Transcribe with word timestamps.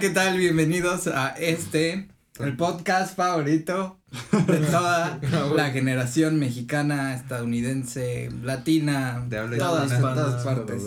¿qué 0.00 0.10
tal? 0.10 0.38
Bienvenidos 0.38 1.06
a 1.06 1.28
este, 1.30 2.08
el 2.38 2.56
podcast 2.56 3.16
favorito 3.16 4.00
de 4.46 4.56
toda 4.70 5.20
la 5.54 5.70
generación 5.70 6.38
mexicana, 6.38 7.14
estadounidense, 7.14 8.30
latina, 8.42 9.24
De 9.28 9.38
habla 9.38 9.58
todas, 9.58 9.92
hispana. 9.92 10.14
todas 10.14 10.44
partes. 10.44 10.82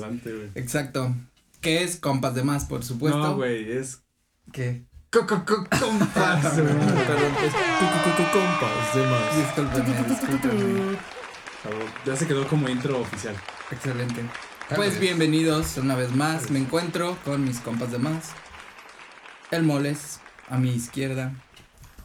Exacto. 0.56 1.16
Que 1.62 1.84
es 1.84 1.98
compas 1.98 2.36
de 2.36 2.44
más, 2.44 2.66
por 2.66 2.84
supuesto. 2.84 3.20
No, 3.20 3.36
güey, 3.36 3.72
es 3.72 4.02
¿Qué? 4.52 4.86
co- 5.12 5.26
co- 5.28 5.46
co- 5.46 5.68
compas. 5.80 6.46
Perdón, 6.56 6.78
es 7.44 7.54
compas 8.34 8.96
de 8.96 9.94
más. 9.94 10.10
Discúlpenme. 10.10 10.98
Cabrón, 11.64 11.82
Ya 12.06 12.16
se 12.16 12.28
quedó 12.28 12.48
como 12.48 12.68
intro 12.68 13.00
oficial. 13.00 13.36
Excelente. 13.72 14.22
Pues 14.76 15.00
bienvenidos 15.00 15.78
una 15.78 15.96
vez 15.96 16.14
más. 16.16 16.50
Me 16.50 16.60
encuentro 16.60 17.18
con 17.24 17.44
mis 17.46 17.60
compas 17.60 17.92
de 17.92 18.00
más. 18.00 18.32
El 19.56 19.64
Moles, 19.64 20.20
a 20.50 20.58
mi 20.58 20.72
izquierda. 20.74 21.34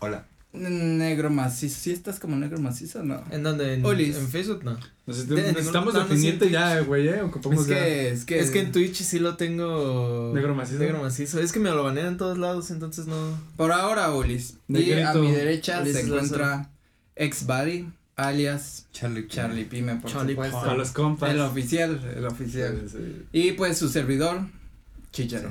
Hola. 0.01 0.27
Negro 0.53 1.31
macizo. 1.31 1.79
¿Sí 1.81 1.93
estás 1.93 2.19
como 2.19 2.37
negro 2.37 2.59
macizo 2.59 3.01
o 3.01 3.03
no? 3.05 3.23
¿En 3.31 3.43
dónde? 3.43 3.75
¿En, 3.75 3.85
Olis. 3.85 4.17
en 4.17 4.29
Facebook 4.29 4.65
no? 4.65 4.79
Necesitamos, 5.07 5.29
De- 5.29 5.43
de 5.47 5.53
necesitamos 5.53 5.95
no, 5.95 6.01
definirte 6.01 6.51
ya, 6.51 6.81
güey, 6.81 7.09
¿eh? 7.09 7.23
Ocupamos 7.23 7.61
Es 7.61 7.67
que, 7.67 8.11
es 8.11 8.25
que. 8.25 8.39
Es 8.39 8.51
que 8.51 8.61
en 8.61 8.73
Twitch 8.73 8.97
sí 8.97 9.19
lo 9.19 9.37
tengo. 9.37 10.33
Negro 10.35 10.55
macizo. 10.55 10.79
Negro 10.79 11.03
macizo. 11.03 11.41
Es 11.41 11.53
que 11.53 11.61
me 11.61 11.71
lo 11.71 11.85
banean 11.85 12.07
en 12.09 12.17
todos 12.17 12.39
lados, 12.39 12.71
entonces 12.71 13.07
no. 13.07 13.17
Por 13.57 13.73
ahora, 13.73 14.13
Ulis. 14.13 14.57
Y 14.69 14.93
a 14.93 15.13
mi 15.15 15.31
derecha 15.33 15.81
Ulis 15.83 15.95
se 15.95 16.01
encuentra 16.03 16.71
Ex-Buddy, 17.17 17.89
alias 18.17 18.87
Charlie. 18.93 19.27
Charlie 19.29 19.65
Pime, 19.65 19.97
por 19.97 20.11
Charlie 20.11 20.35
supuesto. 20.35 20.75
Los 20.77 20.91
compas. 20.91 21.31
El 21.31 21.41
oficial, 21.41 22.01
el 22.17 22.25
oficial. 22.27 22.83
Sí, 22.91 22.99
sí. 22.99 23.23
Y 23.33 23.53
pues 23.53 23.79
su 23.79 23.89
servidor, 23.89 24.41
Chicharo. 25.23 25.51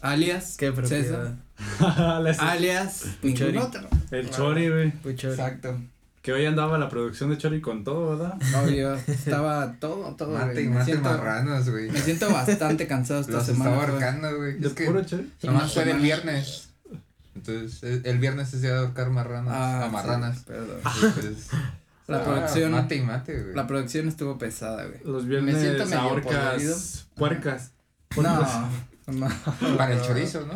Alias 0.00 0.56
Qué 0.58 0.72
César. 0.84 1.34
Alias 2.38 3.04
ningún 3.22 3.58
otro. 3.58 3.88
El 4.10 4.30
Chori, 4.30 4.68
güey. 4.68 4.92
Exacto. 5.06 5.78
Que 6.22 6.32
hoy 6.32 6.44
andaba 6.46 6.78
la 6.78 6.88
producción 6.88 7.30
de 7.30 7.38
Chori 7.38 7.60
con 7.60 7.84
todo, 7.84 8.18
¿verdad? 8.18 8.34
Obvio, 8.62 8.94
estaba 8.94 9.74
todo, 9.80 10.14
todo. 10.16 10.36
Mate 10.36 10.62
y 10.62 10.68
Me 10.68 10.74
mate 10.74 10.84
siento, 10.86 11.08
marranos, 11.10 11.70
güey. 11.70 11.90
me 11.90 12.00
siento 12.00 12.28
bastante 12.30 12.86
cansado 12.86 13.20
esta 13.20 13.32
Los 13.34 13.46
semana. 13.46 13.70
estaba 13.70 13.92
ahorcando, 13.92 14.36
güey. 14.36 14.58
¿De 14.58 14.66
Es 14.68 14.74
que 14.74 14.84
puro 14.86 15.04
Chori? 15.04 15.32
nomás 15.44 15.72
fue 15.72 15.82
Una 15.84 15.92
el 15.92 15.98
semana. 15.98 16.02
viernes. 16.02 16.68
Entonces, 17.36 17.82
el, 17.84 18.02
el 18.04 18.18
viernes 18.18 18.52
es 18.52 18.62
día 18.62 18.72
de 18.72 18.78
ahorcar 18.80 19.10
marranos. 19.10 19.52
Ah, 19.54 19.84
a 19.84 19.88
marranas. 19.90 20.38
sí, 20.38 20.44
perdón. 20.46 20.80
Entonces, 20.84 21.48
La 22.08 22.18
ah, 22.18 22.24
producción, 22.24 22.72
Mate 22.72 22.96
y 22.96 23.02
mate, 23.02 23.42
güey. 23.42 23.54
la 23.54 23.66
producción 23.66 24.08
estuvo 24.08 24.38
pesada, 24.38 24.84
güey. 24.86 24.98
Los 25.04 25.24
Me 25.26 25.52
siento 25.52 25.74
viernes 25.76 25.92
ahorcas 25.92 26.52
podrido. 26.52 26.76
puercas. 27.14 27.70
No, 28.16 28.68
no. 29.12 29.28
Para 29.76 29.94
el 29.94 30.02
chorizo, 30.02 30.46
¿no? 30.46 30.54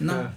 No, 0.00 0.12
Ah, 0.20 0.34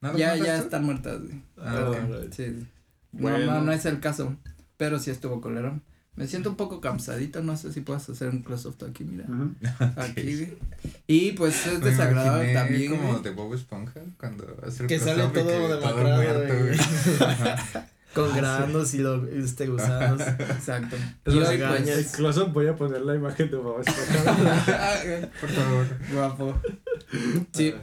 ¿No 0.00 0.08
los 0.12 0.18
ya, 0.18 0.36
ya 0.36 0.56
tú? 0.58 0.64
están 0.64 0.84
muertas, 0.84 1.20
güey. 1.20 1.40
Ah, 1.58 1.92
sí, 2.30 2.44
sí. 2.44 2.66
No, 3.12 3.20
Bueno. 3.22 3.46
no, 3.46 3.60
no 3.62 3.72
es 3.72 3.84
el 3.86 4.00
caso. 4.00 4.34
Pero 4.76 4.98
sí 4.98 5.10
estuvo 5.10 5.40
colero. 5.40 5.80
Me 6.16 6.26
siento 6.26 6.50
un 6.50 6.56
poco 6.56 6.80
cansadito, 6.80 7.40
no 7.42 7.56
sé 7.56 7.72
si 7.72 7.80
puedas 7.80 8.06
hacer 8.10 8.28
un 8.28 8.42
close-up 8.42 8.76
aquí, 8.88 9.04
mira. 9.04 9.24
Aquí. 9.96 10.48
Y 11.06 11.32
pues 11.32 11.66
es 11.66 11.78
Me 11.78 11.90
desagradable 11.90 12.52
también. 12.52 12.90
como 12.90 13.20
de 13.20 13.30
Bob 13.30 13.54
Esponja 13.54 14.00
cuando 14.18 14.56
hace 14.66 14.82
el 14.82 14.88
Que 14.88 14.98
sale 14.98 15.24
todo 15.28 15.44
güey. 16.64 16.78
Ajá. 17.20 17.86
Con 18.14 18.34
granos 18.34 18.94
y 18.94 18.98
lo, 18.98 19.26
este 19.28 19.66
gusanos. 19.66 20.20
Exacto. 20.38 20.96
Pues, 21.24 22.12
close-up 22.14 22.52
voy 22.52 22.66
a 22.66 22.76
poner 22.76 23.02
la 23.02 23.14
imagen 23.14 23.50
de 23.50 23.56
Bob 23.56 23.80
Esponja. 23.80 24.34
Por 25.40 25.50
favor. 25.50 25.86
Guapo. 26.12 26.60
Sí, 27.52 27.74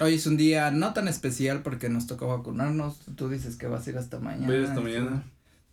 hoy 0.00 0.14
es 0.14 0.26
un 0.26 0.36
día 0.36 0.70
no 0.70 0.92
tan 0.92 1.08
especial 1.08 1.62
porque 1.62 1.88
nos 1.88 2.06
tocó 2.06 2.28
vacunarnos. 2.28 2.98
Tú 3.16 3.28
dices 3.28 3.56
que 3.56 3.66
vas 3.66 3.86
a 3.86 3.90
ir 3.90 3.98
hasta 3.98 4.18
mañana. 4.18 4.46
Voy 4.46 4.64
hasta 4.64 4.80
mañana. 4.80 5.22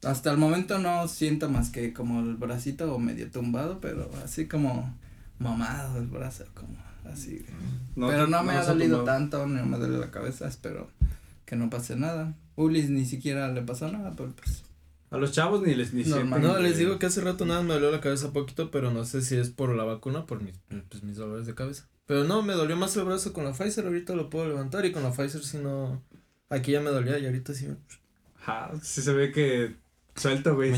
Hasta 0.03 0.31
el 0.31 0.37
momento 0.37 0.77
no 0.79 1.07
siento 1.07 1.49
más 1.49 1.69
que 1.69 1.91
como 1.91 2.19
el 2.19 2.35
bracito 2.35 2.97
medio 2.99 3.29
tumbado, 3.31 3.79
pero 3.81 4.09
así 4.23 4.47
como 4.47 4.95
mamado 5.39 5.97
el 5.97 6.07
brazo, 6.07 6.45
como 6.53 6.77
así. 7.11 7.45
pero 7.95 8.27
no 8.27 8.43
me 8.43 8.53
ha 8.53 8.61
a 8.61 8.65
dolido 8.65 9.03
tanto, 9.03 9.47
no 9.47 9.65
me 9.65 9.77
duele 9.77 9.97
la 9.97 10.11
cabeza, 10.11 10.47
espero 10.47 10.89
que 11.45 11.55
no 11.55 11.69
pase 11.69 11.95
nada. 11.95 12.33
Ulis 12.55 12.89
ni 12.89 13.05
siquiera 13.05 13.51
le 13.51 13.61
pasó 13.61 13.91
nada, 13.91 14.13
pero 14.15 14.31
pues. 14.33 14.63
A 15.11 15.17
los 15.17 15.31
chavos 15.31 15.61
ni 15.61 15.75
les 15.75 15.93
ni 15.93 16.03
Normal. 16.03 16.41
No, 16.41 16.59
les 16.59 16.77
digo 16.77 16.99
que 16.99 17.05
hace 17.05 17.21
rato 17.21 17.45
nada 17.45 17.61
me 17.61 17.73
dolió 17.73 17.91
la 17.91 18.01
cabeza 18.01 18.33
poquito, 18.33 18.71
pero 18.71 18.91
no 18.91 19.05
sé 19.05 19.21
si 19.21 19.37
es 19.37 19.49
por 19.49 19.73
la 19.75 19.83
vacuna 19.83 20.19
o 20.19 20.25
por 20.25 20.41
mis, 20.41 20.55
pues, 20.89 21.03
mis 21.03 21.15
dolores 21.15 21.45
de 21.45 21.55
cabeza. 21.55 21.87
Pero 22.05 22.23
no, 22.23 22.41
me 22.41 22.53
dolió 22.53 22.75
más 22.75 22.95
el 22.97 23.05
brazo 23.05 23.33
con 23.33 23.45
la 23.45 23.53
Pfizer, 23.53 23.85
ahorita 23.85 24.15
lo 24.15 24.29
puedo 24.29 24.47
levantar 24.47 24.85
y 24.85 24.91
con 24.91 25.03
la 25.03 25.11
Pfizer 25.11 25.43
si 25.43 25.57
no. 25.57 26.01
Aquí 26.49 26.71
ya 26.71 26.81
me 26.81 26.89
dolía 26.89 27.17
y 27.17 27.25
ahorita 27.25 27.53
sí 27.53 27.67
me 27.67 27.77
Ajá, 28.41 28.71
sí 28.81 29.01
se 29.01 29.13
ve 29.13 29.31
que 29.31 29.75
suelta, 30.15 30.51
güey. 30.51 30.73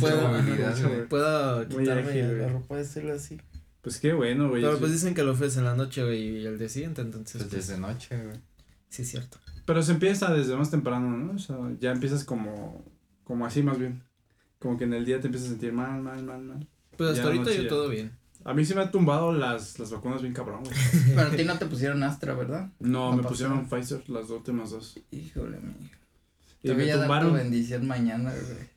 Pueda 1.10 1.68
quitarme 1.68 2.10
ágil, 2.10 2.40
la 2.40 2.50
ropa, 2.50 2.78
decirlo 2.78 3.14
así. 3.14 3.38
Pues 3.82 4.00
qué 4.00 4.14
bueno, 4.14 4.50
güey. 4.50 4.62
Pero 4.62 4.80
pues 4.80 4.92
dicen 4.92 5.14
que 5.14 5.24
lo 5.24 5.32
ofrecen 5.32 5.60
en 5.60 5.66
la 5.66 5.76
noche, 5.76 6.04
güey, 6.04 6.42
y 6.42 6.46
el 6.46 6.58
día 6.58 6.70
siguiente, 6.70 7.02
entonces. 7.02 7.42
Pues 7.42 7.54
Pues, 7.54 7.68
desde 7.68 7.80
noche, 7.80 8.16
güey. 8.22 8.38
sí, 8.90 9.02
es 9.02 9.10
cierto. 9.10 9.38
Pero 9.68 9.84
se 9.84 9.92
empieza 9.92 10.34
desde 10.34 10.56
más 10.56 10.72
temprano, 10.72 11.10
¿no? 11.10 11.34
O 11.34 11.38
sea, 11.40 11.58
ya 11.82 11.92
empiezas 11.92 12.24
como, 12.24 12.86
como 13.26 13.46
así 13.46 13.62
más 13.62 13.78
bien. 13.78 14.02
Como 14.60 14.78
que 14.78 14.86
en 14.86 14.94
el 14.94 15.04
día 15.06 15.20
te 15.20 15.28
empiezas 15.28 15.50
a 15.50 15.52
sentir 15.52 15.74
mal, 15.74 16.02
mal, 16.02 16.24
mal, 16.24 16.42
mal. 16.42 16.68
Pues 16.96 17.10
hasta 17.12 17.26
ahorita 17.26 17.52
yo 17.54 17.64
ya. 17.64 17.68
todo 17.70 17.90
bien. 17.90 18.14
A 18.46 18.54
mí 18.54 18.64
sí 18.64 18.74
me 18.74 18.82
ha 18.82 18.92
tumbado 18.92 19.34
las, 19.34 19.78
las 19.78 19.92
vacunas 19.92 20.22
bien 20.22 20.34
cabrón, 20.34 20.64
güey. 20.64 20.76
Pero 21.16 21.28
a 21.28 21.32
ti 21.32 21.44
no 21.44 21.58
te 21.60 21.66
pusieron 21.66 22.02
Astra, 22.02 22.34
¿verdad? 22.34 22.70
No, 22.80 23.10
No 23.10 23.18
me 23.18 23.18
pasó. 23.18 23.30
pusieron 23.30 23.68
Pfizer 23.68 24.10
las 24.10 24.30
dos 24.30 24.38
últimas 24.38 24.72
dos. 24.72 24.98
Híjole, 25.12 25.60
mi. 25.60 25.74
Y 26.64 26.70
Te 26.70 26.74
me 26.74 26.84
voy 26.84 26.90
a 26.90 26.98
dar 26.98 27.24
tu 27.24 27.34
bendición 27.34 27.86
mañana, 27.86 28.32
güey. 28.32 28.70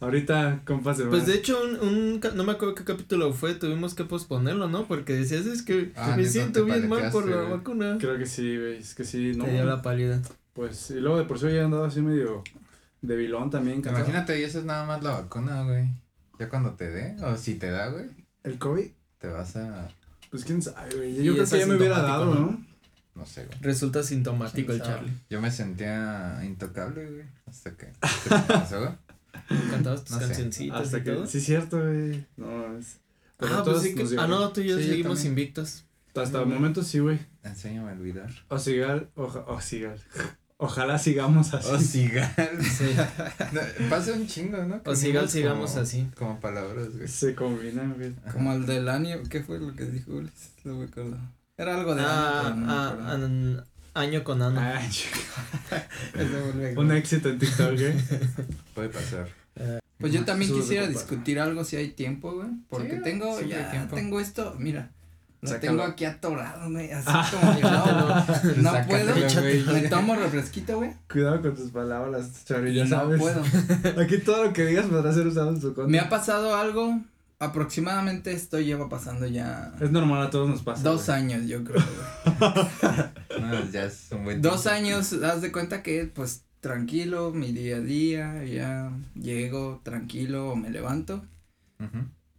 Ahorita, 0.00 0.60
compas 0.64 0.98
de 0.98 1.06
Pues 1.06 1.26
de 1.26 1.34
hecho, 1.34 1.60
un, 1.62 1.88
un, 1.88 2.20
no 2.36 2.44
me 2.44 2.52
acuerdo 2.52 2.74
qué 2.74 2.84
capítulo 2.84 3.32
fue, 3.32 3.54
tuvimos 3.54 3.94
que 3.94 4.04
posponerlo, 4.04 4.68
¿no? 4.68 4.86
Porque 4.86 5.14
decías, 5.14 5.46
es 5.46 5.62
que 5.62 5.92
Ah, 5.96 6.14
me 6.16 6.24
siento 6.24 6.64
bien 6.64 6.88
mal 6.88 7.10
por 7.10 7.28
la 7.28 7.42
vacuna. 7.42 7.96
Creo 7.98 8.16
que 8.16 8.26
sí, 8.26 8.56
güey. 8.56 8.76
Es 8.78 8.94
que 8.94 9.04
sí, 9.04 9.32
no. 9.36 9.44
Te 9.44 9.52
dio 9.52 9.64
la 9.64 9.82
pálida. 9.82 10.22
Pues, 10.52 10.90
y 10.90 11.00
luego 11.00 11.18
de 11.18 11.24
por 11.24 11.38
sí 11.38 11.46
ya 11.46 11.52
he 11.52 11.60
andado 11.62 11.84
así 11.84 12.00
medio 12.00 12.44
debilón 13.02 13.50
también. 13.50 13.82
Imagínate, 13.84 14.40
y 14.40 14.44
eso 14.44 14.60
es 14.60 14.64
nada 14.64 14.86
más 14.86 15.02
la 15.02 15.10
vacuna, 15.12 15.62
güey. 15.64 15.88
Ya 16.38 16.48
cuando 16.48 16.74
te 16.74 16.88
dé, 16.90 17.16
o 17.24 17.36
si 17.36 17.54
te 17.54 17.70
da, 17.70 17.88
güey, 17.88 18.06
El 18.44 18.58
COVID, 18.58 18.86
te 19.18 19.28
vas 19.28 19.56
a. 19.56 19.88
pues 20.30 20.44
quién 20.44 20.62
sabe, 20.62 20.94
güey. 20.94 21.24
Yo 21.24 21.34
creo 21.34 21.46
que 21.48 21.58
ya 21.58 21.66
me 21.66 21.74
hubiera 21.76 22.00
dado, 22.02 22.26
¿no? 22.26 22.40
¿no? 22.40 22.64
No 23.16 23.26
sé, 23.26 23.46
güey. 23.46 23.58
Resulta 23.60 24.04
sintomático 24.04 24.70
el. 24.72 24.80
Charlie. 24.80 25.12
Yo 25.28 25.40
me 25.40 25.50
sentía 25.50 26.40
intocable, 26.44 27.04
güey. 27.10 27.24
Hasta 27.46 27.76
que. 27.76 27.86
¿Qué 27.86 28.30
te 28.30 28.40
pasó, 28.52 28.78
güey? 28.78 28.92
Cantabas 29.70 30.04
tus 30.04 30.16
No 30.16 30.20
cancioncitas 30.20 30.80
Hasta 30.80 30.98
y 30.98 31.02
que, 31.04 31.10
todo. 31.12 31.26
sí, 31.26 31.40
cierto, 31.40 31.80
güey. 31.82 32.26
No, 32.36 32.76
es. 32.78 32.98
pero 33.36 33.58
Ah, 33.58 33.62
pues 33.64 33.82
sí 33.82 33.94
que. 33.94 34.04
Ah, 34.18 34.26
no, 34.26 34.50
tú 34.50 34.60
y 34.60 34.68
yo 34.68 34.76
Sí, 34.78 34.84
yo 34.84 34.88
seguimos 34.90 35.18
también. 35.18 35.32
invictos. 35.32 35.84
Hasta 36.14 36.40
el 36.40 36.46
momento 36.46 36.82
sí, 36.82 36.98
güey. 36.98 37.18
Enséñame 37.44 37.90
a 37.90 37.92
olvidar. 37.92 38.30
O 38.48 38.58
sigar, 38.58 39.08
oja, 39.14 39.44
o 39.46 39.60
sigar. 39.60 39.98
Ojalá 40.56 40.98
sigamos 40.98 41.54
así. 41.54 41.68
O 41.70 41.78
sigal. 41.78 42.34
Sí. 42.60 42.86
No, 43.52 43.60
pasa 43.88 44.12
un 44.14 44.26
chingo, 44.26 44.56
¿no? 44.64 44.80
O 44.84 44.96
sigal, 44.96 45.28
sigamos 45.28 45.70
como- 45.70 45.82
así. 45.82 46.08
Como 46.16 46.40
palabras, 46.40 46.88
güey. 46.96 47.06
Se 47.06 47.36
combinan, 47.36 47.94
güey. 47.94 48.12
Como 48.32 48.52
el 48.52 48.66
del 48.66 48.88
año, 48.88 49.18
¿qué 49.30 49.44
fue 49.44 49.60
lo 49.60 49.72
que 49.76 49.84
dijo? 49.84 50.10
No 50.64 50.74
me 50.76 50.86
acuerdo. 50.86 51.16
Era 51.56 51.76
algo 51.76 51.94
de 51.94 52.02
Ah, 52.02 52.40
año, 52.40 52.54
pero 52.54 52.56
no 52.56 52.66
me 52.66 52.72
ah, 52.72 52.88
acuerdo. 52.88 53.24
an- 53.26 53.64
año 53.98 54.24
con 54.24 54.40
ano. 54.42 54.60
Ay, 54.60 54.88
vuelve- 56.14 56.76
un 56.76 56.92
éxito 56.92 57.28
en 57.28 57.38
TikTok, 57.38 57.72
güey. 57.72 57.94
Puede 58.74 58.88
pasar. 58.88 59.28
Pues 59.98 60.12
yo 60.12 60.24
también 60.24 60.48
Sube 60.50 60.58
de 60.60 60.62
quisiera 60.64 60.86
discutir 60.86 61.40
algo 61.40 61.64
si 61.64 61.76
hay 61.76 61.88
tiempo, 61.90 62.32
güey. 62.32 62.48
Porque 62.68 62.96
Sí, 62.96 63.02
tengo, 63.02 63.40
ya 63.40 63.70
tiempo. 63.70 63.96
tengo 63.96 64.20
esto, 64.20 64.54
mira. 64.58 64.90
Lo 65.40 65.48
Sácalo. 65.50 65.70
tengo 65.72 65.82
aquí 65.84 66.04
atorado, 66.04 66.70
güey. 66.70 66.90
Así 66.92 67.36
como 67.36 67.54
que 67.56 67.62
no, 67.62 67.70
no 67.70 68.24
Sácatelo, 68.72 69.14
puedo. 69.14 69.72
Me 69.72 69.88
tomo 69.88 70.16
refresquito, 70.16 70.76
güey. 70.78 70.90
Cuidado 71.10 71.42
con 71.42 71.54
tus 71.54 71.70
palabras, 71.70 72.44
Chari, 72.44 72.70
Y 72.70 72.74
ya 72.74 72.84
no 72.84 72.90
sabes. 72.90 73.20
puedo. 73.20 73.42
Aquí 74.02 74.18
todo 74.18 74.44
lo 74.44 74.52
que 74.52 74.66
digas 74.66 74.86
podrá 74.86 75.12
ser 75.12 75.26
usado 75.26 75.50
en 75.50 75.60
su 75.60 75.74
contra. 75.74 75.86
Me 75.90 75.98
ha 76.00 76.08
pasado 76.08 76.56
algo. 76.56 77.00
Aproximadamente 77.40 78.32
esto 78.32 78.58
lleva 78.60 78.88
pasando 78.88 79.26
ya 79.26 79.72
Es 79.80 79.90
normal, 79.92 80.22
a 80.26 80.30
todos 80.30 80.48
nos 80.48 80.62
pasa. 80.62 80.82
dos 80.82 81.06
güey. 81.06 81.18
años, 81.18 81.46
yo 81.46 81.62
creo. 81.64 81.82
No, 83.40 83.70
ya 83.70 83.84
es 83.84 84.08
un 84.10 84.24
buen 84.24 84.42
Dos 84.42 84.62
tiempo. 84.64 84.76
años, 84.78 85.12
haz 85.12 85.40
de 85.42 85.52
cuenta 85.52 85.82
que, 85.82 86.06
pues, 86.06 86.44
tranquilo, 86.60 87.30
mi 87.32 87.52
día 87.52 87.76
a 87.76 87.80
día, 87.80 88.44
ya 88.44 88.90
llego 89.14 89.80
tranquilo 89.84 90.50
o 90.50 90.56
me 90.56 90.70
levanto. 90.70 91.24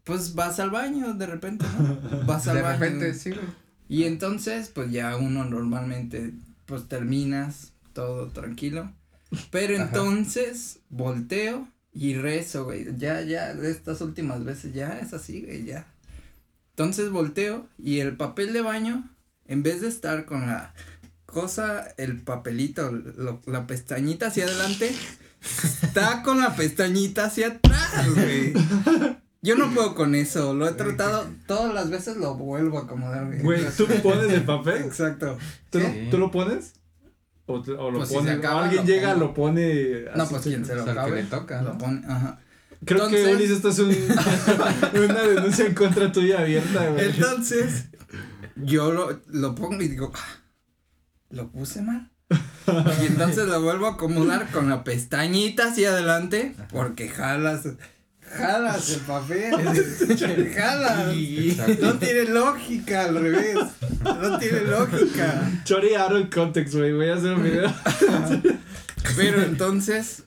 Pues 0.04 0.36
vas 0.36 0.60
al 0.60 0.72
baño 0.72 1.13
de 1.13 1.25
repente, 1.28 1.66
¿no? 1.78 2.25
Vas 2.25 2.48
al 2.48 2.57
De 2.57 2.62
baño. 2.63 2.80
repente, 2.80 3.13
sí, 3.13 3.30
güey. 3.31 3.46
Y 3.88 4.04
entonces, 4.04 4.69
pues 4.69 4.92
ya 4.92 5.16
uno 5.18 5.46
normalmente, 5.46 6.34
pues 6.66 6.88
terminas 6.88 7.72
todo 7.94 8.28
tranquilo. 8.28 8.92
Pero 9.51 9.75
Ajá. 9.75 9.86
entonces, 9.86 10.80
volteo 10.90 11.68
y 11.94 12.15
rezo, 12.15 12.65
güey. 12.65 12.88
Ya, 12.97 13.21
ya, 13.21 13.53
de 13.53 13.71
estas 13.71 14.01
últimas 14.01 14.44
veces, 14.44 14.74
ya 14.74 15.00
es 15.00 15.13
así, 15.13 15.41
güey, 15.41 15.65
ya. 15.65 15.88
Entonces 16.71 17.09
volteo 17.09 17.68
y 17.77 18.00
el 18.00 18.15
papel 18.15 18.53
de 18.53 18.62
baño, 18.62 19.09
en 19.47 19.63
vez 19.63 19.81
de 19.81 19.88
estar 19.89 20.25
con 20.25 20.47
la, 20.47 20.74
cosa, 21.25 21.88
el 21.97 22.21
papelito, 22.21 22.91
lo- 22.91 23.41
la 23.45 23.68
pestañita 23.68 24.27
hacia 24.27 24.45
adelante, 24.45 24.91
está 25.83 26.24
con 26.24 26.39
la 26.39 26.56
pestañita 26.56 27.25
hacia 27.25 27.47
atrás, 27.47 28.13
güey. 28.15 28.53
Yo 29.41 29.56
no 29.56 29.74
puedo 29.74 29.95
con 29.95 30.15
eso, 30.15 30.53
lo 30.53 30.68
he 30.68 30.74
tratado, 30.74 31.25
todas 31.47 31.74
las 31.74 31.89
veces 31.89 32.18
lo 32.18 32.36
vuelvo 32.36 32.77
a 32.80 32.81
acomodar, 32.83 33.25
güey. 33.41 33.62
¿tú 33.77 33.88
pones 34.03 34.31
el 34.33 34.44
papel? 34.44 34.83
Exacto. 34.83 35.38
¿Tú, 35.69 35.80
Sí. 35.80 36.07
¿Tú 36.12 36.18
lo 36.18 36.30
pones? 36.31 36.74
¿O, 37.50 37.54
o 37.56 37.92
lo 37.92 37.98
Pues 37.98 38.10
si 38.10 38.16
se 38.16 38.19
pones? 38.22 38.38
acaba, 38.38 38.62
o 38.62 38.63
alguien 38.63 38.81
lo 38.81 38.88
llega, 38.88 39.16
lo 39.16 39.34
pone. 39.34 40.06
No, 40.16 40.28
pues 40.28 40.42
quien 40.44 40.63
se 40.66 40.75
lo 40.75 40.86
que 40.86 40.92
acabe, 40.92 41.24
le 41.24 41.24
toca, 41.24 41.62
lo 41.62 41.78
pone, 41.78 42.01
ajá. 42.07 42.40
Creo 42.86 43.10
que, 43.10 43.25
Ulises, 43.34 43.57
esto 43.57 43.69
es 43.69 43.80
un, 43.80 43.90
una 45.04 45.22
denuncia 45.24 45.66
en 45.66 45.74
contra 45.74 46.12
tuya 46.12 46.40
abierta, 46.40 46.88
güey. 46.90 47.06
Entonces, 47.10 47.86
yo 48.56 48.94
lo, 48.94 49.19
lo 49.28 49.56
pongo 49.56 49.81
y 49.81 49.88
digo, 49.90 50.12
"Ah, 50.16 50.42
¿lo 51.31 51.51
puse 51.51 51.81
mal? 51.81 52.12
Y 53.01 53.06
entonces 53.07 53.48
lo 53.48 53.62
vuelvo 53.62 53.88
a 53.88 53.94
acomodar 53.94 54.50
con 54.51 54.69
la 54.69 54.84
pestañita 54.84 55.69
hacia 55.69 55.90
adelante, 55.90 56.56
porque 56.72 57.10
jalas, 57.10 57.63
jalas 58.31 58.90
el 58.92 59.00
papel, 59.02 59.52
jalas. 60.56 61.16
No 61.80 61.98
tiene 61.98 62.26
lógica 62.26 63.06
al 63.06 63.20
revés, 63.20 63.58
no 64.04 64.38
tiene 64.40 64.62
lógica. 64.62 65.62
Chori 65.64 65.96
out 65.96 66.12
of 66.12 66.30
context, 66.34 66.76
güey. 66.76 66.94
Voy 66.94 67.10
a 67.10 67.16
hacer 67.16 67.34
un 67.34 67.44
video. 67.44 67.74
Pero 69.16 69.44
entonces, 69.44 70.24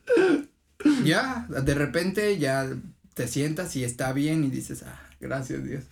ya, 1.05 1.47
de 1.49 1.75
repente 1.75 2.39
ya 2.39 2.69
te 3.15 3.29
sientas 3.29 3.77
y 3.77 3.85
está 3.85 4.13
bien 4.13 4.45
y 4.45 4.51
dices, 4.51 4.83
ah, 4.87 5.01
gracias 5.21 5.65
Dios. 5.65 5.85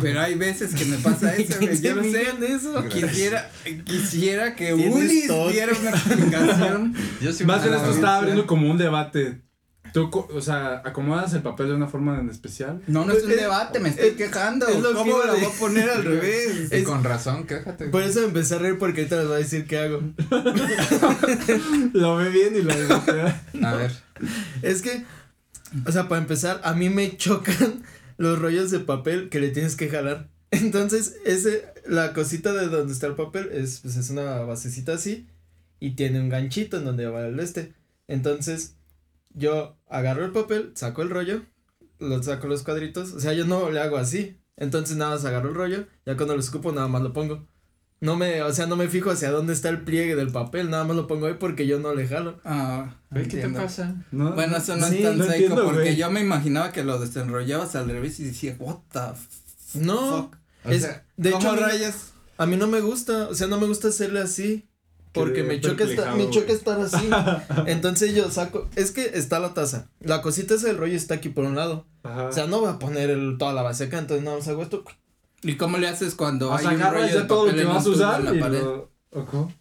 Pero 0.00 0.20
hay 0.20 0.34
veces 0.36 0.74
que 0.74 0.84
me 0.84 0.98
pasa 0.98 1.34
eso, 1.36 1.58
güey, 1.60 1.80
yo 1.80 1.96
no 1.96 2.02
sé. 2.02 2.28
eso? 2.46 2.88
Quisiera, 2.88 3.50
quisiera 3.84 4.54
que 4.54 4.72
Ulis 4.72 5.28
diera 5.50 5.72
una 5.80 5.90
explicación. 5.90 6.94
Yo 7.20 7.32
sí 7.32 7.44
Más 7.44 7.62
bien 7.62 7.74
esto 7.74 7.90
está 7.90 8.16
abriendo 8.16 8.46
como 8.46 8.70
un 8.70 8.78
debate. 8.78 9.40
Tú, 9.92 10.10
o 10.12 10.40
sea, 10.40 10.82
acomodas 10.84 11.32
el 11.34 11.42
papel 11.42 11.68
de 11.68 11.74
una 11.74 11.86
forma 11.86 12.18
en 12.18 12.28
especial. 12.28 12.82
No, 12.88 13.04
no 13.04 13.12
es 13.12 13.22
un 13.22 13.30
debate, 13.30 13.78
me 13.78 13.90
estoy 13.90 14.12
quejando. 14.12 14.66
es 14.66 14.80
lo 14.80 14.88
que 14.88 14.94
¿Cómo 14.94 15.18
la 15.22 15.32
a 15.32 15.34
voy 15.36 15.44
a 15.44 15.50
poner 15.50 15.88
al 15.90 16.04
revés? 16.04 16.68
Y 16.72 16.74
Es- 16.74 16.82
con 16.84 17.04
razón, 17.04 17.46
quéjate. 17.46 17.86
Por 17.88 18.02
eso 18.02 18.24
empecé 18.24 18.56
a 18.56 18.58
reír 18.58 18.78
porque 18.78 19.02
ahorita 19.02 19.16
les 19.18 19.26
voy 19.26 19.34
a 19.36 19.38
decir 19.38 19.66
qué 19.66 19.78
hago. 19.78 20.02
Lo 21.92 22.16
ve 22.16 22.28
bien 22.30 22.56
y 22.56 22.62
lo 22.62 22.74
debatea. 22.74 23.42
A 23.62 23.74
ver. 23.74 23.92
Es 24.62 24.82
que, 24.82 25.04
o 25.86 25.92
sea, 25.92 26.08
para 26.08 26.20
empezar, 26.20 26.60
a 26.64 26.74
mí 26.74 26.88
me 26.90 27.16
chocan 27.16 27.82
los 28.16 28.38
rollos 28.38 28.70
de 28.70 28.80
papel 28.80 29.28
que 29.28 29.40
le 29.40 29.50
tienes 29.50 29.76
que 29.76 29.88
jalar. 29.88 30.28
Entonces, 30.50 31.16
ese, 31.24 31.66
la 31.86 32.12
cosita 32.12 32.52
de 32.52 32.66
donde 32.68 32.92
está 32.92 33.06
el 33.06 33.14
papel 33.14 33.50
es, 33.52 33.80
pues, 33.80 33.96
es 33.96 34.10
una 34.10 34.40
basecita 34.40 34.94
así 34.94 35.26
y 35.80 35.92
tiene 35.96 36.20
un 36.20 36.28
ganchito 36.28 36.78
en 36.78 36.84
donde 36.84 37.06
va 37.06 37.26
el 37.26 37.38
este. 37.40 37.72
Entonces, 38.08 38.74
yo 39.34 39.76
agarro 39.88 40.24
el 40.24 40.32
papel, 40.32 40.72
saco 40.74 41.02
el 41.02 41.10
rollo, 41.10 41.42
lo 41.98 42.22
saco 42.22 42.46
los 42.48 42.62
cuadritos, 42.62 43.12
o 43.12 43.20
sea, 43.20 43.32
yo 43.34 43.44
no 43.46 43.70
le 43.70 43.80
hago 43.80 43.96
así. 43.98 44.38
Entonces, 44.56 44.96
nada 44.96 45.12
más 45.12 45.24
agarro 45.24 45.48
el 45.50 45.54
rollo, 45.56 45.86
ya 46.06 46.16
cuando 46.16 46.34
lo 46.34 46.40
escupo, 46.40 46.72
nada 46.72 46.88
más 46.88 47.02
lo 47.02 47.12
pongo. 47.12 47.46
No 48.00 48.16
me, 48.16 48.42
o 48.42 48.52
sea, 48.52 48.66
no 48.66 48.76
me 48.76 48.88
fijo 48.88 49.10
hacia 49.10 49.30
dónde 49.30 49.52
está 49.54 49.68
el 49.70 49.82
pliegue 49.82 50.14
del 50.14 50.30
papel, 50.30 50.68
nada 50.68 50.84
más 50.84 50.94
lo 50.96 51.06
pongo 51.06 51.26
ahí 51.26 51.34
porque 51.40 51.66
yo 51.66 51.78
no 51.80 51.94
le 51.94 52.06
jalo. 52.06 52.38
Ah, 52.44 52.96
¿qué 53.14 53.24
te 53.24 53.48
pasa? 53.48 53.96
¿No? 54.12 54.32
Bueno, 54.32 54.56
eso 54.58 54.76
no 54.76 54.86
Sí, 54.88 54.96
es 54.98 55.02
tan 55.04 55.18
no 55.18 55.24
psycho 55.24 55.34
entiendo, 55.34 55.64
porque 55.64 55.96
yo 55.96 56.10
me 56.10 56.20
imaginaba 56.20 56.70
que 56.70 56.84
lo 56.84 56.98
desenrollabas 56.98 57.74
al 57.76 57.88
revés 57.88 58.20
y 58.20 58.24
decía, 58.24 58.56
what 58.58 58.78
the 58.92 58.98
f- 58.98 59.80
No, 59.80 60.22
fuck. 60.22 60.36
O 60.66 60.70
es, 60.70 60.82
sea, 60.82 61.06
de 61.16 61.28
hecho, 61.30 61.38
¿Cómo 61.38 61.50
a 61.50 61.54
mí, 61.56 61.60
rayas? 61.62 62.12
a 62.36 62.46
mí 62.46 62.56
no 62.56 62.66
me 62.66 62.80
gusta, 62.80 63.28
o 63.28 63.34
sea, 63.34 63.46
no 63.46 63.58
me 63.58 63.66
gusta 63.66 63.88
hacerle 63.88 64.20
así. 64.20 64.68
Porque 65.14 65.42
me 65.44 65.60
choca, 65.60 65.84
esta- 65.84 65.86
perplejado, 66.04 66.16
me 66.16 66.30
choca 66.30 66.52
estar 66.52 66.80
así. 66.80 67.08
Entonces 67.66 68.14
yo 68.14 68.30
saco, 68.30 68.68
es 68.76 68.90
que 68.90 69.12
está 69.14 69.38
la 69.38 69.54
taza. 69.54 69.88
La 70.00 70.20
cosita 70.22 70.54
esa 70.54 70.66
del 70.66 70.76
rollo 70.76 70.96
está 70.96 71.14
aquí 71.14 71.28
por 71.28 71.44
un 71.44 71.54
lado. 71.56 71.86
Ajá. 72.02 72.28
O 72.28 72.32
sea, 72.32 72.46
no 72.46 72.60
voy 72.60 72.70
a 72.70 72.78
poner 72.78 73.10
el, 73.10 73.36
toda 73.38 73.52
la 73.52 73.62
base 73.62 73.84
acá, 73.84 73.98
entonces 73.98 74.24
nada 74.24 74.36
más 74.38 74.48
hago 74.48 74.62
esto. 74.62 74.84
¿Y 75.42 75.56
cómo 75.56 75.78
le 75.78 75.88
haces 75.88 76.14
cuando 76.14 76.50
o 76.50 76.54
hay 76.54 76.64
sea, 76.64 76.72
un 76.74 76.94
rollo 76.94 77.20
de 77.20 77.24
todo 77.26 77.46
lo 77.46 77.54
que 77.54 77.64
vas 77.64 77.86
a 77.86 77.88
usar 77.88 78.20
en 78.20 78.26
la 78.26 78.34
y 78.34 78.40
pared? 78.40 78.62
lo... 78.62 78.90
¿O 79.10 79.24
cómo? 79.24 79.52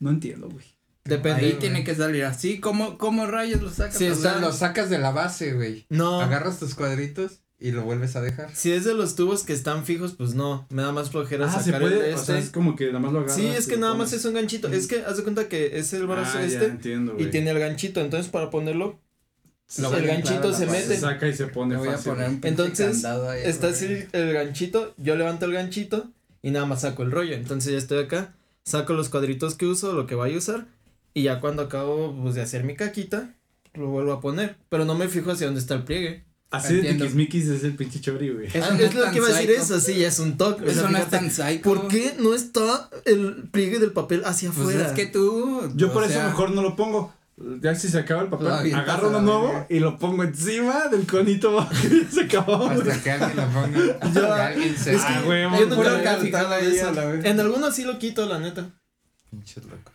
No 0.00 0.10
entiendo, 0.10 0.48
güey. 0.48 0.64
Depende. 1.04 1.40
Ahí 1.40 1.50
güey. 1.50 1.58
tiene 1.60 1.84
que 1.84 1.94
salir 1.94 2.24
así, 2.24 2.58
¿cómo, 2.58 2.98
cómo 2.98 3.26
rayos 3.26 3.62
lo 3.62 3.70
sacas? 3.70 3.96
Sí, 3.96 4.08
o 4.08 4.14
sea, 4.16 4.38
lo 4.38 4.52
sacas 4.52 4.90
de 4.90 4.98
la 4.98 5.12
base, 5.12 5.52
güey. 5.52 5.86
No. 5.88 6.20
Agarras 6.20 6.58
tus 6.58 6.74
cuadritos 6.74 7.42
y 7.58 7.70
lo 7.70 7.82
vuelves 7.84 8.16
a 8.16 8.20
dejar. 8.20 8.54
Si 8.54 8.70
es 8.72 8.84
de 8.84 8.94
los 8.94 9.14
tubos 9.14 9.42
que 9.42 9.52
están 9.52 9.84
fijos, 9.84 10.14
pues 10.14 10.34
no. 10.34 10.66
Me 10.70 10.82
da 10.82 10.92
más 10.92 11.10
flojera 11.10 11.46
Ah, 11.46 11.58
se 11.58 11.70
sacar 11.72 11.82
el 11.84 11.90
de 11.90 11.96
o 11.96 12.02
este. 12.02 12.26
sea, 12.26 12.38
es 12.38 12.50
como 12.50 12.76
que 12.76 12.86
nada 12.88 12.98
más 13.00 13.12
lo 13.12 13.18
agarras. 13.20 13.36
sí, 13.36 13.46
es 13.46 13.66
que 13.66 13.76
nada 13.78 13.94
más 13.94 14.12
es 14.12 14.24
un 14.24 14.34
ganchito. 14.34 14.68
Es 14.68 14.86
que 14.86 15.00
haz 15.04 15.16
de 15.16 15.22
cuenta 15.22 15.48
que 15.48 15.78
es 15.78 15.92
el 15.94 16.06
brazo 16.06 16.38
Ah, 16.38 16.40
ya, 16.40 16.46
este 16.46 16.64
entiendo, 16.66 17.14
y 17.18 17.26
tiene 17.26 17.50
el 17.50 17.58
ganchito. 17.58 18.00
Entonces 18.00 18.30
para 18.30 18.50
ponerlo, 18.50 18.98
Lo 19.78 19.88
el 19.94 20.00
voy 20.02 20.06
ganchito 20.06 20.52
se 20.52 20.66
la 20.66 20.72
Se 20.74 20.78
mete. 20.88 20.96
saca 21.00 21.26
y 21.28 21.34
se 21.34 21.46
pone 21.46 21.76
voy 21.76 21.88
a 21.88 21.92
fácil. 21.92 22.12
poner 22.12 22.28
un 22.28 22.40
pinche 22.40 22.48
Entonces, 22.48 23.04
ahí, 23.04 23.40
está 23.44 23.68
así 23.68 24.04
el 24.12 24.32
ganchito, 24.34 24.94
yo 24.98 25.16
levanto 25.16 25.46
el 25.46 25.52
ganchito 25.52 26.10
y 26.42 26.50
nada 26.50 26.66
más 26.66 26.82
saco 26.82 27.02
el 27.04 27.10
rollo. 27.10 27.34
Entonces 27.34 27.72
ya 27.72 27.78
estoy 27.78 28.04
acá, 28.04 28.34
saco 28.64 28.92
los 28.92 29.08
cuadritos 29.08 29.54
que 29.54 29.64
uso, 29.66 29.92
lo 29.94 30.06
que 30.06 30.14
vaya 30.14 30.34
a 30.34 30.38
usar 30.38 30.66
y 31.14 31.22
ya 31.22 31.40
cuando 31.40 31.62
acabo 31.62 32.14
pues, 32.22 32.34
de 32.34 32.42
hacer 32.42 32.64
mi 32.64 32.76
caquita, 32.76 33.34
lo 33.72 33.88
vuelvo 33.88 34.12
a 34.12 34.20
poner. 34.20 34.56
Pero 34.68 34.84
no 34.84 34.94
me 34.94 35.08
fijo 35.08 35.30
hacia 35.30 35.46
dónde 35.46 35.60
está 35.62 35.74
el 35.74 35.84
pliegue. 35.84 36.25
Así 36.50 36.74
de 36.76 36.94
tiquismiquis 36.94 37.48
es 37.48 37.64
el 37.64 37.74
pinche 37.74 38.00
chori, 38.00 38.30
güey. 38.30 38.46
Eso 38.46 38.58
Ah, 38.64 38.70
no 38.70 38.76
es 38.76 38.82
es 38.90 38.94
lo 38.94 39.10
que 39.10 39.16
iba 39.16 39.26
a 39.26 39.30
decir 39.30 39.50
psycho. 39.50 39.62
eso, 39.62 39.80
sí, 39.80 39.94
ya 39.96 40.08
es 40.08 40.18
un 40.20 40.36
toque. 40.38 40.62
o 40.62 40.66
sea, 40.66 40.74
Eso 40.82 40.88
no 40.90 40.98
es 40.98 41.10
tan 41.10 41.30
psycho. 41.30 41.62
¿Por 41.62 41.88
qué 41.88 42.14
no 42.20 42.34
está 42.34 42.88
el 43.04 43.48
pliegue 43.50 43.78
del 43.80 43.92
papel 43.92 44.22
hacia 44.24 44.50
Pues 44.50 44.60
afuera? 44.68 44.86
es 44.86 44.92
que 44.92 45.06
tú. 45.06 45.72
Yo 45.74 45.92
por 45.92 46.04
eso 46.04 46.12
sea, 46.14 46.26
mejor 46.28 46.50
no 46.52 46.62
lo 46.62 46.76
pongo. 46.76 47.12
Ya 47.60 47.74
si 47.74 47.88
se 47.88 47.98
acaba 47.98 48.22
el 48.22 48.28
papel, 48.28 48.74
agarro 48.74 49.10
uno 49.10 49.20
nuevo 49.20 49.48
verga. 49.48 49.66
y 49.68 49.78
lo 49.80 49.98
pongo 49.98 50.22
encima 50.24 50.88
del 50.88 51.06
conito 51.06 51.68
que 51.82 52.06
se 52.10 52.22
acabó. 52.22 52.58
güey. 52.68 52.80
Hasta 52.80 53.02
que 53.02 53.10
alguien 53.10 53.36
lo 53.36 53.48
ponga. 53.52 53.78
Yo- 54.14 54.34
que 54.34 54.40
alguien 54.42 54.76
se. 54.78 54.94
es 54.94 55.02
que 55.02 55.12
Ah, 55.12 55.22
güey, 55.22 55.42
yo 55.42 55.48
eso. 55.48 56.94
vez. 57.12 57.24
En 57.26 57.40
algunos 57.40 57.74
sí 57.74 57.84
lo 57.84 57.98
quito, 57.98 58.24
la 58.24 58.38
neta. 58.38 58.70
Pinche 59.30 59.60
loco. 59.60 59.90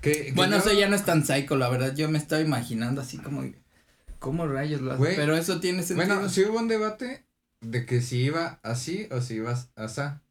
Que, 0.00 0.12
que 0.26 0.32
Bueno, 0.34 0.56
yo- 0.56 0.62
eso 0.62 0.72
ya 0.72 0.88
no 0.88 0.96
es 0.96 1.04
tan 1.04 1.24
psycho, 1.24 1.56
la 1.56 1.68
verdad. 1.68 1.94
Yo 1.94 2.08
me 2.08 2.18
estaba 2.18 2.42
imaginando 2.42 3.00
así 3.02 3.18
como. 3.18 3.44
¿Cómo 4.24 4.46
rayos 4.46 4.80
lo? 4.80 4.96
Güey. 4.96 5.16
Pero 5.16 5.36
eso 5.36 5.60
tiene 5.60 5.82
sentido. 5.82 6.06
Bueno, 6.06 6.28
sí 6.30 6.42
hubo 6.44 6.58
un 6.58 6.68
debate 6.68 7.26
de 7.60 7.84
que 7.86 8.00
si 8.00 8.22
iba 8.22 8.58
así 8.62 9.06
o 9.10 9.20
si 9.20 9.34
ibas 9.34 9.68
asá. 9.76 10.22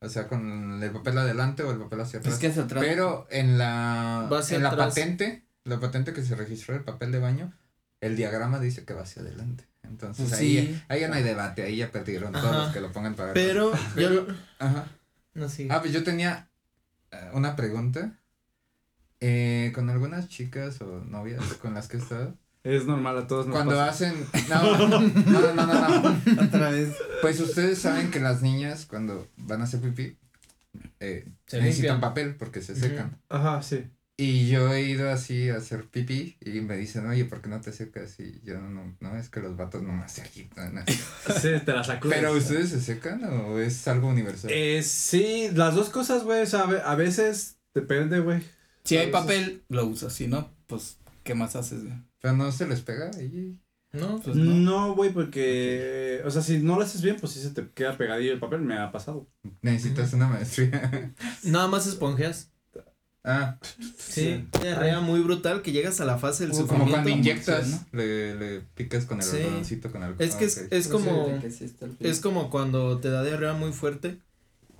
O 0.00 0.08
sea, 0.08 0.26
con 0.26 0.82
el 0.82 0.90
papel 0.90 1.16
adelante 1.18 1.62
o 1.62 1.70
el 1.70 1.78
papel 1.78 2.00
hacia 2.00 2.18
atrás. 2.18 2.34
es 2.34 2.40
que 2.40 2.46
hacia 2.48 2.62
atrás. 2.64 2.82
Pero 2.82 3.26
en 3.30 3.58
la, 3.58 4.28
en 4.50 4.62
la 4.62 4.68
atrás. 4.70 4.88
patente, 4.88 5.44
la 5.64 5.78
patente 5.78 6.12
que 6.12 6.24
se 6.24 6.34
registró 6.34 6.74
el 6.74 6.82
papel 6.82 7.12
de 7.12 7.18
baño, 7.20 7.52
el 8.00 8.16
diagrama 8.16 8.58
dice 8.58 8.84
que 8.84 8.94
va 8.94 9.02
hacia 9.02 9.22
adelante. 9.22 9.64
Entonces 9.84 10.28
Pues 10.30 10.40
ahí, 10.40 10.58
sí. 10.66 10.82
ahí 10.88 11.00
ya 11.00 11.08
no 11.08 11.14
hay 11.14 11.22
debate, 11.22 11.62
ahí 11.62 11.76
ya 11.76 11.90
perdieron 11.92 12.32
todos 12.32 12.56
los 12.56 12.72
que 12.72 12.80
lo 12.80 12.90
pongan 12.90 13.14
para 13.14 13.32
Pero 13.34 13.72
yo 13.72 13.78
Pero- 13.94 14.26
Ajá. 14.58 14.86
no 15.34 15.48
sé. 15.48 15.68
Ah, 15.70 15.80
pues 15.80 15.92
yo 15.92 16.02
tenía 16.02 16.48
eh, 17.10 17.30
una 17.34 17.54
pregunta. 17.54 18.18
Eh, 19.20 19.70
con 19.74 19.88
algunas 19.88 20.28
chicas 20.28 20.80
o 20.80 21.04
novias 21.04 21.40
con 21.60 21.74
las 21.74 21.86
que 21.86 21.96
he 21.96 22.00
estado. 22.00 22.36
Es 22.64 22.86
normal 22.86 23.18
a 23.18 23.26
todos 23.26 23.46
nos 23.46 23.56
Cuando 23.56 23.74
pasa. 23.74 23.88
hacen. 24.10 24.14
No, 24.48 24.76
no, 24.88 25.00
no, 25.00 25.00
no, 25.00 25.54
no, 25.54 26.00
no. 26.00 26.42
Otra 26.44 26.70
vez. 26.70 26.94
Pues 27.20 27.40
ustedes 27.40 27.78
saben 27.78 28.10
que 28.10 28.20
las 28.20 28.40
niñas 28.42 28.86
cuando 28.86 29.28
van 29.36 29.60
a 29.60 29.64
hacer 29.64 29.80
pipí 29.80 30.16
eh, 31.00 31.26
Se 31.46 31.58
necesitan 31.60 31.96
limpian. 31.96 32.00
papel 32.00 32.36
porque 32.36 32.62
se 32.62 32.76
secan. 32.76 33.20
Ajá, 33.28 33.62
sí. 33.62 33.84
Y 34.16 34.48
yo 34.48 34.72
he 34.72 34.82
ido 34.82 35.10
así 35.10 35.48
a 35.48 35.56
hacer 35.56 35.86
pipí 35.86 36.36
y 36.40 36.60
me 36.60 36.76
dicen, 36.76 37.06
oye, 37.06 37.24
¿por 37.24 37.40
qué 37.40 37.48
no 37.48 37.60
te 37.60 37.72
secas? 37.72 38.20
Y 38.20 38.40
yo 38.44 38.60
no, 38.60 38.94
no, 39.00 39.16
es 39.16 39.28
que 39.28 39.40
los 39.40 39.56
vatos 39.56 39.82
nomás 39.82 40.12
se 40.12 40.22
agitan. 40.22 40.78
así". 40.78 40.92
Sí, 41.40 41.48
te 41.64 41.72
la 41.72 41.82
sacudes. 41.82 42.18
Pero 42.20 42.32
ustedes 42.32 42.68
se 42.70 42.80
secan 42.80 43.24
o 43.24 43.58
es 43.58 43.88
algo 43.88 44.06
universal? 44.08 44.50
Eh, 44.52 44.82
sí, 44.84 45.48
las 45.54 45.74
dos 45.74 45.88
cosas, 45.88 46.22
güey. 46.22 46.42
O 46.42 46.46
sea, 46.46 46.60
a 46.60 46.66
ve- 46.66 46.82
a 46.84 46.94
veces 46.94 47.56
depende, 47.74 48.20
güey. 48.20 48.40
Si 48.84 48.96
hay 48.96 49.10
papel, 49.10 49.64
lo 49.68 49.86
usas. 49.86 50.12
Si 50.12 50.28
no, 50.28 50.54
pues, 50.68 50.98
¿qué 51.24 51.34
más 51.34 51.56
haces, 51.56 51.82
güey? 51.84 51.94
Pero 52.22 52.34
no 52.36 52.50
se 52.52 52.66
les 52.66 52.80
pega 52.80 53.10
y 53.20 53.58
No, 53.92 54.18
Pues 54.20 54.36
no. 54.36 54.54
No, 54.54 54.94
güey, 54.94 55.12
porque. 55.12 56.22
O 56.24 56.30
sea, 56.30 56.40
si 56.40 56.58
no 56.60 56.76
lo 56.76 56.82
haces 56.82 57.02
bien, 57.02 57.16
pues 57.20 57.32
sí 57.34 57.40
se 57.40 57.50
te 57.50 57.68
queda 57.74 57.98
pegadillo 57.98 58.32
el 58.32 58.40
papel. 58.40 58.60
Me 58.62 58.78
ha 58.78 58.90
pasado. 58.90 59.28
necesitas 59.60 60.14
una 60.14 60.28
maestría. 60.28 61.12
nada 61.44 61.68
más 61.68 61.86
esponjeas. 61.86 62.50
ah, 63.24 63.58
Sí, 63.98 64.46
diarrea 64.62 65.00
muy 65.00 65.20
brutal 65.20 65.60
que 65.62 65.72
llegas 65.72 66.00
a 66.00 66.04
la 66.06 66.16
fase 66.18 66.46
del 66.46 66.52
Como 66.56 66.66
como 66.68 66.88
cuando 66.88 67.10
¿no? 67.10 67.16
inyectas, 67.16 67.66
Sí, 67.66 67.76
le, 67.92 68.34
le 68.36 68.60
picas 68.74 69.04
con 69.04 69.18
el 69.18 69.24
Sí. 69.24 69.36
algodoncito 69.36 69.92
con 69.92 70.02
algo. 70.02 70.16
Es 70.22 70.36
que 70.36 70.44
Ah, 70.44 70.48
es, 70.48 70.58
ok. 70.58 70.66
es 70.72 70.88
como 70.88 71.10
No 71.12 71.26
sé 71.26 71.32
de 71.34 71.38
qué 71.40 71.46
es 71.48 71.60
esto, 71.60 71.84
al 71.84 71.90
fin. 71.96 72.06
es 72.06 72.20
como 72.20 72.50
cuando 72.50 72.98
te 72.98 73.10
da 73.10 73.22
diarrea 73.22 73.52
muy 73.52 73.72
fuerte. 73.72 74.18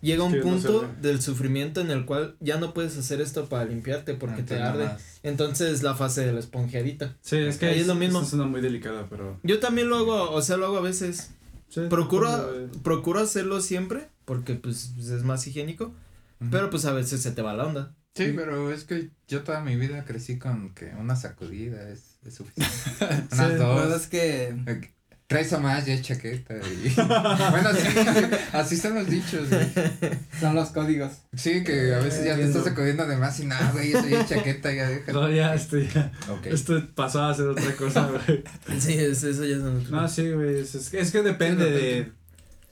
Llega 0.03 0.25
un 0.25 0.33
Sí, 0.33 0.39
no 0.39 0.43
punto 0.43 0.81
sé. 0.83 0.87
del 1.01 1.23
sufrimiento 1.23 1.81
en 1.81 1.91
el 1.91 2.05
cual 2.05 2.37
ya 2.41 2.59
no 2.59 2.75
puedes 2.75 2.99
hacer 2.99 3.21
esto 3.21 3.49
para 3.49 3.65
limpiarte 3.65 4.15
porque 4.15 4.43
Ah, 4.43 4.45
te 4.47 4.61
arde. 4.61 4.85
más. 4.87 5.21
Entonces 5.23 5.71
es 5.73 5.83
la 5.83 5.95
fase 5.95 6.27
de 6.27 6.33
la 6.33 6.41
esponjeadita. 6.41 7.17
Sí, 7.23 7.37
es 7.39 7.57
que 7.57 7.67
Ahí 7.67 7.81
es 7.81 7.87
lo 7.87 7.95
mismo. 7.95 8.21
Es 8.21 8.33
una 8.35 8.45
muy 8.45 8.61
delicada, 8.61 9.07
pero. 9.09 9.39
Yo 9.45 9.61
también 9.61 9.89
lo 9.89 9.97
hago, 9.97 10.31
o 10.33 10.43
sea, 10.43 10.57
lo 10.59 10.67
hago 10.67 10.79
a 10.79 10.83
veces. 10.83 11.31
sí, 11.69 11.81
Procuro, 11.89 12.31
depende, 12.37 12.67
güey. 12.69 12.83
procuro 12.83 13.21
hacerlo 13.21 13.61
siempre 13.61 14.09
porque 14.25 14.55
pues 14.55 14.93
es 14.99 15.23
más 15.23 15.47
higiénico, 15.47 15.95
Ujú. 16.41 16.51
pero 16.51 16.69
pues 16.69 16.85
a 16.85 16.93
veces 16.93 17.23
se 17.23 17.31
te 17.33 17.41
va 17.43 17.55
la 17.55 17.65
onda. 17.67 17.95
Sí, 18.15 18.33
pero 18.37 18.71
es 18.73 18.85
que 18.85 19.09
yo 19.27 19.43
toda 19.43 19.63
mi 19.63 19.77
vida 19.77 20.05
crecí 20.05 20.39
con 20.39 20.75
que 20.75 20.93
una 21.01 21.17
sacudida 21.17 21.89
es, 21.89 22.19
es 22.27 22.35
suficiente. 22.35 22.75
Unas 23.33 23.51
Sí, 23.53 23.57
dos. 23.57 23.81
pues 23.89 24.01
es 24.03 24.07
que 24.09 24.83
Eh, 25.23 25.35
Traes 25.35 25.53
a 25.55 25.59
más, 25.59 25.87
ya 25.87 25.95
es 25.95 26.03
chaqueta. 26.03 26.55
Y... 26.57 26.89
bueno, 27.51 27.71
sí, 27.73 27.89
así 28.53 28.75
están 28.75 28.95
los 28.95 29.09
dichos, 29.09 29.49
güey. 29.49 29.67
son 30.39 30.55
los 30.55 30.69
códigos. 30.71 31.13
Sí, 31.35 31.65
que 31.65 31.95
a 31.95 31.99
veces 32.01 32.25
ya 32.27 32.37
te 32.37 32.45
estás 32.45 32.65
sacudiendo 32.65 33.07
de 33.07 33.17
más 33.17 33.41
y 33.41 33.47
nada, 33.47 33.71
güey, 33.73 33.93
eso 33.93 34.07
ya 34.07 34.21
es 34.21 34.29
chaqueta, 34.29 34.73
ya 34.73 34.89
deja. 34.91 35.13
No, 35.13 35.31
ya, 35.31 35.55
este, 35.55 35.89
ya. 35.89 36.13
Ok. 36.29 36.47
Esto 36.47 36.87
pasó 36.95 37.25
a 37.25 37.35
ser 37.35 37.47
otra 37.47 37.75
cosa, 37.77 38.11
güey. 38.27 38.45
Sí, 38.79 38.93
es- 38.99 39.23
eso 39.23 39.45
ya 39.45 39.57
es 39.57 39.63
un 39.63 39.91
No, 39.91 40.07
sí, 40.09 40.31
güey. 40.33 40.61
Es, 40.61 40.75
es 40.75 40.91
que- 40.91 41.01
es 41.01 41.11
que 41.11 41.23
depende 41.23 41.65
de, 41.71 42.13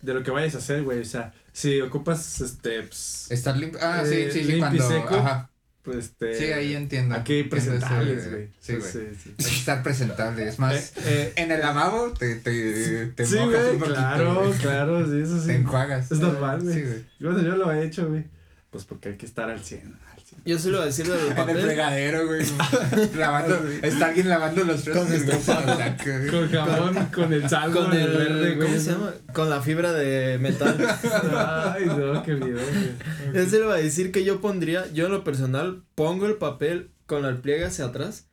de 0.03 0.15
lo 0.15 0.23
que 0.23 0.31
vayas 0.31 0.55
a 0.55 0.59
hacer, 0.59 0.83
güey. 0.83 1.01
O 1.01 1.05
sea, 1.07 1.33
si 1.53 1.81
ocupas, 1.81 2.41
este, 2.43 2.83
pues, 2.83 3.27
Estar 3.31 3.57
limpio. 3.57 3.79
Ah, 3.83 4.03
Eh, 4.05 4.29
sí, 4.31 4.39
sí, 4.41 4.45
sí, 4.47 4.53
limpio 4.53 4.85
y 4.85 4.87
seco. 4.87 5.15
Ajá. 5.17 5.51
Pues, 5.83 5.97
este. 5.99 6.35
Sí, 6.39 6.45
ahí 6.53 6.75
entiendo. 6.75 7.15
Aquí 7.15 7.43
presentables, 7.45 8.31
güey. 8.31 8.49
Sí, 8.61 8.75
güey. 8.77 8.91
sí. 8.93 9.35
Hay 9.39 9.45
que 9.45 9.51
estar 9.57 9.83
presentable. 9.83 10.47
Es 10.49 10.59
más, 10.59 10.75
Eh, 10.75 10.93
eh, 11.05 11.33
en 11.37 11.51
el 11.51 11.61
lavabo 11.61 12.13
te, 12.13 12.37
te, 12.37 13.07
te 13.07 13.27
sí, 13.27 13.37
mojas 13.37 13.51
güey, 13.63 13.71
un 13.75 13.79
poquito, 13.79 13.97
claro, 13.97 14.35
güey. 14.47 14.59
claro, 14.59 15.07
sí, 15.11 15.21
eso 15.23 15.41
sí. 15.41 15.47
Te 15.49 15.55
enjuagas. 15.57 16.11
Es 16.13 16.19
normal, 16.19 16.61
güey. 16.63 16.75
Sí, 16.75 16.83
güey. 16.83 17.05
Bueno, 17.21 17.43
yo 17.43 17.57
lo 17.57 17.73
he 17.73 17.85
hecho, 17.87 18.09
güey. 18.09 18.25
Pues 18.71 18.85
porque 18.85 19.11
hay 19.11 19.17
que 19.17 19.27
estar 19.27 19.51
al 19.51 19.61
100. 19.61 19.99
Al 20.15 20.21
100. 20.23 20.43
Yo 20.45 20.59
solo 20.59 20.77
voy 20.79 20.85
a 20.85 20.87
decir 20.87 21.09
lo 21.09 21.15
del 21.15 21.33
En 21.37 21.49
el 21.51 21.61
fregadero, 21.61 22.27
güey. 22.27 22.47
lavando, 23.17 23.61
está 23.83 24.07
alguien 24.07 24.29
lavando 24.29 24.63
los 24.65 24.85
trastos 24.85 25.09
Con 25.09 25.67
los. 25.67 26.31
Con 26.31 26.51
jamón, 26.51 27.07
con 27.07 27.33
el 27.33 27.49
saldo 27.49 27.85
Con 27.87 27.97
el, 27.97 28.11
verde, 28.11 28.55
güey. 28.55 28.69
¿cómo 28.69 28.81
se 28.81 28.93
llama? 28.93 29.13
Con 29.33 29.51
la 29.51 29.61
fibra 29.61 29.93
de 29.93 30.39
metal. 30.39 30.79
Ay, 31.77 31.87
no, 31.87 32.23
qué 32.23 32.35
miedo, 32.35 32.61
güey. 32.61 33.35
Yo 33.35 33.51
a 33.73 33.77
decir 33.77 34.13
que 34.13 34.25
yo 34.25 34.41
pondría, 34.41 34.91
yo 34.93 35.07
en 35.07 35.13
lo 35.13 35.25
personal, 35.25 35.83
pongo 35.97 36.27
el 36.27 36.37
papel 36.37 36.93
con 37.07 37.25
el 37.25 37.39
pliegue 37.39 37.65
hacia 37.65 37.87
atrás. 37.87 38.29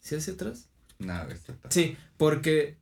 ¿Sí 0.00 0.14
hacia 0.14 0.34
atrás? 0.34 0.68
No, 0.98 1.22
está 1.22 1.52
está- 1.52 1.70
Sí, 1.70 1.96
porque 2.18 2.76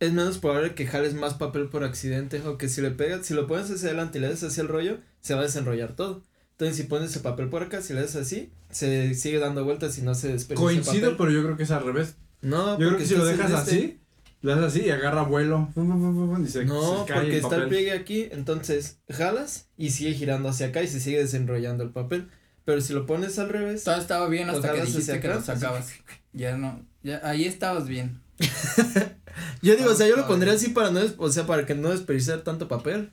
es 0.00 0.12
menos 0.12 0.38
probable 0.38 0.74
que 0.74 0.86
jales 0.86 1.14
más 1.14 1.34
papel 1.34 1.68
por 1.68 1.84
accidente 1.84 2.40
o 2.42 2.58
que 2.58 2.68
si 2.68 2.80
le 2.82 2.90
pegas, 2.90 3.24
si 3.26 3.34
lo 3.34 3.46
pones 3.46 3.70
hacia 3.70 3.88
adelante 3.88 4.18
y 4.18 4.20
le 4.20 4.28
das 4.28 4.42
hacia 4.42 4.60
el 4.62 4.68
rollo, 4.68 4.98
se 5.20 5.34
va 5.34 5.40
a 5.40 5.44
desenrollar 5.44 5.94
todo. 5.96 6.22
Entonces 6.52 6.76
si 6.76 6.82
pones 6.84 7.14
el 7.16 7.22
papel 7.22 7.48
por 7.48 7.62
acá, 7.62 7.82
si 7.82 7.92
le 7.94 8.00
das 8.02 8.16
así, 8.16 8.50
se 8.70 9.14
sigue 9.14 9.38
dando 9.38 9.64
vueltas 9.64 9.96
y 9.98 10.02
no 10.02 10.14
se 10.14 10.28
desperdicia 10.32 10.70
el 10.70 10.76
Coincido, 10.82 11.10
papel. 11.12 11.16
pero 11.18 11.30
yo 11.30 11.42
creo 11.44 11.56
que 11.56 11.62
es 11.64 11.70
al 11.70 11.84
revés. 11.84 12.16
No, 12.42 12.78
Yo 12.78 12.88
creo 12.88 12.98
que 12.98 13.06
si 13.06 13.14
lo 13.14 13.24
dejas 13.24 13.50
este- 13.50 13.76
así, 13.76 14.00
lo 14.42 14.52
haces 14.52 14.64
así 14.64 14.80
y 14.86 14.90
agarra 14.90 15.22
vuelo. 15.22 15.68
Y 15.74 16.46
se, 16.48 16.64
No, 16.64 17.00
se 17.04 17.12
cae 17.12 17.16
porque 17.22 17.38
el 17.38 17.44
está 17.44 17.56
el 17.56 17.68
pliegue 17.68 17.92
aquí, 17.92 18.28
entonces 18.30 18.98
jalas 19.10 19.68
y 19.76 19.90
sigue 19.90 20.12
girando 20.14 20.48
hacia 20.50 20.68
acá 20.68 20.82
y 20.82 20.88
se 20.88 21.00
sigue 21.00 21.18
desenrollando 21.18 21.82
el 21.84 21.90
papel. 21.90 22.28
Pero 22.64 22.80
si 22.80 22.92
lo 22.92 23.06
pones 23.06 23.38
al 23.38 23.48
revés, 23.48 23.84
Todo 23.84 23.96
estaba 23.96 24.28
bien 24.28 24.50
hasta 24.50 24.72
que 24.72 25.20
que 25.20 25.28
lo 25.28 25.40
sacabas. 25.42 25.88
Ya 26.32 26.56
no, 26.56 26.84
ya 27.02 27.20
ahí 27.24 27.44
estabas 27.44 27.88
bien. 27.88 28.20
yo 29.62 29.76
digo, 29.76 29.90
o 29.90 29.94
sea, 29.94 30.08
yo 30.08 30.16
lo 30.16 30.26
pondría 30.26 30.54
así 30.54 30.70
para 30.70 30.90
no, 30.90 31.00
o 31.18 31.30
sea, 31.30 31.46
para 31.46 31.66
que 31.66 31.74
no 31.74 31.90
desperdiciar 31.90 32.42
tanto 32.42 32.68
papel. 32.68 33.12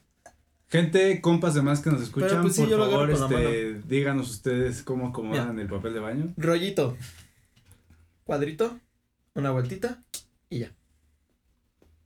Gente, 0.70 1.22
compas 1.22 1.54
demás 1.54 1.82
que 1.82 1.92
nos 1.92 2.02
escuchan, 2.02 2.30
Pero, 2.30 2.42
pues, 2.42 2.56
sí, 2.56 2.62
por 2.62 2.70
yo 2.72 2.78
favor, 2.80 3.12
este, 3.12 3.82
díganos 3.88 4.32
ustedes 4.32 4.82
cómo 4.82 5.10
acomodan 5.10 5.60
el 5.60 5.68
papel 5.68 5.94
de 5.94 6.00
baño. 6.00 6.34
Rollito, 6.36 6.98
cuadrito, 8.24 8.80
una 9.36 9.52
vueltita 9.52 10.04
y 10.50 10.60
ya. 10.60 10.72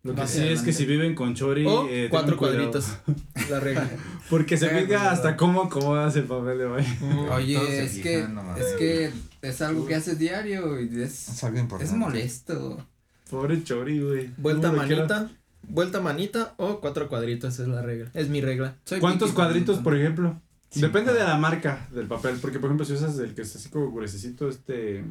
Lo 0.04 0.16
que 0.16 0.28
sí 0.28 0.48
es 0.48 0.62
que 0.62 0.72
si 0.72 0.86
viven 0.86 1.16
con 1.16 1.34
Chori, 1.34 1.66
O 1.66 1.88
eh, 1.90 2.08
cuatro 2.10 2.38
cuadritos. 2.38 2.98
La 3.50 3.60
regla. 3.60 3.90
Porque 4.30 4.58
se 4.58 4.70
fija 4.70 5.12
hasta 5.12 5.36
cómo 5.36 5.64
acomodas 5.64 6.16
el 6.16 6.24
papel 6.24 6.58
de 6.58 6.66
baño. 6.66 6.88
Se 7.00 7.30
Oye, 7.32 7.84
es 7.84 8.00
que, 8.00 8.20
es 8.22 8.74
que 8.78 9.12
es 9.42 9.62
algo 9.62 9.86
que 9.86 9.96
haces 9.96 10.18
diario 10.18 10.80
y 10.80 11.02
es, 11.02 11.30
Es 11.30 11.44
algo 11.44 11.60
importante. 11.60 11.94
es 11.94 11.98
molesto. 11.98 12.88
Pobre 13.30 13.64
Chori, 13.64 14.00
güey. 14.00 14.30
Vuelta 14.38 14.72
manita, 14.72 15.30
vuelta 15.68 16.00
manita 16.02 16.54
o 16.58 16.80
cuatro 16.80 17.08
cuadritos, 17.10 17.54
esa 17.54 17.64
es 17.64 17.70
la 17.70 17.82
regla. 17.82 18.10
Es 18.14 18.30
mi 18.30 18.42
regla. 18.42 18.76
Soy 18.86 19.00
¿Cuántos 19.00 19.32
cuadritos, 19.34 19.80
por 19.80 19.96
ejemplo? 19.98 20.40
Sí, 20.70 20.82
Depende 20.82 21.12
claro. 21.12 21.20
de 21.28 21.34
la 21.34 21.38
marca 21.38 21.88
del 21.94 22.08
papel, 22.08 22.38
porque 22.42 22.60
por 22.60 22.68
ejemplo 22.70 22.86
si 22.86 22.94
usas 22.94 23.18
el 23.20 23.34
que 23.34 23.42
es 23.44 23.56
así 23.56 23.70
como 23.70 23.92
gruesecito, 23.92 24.50
este, 24.50 25.04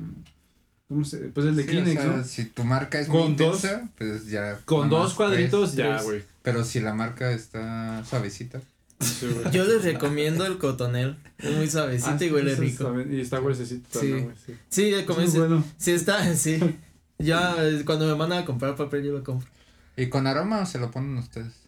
¿cómo 0.88 1.04
se? 1.04 1.16
Pues 1.28 1.46
el 1.46 1.56
de 1.56 1.62
Sí, 1.62 1.68
Kleenex, 1.70 1.98
o 2.00 2.02
sea, 2.04 2.16
¿no? 2.18 2.24
Si 2.24 2.44
tu 2.46 2.64
marca 2.64 3.00
es 3.00 3.08
Con 3.08 3.22
muy 3.28 3.34
dos- 3.36 3.64
intensa, 3.64 3.88
pues 3.96 4.28
ya. 4.28 4.58
Con 4.66 4.90
dos 4.90 5.14
cuadritos 5.14 5.72
tres. 5.74 5.86
ya, 5.86 6.02
güey. 6.02 6.22
Pero 6.42 6.62
si 6.64 6.80
la 6.80 6.94
marca 6.94 7.32
está 7.32 8.04
suavecita. 8.04 8.60
Sí. 9.00 9.26
Yo 9.52 9.64
les 9.64 9.82
recomiendo 9.84 10.46
el 10.46 10.56
cotonel. 10.58 11.16
Es 11.38 11.54
muy 11.54 11.68
suavecito 11.68 12.16
Ah, 12.18 12.24
y 12.24 12.30
huele 12.30 12.54
rico. 12.54 12.84
también- 12.84 13.12
Y 13.14 13.20
está 13.20 13.40
gruesecito, 13.40 14.00
Sí. 14.00 14.10
¿no, 14.12 14.22
güey? 14.22 14.36
Sí. 14.46 14.54
Sí, 14.70 14.92
como 15.06 15.20
bueno. 15.26 15.64
Sí, 15.76 15.90
está, 15.92 16.34
sí. 16.34 16.58
Ya 17.18 17.56
eh, 17.58 17.82
cuando 17.84 18.06
me 18.06 18.14
mandan 18.14 18.42
a 18.42 18.44
comprar 18.44 18.76
papel, 18.76 19.04
yo 19.04 19.12
lo 19.12 19.24
compro. 19.24 19.48
¿Y 19.96 20.08
con 20.08 20.26
aroma 20.26 20.60
o 20.60 20.66
se 20.66 20.78
lo 20.78 20.90
ponen 20.90 21.16
ustedes? 21.18 21.52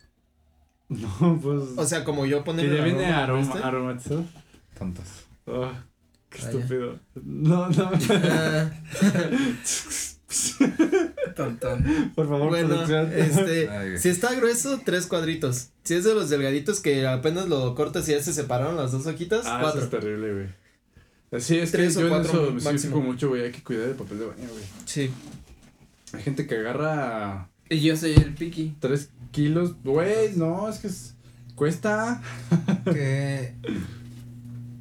No, 0.88 1.38
pues. 1.43 1.64
O 1.76 1.85
sea, 1.87 2.02
como 2.02 2.25
yo 2.25 2.38
que 2.38 2.45
poner 2.45 2.75
ya 2.75 2.83
viene 2.83 3.05
aroma, 3.07 3.43
este. 3.43 3.59
aromatizado. 3.62 4.25
Tontos. 4.78 5.05
Oh, 5.45 5.71
qué 6.31 6.38
Vaya. 6.38 6.50
estúpido. 6.50 6.99
No, 7.14 7.69
no. 7.69 7.90
Ah, 8.31 8.71
Tontón. 11.37 12.12
Por 12.14 12.28
favor, 12.28 12.49
bueno, 12.49 12.69
producción. 12.69 13.12
este, 13.14 13.69
Ay, 13.71 13.99
si 13.99 14.09
está 14.09 14.35
grueso, 14.35 14.81
tres 14.85 15.07
cuadritos. 15.07 15.69
Si 15.85 15.95
es 15.95 16.05
de 16.05 16.14
los 16.14 16.31
delgaditos 16.31 16.81
que 16.81 17.07
apenas 17.07 17.49
lo 17.49 17.75
cortas 17.75 18.09
y 18.09 18.12
ya 18.12 18.23
se 18.23 18.33
separaron 18.33 18.76
las 18.76 18.93
dos 18.93 19.07
hojitas, 19.07 19.45
Ah, 19.47 19.57
eso 19.57 19.61
cuatro. 19.62 19.83
es 19.85 19.90
terrible, 19.90 20.33
güey. 21.31 21.43
Sí, 21.43 21.59
es 21.59 21.71
Tres 21.73 21.95
que 21.97 22.05
o 22.05 22.09
yo 22.09 22.17
en 22.17 22.23
cuatro 22.23 22.43
eso 22.45 22.52
me 22.52 22.61
máximo. 22.62 23.00
mucho, 23.02 23.28
güey. 23.28 23.43
Hay 23.43 23.52
que 23.52 23.62
cuidar 23.62 23.88
el 23.90 23.95
papel 23.95 24.19
de 24.21 24.26
baño, 24.26 24.49
güey. 24.50 24.64
Sí. 24.87 25.11
Hay 26.14 26.22
gente 26.22 26.46
que 26.46 26.56
agarra 26.56 27.50
Y 27.68 27.80
yo 27.80 27.96
soy 27.96 28.12
el 28.14 28.34
piqui. 28.34 28.76
tres 28.80 29.10
kilos. 29.32 29.74
Güey, 29.82 30.36
no, 30.36 30.68
es 30.68 30.78
que 30.78 30.88
es- 30.88 31.14
cuesta. 31.54 32.22
Que 32.84 33.54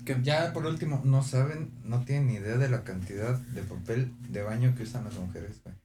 Que 0.05 0.17
ya 0.23 0.53
por 0.53 0.65
último, 0.65 1.01
no 1.03 1.21
saben, 1.23 1.71
no 1.83 2.03
tienen 2.05 2.27
ni 2.27 2.33
idea 2.35 2.57
de 2.57 2.69
la 2.69 2.83
cantidad 2.83 3.37
de 3.37 3.61
papel 3.63 4.11
de 4.29 4.41
baño 4.41 4.73
que 4.75 4.83
usan 4.83 5.03
las 5.03 5.15
mujeres, 5.15 5.59
güey. 5.63 5.75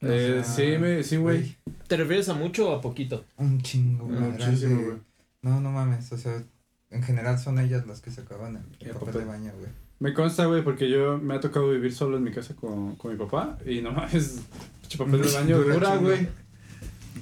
Eh, 0.00 0.42
sea, 0.42 0.52
sí, 0.54 0.78
me, 0.78 1.02
sí, 1.04 1.16
güey. 1.16 1.56
¿Te 1.86 1.96
refieres 1.96 2.28
a 2.28 2.34
mucho 2.34 2.70
o 2.70 2.74
a 2.76 2.80
poquito? 2.80 3.24
Un 3.36 3.60
chingo, 3.62 4.06
madral 4.08 4.32
Muchísimo, 4.32 4.82
güey. 4.82 4.98
No, 5.42 5.60
no 5.60 5.70
mames, 5.70 6.10
o 6.12 6.18
sea, 6.18 6.42
en 6.90 7.02
general 7.02 7.38
son 7.38 7.58
ellas 7.58 7.86
las 7.86 8.00
que 8.00 8.10
se 8.10 8.22
acaban 8.22 8.56
el, 8.56 8.62
el 8.80 8.88
El 8.88 8.92
papel, 8.94 9.06
papel. 9.06 9.20
de 9.20 9.26
baño, 9.26 9.52
güey. 9.58 9.70
Me 10.04 10.12
consta, 10.12 10.44
güey, 10.44 10.62
porque 10.62 10.90
yo 10.90 11.16
me 11.16 11.32
ha 11.32 11.40
tocado 11.40 11.70
vivir 11.70 11.94
solo 11.94 12.18
en 12.18 12.24
mi 12.24 12.30
casa 12.30 12.54
con, 12.54 12.94
con 12.96 13.10
mi 13.10 13.16
papá 13.16 13.56
y 13.64 13.80
no 13.80 13.90
mames, 13.90 14.42
pinche 14.82 14.98
papel 14.98 15.22
de 15.22 15.32
baño 15.32 15.58
Dura 15.64 15.96
güey. 15.96 16.28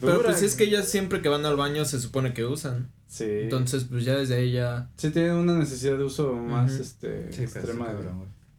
Pero 0.01 0.15
Dura, 0.15 0.31
pues 0.31 0.43
es 0.43 0.57
que 0.57 0.65
ellas 0.65 0.89
siempre 0.89 1.23
que 1.23 1.29
van 1.29 1.47
al 1.47 1.55
baño 1.55 1.85
se 1.85 2.01
supone 2.01 2.35
que 2.35 2.45
usan. 2.45 2.91
Sí. 3.07 3.25
Entonces, 3.29 3.85
pues 3.85 4.05
ya 4.05 4.17
desde 4.17 4.35
ahí 4.35 4.51
ya. 4.51 4.91
Sí 4.97 5.11
tienen 5.11 5.35
una 5.35 5.57
necesidad 5.57 5.97
de 5.97 6.03
uso 6.03 6.35
más, 6.35 6.73
este, 6.73 7.33
Sí, 7.33 7.37
sí, 7.37 7.43
extrema 7.45 7.87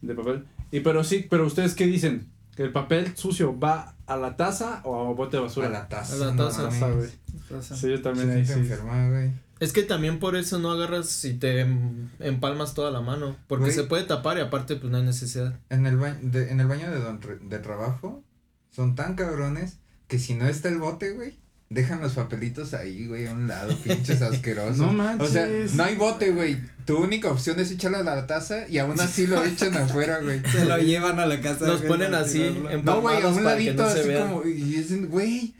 de, 0.00 0.14
papel. 0.14 0.44
Y 0.70 0.80
pero 0.80 1.04
sí, 1.04 1.26
pero 1.28 1.44
ustedes 1.44 1.74
qué 1.74 1.84
dicen? 1.84 2.26
¿Que 2.56 2.62
el 2.62 2.72
papel 2.72 3.14
sucio 3.18 3.58
va 3.58 3.94
a 4.06 4.16
la 4.16 4.38
taza 4.38 4.80
o 4.86 5.06
a 5.06 5.12
bote 5.12 5.36
de 5.36 5.42
basura? 5.42 5.66
A 5.66 5.70
la 5.70 5.88
taza. 5.90 6.14
A 6.14 6.18
la 6.18 6.32
no 6.32 6.46
taza, 6.46 6.90
güey. 6.90 7.10
Sí, 7.60 7.90
yo 7.90 8.00
también 8.00 8.32
siente 8.32 8.54
sí. 8.54 8.60
enferma, 8.60 9.06
güey. 9.10 9.32
Es 9.60 9.72
que 9.72 9.82
también 9.82 10.18
por 10.18 10.36
eso 10.36 10.58
no 10.58 10.72
agarras 10.72 11.24
y 11.24 11.34
te 11.34 11.60
em- 11.60 12.10
empalmas 12.18 12.74
toda 12.74 12.90
la 12.90 13.00
mano. 13.00 13.36
Porque 13.46 13.66
Güey. 13.66 13.74
se 13.76 13.84
puede 13.84 14.04
tapar 14.04 14.36
y 14.38 14.40
aparte, 14.40 14.76
pues 14.76 14.90
no 14.90 14.98
hay 14.98 15.04
necesidad. 15.04 15.58
En 15.70 15.86
el 15.86 15.96
baño, 15.96 16.18
de, 16.22 16.50
en 16.50 16.60
el 16.60 16.66
baño 16.66 16.90
de, 16.90 16.98
don, 17.00 17.20
de 17.48 17.58
trabajo, 17.60 18.22
son 18.70 18.94
tan 18.94 19.14
cabrones 19.14 19.78
que 20.08 20.18
si 20.18 20.34
no 20.34 20.46
está 20.48 20.68
el 20.68 20.78
bote, 20.78 21.12
güey, 21.12 21.38
dejan 21.70 22.00
los 22.02 22.12
papelitos 22.12 22.74
ahí, 22.74 23.06
güey, 23.06 23.26
a 23.26 23.32
un 23.32 23.46
lado, 23.48 23.74
pinches 23.84 24.20
asquerosos. 24.22 24.78
No 24.78 24.92
manches. 24.92 25.28
O 25.28 25.32
sea, 25.32 25.48
no 25.74 25.84
hay 25.84 25.94
bote, 25.96 26.30
güey. 26.32 26.58
Tu 26.84 26.96
única 26.98 27.30
opción 27.30 27.58
es 27.60 27.70
echarlo 27.70 27.98
a 27.98 28.02
la 28.02 28.26
taza 28.26 28.68
y 28.68 28.78
aún 28.78 29.00
así 29.00 29.26
lo 29.26 29.42
echan 29.44 29.74
afuera, 29.76 30.18
güey. 30.20 30.42
Se 30.50 30.64
lo 30.66 30.76
llevan 30.78 31.18
a 31.20 31.26
la 31.26 31.40
casa. 31.40 31.66
Los 31.66 31.78
güey, 31.78 31.88
ponen 31.88 32.14
así, 32.14 32.54
No, 32.84 33.00
güey, 33.00 33.22
a 33.22 33.28
un 33.28 33.42
ladito 33.44 33.82
no 33.84 33.88
así 33.88 34.08
vean. 34.08 34.28
como, 34.28 34.44
y 34.44 34.52
dicen, 34.52 35.08
güey, 35.08 35.54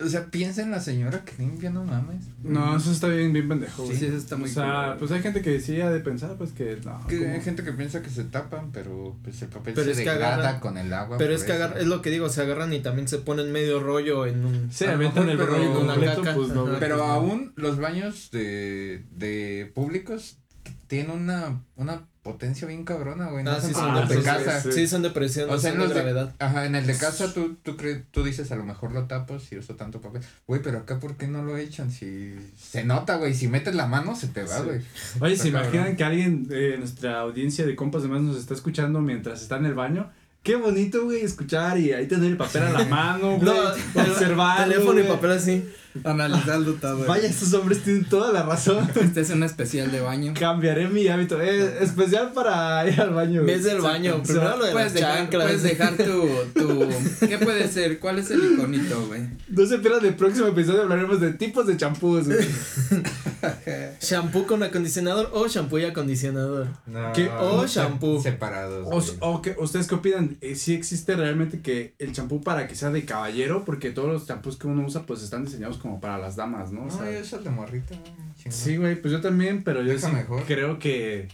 o 0.00 0.08
sea, 0.08 0.26
piensa 0.26 0.62
en 0.62 0.70
la 0.70 0.80
señora 0.80 1.24
que 1.24 1.32
limpia, 1.42 1.70
no 1.70 1.84
mames. 1.84 2.24
No, 2.42 2.76
eso 2.76 2.90
está 2.90 3.08
bien, 3.08 3.32
bien 3.32 3.48
pendejo, 3.48 3.84
güey. 3.84 3.96
Sí, 3.96 4.06
eso 4.06 4.16
está 4.16 4.36
muy 4.36 4.48
O 4.48 4.52
sea, 4.52 4.96
pues 4.98 5.10
hay 5.12 5.20
gente 5.22 5.42
que 5.42 5.50
decía 5.50 5.90
de 5.90 6.00
pensar, 6.00 6.36
pues 6.36 6.52
que 6.52 6.78
no. 6.84 7.00
Hay 7.08 7.40
gente 7.40 7.62
que 7.62 7.72
piensa 7.72 8.02
que 8.02 8.10
se 8.10 8.24
tapan, 8.24 8.70
pero 8.72 9.16
pues 9.22 9.40
el 9.42 9.48
papel 9.48 9.74
Pero 9.74 9.84
se 9.86 9.90
es 9.92 10.00
que 10.00 10.10
agarran- 10.10 10.60
con 10.60 10.78
el 10.78 10.92
agua. 10.92 11.18
Pero 11.18 11.34
es 11.34 11.44
que 11.44 11.52
eso. 11.52 11.64
agar- 11.64 11.78
es 11.78 11.86
lo 11.86 12.02
que 12.02 12.10
digo, 12.10 12.28
se 12.28 12.42
agarran 12.42 12.72
y 12.72 12.80
también 12.80 13.08
se 13.08 13.18
ponen 13.18 13.52
medio 13.52 13.80
rollo 13.80 14.26
en 14.26 14.44
un. 14.44 14.72
Sí, 14.72 14.84
lo 14.86 14.92
aventan 14.92 15.28
el 15.28 15.36
mejor, 15.38 15.54
rollo 15.56 15.72
pero- 15.74 15.86
completo, 15.86 16.22
pues 16.34 16.48
no. 16.48 16.64
caca. 16.66 16.78
Pero 16.80 16.96
Pues 16.96 17.06
no. 17.08 17.12
aún 17.14 17.52
los 17.56 17.78
baños 17.78 18.30
de, 18.30 19.04
de 19.16 19.70
públicos 19.74 20.38
tienen 20.86 21.10
una, 21.12 21.62
una 21.76 22.06
potencia 22.22 22.66
bien 22.68 22.84
cabrona, 22.84 23.28
güey. 23.30 23.42
No 23.44 23.52
Ah, 23.52 23.60
son 23.60 23.68
sí, 23.68 23.74
como 23.74 23.86
son 23.86 23.96
Ah, 23.96 24.00
los 24.00 24.08
de 24.10 24.16
sí, 24.16 24.22
casa. 24.22 24.60
sí. 24.60 24.72
Sí, 24.72 24.86
son 24.86 25.02
de 25.02 25.10
presión, 25.10 25.48
O 25.48 25.52
no 25.54 25.58
sea, 25.58 25.70
son 25.72 25.80
en 25.80 25.88
de 25.88 25.94
los 25.94 26.04
de, 26.04 26.10
gravedad. 26.12 26.34
ajá, 26.38 26.66
en 26.66 26.74
el 26.74 26.86
de 26.86 26.96
casa 26.96 27.32
tú, 27.32 27.56
tú, 27.62 27.76
cre- 27.76 28.04
tú 28.10 28.22
dices 28.22 28.50
a 28.52 28.56
lo 28.56 28.64
mejor 28.64 28.92
lo 28.92 29.04
tapo 29.06 29.38
si 29.38 29.56
uso 29.56 29.74
tanto 29.76 30.00
papel. 30.00 30.22
Güey, 30.46 30.60
pero 30.62 30.78
acá 30.78 30.98
¿por 31.00 31.16
qué 31.16 31.26
no 31.28 31.42
lo 31.42 31.56
echan? 31.56 31.90
Si 31.90 32.34
se 32.58 32.84
nota, 32.84 33.16
güey, 33.16 33.34
si 33.34 33.48
metes 33.48 33.74
la 33.74 33.86
mano 33.86 34.14
se 34.14 34.28
te 34.28 34.42
va, 34.42 34.58
Sí. 34.58 34.62
güey. 34.64 34.80
Oye, 35.20 35.36
¿se 35.36 35.48
imaginan 35.48 35.96
que 35.96 36.04
alguien 36.04 36.46
de 36.46 36.76
nuestra 36.78 37.20
audiencia 37.20 37.64
de 37.66 37.74
compas 37.74 38.02
demás 38.02 38.20
nos 38.20 38.36
está 38.36 38.54
escuchando 38.54 39.00
mientras 39.00 39.40
está 39.42 39.56
en 39.56 39.66
el 39.66 39.74
baño? 39.74 40.10
Qué 40.42 40.56
bonito, 40.56 41.04
güey, 41.04 41.20
escuchar 41.22 41.78
y 41.78 41.92
ahí 41.92 42.06
tener 42.06 42.30
el 42.30 42.36
papel 42.38 42.62
a 42.62 42.70
la 42.70 42.84
mano, 42.86 43.36
güey. 43.36 43.40
No, 43.42 44.02
observar. 44.02 44.68
Teléfono 44.68 44.98
y 45.00 45.02
papel 45.04 45.32
así. 45.32 45.70
Analizarlo 46.04 46.74
todo. 46.74 47.06
Vaya, 47.06 47.28
estos 47.28 47.52
hombres 47.54 47.82
tienen 47.82 48.04
toda 48.04 48.32
la 48.32 48.42
razón. 48.42 48.88
Este 49.00 49.22
es 49.22 49.30
un 49.30 49.42
especial 49.42 49.90
de 49.90 50.00
baño. 50.00 50.34
Cambiaré 50.38 50.88
mi 50.88 51.06
hábito. 51.08 51.40
Es 51.40 51.82
especial 51.82 52.32
para 52.32 52.88
ir 52.88 53.00
al 53.00 53.10
baño. 53.12 53.42
Ves 53.44 53.64
del 53.64 53.80
baño. 53.80 54.22
Primero 54.22 54.56
lo 54.56 54.66
de 54.66 54.72
Puedes 54.72 54.92
las 54.92 54.94
dejar, 54.94 55.16
chanclas. 55.18 55.44
puedes 55.46 55.62
dejar 55.62 55.96
tu, 55.96 56.28
tu. 56.54 57.26
¿Qué 57.26 57.38
puede 57.38 57.68
ser? 57.68 57.98
¿Cuál 57.98 58.18
es 58.20 58.30
el 58.30 58.52
iconito, 58.52 59.06
güey? 59.06 59.22
No 59.48 59.66
se 59.66 59.78
pierdan 59.78 60.04
el 60.04 60.14
próximo 60.14 60.46
episodio, 60.46 60.82
hablaremos 60.82 61.20
de 61.20 61.32
tipos 61.32 61.66
de 61.66 61.76
champús, 61.76 62.26
güey. 62.26 62.38
Shampoo 64.00 64.46
con 64.46 64.62
acondicionador 64.62 65.30
o 65.32 65.46
shampoo 65.48 65.78
y 65.78 65.84
acondicionador. 65.84 66.68
No, 66.86 67.12
¿Qué? 67.12 67.28
O 67.28 67.66
shampoo. 67.66 68.22
Separados. 68.22 69.16
O, 69.20 69.28
o 69.32 69.42
que, 69.42 69.56
¿Ustedes 69.58 69.86
qué 69.86 69.94
opinan? 69.94 70.36
Eh, 70.40 70.54
¿Sí 70.54 70.74
existe 70.74 71.16
realmente 71.16 71.60
que 71.60 71.94
el 71.98 72.12
champú 72.12 72.40
para 72.42 72.68
que 72.68 72.74
sea 72.74 72.90
de 72.90 73.04
caballero? 73.04 73.64
Porque 73.64 73.90
todos 73.90 74.08
los 74.12 74.26
champús 74.26 74.56
que 74.56 74.66
uno 74.66 74.84
usa 74.84 75.02
pues 75.06 75.22
están 75.22 75.44
diseñados 75.44 75.78
como 75.80 76.00
para 76.00 76.18
las 76.18 76.36
damas, 76.36 76.70
¿no? 76.72 76.82
O 76.82 76.84
No, 76.86 76.90
sea, 76.90 77.10
yo 77.10 77.18
el 77.18 77.24
de 77.88 77.94
chingón. 78.36 78.52
sí, 78.52 78.76
güey, 78.76 79.00
pues 79.00 79.12
yo 79.12 79.20
también, 79.20 79.64
pero 79.64 79.82
yo 79.82 79.92
Deja 79.92 80.08
sí 80.08 80.14
mejor. 80.14 80.44
creo 80.44 80.78
que, 80.78 81.28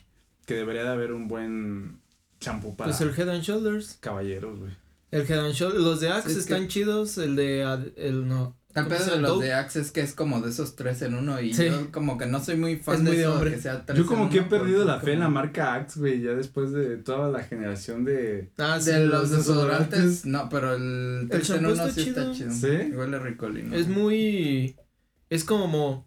que 0.47 0.55
debería 0.55 0.83
de 0.85 0.89
haber 0.91 1.13
un 1.13 1.29
buen 1.29 2.01
champú 2.41 2.75
para 2.77 2.91
Pues 2.91 3.01
el 3.01 3.11
Head 3.19 3.29
and 3.31 3.43
Shoulders. 3.43 3.99
caballeros, 4.01 4.59
güey. 4.59 4.73
El 5.11 5.23
Head 5.31 5.39
and 5.47 5.55
Shoulders. 5.55 5.83
Los 5.85 6.01
de 6.01 6.09
Axe 6.11 6.29
Es 6.29 6.35
que- 6.35 6.41
están 6.41 6.69
chidos. 6.69 7.17
El 7.19 7.37
de. 7.37 7.93
El 7.97 8.27
no. 8.29 8.57
El 8.81 8.85
¿cómo 8.85 8.97
se 8.97 9.05
pedo 9.05 9.15
de 9.17 9.21
los 9.23 9.31
Dove. 9.33 9.47
de 9.47 9.55
Axe 9.55 9.81
es 9.81 9.91
que 9.91 10.01
es 10.03 10.13
como 10.15 10.41
de 10.41 10.51
esos 10.51 10.77
tres 10.77 11.03
en 11.03 11.15
uno 11.15 11.41
y 11.41 11.53
Sí. 11.55 11.67
yo 11.67 11.91
como 11.93 12.17
que 12.19 12.27
no 12.27 12.43
soy 12.43 12.57
muy 12.57 12.77
fan 12.77 12.97
Es 12.97 13.05
de 13.05 13.09
muy 13.09 13.17
de 13.17 13.23
eso 13.23 13.33
hombre. 13.35 13.51
que 13.53 13.61
sea 13.61 13.85
tres 13.85 13.99
Yo 13.99 14.07
como 14.07 14.25
en 14.25 14.29
que 14.31 14.37
he 14.37 14.41
uno, 14.41 14.49
perdido 14.51 14.79
porque 14.85 14.93
la 14.93 15.01
fe 15.01 15.13
en 15.15 15.19
la 15.21 15.25
como- 15.27 15.35
marca 15.35 15.75
Axe, 15.75 15.99
güey, 16.01 16.21
ya 16.23 16.31
después 16.33 16.73
de 16.73 16.97
toda 16.99 17.29
la 17.31 17.43
generación 17.43 18.05
de... 18.05 18.51
Ah, 18.59 18.79
sí. 18.81 18.91
De 18.91 19.07
los 19.07 19.31
desodorantes, 19.31 20.25
no, 20.27 20.49
pero 20.49 20.75
el 20.75 21.29
tres 21.31 21.51
en 21.51 21.59
uno 21.67 21.71
está 21.71 21.91
sí 21.91 22.09
está 22.09 22.33
chido. 22.33 22.35
chido. 22.35 22.53
¿Sí? 22.53 22.93
Huele 22.95 23.19
ricolino. 23.19 23.75
Es 23.75 23.89
muy. 23.89 24.77
Es 25.31 25.45
como. 25.45 26.07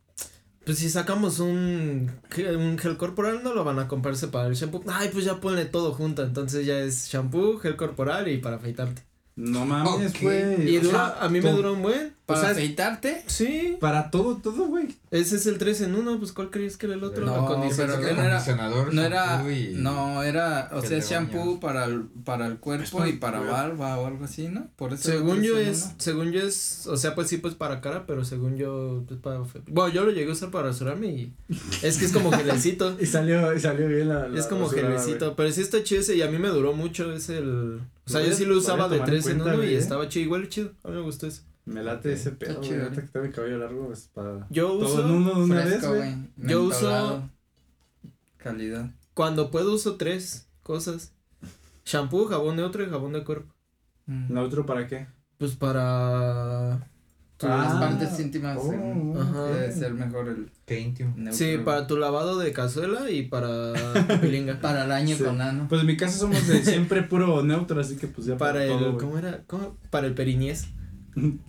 Pues 0.66 0.78
si 0.78 0.90
sacamos 0.90 1.40
un, 1.40 2.12
un 2.38 2.78
gel 2.78 2.98
corporal, 2.98 3.42
no 3.44 3.56
lo 3.56 3.64
van 3.64 3.80
a 3.80 3.88
comprarse 3.88 4.28
para 4.28 4.48
el 4.48 4.54
shampoo. 4.54 4.84
Ay, 4.88 5.10
pues 5.12 5.26
ya 5.26 5.38
ponle 5.40 5.66
todo 5.66 5.94
junto. 5.94 6.24
Entonces 6.24 6.66
ya 6.68 6.78
es 6.80 7.08
shampoo, 7.10 7.58
gel 7.58 7.76
corporal 7.76 8.28
y 8.28 8.38
para 8.38 8.58
afeitarte. 8.58 9.02
No 9.36 9.66
mames, 9.66 10.22
güey. 10.22 10.70
Y 10.70 10.78
o 10.78 10.82
dura, 10.82 11.18
a 11.20 11.28
mí 11.30 11.42
me 11.42 11.52
dura 11.52 11.72
un 11.72 11.82
buen. 11.82 12.14
Para 12.30 12.40
o 12.40 12.44
sea, 12.44 12.52
afeitarte. 12.52 13.24
Sí. 13.28 13.78
Para 13.80 14.12
todo, 14.12 14.38
todo, 14.38 14.68
güey. 14.68 14.88
Ese 15.12 15.36
es 15.38 15.46
el 15.48 15.58
3 15.58 15.82
en 15.82 15.96
1, 15.96 16.20
pues 16.20 16.32
¿cuál 16.32 16.52
crees 16.52 16.78
que 16.78 16.86
era 16.86 16.96
el 16.96 17.04
otro? 17.04 17.26
No, 17.26 17.34
Acondicionador. 17.34 18.00
pero 18.02 18.10
que 18.10 18.16
no 18.16 18.22
era- 18.28 18.36
acondicionador, 18.38 18.94
No 18.94 19.02
era, 19.02 19.26
shampoo 19.26 19.50
y- 19.52 19.74
no, 19.76 20.24
era, 20.24 20.70
o 20.74 20.82
sea, 20.82 20.98
es 21.00 21.10
shampoo 21.10 21.60
para 21.60 21.86
el, 21.86 22.04
para 22.24 22.46
el 22.46 22.58
cuerpo 22.60 23.06
y 23.08 23.14
para 23.14 23.40
barba 23.40 23.98
o 23.98 24.06
algo 24.06 24.26
así, 24.26 24.48
¿no? 24.48 24.68
Por 24.76 24.94
eso. 24.94 25.10
Según 25.10 25.42
yo 25.42 25.58
es, 25.58 25.86
uno. 25.86 25.94
según 25.98 26.32
yo 26.32 26.42
es, 26.42 26.86
o 26.88 26.96
sea, 26.98 27.16
pues 27.16 27.28
sí, 27.28 27.38
pues 27.38 27.56
para 27.56 27.82
cara, 27.82 28.06
pero 28.06 28.24
según 28.24 28.56
yo, 28.58 29.04
pues 29.08 29.20
para, 29.20 29.42
bueno, 29.68 29.90
yo 29.94 30.06
lo 30.06 30.12
llegué 30.12 30.30
a 30.30 30.34
usar 30.34 30.52
para 30.52 30.68
rasurarme 30.68 31.08
y 31.08 31.34
es 31.82 31.98
que 31.98 32.06
es 32.06 32.12
como 32.12 32.32
gelecito. 32.32 32.96
Y 33.00 33.06
salió, 33.08 33.54
y 33.56 33.60
salió 33.60 33.88
bien 33.88 34.10
la. 34.10 34.28
la 34.28 34.40
Es 34.40 34.46
como 34.46 34.68
gelecito, 34.70 35.36
pero 35.36 35.52
sí 35.52 35.62
está 35.62 35.82
chido 35.84 36.02
ese 36.02 36.16
y 36.16 36.22
a 36.22 36.28
mí 36.30 36.38
me 36.38 36.50
duró 36.50 36.74
mucho, 36.74 37.12
es 37.14 37.30
el, 37.30 37.80
o 38.06 38.10
sea, 38.10 38.22
yo 38.22 38.34
sí 38.34 38.46
lo 38.46 38.58
usaba 38.58 38.88
de 38.90 38.98
tomar 38.98 39.10
en 39.10 39.22
3 39.22 39.28
en 39.32 39.40
cuenta, 39.40 39.56
1 39.56 39.64
y 39.72 39.74
estaba 39.74 40.08
chido, 40.08 40.26
igual 40.26 40.50
chido, 40.50 40.72
a 40.84 40.90
mí 40.90 40.96
me 40.98 41.02
gustó 41.02 41.26
ese. 41.28 41.42
Me 41.66 41.84
late 41.84 42.14
ese 42.14 42.32
pedo, 42.32 42.60
güey. 42.60 42.80
Ahorita 42.82 43.02
que 43.02 43.08
tengo 43.10 43.26
el 43.28 43.32
cabello 43.34 43.58
largo, 43.60 43.88
pues 43.88 44.10
para. 44.14 44.48
Yo 44.50 44.68
Todo 44.70 44.86
uso, 44.86 45.06
en 45.06 45.12
uno 45.12 45.36
de 45.36 45.42
una 45.44 45.56
vez, 45.56 45.68
Fresco, 45.68 45.88
güey. 45.90 46.00
güey. 46.38 46.50
Yo 46.52 46.64
uso- 46.64 47.30
Calidad. 48.38 48.90
cuando 49.14 49.52
puedo 49.52 49.74
uso 49.74 49.96
tres 49.98 50.48
cosas, 50.64 51.14
shampoo, 51.86 52.26
jabón 52.26 52.56
neutro 52.56 52.84
y 52.84 52.90
jabón 52.90 53.14
de 53.14 53.24
cuerpo, 53.24 53.54
Mm. 54.08 54.34
¿Neutro 54.34 54.66
para 54.66 54.88
qué? 54.88 55.08
pues 55.38 55.56
para, 55.56 56.88
Tus 57.38 57.50
Ah. 57.50 57.78
partes 57.80 58.20
íntimas. 58.20 58.58
Oh, 58.60 59.16
Ajá. 59.18 59.44
Debe 59.46 59.72
ser 59.72 59.94
mejor 59.94 60.28
el 60.28 60.52
Qué 60.66 60.80
íntimo. 60.82 61.14
neutro. 61.16 61.34
sí, 61.34 61.58
para 61.64 61.88
tu 61.88 61.96
lavado 61.96 62.38
de 62.38 62.52
cazuela 62.52 63.10
y 63.10 63.28
para 63.30 63.72
pilinga. 64.22 64.60
Para 64.60 64.84
el 64.86 64.92
año 64.92 65.16
Sí. 65.16 65.24
con 65.24 65.40
ano. 65.40 65.68
Pues 65.70 65.80
en 65.82 65.88
mi 65.88 65.96
casa 65.96 66.18
somos 66.18 66.46
de 66.48 66.66
siempre 66.66 67.04
puro 67.04 67.42
neutro, 67.44 67.80
así 67.80 67.96
que 67.96 68.08
pues 68.08 68.28
ya 68.28 68.36
Para 68.38 68.66
el, 68.66 68.72
todo, 68.72 68.86
güey. 68.94 68.98
¿cómo 68.98 69.18
era? 69.18 69.44
¿Cómo? 69.48 69.78
Para 69.90 70.08
el 70.08 70.16
periñez. 70.16 70.68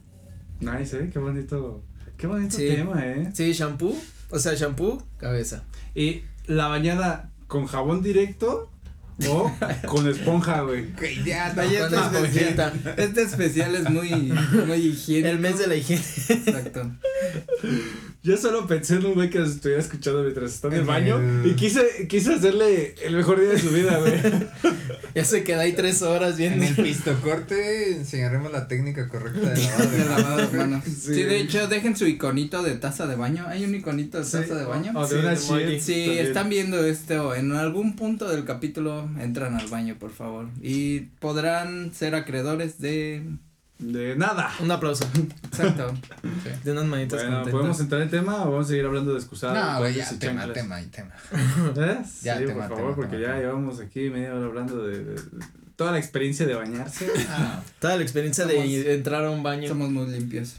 Nice, 0.61 0.99
eh, 0.99 1.11
qué 1.13 1.19
bonito. 1.19 1.83
Qué 2.17 2.27
bonito 2.27 2.57
Sí. 2.57 2.67
tema, 2.69 3.05
eh. 3.05 3.31
Sí, 3.33 3.53
shampoo, 3.53 3.97
o 4.31 4.39
sea, 4.39 4.55
shampoo, 4.55 5.03
cabeza. 5.17 5.65
Y 5.95 6.23
la 6.47 6.69
bañada 6.69 7.31
con 7.47 7.67
jabón 7.67 8.03
directo 8.03 8.71
o 9.29 9.53
con 9.87 10.09
esponja, 10.09 10.63
güey. 10.63 10.87
Güey, 10.99 11.25
ya, 11.25 11.55
Oye, 11.59 11.79
no, 11.81 11.87
este, 11.87 12.19
especial, 12.41 12.95
este 12.97 13.23
especial 13.23 13.75
es 13.75 13.91
muy, 13.91 14.11
muy 14.67 14.77
higiénico. 14.79 15.29
El 15.29 15.39
mes 15.39 15.59
de 15.59 15.67
la 15.67 15.77
higiene. 15.77 16.03
Exacto. 16.29 16.91
Yo 18.23 18.37
solo 18.37 18.67
pensé 18.67 18.97
en 18.97 19.07
un 19.07 19.15
güey 19.15 19.31
que 19.31 19.39
nos 19.39 19.51
estuviera 19.51 19.81
escuchando 19.81 20.23
mientras 20.23 20.53
está 20.53 20.69
en 20.69 20.75
el 20.75 20.81
En 20.81 20.87
baño 20.87 21.19
el- 21.19 21.51
y 21.51 21.55
quise, 21.55 22.07
quise 22.09 22.35
hacerle 22.35 22.95
el 23.03 23.17
mejor 23.17 23.41
día 23.41 23.51
de 23.51 23.59
su 23.59 23.71
vida, 23.71 23.99
güey. 23.99 24.13
Ya 25.13 25.25
se 25.25 25.43
queda 25.43 25.63
ahí 25.63 25.73
tres 25.73 26.03
horas 26.03 26.39
En 26.39 26.61
viendo. 26.61 26.67
el 26.67 26.87
pistocorte 26.87 27.97
enseñaremos 27.97 28.53
la 28.53 28.69
técnica 28.69 29.09
correcta 29.09 29.51
de 29.51 29.61
lavado 29.65 29.91
De 29.91 30.05
lavado 30.05 30.37
de 30.47 30.57
manos. 30.59 30.85
Sí. 30.85 31.15
Sí. 31.15 31.23
de 31.25 31.41
hecho, 31.41 31.67
dejen 31.67 31.97
su 31.97 32.07
iconito 32.07 32.63
de 32.63 32.77
taza 32.77 33.09
de 33.09 33.17
baño. 33.17 33.45
¿Hay 33.49 33.65
un 33.65 33.75
iconito 33.75 34.19
de 34.19 34.25
taza 34.25 34.55
de 34.55 34.65
baño? 34.65 34.93
O 34.95 35.03
de 35.09 35.09
Sí, 35.11 35.17
una 35.19 35.35
también. 35.35 36.27
están 36.27 36.49
viendo 36.49 36.85
esto 36.85 37.35
en 37.35 37.51
algún 37.51 37.97
punto 37.97 38.29
del 38.29 38.45
capítulo, 38.45 39.10
entran 39.19 39.57
al 39.57 39.67
baño, 39.69 39.97
por 39.99 40.11
favor. 40.11 40.49
Y 40.63 41.01
podrán 41.21 41.93
ser 41.93 42.15
acreedores 42.15 42.79
de. 42.81 43.25
De 43.79 44.15
nada. 44.15 44.51
Un 44.61 44.71
aplauso. 44.71 45.07
Exacto. 45.45 45.95
Sí. 46.45 46.51
De 46.65 46.73
unas 46.73 46.85
manitas 46.87 47.19
Bueno, 47.21 47.37
contentas. 47.37 47.53
¿podemos 47.53 47.81
entrar 47.81 48.03
en 48.03 48.11
tema 48.11 48.45
o 48.45 48.51
vamos 48.53 48.67
a 48.67 48.69
seguir 48.71 48.85
hablando 48.87 49.13
de 49.13 49.19
excusados? 49.19 49.59
No, 49.59 49.79
güey, 49.79 49.95
ya, 49.95 50.09
tema, 50.19 50.41
chanclas? 50.43 50.53
tema 50.53 50.81
y 50.81 50.87
tema. 50.87 51.11
¿Eh? 51.77 51.99
Ya, 52.23 52.39
sí, 52.39 52.45
tema, 52.47 52.69
por 52.69 52.77
favor, 52.77 52.77
tema, 52.79 52.95
porque 52.97 53.17
tema, 53.17 53.21
ya 53.23 53.27
tema. 53.29 53.39
llevamos 53.41 53.81
aquí 53.81 54.11
media 54.11 54.35
hora 54.35 54.47
hablando 54.47 54.87
de, 54.87 55.05
de- 55.05 55.15
de 55.15 55.45
toda 55.77 55.93
la 55.93 55.99
experiencia 55.99 56.47
de 56.47 56.55
bañarse. 56.55 57.11
Ah, 57.29 57.63
Toda 57.79 57.97
la 57.97 58.03
experiencia 58.03 58.45
Somos- 58.47 58.65
de 58.85 58.95
entrar 58.95 59.25
a 59.25 59.31
un 59.31 59.43
baño. 59.43 59.69
Somos 59.69 59.91
muy 59.91 60.07
limpios. 60.09 60.57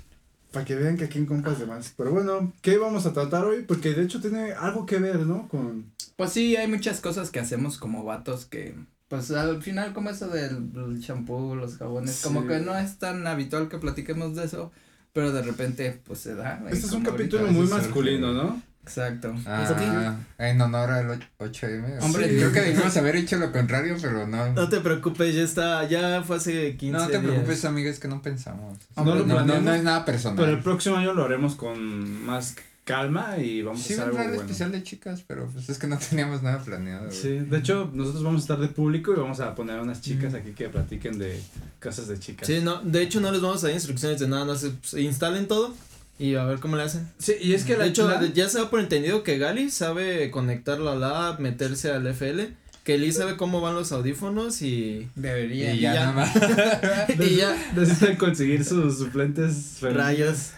Para 0.51 0.65
que 0.65 0.75
vean 0.75 0.97
que 0.97 1.05
aquí 1.05 1.17
en 1.17 1.25
compas 1.25 1.59
de 1.59 1.65
más. 1.65 1.93
Pero 1.95 2.11
bueno, 2.11 2.51
¿qué 2.61 2.77
vamos 2.77 3.05
a 3.05 3.13
tratar 3.13 3.45
hoy? 3.45 3.63
Porque 3.63 3.93
de 3.93 4.03
hecho 4.03 4.19
tiene 4.19 4.51
algo 4.51 4.85
que 4.85 4.99
ver, 4.99 5.19
¿no? 5.25 5.47
Con... 5.47 5.85
Pues 6.17 6.31
sí, 6.33 6.55
hay 6.57 6.67
muchas 6.67 6.99
cosas 6.99 7.31
que 7.31 7.39
hacemos 7.39 7.77
como 7.77 8.03
vatos 8.03 8.45
que. 8.45 8.75
Pues 9.07 9.31
al 9.31 9.61
final, 9.61 9.93
como 9.93 10.09
eso 10.09 10.27
del 10.29 10.99
shampoo, 10.99 11.55
los 11.55 11.77
jabones, 11.77 12.11
Sí. 12.15 12.23
como 12.23 12.47
que 12.47 12.59
no 12.59 12.77
es 12.77 12.97
tan 12.97 13.25
habitual 13.27 13.67
que 13.69 13.77
platiquemos 13.77 14.35
de 14.35 14.45
eso, 14.45 14.71
pero 15.13 15.31
de 15.31 15.41
repente, 15.41 15.99
pues 16.05 16.19
se 16.19 16.35
da. 16.35 16.63
Este 16.69 16.85
es 16.85 16.91
un 16.93 17.03
capítulo 17.03 17.47
muy 17.47 17.67
masculino. 17.67 18.31
¿no? 18.33 18.61
Exacto. 18.83 19.33
ah, 19.45 20.17
en 20.39 20.59
honor 20.61 20.89
al 20.91 21.09
och- 21.11 21.23
8M. 21.39 21.99
Hombre, 22.01 22.29
Sí, 22.29 22.35
creo 22.35 22.51
que 22.51 22.61
debimos 22.61 22.97
haber 22.97 23.15
hecho 23.15 23.37
lo 23.37 23.51
contrario, 23.51 23.95
pero 24.01 24.27
no. 24.27 24.53
No 24.53 24.69
te 24.69 24.79
preocupes, 24.81 25.35
ya 25.35 25.43
está, 25.43 25.87
ya 25.87 26.23
fue 26.23 26.37
hace 26.37 26.75
15 26.77 26.91
No 26.97 27.05
te 27.05 27.11
días. 27.19 27.23
preocupes, 27.23 27.65
amiga, 27.65 27.89
es 27.89 27.99
que 27.99 28.07
no 28.07 28.21
pensamos. 28.21 28.77
No 28.95 29.05
No, 29.05 29.15
lo 29.15 29.25
no, 29.25 29.61
no, 29.61 29.73
es 29.73 29.83
nada 29.83 30.03
personal. 30.03 30.37
Pero 30.43 30.57
el 30.57 30.63
próximo 30.63 30.97
año 30.97 31.13
lo 31.13 31.23
haremos 31.23 31.55
con 31.55 32.25
más 32.25 32.55
calma 32.83 33.37
y 33.37 33.61
vamos 33.61 33.83
sí, 33.83 33.93
a 33.93 33.97
hacer 33.97 34.07
algo 34.07 34.17
bueno. 34.23 34.41
especial 34.41 34.71
de 34.71 34.81
chicas, 34.83 35.23
pero 35.27 35.45
pues 35.45 35.69
es 35.69 35.77
que 35.77 35.85
no 35.87 35.97
teníamos 36.09 36.41
nada 36.41 36.57
planeado. 36.59 37.05
güey. 37.05 37.15
Sí, 37.15 37.29
de 37.39 37.57
hecho, 37.59 37.89
nosotros 37.93 38.23
vamos 38.23 38.41
a 38.41 38.43
estar 38.45 38.59
de 38.59 38.67
público 38.67 39.13
y 39.13 39.19
vamos 39.19 39.39
a 39.39 39.53
poner 39.53 39.77
a 39.77 39.83
unas 39.83 40.01
chicas 40.01 40.33
aquí 40.33 40.51
que 40.51 40.67
platiquen 40.69 41.19
de 41.19 41.39
cosas 41.81 42.07
de 42.07 42.17
chicas. 42.19 42.47
Sí, 42.47 42.59
no, 42.63 42.81
de 42.81 43.03
hecho 43.03 43.21
no 43.21 43.31
les 43.31 43.41
vamos 43.41 43.63
a 43.63 43.67
dar 43.67 43.75
instrucciones 43.75 44.19
de 44.19 44.27
nada, 44.27 44.45
no 44.45 44.55
se 44.55 44.71
pues, 44.71 44.95
instalen 44.95 45.47
todo 45.47 45.73
y 46.21 46.35
a 46.35 46.43
ver 46.45 46.59
cómo 46.59 46.75
le 46.77 46.83
hacen. 46.83 47.09
Sí, 47.17 47.35
y 47.41 47.53
es 47.53 47.63
que 47.65 47.75
la 47.77 47.83
de 47.85 47.89
hecho, 47.89 48.07
la- 48.07 48.25
ya 48.27 48.47
se 48.49 48.59
da 48.59 48.69
por 48.69 48.79
entendido 48.79 49.23
que 49.23 49.37
Gali 49.37 49.69
sabe 49.71 50.29
conectar 50.31 50.79
la 50.79 50.95
lab, 50.95 51.39
meterse 51.39 51.91
al 51.91 52.05
FL, 52.07 52.53
que 52.83 52.97
Lee 52.97 53.11
sabe 53.11 53.37
cómo 53.37 53.61
van 53.61 53.75
los 53.75 53.91
audífonos 53.91 54.61
y 54.61 55.09
Debería. 55.15 55.73
Y 55.73 55.79
ya, 55.81 55.93
ya. 55.93 56.05
nada 56.05 56.11
más. 56.13 56.31
y 57.19 57.35
ya 57.37 57.55
necesitan 57.75 58.15
conseguir 58.17 58.63
sus 58.65 58.97
suplentes 58.97 59.77
femeninos. 59.79 60.05
rayos. 60.05 60.51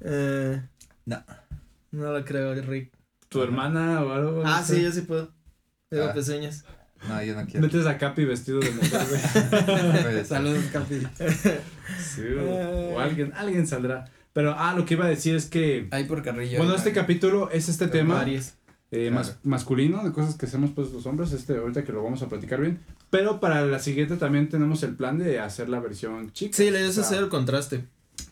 Eh, 0.00 0.62
No. 1.06 1.24
No 1.90 2.12
lo 2.12 2.24
creo, 2.24 2.54
Rick. 2.54 2.92
Tu 3.30 3.42
hermana 3.42 4.02
o 4.02 4.12
algo. 4.12 4.42
Ah, 4.44 4.58
no 4.60 4.66
sí, 4.66 4.74
sé. 4.76 4.82
yo 4.82 4.92
sí 4.92 5.00
puedo. 5.02 5.30
Tengo 5.90 6.04
Ah. 6.04 6.12
pezuñas. 6.14 6.64
No, 7.08 7.22
yo 7.22 7.34
no 7.34 7.44
quiero. 7.46 7.60
Metes 7.60 7.86
a 7.86 7.96
Capi 7.96 8.24
vestido 8.24 8.60
de 8.60 8.70
mujer, 8.72 9.00
güey. 9.08 9.64
Puede 10.02 10.14
ser. 10.16 10.26
Saludos, 10.26 10.64
Capi. 10.72 11.00
Sí, 12.14 12.22
o, 12.38 12.94
o 12.94 13.00
alguien, 13.00 13.32
alguien 13.36 13.66
saldrá. 13.66 14.04
Pero, 14.38 14.54
ah, 14.56 14.72
lo 14.76 14.84
que 14.84 14.94
iba 14.94 15.04
a 15.04 15.08
decir 15.08 15.34
es 15.34 15.46
que, 15.46 15.88
Ahí 15.90 16.04
por 16.04 16.22
Carrillo. 16.22 16.58
bueno, 16.58 16.76
este 16.76 16.92
capítulo 16.92 17.50
es 17.50 17.68
este 17.68 17.88
tema. 17.88 18.20
Aries. 18.20 18.54
eh, 18.92 19.10
mas- 19.12 19.30
Claro. 19.30 19.40
masculino, 19.42 20.04
de 20.04 20.12
cosas 20.12 20.36
que 20.36 20.46
hacemos 20.46 20.70
pues 20.76 20.92
los 20.92 21.04
hombres, 21.06 21.32
este, 21.32 21.56
ahorita 21.56 21.82
que 21.82 21.90
lo 21.90 22.04
vamos 22.04 22.22
a 22.22 22.28
platicar 22.28 22.60
bien. 22.60 22.78
Pero 23.10 23.40
para 23.40 23.66
la 23.66 23.80
siguiente 23.80 24.16
también 24.16 24.48
tenemos 24.48 24.84
el 24.84 24.94
plan 24.94 25.18
de 25.18 25.40
hacer 25.40 25.68
la 25.68 25.80
versión 25.80 26.32
chica. 26.32 26.56
Sí, 26.56 26.70
le 26.70 26.92
sea, 26.92 27.02
a 27.02 27.06
hacer 27.06 27.18
el 27.24 27.28
contraste. 27.30 27.82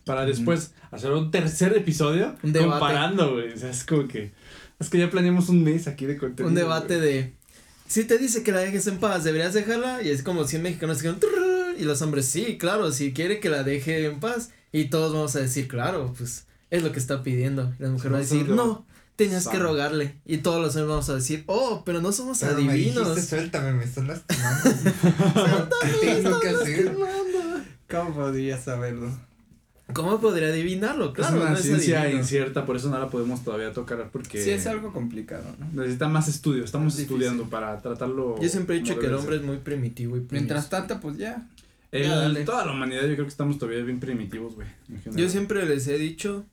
Para 0.05 0.25
después 0.25 0.71
hacer 0.91 1.11
un 1.11 1.29
tercer 1.29 1.75
episodio 1.75 2.35
Un 2.41 2.53
debate. 2.53 2.69
comparando, 2.71 3.33
güey. 3.33 3.51
O 3.51 3.57
sea, 3.57 3.69
es 3.69 3.83
como 3.83 4.07
que. 4.07 4.31
Es 4.79 4.89
que 4.89 4.99
ya 4.99 5.09
planeamos 5.09 5.49
un 5.49 5.61
mes 5.61 5.87
aquí 5.89 6.05
de 6.05 6.15
contenido. 6.17 6.47
Un 6.47 6.55
debate 6.55 6.99
güey. 6.99 7.07
de. 7.13 7.33
Si 7.89 8.05
te 8.05 8.17
dice 8.17 8.43
que 8.43 8.53
la 8.53 8.59
dejes 8.61 8.87
en 8.87 8.97
paz, 8.99 9.25
¿deberías 9.25 9.53
dejarla? 9.53 10.01
Y 10.03 10.09
es 10.09 10.23
como 10.23 10.45
100 10.45 10.61
mexicanos 10.63 11.01
que 11.01 11.13
y 11.77 11.83
los 11.83 12.01
hombres, 12.01 12.25
sí, 12.25 12.57
claro, 12.57 12.91
si 12.93 13.11
quiere 13.13 13.39
que 13.41 13.49
la 13.49 13.63
deje 13.63 14.05
en 14.05 14.19
paz. 14.21 14.51
Y 14.71 14.85
todos 14.85 15.13
vamos 15.13 15.35
a 15.35 15.39
decir, 15.39 15.67
claro, 15.67 16.13
pues 16.17 16.45
es 16.69 16.83
lo 16.83 16.91
que 16.91 16.99
está 16.99 17.23
pidiendo. 17.23 17.71
Y 17.79 17.83
la 17.83 17.89
mujer 17.89 18.11
va 18.13 18.17
a 18.17 18.21
decir, 18.21 18.45
de- 18.47 18.55
no, 18.55 18.85
tenías 19.15 19.47
que 19.47 19.57
rogarle. 19.59 20.15
Y 20.25 20.37
todos 20.39 20.61
los 20.61 20.75
hombres 20.75 20.89
vamos 20.89 21.09
a 21.09 21.15
decir, 21.15 21.43
oh, 21.47 21.83
pero 21.85 22.01
no 22.01 22.11
somos 22.11 22.39
Pero 22.39 22.61
me 22.61 22.71
adivinos. 22.73 23.09
dijiste, 23.15 23.35
suéltame, 23.37 23.73
me 23.73 23.83
estás 23.85 24.05
lastimando. 24.07 24.69
¿Qué 26.01 26.15
tengo 26.21 26.39
que 26.39 26.49
hacer? 26.49 26.95
¿Cómo 27.89 28.13
podría 28.13 28.59
saberlo? 28.61 29.09
¿Cómo 29.93 30.19
podría 30.19 30.49
adivinarlo? 30.49 31.13
Claro, 31.13 31.37
es 31.37 31.41
una 31.41 31.51
no 31.51 31.57
es 31.57 31.63
ciencia 31.63 32.01
adivino. 32.01 32.19
incierta, 32.19 32.65
por 32.65 32.75
eso 32.75 32.89
no 32.89 32.99
la 32.99 33.07
podemos 33.09 33.45
todavía 33.45 33.71
tocar 33.71 34.09
porque. 34.11 34.43
Sí, 34.43 34.49
es 34.49 34.67
algo 34.67 34.91
complicado, 34.91 35.45
¿no? 35.57 35.81
Necesita 35.81 36.09
más 36.09 36.27
estudio. 36.27 36.65
Estamos 36.65 36.95
Es 36.95 36.99
estudiando 37.03 37.45
para 37.49 37.81
tratarlo. 37.81 38.35
Yo 38.41 38.49
siempre 38.49 38.75
he 38.75 38.79
dicho 38.79 38.99
que 38.99 39.05
el 39.05 39.13
hombre 39.13 39.37
ser. 39.37 39.41
es 39.43 39.47
muy 39.47 39.57
primitivo 39.59 40.17
y 40.17 40.27
Mientras 40.29 40.65
primitivo. 40.65 40.87
tanto, 40.89 40.99
pues 41.01 41.17
ya. 41.17 41.47
El- 41.91 42.43
toda 42.45 42.65
la 42.65 42.71
humanidad, 42.73 43.01
yo 43.03 43.13
creo 43.13 43.25
que 43.25 43.29
estamos 43.31 43.57
todavía 43.59 43.83
bien 43.83 43.99
primitivos, 43.99 44.55
güey. 44.55 44.67
Yo 45.15 45.29
siempre 45.29 45.65
les 45.65 45.87
he 45.87 45.97
dicho 45.97 46.45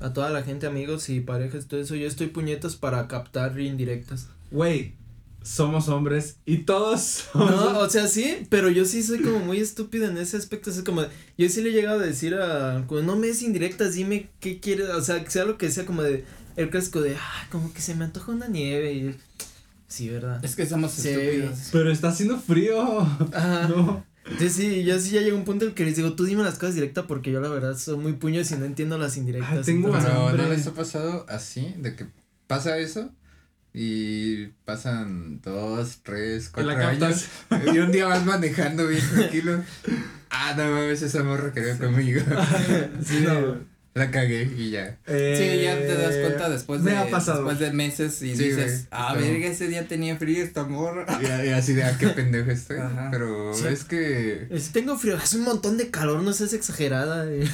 a 0.00 0.12
toda 0.12 0.30
la 0.30 0.42
gente, 0.42 0.66
amigos 0.66 1.08
y 1.08 1.20
parejas, 1.20 1.66
todo 1.68 1.80
eso, 1.80 1.94
yo 1.94 2.06
estoy 2.06 2.26
puñetas 2.28 2.76
para 2.76 3.06
captar 3.08 3.58
indirectas. 3.60 4.28
Güey, 4.50 4.94
somos 5.42 5.88
hombres 5.88 6.36
y 6.44 6.58
todos 6.58 7.00
somos. 7.32 7.50
No, 7.50 7.78
o 7.78 7.88
sea, 7.88 8.06
sí, 8.08 8.46
pero 8.50 8.68
yo 8.68 8.84
sí 8.84 9.02
soy 9.02 9.20
como 9.22 9.38
muy 9.40 9.58
estúpido 9.58 10.08
en 10.08 10.18
ese 10.18 10.36
aspecto, 10.36 10.70
es 10.70 10.82
como, 10.82 11.02
yo 11.38 11.48
sí 11.48 11.62
le 11.62 11.70
he 11.70 11.72
llegado 11.72 12.00
a 12.00 12.06
decir 12.06 12.34
a, 12.34 12.84
como, 12.86 13.00
no 13.02 13.16
me 13.16 13.28
des 13.28 13.42
indirectas, 13.42 13.94
dime 13.94 14.28
qué 14.40 14.60
quieres, 14.60 14.88
o 14.90 15.00
sea, 15.02 15.28
sea 15.30 15.44
lo 15.44 15.56
que 15.58 15.70
sea, 15.70 15.86
como 15.86 16.02
de, 16.02 16.24
el 16.56 16.68
clásico 16.70 17.00
de, 17.00 17.16
ah, 17.16 17.46
como 17.50 17.72
que 17.72 17.80
se 17.80 17.94
me 17.94 18.04
antoja 18.04 18.32
una 18.32 18.46
nieve, 18.48 18.92
y, 18.92 19.16
sí, 19.88 20.08
¿verdad? 20.10 20.44
Es 20.44 20.54
que 20.56 20.66
somos 20.66 20.92
Sí. 20.92 21.08
estúpidos. 21.08 21.68
Pero 21.72 21.90
está 21.90 22.08
haciendo 22.08 22.38
frío. 22.38 23.00
Ajá. 23.32 23.68
No. 23.74 24.04
Entonces 24.24 24.52
sí, 24.52 24.84
yo 24.84 24.98
sí 25.00 25.10
ya 25.10 25.20
llega 25.20 25.34
un 25.36 25.44
punto 25.44 25.64
en 25.64 25.70
el 25.70 25.74
que 25.74 25.84
les 25.84 25.96
digo, 25.96 26.14
tú 26.14 26.24
dime 26.24 26.42
las 26.44 26.58
cosas 26.58 26.74
directas 26.76 27.04
porque 27.08 27.32
yo 27.32 27.40
la 27.40 27.48
verdad 27.48 27.76
soy 27.76 27.96
muy 27.96 28.12
puño 28.14 28.40
y 28.40 28.54
no 28.54 28.64
entiendo 28.64 28.96
las 28.98 29.16
indirectas. 29.16 29.50
Ah, 29.58 29.62
tengo 29.64 29.88
entonces- 29.88 30.10
Pero 30.10 30.28
hambre. 30.28 30.42
¿no 30.44 30.48
les 30.50 30.66
ha 30.66 30.72
pasado 30.74 31.26
así? 31.28 31.74
De 31.78 31.96
que 31.96 32.06
pasa 32.46 32.78
eso 32.78 33.10
y 33.74 34.46
pasan 34.64 35.40
dos, 35.42 36.00
tres, 36.02 36.52
la 36.56 36.64
cuatro 36.64 36.86
años. 36.86 37.26
Y 37.74 37.78
un 37.78 37.90
día 37.90 38.06
vas 38.06 38.24
manejando 38.24 38.86
bien 38.86 39.02
tranquilo. 39.12 39.62
Ah, 40.30 40.54
no 40.56 40.64
mames, 40.70 41.02
esa 41.02 41.22
morra 41.24 41.52
quería 41.52 41.76
conmigo. 41.78 42.20
Sí, 43.04 43.20
No. 43.26 43.71
La 43.94 44.10
cagué 44.10 44.50
y 44.56 44.70
ya. 44.70 44.98
Sí, 45.06 45.62
ya 45.62 45.76
te 45.78 45.94
das 45.94 46.14
Eh, 46.14 46.22
cuenta 46.22 46.48
después 46.48 46.80
me 46.80 46.92
de, 46.92 46.96
ha 46.96 47.10
pasado. 47.10 47.38
después 47.44 47.58
de 47.58 47.72
meses 47.72 48.22
y 48.22 48.34
Sí, 48.34 48.44
dices, 48.44 48.86
ah, 48.90 49.14
verga, 49.14 49.46
ese 49.48 49.68
día 49.68 49.86
tenía 49.86 50.16
frío 50.16 50.42
esta 50.42 50.64
morra. 50.64 51.04
Y, 51.20 51.46
y 51.48 51.50
así 51.50 51.74
de, 51.74 51.84
ah, 51.84 51.94
qué 51.98 52.08
pendejo 52.08 52.50
estoy. 52.50 52.78
Ajá. 52.78 53.08
Pero 53.10 53.52
Sí. 53.54 53.66
es 53.68 53.84
que 53.84 54.46
Es, 54.50 54.72
tengo 54.72 54.96
frío, 54.96 55.16
hace 55.18 55.36
un 55.36 55.44
montón 55.44 55.76
de 55.76 55.90
calor, 55.90 56.22
no 56.22 56.32
seas 56.32 56.54
exagerada. 56.54 57.30
eh. 57.30 57.44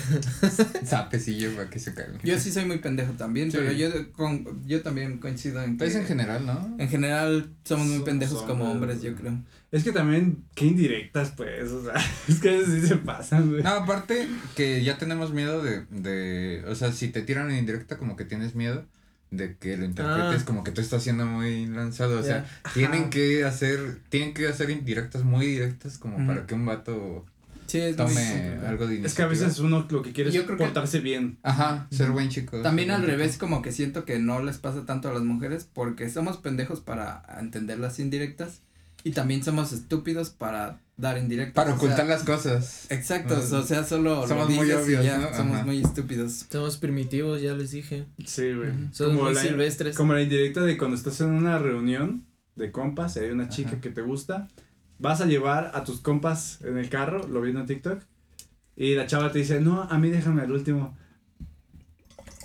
sapecillo 0.85 1.51
para 1.57 1.71
que 1.71 1.79
se 1.79 1.95
caiga. 1.95 2.19
Yo 2.23 2.39
sí 2.39 2.53
soy 2.53 2.65
muy 2.67 2.79
pendejo 2.79 3.13
también, 3.13 3.51
Sí. 3.51 3.59
pero 3.61 3.73
yo 3.73 4.13
con, 4.13 4.65
yo 4.67 4.83
también 4.83 5.19
coincido 5.19 5.63
en 5.63 5.73
que 5.73 5.79
Pues 5.79 5.95
en 5.97 6.07
general, 6.07 6.47
¿no? 6.47 6.77
en 6.79 6.89
general 6.89 7.51
somos 7.65 7.87
muy 7.89 8.01
pendejos 8.05 8.43
como 8.43 8.71
hombres, 8.71 8.99
hombres, 8.99 9.03
yo 9.03 9.15
creo. 9.17 9.43
Es 9.71 9.85
que 9.85 9.93
también, 9.93 10.45
qué 10.55 10.65
indirectas, 10.65 11.33
pues. 11.37 11.71
O 11.71 11.85
sea, 11.85 11.93
es 12.29 12.39
que 12.41 12.49
a 12.49 12.53
veces 12.53 12.81
sí 12.81 12.87
se 12.89 12.97
pasan, 12.97 13.51
güey. 13.51 13.63
No, 13.63 13.69
aparte 13.71 14.27
que 14.57 14.83
ya 14.83 14.97
tenemos 14.97 15.33
miedo 15.35 15.63
de, 15.63 15.85
de, 15.91 16.28
o 16.69 16.75
sea, 16.75 16.93
si 16.93 17.09
te 17.09 17.23
tiran 17.23 17.51
en 17.51 17.59
indirecta 17.59 17.97
como 17.99 18.17
que 18.17 18.25
tienes 18.25 18.55
miedo 18.55 18.85
de 19.31 19.57
que 19.57 19.77
lo 19.77 19.85
interpretes 19.85 20.43
Ah. 20.43 20.45
como 20.47 20.65
que 20.65 20.71
tú 20.71 20.81
estás 20.81 21.03
siendo 21.03 21.27
muy 21.27 21.67
lanzado, 21.67 22.19
o 22.19 22.23
sea, 22.23 22.47
tienen 22.75 23.11
que 23.11 23.45
hacer, 23.45 23.99
tienen 24.09 24.33
que 24.35 24.49
hacer 24.49 24.71
indirectas 24.71 25.23
muy 25.25 25.47
directas 25.47 25.99
como 25.99 26.27
para 26.27 26.47
que 26.47 26.55
un 26.55 26.65
vato 26.65 27.27
Sí, 27.67 27.79
es 27.79 27.99
muy 27.99 28.07
tome 28.07 28.59
algo 28.67 28.87
de 28.87 28.95
Es 29.05 29.13
que 29.15 29.21
a 29.23 29.27
iniciativa. 29.27 29.29
veces 29.29 29.59
uno 29.59 29.87
lo 29.91 30.01
que 30.03 30.13
quiere 30.13 30.31
Yo 30.33 30.41
es 30.41 30.47
creo 30.47 30.57
que- 30.57 30.65
portarse 30.65 31.01
bien. 31.01 31.37
Ajá, 31.43 31.87
ser 31.91 32.11
buen 32.13 32.31
chico. 32.31 32.63
También 32.63 32.91
al 32.91 33.03
revés, 33.03 33.33
chico. 33.33 33.45
como 33.47 33.61
que 33.61 33.73
siento 33.73 34.07
que 34.07 34.19
no 34.19 34.43
les 34.43 34.57
pasa 34.57 34.87
tanto 34.87 35.11
a 35.11 35.13
las 35.13 35.23
mujeres 35.23 35.69
porque 35.71 36.09
somos 36.09 36.39
pendejos 36.39 36.81
para 36.81 37.23
entender 37.39 37.79
las 37.79 37.99
indirectas 37.99 38.63
y 39.05 39.13
también 39.13 39.43
somos 39.43 39.73
estúpidos 39.73 40.31
para 40.31 40.81
dar 40.97 41.17
indirectas. 41.19 41.55
Para 41.55 41.75
o 41.75 41.79
sea, 41.79 41.87
ocultar 41.87 42.07
las 42.07 42.25
cosas. 42.25 42.87
Exacto, 42.91 43.39
o 43.39 43.63
sea, 43.63 43.85
solo 43.85 44.27
somos 44.27 44.49
lo 44.51 44.55
muy 44.57 44.71
obvios, 44.73 45.05
ya, 45.05 45.19
¿no? 45.19 45.35
somos 45.35 45.57
Ajá. 45.57 45.65
muy 45.65 45.81
estúpidos. 45.81 46.47
Somos 46.51 46.77
primitivos, 46.77 47.41
ya 47.41 47.55
les 47.55 47.71
dije. 47.71 48.07
Sí, 48.25 48.53
güey. 48.53 48.71
Somos 48.93 49.23
muy 49.23 49.35
la, 49.35 49.41
silvestres. 49.41 49.97
como 49.97 50.13
la 50.13 50.23
indirecta 50.23 50.63
de 50.63 50.77
cuando 50.77 50.97
estás 50.97 51.21
en 51.21 51.29
una 51.31 51.59
reunión 51.59 52.27
de 52.57 52.73
compas 52.73 53.17
y 53.17 53.21
hay 53.21 53.31
una 53.31 53.49
chica 53.49 53.71
Ajá. 53.71 53.81
que 53.81 53.91
te 53.91 54.03
gusta, 54.03 54.49
vas 54.99 55.21
a 55.21 55.27
llevar 55.27 55.71
a 55.75 55.85
tus 55.85 56.01
compas 56.01 56.61
en 56.63 56.77
el 56.77 56.89
carro, 56.89 57.27
lo 57.29 57.41
viendo 57.41 57.61
en 57.61 57.67
TikTok, 57.67 58.01
y 58.77 58.95
la 58.95 59.07
chava 59.07 59.31
te 59.31 59.39
dice, 59.39 59.61
no, 59.61 59.83
a 59.83 59.99
mí 59.99 60.11
déjame 60.11 60.43
al 60.43 60.53
último. 60.53 60.97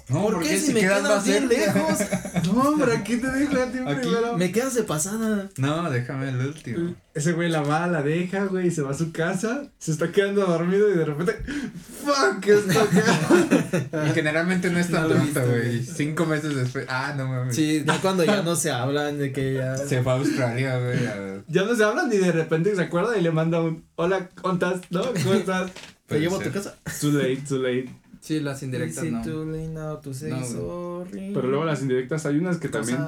No, 0.09 0.23
¿Por 0.23 0.43
qué 0.43 0.59
si 0.59 0.73
me 0.73 0.81
quedas 0.81 1.03
más 1.03 1.25
bien 1.25 1.47
lejos? 1.47 1.99
No, 2.53 2.75
pero 2.77 2.91
aquí 2.91 3.17
te 3.17 3.27
dejo 3.31 3.55
a 3.55 3.65
ti 3.67 3.77
primero. 3.77 4.37
Me 4.37 4.51
quedas 4.51 4.75
de 4.75 4.83
pasada. 4.83 5.49
No, 5.57 5.89
déjame 5.89 6.27
el 6.29 6.37
último. 6.45 6.93
Ese 7.13 7.31
güey 7.31 7.49
la 7.49 7.61
va, 7.61 7.87
la 7.87 8.01
deja, 8.03 8.45
güey, 8.45 8.67
y 8.67 8.71
se 8.71 8.81
va 8.81 8.91
a 8.91 8.95
su 8.95 9.13
casa, 9.13 9.67
se 9.79 9.91
está 9.91 10.11
quedando 10.11 10.45
dormido 10.45 10.91
y 10.91 10.97
de 10.97 11.05
repente, 11.05 11.39
fuck, 12.03 12.45
está 12.45 12.83
acá. 12.83 14.05
Y 14.09 14.13
generalmente 14.13 14.69
no 14.69 14.79
es 14.79 14.91
tan 14.91 15.03
No 15.03 15.15
pronto, 15.15 15.47
güey. 15.47 15.83
Cinco 15.83 16.25
meses 16.25 16.53
después. 16.55 16.85
Ah, 16.89 17.13
no 17.15 17.27
mames. 17.27 17.55
Sí, 17.55 17.83
Ya 17.85 18.01
cuando 18.01 18.25
ya 18.25 18.41
no 18.43 18.55
se 18.57 18.71
hablan 18.71 19.17
de 19.17 19.31
que 19.31 19.53
ya. 19.53 19.77
Se 19.77 20.03
fue 20.03 20.11
a 20.11 20.15
Australia, 20.15 20.79
güey. 20.79 20.99
ya 21.47 21.63
no 21.63 21.75
se 21.75 21.83
hablan 21.83 22.11
y 22.11 22.17
de 22.17 22.31
repente 22.33 22.75
se 22.75 22.81
acuerda 22.81 23.17
y 23.17 23.21
le 23.21 23.31
manda 23.31 23.61
un, 23.61 23.85
hola, 23.95 24.29
¿cómo 24.41 24.55
estás? 24.55 24.81
¿No? 24.89 25.01
¿Cómo 25.23 25.33
estás? 25.35 25.71
Te 26.07 26.19
llevo 26.19 26.35
a 26.35 26.43
tu 26.43 26.51
casa. 26.51 26.75
Too 26.99 27.11
late, 27.11 27.43
too 27.47 27.59
late. 27.59 27.89
Sí, 28.23 28.39
las 28.39 28.63
indirectas 28.63 29.03
Is 29.03 29.09
it 29.09 29.11
no. 29.13 29.99
to 29.99 30.13
say 30.13 30.31
No, 30.31 30.43
sorry? 30.43 31.31
Pero 31.33 31.47
luego 31.49 31.65
las 31.65 31.81
indirectas 31.81 32.25
hay 32.25 32.37
unas 32.37 32.57
que 32.57 32.69
también, 32.69 32.99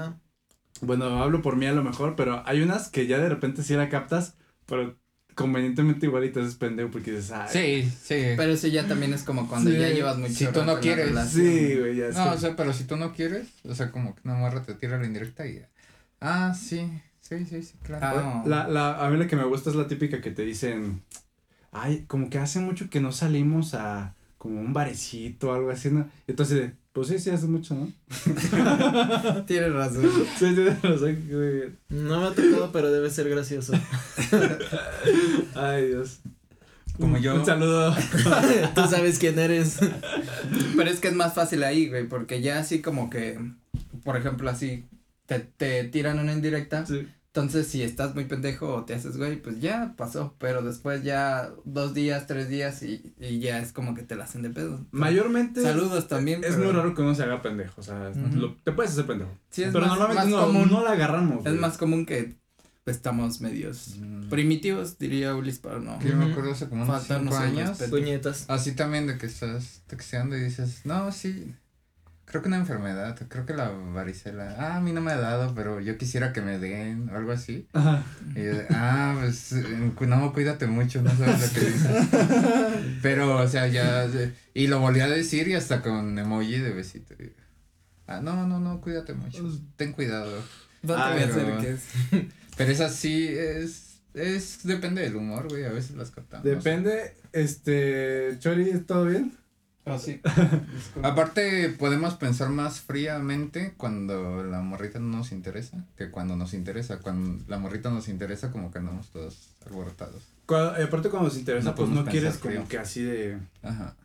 bueno, 0.82 1.24
hablo 1.24 1.42
por 1.42 1.56
mí 1.56 1.66
a 1.66 1.72
lo 1.74 1.84
mejor, 1.84 2.16
pero 2.16 2.44
hay 2.46 2.62
unas 2.62 2.90
que 2.90 3.08
ya 3.08 3.18
de 3.20 3.30
repente 3.30 3.64
sí 3.64 3.74
la 3.76 3.90
captas, 3.90 4.36
pero 4.66 4.98
convenientemente 5.36 6.06
igual 6.06 6.24
y 6.26 6.32
te 6.32 6.40
haces 6.42 6.56
pendejo 6.56 6.92
porque 6.92 7.12
dices, 7.12 7.32
ay. 7.32 7.50
Sí, 7.52 7.92
sí. 8.04 8.34
Pero 8.38 8.52
eso 8.54 8.68
ya 8.68 8.88
también 8.88 9.14
es 9.14 9.24
como 9.24 9.48
cuando 9.48 9.70
Sí. 9.70 9.78
ya 9.78 9.90
llevas 9.90 10.18
mucho 10.18 10.34
Si 10.34 10.48
tú 10.48 10.64
no 10.64 10.80
quieres. 10.80 11.18
Sí, 11.30 11.76
güey, 11.78 11.98
ya 11.98 12.10
No, 12.10 12.34
o 12.34 12.38
sea, 12.38 12.56
pero 12.56 12.74
si 12.74 12.86
tú 12.86 12.96
no 12.96 13.14
quieres, 13.14 13.48
o 13.64 13.76
sea, 13.76 13.92
como 13.92 14.16
que 14.16 14.22
una 14.26 14.36
morra 14.36 14.64
te 14.64 14.74
tira 14.76 14.98
la 14.98 15.06
indirecta 15.06 15.46
y 15.48 15.56
ya. 15.56 15.70
Ah, 16.22 16.54
sí, 16.54 16.90
sí, 17.22 17.46
sí, 17.46 17.62
sí, 17.62 17.74
claro. 17.84 18.06
Ah, 18.06 18.42
no. 18.44 18.50
La, 18.50 18.68
la, 18.68 19.06
a 19.06 19.10
mí 19.10 19.18
la 19.18 19.28
que 19.28 19.36
me 19.36 19.44
gusta 19.44 19.70
es 19.70 19.76
la 19.76 19.88
típica 19.88 20.22
que 20.22 20.32
te 20.32 20.44
dicen, 20.44 21.04
ay, 21.72 22.06
como 22.08 22.30
que 22.30 22.40
hace 22.40 22.60
mucho 22.60 22.90
que 22.90 23.02
no 23.02 23.12
salimos 23.12 23.74
a 23.74 24.16
como 24.46 24.62
un 24.62 24.74
barecito 24.74 25.50
o 25.50 25.54
algo 25.54 25.70
así, 25.72 25.90
¿no? 25.90 26.10
Y 26.28 26.32
entonces, 26.32 26.72
pues 26.94 27.08
sí, 27.10 27.20
sí, 27.20 27.30
hace 27.32 27.48
mucho, 27.48 27.76
¿no? 27.76 27.92
Tienes 29.46 29.74
razón. 29.74 30.06
Sí, 30.38 30.56
sea, 30.56 30.80
que- 31.16 31.72
No 31.90 32.22
me 32.22 32.28
ha 32.28 32.32
tocado, 32.32 32.72
pero 32.72 32.92
debe 32.92 33.10
ser 33.10 33.30
gracioso. 33.30 33.74
Ay, 35.56 35.88
Dios. 35.90 36.20
Como 37.00 37.18
yo. 37.18 37.36
Un 37.36 37.46
saludo. 37.46 37.94
Tú 38.76 38.82
sabes 38.90 39.20
quién 39.20 39.38
eres. 39.38 39.80
Pero 40.78 40.90
es 40.90 41.00
que 41.00 41.10
es 41.10 41.16
más 41.16 41.34
fácil 41.34 41.64
ahí, 41.64 41.90
güey, 41.90 42.08
porque 42.08 42.42
ya 42.42 42.60
así 42.60 42.82
como 42.82 43.10
que, 43.10 43.38
por 44.04 44.16
ejemplo, 44.16 44.50
así, 44.50 44.86
te, 45.26 45.40
te 45.40 45.84
tiran 45.86 46.20
una 46.20 46.32
indirecta, 46.34 46.86
Sí. 46.86 47.08
Entonces 47.36 47.68
si 47.68 47.84
estás 47.84 48.16
muy 48.16 48.24
pendejo 48.26 48.74
o 48.76 48.86
te 48.86 48.94
haces 48.96 49.18
güey, 49.18 49.42
pues 49.42 49.60
ya 49.60 49.94
pasó, 49.98 50.34
pero 50.40 50.62
después 50.62 51.04
ya 51.04 51.50
dos 51.66 51.94
días, 51.94 52.28
tres 52.28 52.48
días 52.48 52.82
y, 52.82 53.14
y 53.20 53.40
ya 53.40 53.60
es 53.60 53.74
como 53.74 53.94
que 53.94 54.04
te 54.04 54.16
la 54.16 54.24
hacen 54.24 54.42
de 54.42 54.50
pedo. 54.52 54.86
Mayormente. 54.92 55.62
Saludos 55.62 56.08
también. 56.08 56.44
Es 56.46 56.52
pero 56.56 56.64
muy 56.68 56.74
raro 56.74 56.96
que 56.96 57.02
uno 57.02 57.14
se 57.14 57.24
haga 57.24 57.42
pendejo, 57.42 57.74
o 57.82 57.84
sea, 57.84 58.12
lo- 58.34 58.56
te 58.64 58.72
puedes 58.72 58.94
hacer 58.94 59.06
pendejo. 59.06 59.32
Sí, 59.50 59.64
es 59.64 59.74
pero 59.74 59.86
más- 59.86 60.00
normalmente 60.00 60.32
más 60.34 60.42
no, 60.42 60.48
común. 60.48 60.70
no 60.72 60.84
la 60.84 60.92
agarramos. 60.94 61.40
Es 61.40 61.44
güey. 61.52 61.56
más 61.60 61.78
común 61.78 62.06
que 62.06 62.36
estamos 62.86 63.42
medios 63.42 63.96
Mm. 64.00 64.30
primitivos, 64.30 64.98
diría 64.98 65.36
Ulis, 65.36 65.60
para 65.60 65.80
no. 65.80 66.00
Que 66.00 66.10
yo 66.10 66.16
me 66.16 66.32
acuerdo 66.32 66.52
hace 66.54 66.70
como 66.70 66.84
unos 66.84 67.04
cinco 67.04 67.36
años. 67.36 67.78
Puñetas. 67.90 68.46
Así 68.48 68.74
también 68.76 69.08
de 69.08 69.18
que 69.18 69.26
estás 69.26 69.82
texteando 69.88 70.38
y 70.38 70.42
dices, 70.42 70.82
no, 70.86 71.12
sí, 71.12 71.54
creo 72.36 72.42
que 72.42 72.48
una 72.50 72.58
enfermedad, 72.58 73.18
creo 73.30 73.46
que 73.46 73.54
la 73.54 73.70
varicela. 73.70 74.56
Ah, 74.60 74.76
a 74.76 74.82
mí 74.82 74.92
no 74.92 75.00
me 75.00 75.14
ha 75.14 75.18
dado, 75.18 75.56
pero 75.56 75.80
yo 75.80 75.98
quisiera 75.98 76.34
que 76.34 76.42
me 76.42 76.60
den, 76.60 77.08
o 77.10 77.16
algo 77.16 77.32
así. 77.32 77.66
Ajá. 77.72 78.04
Y 78.36 78.44
yo 78.44 78.52
ah, 78.72 79.16
pues, 79.22 79.54
eh, 79.54 79.92
no, 80.02 80.34
cuídate 80.34 80.68
mucho, 80.68 81.02
no 81.02 81.16
sabes 81.16 81.42
lo 81.54 81.60
que 81.62 81.66
dices. 81.66 82.08
Pero, 83.02 83.38
o 83.38 83.48
sea, 83.48 83.68
ya, 83.68 84.06
y 84.54 84.68
lo 84.68 84.82
volví 84.82 85.00
a 85.00 85.08
decir 85.08 85.48
y 85.48 85.54
hasta 85.54 85.82
con 85.82 86.20
emoji 86.20 86.58
de 86.60 86.72
besito. 86.72 87.14
y- 87.24 87.32
Ah, 88.06 88.20
no, 88.22 88.46
no, 88.46 88.60
no, 88.60 88.82
cuídate 88.82 89.14
mucho. 89.14 89.42
Ten 89.78 89.94
cuidado. 89.94 90.38
No 90.84 90.94
te 90.96 91.02
Ah, 91.02 91.16
me 91.18 91.26
pero- 91.28 91.56
acerques. 91.58 91.84
Pero 92.58 92.72
esa 92.72 92.90
sí 92.90 93.28
es, 93.30 94.02
es, 94.14 94.60
depende 94.64 95.02
del 95.04 95.16
humor, 95.16 95.48
güey, 95.50 95.64
a 95.66 95.70
veces 95.72 95.96
las 95.96 96.12
captamos. 96.12 96.44
Depende, 96.46 97.16
este, 97.34 98.36
Chori, 98.40 98.72
¿todo 98.80 99.06
bien? 99.06 99.34
Ah, 99.86 100.00
sí. 100.00 100.20
Aparte, 101.04 101.70
podemos 101.78 102.16
pensar 102.16 102.50
más 102.50 102.82
fríamente 102.82 103.74
cuando 103.78 104.44
la 104.44 104.62
morrita 104.62 105.00
no 105.00 105.18
nos 105.18 105.32
interesa 105.32 105.86
que 105.98 106.10
cuando 106.10 106.36
nos 106.36 106.54
interesa. 106.54 107.00
Cuando 107.00 107.44
la 107.48 107.58
morrita 107.58 107.90
nos 107.90 108.08
interesa, 108.08 108.52
como 108.52 108.72
que 108.72 108.80
andamos 108.80 109.10
todos 109.10 109.50
alborotados. 109.66 110.24
Cuando- 110.46 110.84
aparte 110.84 111.10
cuando 111.10 111.30
se 111.30 111.40
interesa, 111.40 111.70
No 111.70 111.76
pues 111.76 111.90
no 111.90 112.06
quieres 112.06 112.38
como 112.38 112.68
que 112.68 112.78
así 112.78 113.04
de... 113.04 113.38
Ajá. 113.62 113.96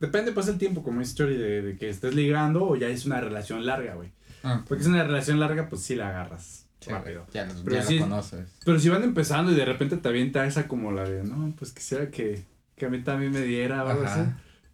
Depende 0.00 0.32
pues 0.32 0.48
el 0.48 0.56
tiempo, 0.58 0.82
como 0.82 1.02
Chori, 1.02 1.36
de, 1.36 1.62
de 1.62 1.76
que 1.76 1.90
estés 1.90 2.14
ligando 2.14 2.64
o 2.64 2.74
ya 2.76 2.88
es 2.88 3.04
una 3.06 3.20
relación 3.20 3.66
larga, 3.66 3.94
güey. 3.94 4.10
Ah, 4.42 4.64
Porque 4.66 4.82
es 4.82 4.88
una 4.88 5.04
relación 5.04 5.38
larga, 5.38 5.68
pues 5.68 5.82
sí 5.82 5.94
la 5.94 6.08
agarras 6.08 6.64
sí, 6.80 6.90
rápido. 6.90 7.26
Ya, 7.34 7.46
Pero 7.64 7.76
ya 7.76 7.82
sí- 7.84 7.98
lo 7.98 8.04
conoces. 8.06 8.48
Pero 8.64 8.80
si 8.80 8.88
van 8.88 9.02
empezando 9.04 9.52
y 9.52 9.54
de 9.54 9.64
repente 9.66 9.96
te 9.98 10.08
avienta 10.08 10.46
esa 10.46 10.66
como 10.66 10.90
la 10.90 11.04
de, 11.04 11.22
no, 11.22 11.52
pues 11.58 11.72
quisiera 11.72 12.10
que, 12.10 12.42
que 12.76 12.86
a 12.86 12.88
mí 12.88 13.02
también 13.02 13.30
me 13.32 13.42
diera 13.42 13.84
o 13.84 13.88
algo 13.88 14.04
así. 14.06 14.20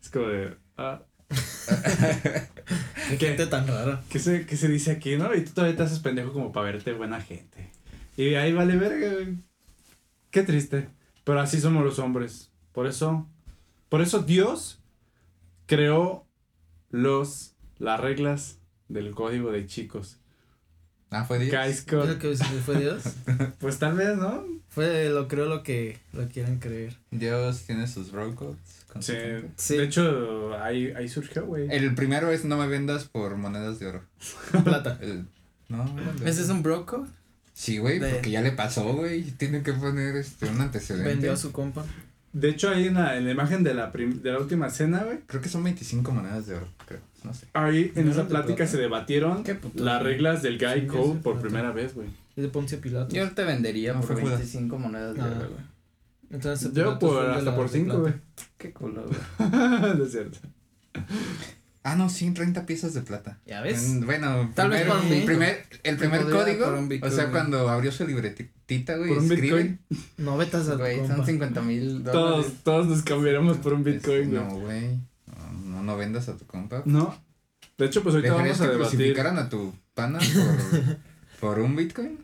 Es 0.06 0.12
como 0.12 0.28
de, 0.28 0.56
ah, 0.76 1.02
Qué 3.10 3.16
gente 3.18 3.46
tan 3.48 3.66
rara. 3.66 4.04
¿qué 4.08 4.20
se, 4.20 4.46
¿qué 4.46 4.56
se 4.56 4.68
dice 4.68 4.92
aquí, 4.92 5.16
no? 5.16 5.34
Y 5.34 5.44
tú 5.44 5.50
todavía 5.52 5.76
te 5.76 5.82
haces 5.82 5.98
pendejo 5.98 6.32
como 6.32 6.52
para 6.52 6.66
verte 6.66 6.92
buena 6.92 7.20
gente. 7.20 7.72
Y 8.16 8.34
ahí 8.34 8.52
vale 8.52 8.76
verga, 8.76 9.14
güey. 9.14 9.38
Qué 10.30 10.44
triste. 10.44 10.90
Pero 11.24 11.40
así 11.40 11.60
somos 11.60 11.84
los 11.84 11.98
hombres. 11.98 12.52
Por 12.70 12.86
eso, 12.86 13.28
por 13.88 14.00
eso 14.00 14.22
Dios 14.22 14.80
creó 15.66 16.24
los, 16.90 17.56
las 17.78 17.98
reglas 17.98 18.60
del 18.86 19.12
código 19.12 19.50
de 19.50 19.66
chicos. 19.66 20.20
Ah, 21.10 21.24
fue 21.24 21.38
Dios. 21.38 21.50
Que 21.84 22.42
fue 22.64 22.78
Dios. 22.80 23.02
Pues 23.60 23.78
tal 23.78 23.94
vez, 23.94 24.16
¿no? 24.16 24.44
Fue 24.68 25.08
lo 25.08 25.28
creo 25.28 25.46
lo 25.46 25.62
que 25.62 25.98
lo 26.12 26.26
quieren 26.28 26.58
creer. 26.58 26.96
Dios 27.10 27.62
tiene 27.62 27.86
sus 27.86 28.10
bro 28.12 28.34
codes 28.34 28.56
con 28.92 29.02
su 29.02 29.12
Sí. 29.12 29.18
Sí. 29.56 29.76
De 29.78 29.84
hecho, 29.84 30.54
ahí, 30.62 30.92
ahí 30.96 31.08
surgió, 31.08 31.46
güey. 31.46 31.68
El 31.70 31.94
primero 31.94 32.30
es 32.30 32.44
no 32.44 32.56
me 32.58 32.66
vendas 32.66 33.04
por 33.04 33.36
monedas 33.36 33.78
de 33.78 33.86
oro. 33.86 34.02
Plata. 34.64 34.98
El- 35.00 35.26
no, 35.68 35.84
¿Ese 36.24 36.42
es 36.42 36.48
un 36.48 36.62
broco? 36.62 37.06
Sí, 37.54 37.78
güey, 37.78 37.98
de- 37.98 38.10
porque 38.10 38.30
ya 38.30 38.42
le 38.42 38.52
pasó, 38.52 38.84
güey. 38.92 39.22
Tienen 39.22 39.62
que 39.62 39.72
poner 39.72 40.14
este, 40.16 40.46
un 40.46 40.60
antecedente. 40.60 41.08
Vendió 41.08 41.32
a 41.32 41.36
su 41.36 41.52
compa. 41.52 41.84
De 42.38 42.50
hecho, 42.50 42.68
ahí 42.68 42.86
en 42.88 42.94
la, 42.94 43.16
en 43.16 43.24
la 43.24 43.30
imagen 43.30 43.64
de 43.64 43.72
la, 43.72 43.90
prim- 43.92 44.20
de 44.20 44.30
la 44.32 44.38
última 44.38 44.68
cena, 44.68 45.04
güey. 45.04 45.18
Creo 45.26 45.40
que 45.40 45.48
son 45.48 45.64
25 45.64 46.12
monedas 46.12 46.46
de 46.46 46.56
oro, 46.56 46.68
creo. 46.86 47.00
No 47.24 47.32
sé. 47.32 47.46
Ahí 47.54 47.92
en 47.94 48.04
¿No 48.06 48.12
esa 48.12 48.28
plática 48.28 48.56
plata? 48.56 48.70
se 48.70 48.76
debatieron 48.76 49.42
las 49.74 50.02
reglas 50.02 50.42
del 50.42 50.58
Guy 50.58 50.82
Sí, 50.82 50.86
Code 50.86 51.20
por 51.20 51.40
primera 51.40 51.72
vez, 51.72 51.94
güey. 51.94 52.08
Es 52.36 52.42
de 52.42 52.48
Poncio 52.50 52.78
Pilato. 52.80 53.14
Yo 53.14 53.30
te 53.32 53.42
vendería 53.44 53.94
No, 53.94 54.00
por 54.00 54.12
fue 54.12 54.20
Judas. 54.22 54.38
25 54.38 54.78
monedas 54.78 55.14
de 55.14 55.22
Ah. 55.22 55.24
oro, 55.24 55.48
güey. 55.48 55.64
Entonces, 56.30 56.72
Yo 56.74 56.98
por 56.98 57.24
hasta 57.30 57.56
por 57.56 57.70
de 57.70 57.72
5, 57.78 57.86
plata. 57.86 58.00
güey. 58.00 58.14
Qué 58.58 58.72
culo, 58.72 59.04
güey. 59.38 59.50
no 59.96 60.04
es 60.04 60.10
cierto. 60.12 60.38
Ah, 61.88 61.94
no, 61.94 62.08
sí, 62.08 62.28
30 62.32 62.66
piezas 62.66 62.94
de 62.94 63.02
plata. 63.02 63.38
¿Ya 63.46 63.60
ves? 63.62 64.04
Bueno, 64.04 64.50
Tal 64.56 64.70
vez 64.70 64.84
por 64.86 64.96
el 64.96 65.02
Bitcoin. 65.02 65.24
primer, 65.26 65.64
el 65.84 65.96
primer 65.96 66.22
código, 66.24 66.66
o 66.66 67.10
sea, 67.10 67.24
güey. 67.24 67.30
cuando 67.30 67.68
abrió 67.68 67.92
su 67.92 68.04
libretita, 68.04 68.96
güey, 68.96 69.10
Por 69.10 69.18
un 69.18 69.24
escribe. 69.30 69.62
Bitcoin. 69.62 69.78
No 70.18 70.36
vetas 70.36 70.68
a 70.68 70.74
Güey, 70.74 70.98
compa. 70.98 71.16
son 71.16 71.26
50 71.26 71.62
mil 71.62 72.02
Todos, 72.02 72.14
dólares. 72.42 72.52
todos 72.64 72.86
nos 72.88 73.02
cambiaremos 73.02 73.58
por 73.58 73.72
un 73.74 73.84
Bitcoin, 73.84 74.30
güey. 74.30 74.42
No, 74.42 74.48
güey. 74.58 74.98
No, 75.64 75.82
no, 75.84 75.96
vendas 75.96 76.28
a 76.28 76.36
tu 76.36 76.44
compa. 76.46 76.82
No. 76.86 77.16
De 77.78 77.86
hecho, 77.86 78.02
pues 78.02 78.16
ahorita 78.16 78.32
¿Dejarías 78.32 78.58
vamos 78.58 78.68
a 78.68 78.72
que 78.72 78.78
debatir. 78.78 78.98
crucificaran 78.98 79.38
a 79.38 79.48
tu 79.48 79.72
pana 79.94 80.18
por, 81.38 81.56
por 81.56 81.58
un 81.60 81.76
Bitcoin? 81.76 82.18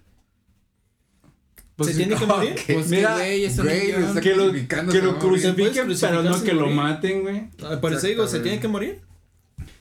Pues 1.77 1.87
¿Se 1.89 1.93
sí, 1.95 1.99
tiene 2.05 2.17
que 2.19 2.27
morir? 2.35 2.55
¿Qué? 2.67 2.75
Pues 2.75 2.89
Mira, 2.89 3.11
que, 3.11 3.21
güey, 3.21 3.45
es 3.45 3.59
un 3.59 3.65
Güey, 3.67 3.93
lo 3.93 3.99
está 4.09 4.21
que 4.21 4.35
lo, 4.35 4.43
crucificando, 4.49 4.93
que 4.93 5.03
lo 5.03 5.19
crucifiquen, 5.21 5.85
¿Puedes 5.85 6.01
pero 6.01 6.23
no 6.25 6.43
que 6.43 6.53
lo 6.53 6.69
maten, 6.71 7.23
güey. 7.23 7.49
Ah, 7.63 7.79
Por 7.81 7.93
eso 7.93 8.07
digo, 8.09 8.27
¿se 8.27 8.41
tiene 8.41 8.59
que 8.59 8.67
morir? 8.69 9.01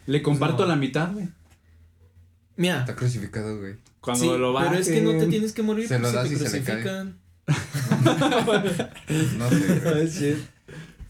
Le 0.07 0.21
comparto 0.21 0.63
No. 0.63 0.69
la 0.69 0.75
mitad, 0.75 1.11
güey. 1.13 1.27
Mira. 2.57 2.81
Está 2.81 2.95
crucificado, 2.95 3.57
güey. 3.59 3.75
Cuando 4.01 4.23
sí, 4.23 4.37
lo 4.39 4.55
pero 4.57 4.73
es 4.75 4.87
que 4.87 5.01
no 5.01 5.11
te 5.17 5.27
tienes 5.27 5.53
que 5.53 5.61
morir 5.63 5.87
Se 5.87 5.99
lo 5.99 6.05
porque 6.11 6.17
das 6.17 6.27
te 6.29 6.33
y 6.33 6.37
se 6.37 6.43
le 6.59 6.63
cae. 6.63 6.81
crucifican. 6.83 7.17
No 9.37 9.49
sé, 9.49 9.79
güey. 9.83 10.35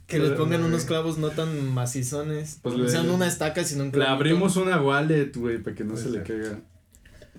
Que 0.07 0.19
les 0.19 0.31
pongan 0.31 0.59
Güey. 0.59 0.71
unos 0.73 0.83
clavos 0.83 1.17
no 1.19 1.29
tan 1.29 1.73
macizones. 1.73 2.59
Pues 2.61 2.75
o 2.75 2.85
sea, 2.89 3.01
le- 3.01 3.07
no 3.07 3.13
una 3.15 3.27
estaca, 3.27 3.63
sino 3.63 3.83
un 3.83 3.87
Le 3.87 3.93
clavito. 3.93 4.13
abrimos 4.13 4.57
una 4.57 4.81
wallet, 4.81 5.31
güey, 5.33 5.59
para 5.63 5.73
que 5.73 5.85
no 5.85 5.93
Puede 5.93 6.03
se 6.03 6.09
le 6.11 6.21
caiga. 6.23 6.59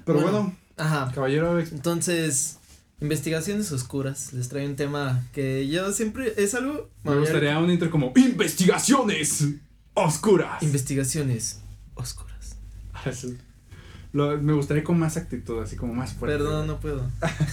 Pero 0.07 0.21
Bueno. 0.23 0.33
bueno, 0.45 0.57
Ajá. 0.79 1.13
caballero, 1.15 1.59
Entonces, 1.61 2.57
investigaciones 3.03 3.71
oscuras. 3.73 4.33
Les 4.33 4.49
traigo 4.49 4.71
un 4.71 4.77
tema 4.77 5.23
que 5.35 5.69
yo 5.69 5.93
siempre. 5.93 6.33
Es 6.39 6.55
algo. 6.55 6.89
me 7.05 7.15
gustaría 7.19 7.59
un 7.59 7.71
intro 7.71 7.91
como 7.91 8.11
Investigaciones 8.17 9.49
Oscuras. 9.95 10.63
Investigaciones 10.63 11.61
oscuras. 11.95 12.57
Así. 13.05 13.37
Lo- 14.13 14.39
me 14.41 14.53
gustaría 14.53 14.85
con 14.85 14.99
más 14.99 15.17
actitud, 15.17 15.61
así 15.63 15.77
como 15.77 15.95
más 15.95 16.13
fuerte. 16.15 16.39
Perdón, 16.39 16.67
no 16.67 16.81
puedo. 16.81 17.11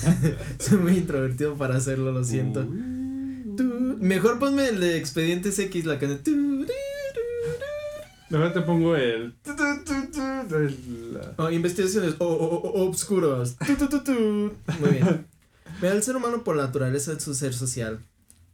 Soy 0.60 0.78
muy 0.78 0.93
introvertido 0.97 1.56
para 1.56 1.75
hacerlo, 1.78 2.12
lo 2.12 2.23
siento. 2.23 2.65
Mejor 3.99 4.39
ponme 4.39 4.67
el 4.69 4.80
de 4.80 4.97
Expedientes 4.97 5.58
X, 5.60 5.86
la 5.86 5.99
canción. 5.99 6.65
Mejor 8.30 8.54
te 8.54 8.62
pongo 8.62 8.95
el. 8.95 9.34
tu, 9.43 9.56
tu, 9.56 9.63
tu, 9.84 10.12
tu, 10.47 10.56
el- 10.56 11.13
la- 11.13 11.34
Oh, 11.38 11.49
investigaciones 11.49 12.15
o- 12.19 12.25
o- 12.28 12.62
o- 12.62 12.88
obscuras. 12.88 13.56
Tu, 13.65 13.75
tu, 13.75 13.89
tu, 13.89 14.04
tu. 14.04 14.12
Muy 14.80 14.89
bien. 14.91 15.25
Mira, 15.82 15.93
el 15.93 16.04
ser 16.04 16.15
humano 16.15 16.43
por 16.43 16.56
naturaleza 16.58 17.13
es 17.13 17.23
su 17.23 17.34
ser 17.34 17.54
social. 17.54 17.99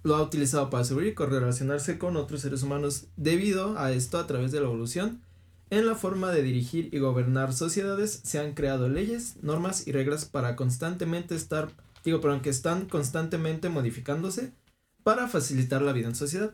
Lo 0.06 0.16
ha 0.16 0.22
utilizado 0.22 0.70
para 0.70 0.84
sobrevivir 0.84 1.14
y 1.14 1.16
correlacionarse 1.16 1.98
con 1.98 2.16
otros 2.16 2.42
seres 2.42 2.62
humanos. 2.62 3.08
Debido 3.18 3.80
a 3.80 3.92
esto, 3.92 4.20
a 4.20 4.28
través 4.28 4.52
de 4.52 4.60
la 4.60 4.68
evolución, 4.68 5.24
en 5.72 5.88
la 5.88 5.96
forma 5.96 6.32
de 6.32 6.44
dirigir 6.44 6.94
y 6.94 7.00
gobernar 7.00 7.54
sociedades, 7.54 8.22
se 8.24 8.38
han 8.38 8.54
creado 8.54 8.88
leyes, 8.88 9.38
normas 9.42 9.88
y 9.88 9.92
reglas 9.92 10.26
para 10.26 10.56
constantemente 10.56 11.34
estar, 11.34 11.72
digo, 12.04 12.22
pero 12.22 12.34
aunque 12.34 12.52
están 12.52 12.86
constantemente 12.86 13.70
modificándose 13.70 14.54
para 15.02 15.28
facilitar 15.28 15.82
la 15.82 15.92
vida 15.92 16.10
en 16.10 16.16
sociedad. 16.16 16.54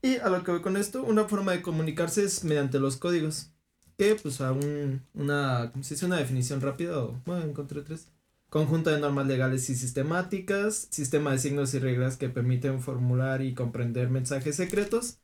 Y 0.00 0.16
a 0.16 0.30
lo 0.30 0.42
que 0.42 0.52
voy 0.52 0.62
con 0.62 0.78
esto, 0.78 1.02
una 1.04 1.26
forma 1.26 1.52
de 1.52 1.60
comunicarse 1.60 2.24
es 2.24 2.44
mediante 2.44 2.80
los 2.80 2.96
códigos 2.96 3.50
que 3.98 4.14
pues 4.14 4.40
a 4.40 4.52
un, 4.52 5.02
una, 5.12 5.70
¿cómo? 5.70 5.84
Una 6.06 6.16
definición 6.16 6.62
rápida 6.62 6.98
o, 6.98 7.20
bueno, 7.26 7.44
encontré 7.44 7.82
tres. 7.82 8.08
Conjunto 8.54 8.90
de 8.90 9.00
normas 9.00 9.26
legales 9.26 9.68
y 9.68 9.74
sistemáticas, 9.74 10.86
sistema 10.90 11.32
de 11.32 11.38
signos 11.38 11.74
y 11.74 11.80
reglas 11.80 12.16
que 12.16 12.28
permiten 12.28 12.80
formular 12.80 13.42
y 13.42 13.52
comprender 13.52 14.10
mensajes 14.10 14.54
secretos. 14.54 15.18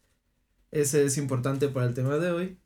Ese 0.73 1.05
es 1.05 1.17
importante 1.17 1.69
para 1.69 1.87
el 1.87 1.95
tema 1.95 2.19
de 2.19 2.33
hoy. 2.33 2.59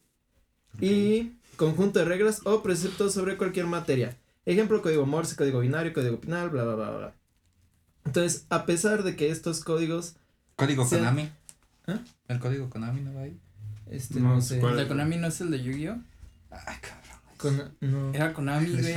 Y 0.81 1.37
conjunto 1.57 1.98
de 1.98 2.07
reglas 2.07 2.40
o 2.46 2.62
preceptos 2.62 3.12
sobre 3.12 3.37
cualquier 3.37 3.66
materia. 3.66 4.16
Ejemplo, 4.46 4.81
código 4.81 5.05
Morse, 5.05 5.37
código 5.37 5.61
binario, 5.61 5.92
código 5.92 6.18
penal, 6.18 6.48
bla, 6.48 6.64
bla, 6.64 6.77
bla, 6.77 6.90
bla. 6.92 7.14
Entonces, 8.07 8.46
a 8.48 8.64
pesar 8.64 9.03
de 9.03 9.16
que 9.16 9.29
estos 9.29 9.62
códigos, 9.62 10.16
Código. 10.57 10.88
Konami. 10.88 11.31
¿Ah? 11.87 12.00
El 12.27 12.38
código 12.38 12.70
Konami 12.70 13.03
no 13.03 13.12
va 13.12 13.20
ahí. 13.20 13.38
este, 13.90 14.18
No 14.18 14.37
no, 14.37 14.40
sé. 14.40 14.61
¿El 14.61 14.77
de 14.79 14.88
Konami 14.88 15.18
no 15.18 15.27
es 15.27 15.42
el 15.42 15.50
de 15.50 15.62
Yu-Gi-Oh? 15.62 15.98
Ay, 16.50 16.77
cabrón. 16.81 17.04
Con- 17.50 17.72
no. 17.80 18.14
Era 18.14 18.33
Konami, 18.33 18.70
güey. 18.70 18.94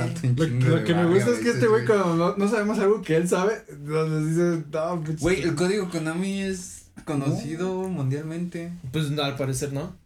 Lo, 0.60 0.84
que 0.84 0.94
me 0.94 1.06
gusta 1.06 1.30
es 1.30 1.38
que 1.40 1.50
este 1.50 1.66
güey, 1.66 1.84
cuando 1.84 2.16
no, 2.16 2.36
no 2.36 2.48
sabemos 2.48 2.78
algo 2.78 3.02
que 3.02 3.16
él 3.16 3.28
sabe, 3.28 3.62
nos 3.80 4.26
dice, 4.26 4.64
no, 4.72 5.04
Güey, 5.20 5.42
el 5.42 5.54
código 5.54 5.88
Konami 5.90 6.42
es 6.42 6.86
conocido 7.04 7.88
mundialmente. 7.88 8.72
Pues 8.92 9.10
al 9.18 9.36
parecer 9.36 9.72
no. 9.72 9.96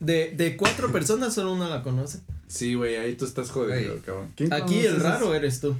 De, 0.00 0.32
de 0.36 0.56
cuatro 0.56 0.90
personas, 0.92 1.34
solo 1.34 1.52
una 1.52 1.68
la 1.68 1.82
conoce. 1.82 2.20
Sí, 2.46 2.74
güey, 2.74 2.96
ahí 2.96 3.14
tú 3.14 3.24
estás 3.24 3.50
jodido, 3.50 4.00
cabrón. 4.04 4.32
¿Quién 4.34 4.52
Aquí 4.52 4.78
el 4.80 5.00
raro 5.00 5.34
eres 5.34 5.60
tú. 5.60 5.76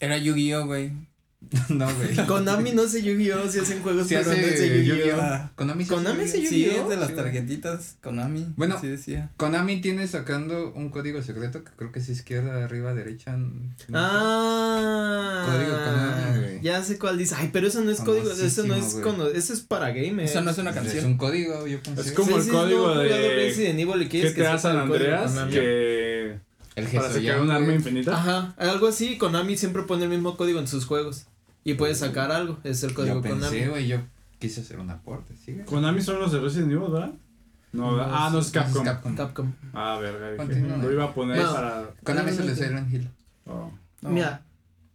Era 0.00 0.18
Yu-Gi-Oh, 0.18 0.66
güey. 0.66 0.92
no, 1.70 1.86
güey. 1.96 2.26
Konami 2.26 2.72
no 2.72 2.86
sé 2.86 3.02
Yu-Gi-Oh! 3.02 3.48
si 3.50 3.58
hacen 3.60 3.82
juegos, 3.82 4.06
Sí 4.06 4.14
hace 4.14 4.56
sé 4.56 4.68
Yu-Gi-Oh! 4.68 4.94
Yu-Gi-Oh. 4.96 5.18
Ah. 5.20 5.50
Konami 5.56 5.84
sí 5.84 5.88
Konami 5.90 6.24
hace 6.24 6.42
Yu-Gi-Oh. 6.42 6.50
Sí, 6.72 6.78
es 6.82 6.88
de 6.88 6.96
las 6.96 7.08
Sí, 7.08 7.14
tarjetitas 7.14 7.96
Konami. 8.02 8.46
Bueno. 8.56 8.78
Sí 8.80 8.86
decía. 8.88 9.30
Konami 9.38 9.80
tiene 9.80 10.06
sacando 10.06 10.72
un 10.74 10.90
código 10.90 11.22
secreto 11.22 11.64
que 11.64 11.70
creo 11.76 11.92
que 11.92 11.98
es 12.00 12.08
izquierda, 12.10 12.62
arriba, 12.62 12.92
derecha. 12.94 13.36
no 13.36 13.74
sé. 13.78 13.86
Ah, 13.94 15.46
Código 15.46 15.72
Konami, 15.72 16.38
güey. 16.40 16.60
Ya 16.62 16.82
sé 16.82 16.98
cuál 16.98 17.16
dice. 17.18 17.34
Ay, 17.38 17.48
pero 17.52 17.66
eso 17.68 17.80
no 17.80 17.90
es 17.90 18.00
código, 18.00 18.30
eso 18.30 18.64
no 18.64 18.74
es 18.74 18.94
cono, 18.96 19.26
eso 19.28 19.52
es 19.54 19.60
para 19.60 19.90
gamers. 19.92 20.30
Eso 20.30 20.42
no 20.42 20.50
es 20.50 20.58
una 20.58 20.72
Pues 20.72 20.86
Es 20.86 20.92
canción. 20.92 21.12
un 21.12 21.18
código, 21.18 21.66
yo 21.66 21.82
pensé. 21.82 22.02
Es 22.02 22.12
como 22.12 22.36
el 22.36 22.42
Sí, 22.42 22.48
sí, 22.50 22.54
código 22.54 22.94
no 22.94 23.00
de 23.00 23.34
Resident 23.36 23.80
Evil 23.80 24.02
y 24.02 24.08
quieres 24.08 24.34
que 24.34 24.42
sepa 24.42 24.58
San 24.58 24.76
Andreas, 24.78 25.32
Konami. 25.32 25.52
que 25.52 26.38
el 26.76 26.86
para 26.86 27.10
sacar 27.12 27.40
un 27.40 27.50
arma 27.50 27.74
infinita. 27.74 28.16
Ajá, 28.16 28.54
algo 28.58 28.86
así, 28.88 29.18
Konami 29.18 29.56
siempre 29.56 29.82
pone 29.82 30.04
el 30.04 30.10
mismo 30.10 30.36
código 30.36 30.58
en 30.60 30.66
sus 30.68 30.84
juegos. 30.86 31.26
Y 31.64 31.74
puedes 31.74 31.98
sacar 31.98 32.32
algo, 32.32 32.58
es 32.64 32.82
el 32.84 32.94
código 32.94 33.16
Yo 33.16 33.22
pensé, 33.22 33.38
Konami. 33.40 33.66
güey, 33.66 33.86
yo 33.88 33.98
quise 34.38 34.62
hacer 34.62 34.78
un 34.80 34.88
aporte, 34.90 35.34
¿sí? 35.36 35.52
güey? 35.52 35.66
Konami 35.66 36.00
son 36.00 36.18
los 36.20 36.32
de 36.32 36.40
Resident 36.40 36.72
Evil, 36.72 36.90
¿verdad? 36.90 37.12
No, 37.72 37.96
No, 37.96 38.02
ah, 38.02 38.30
no 38.32 38.38
es 38.40 38.50
Capcom. 38.50 38.82
Capcom. 38.84 39.14
Capcom. 39.14 39.52
Ah, 39.74 39.98
verga, 40.00 40.42
lo 40.78 40.90
iba 40.92 41.04
a 41.04 41.14
poner 41.14 41.36
Bueno. 41.36 41.52
para... 41.52 41.90
Konami 42.02 42.30
es 42.30 42.38
el 42.38 42.46
de 42.48 42.56
Silent 42.56 42.92
Hill. 42.92 43.08
oh. 43.46 43.70
No. 44.02 44.08
Mira, 44.10 44.42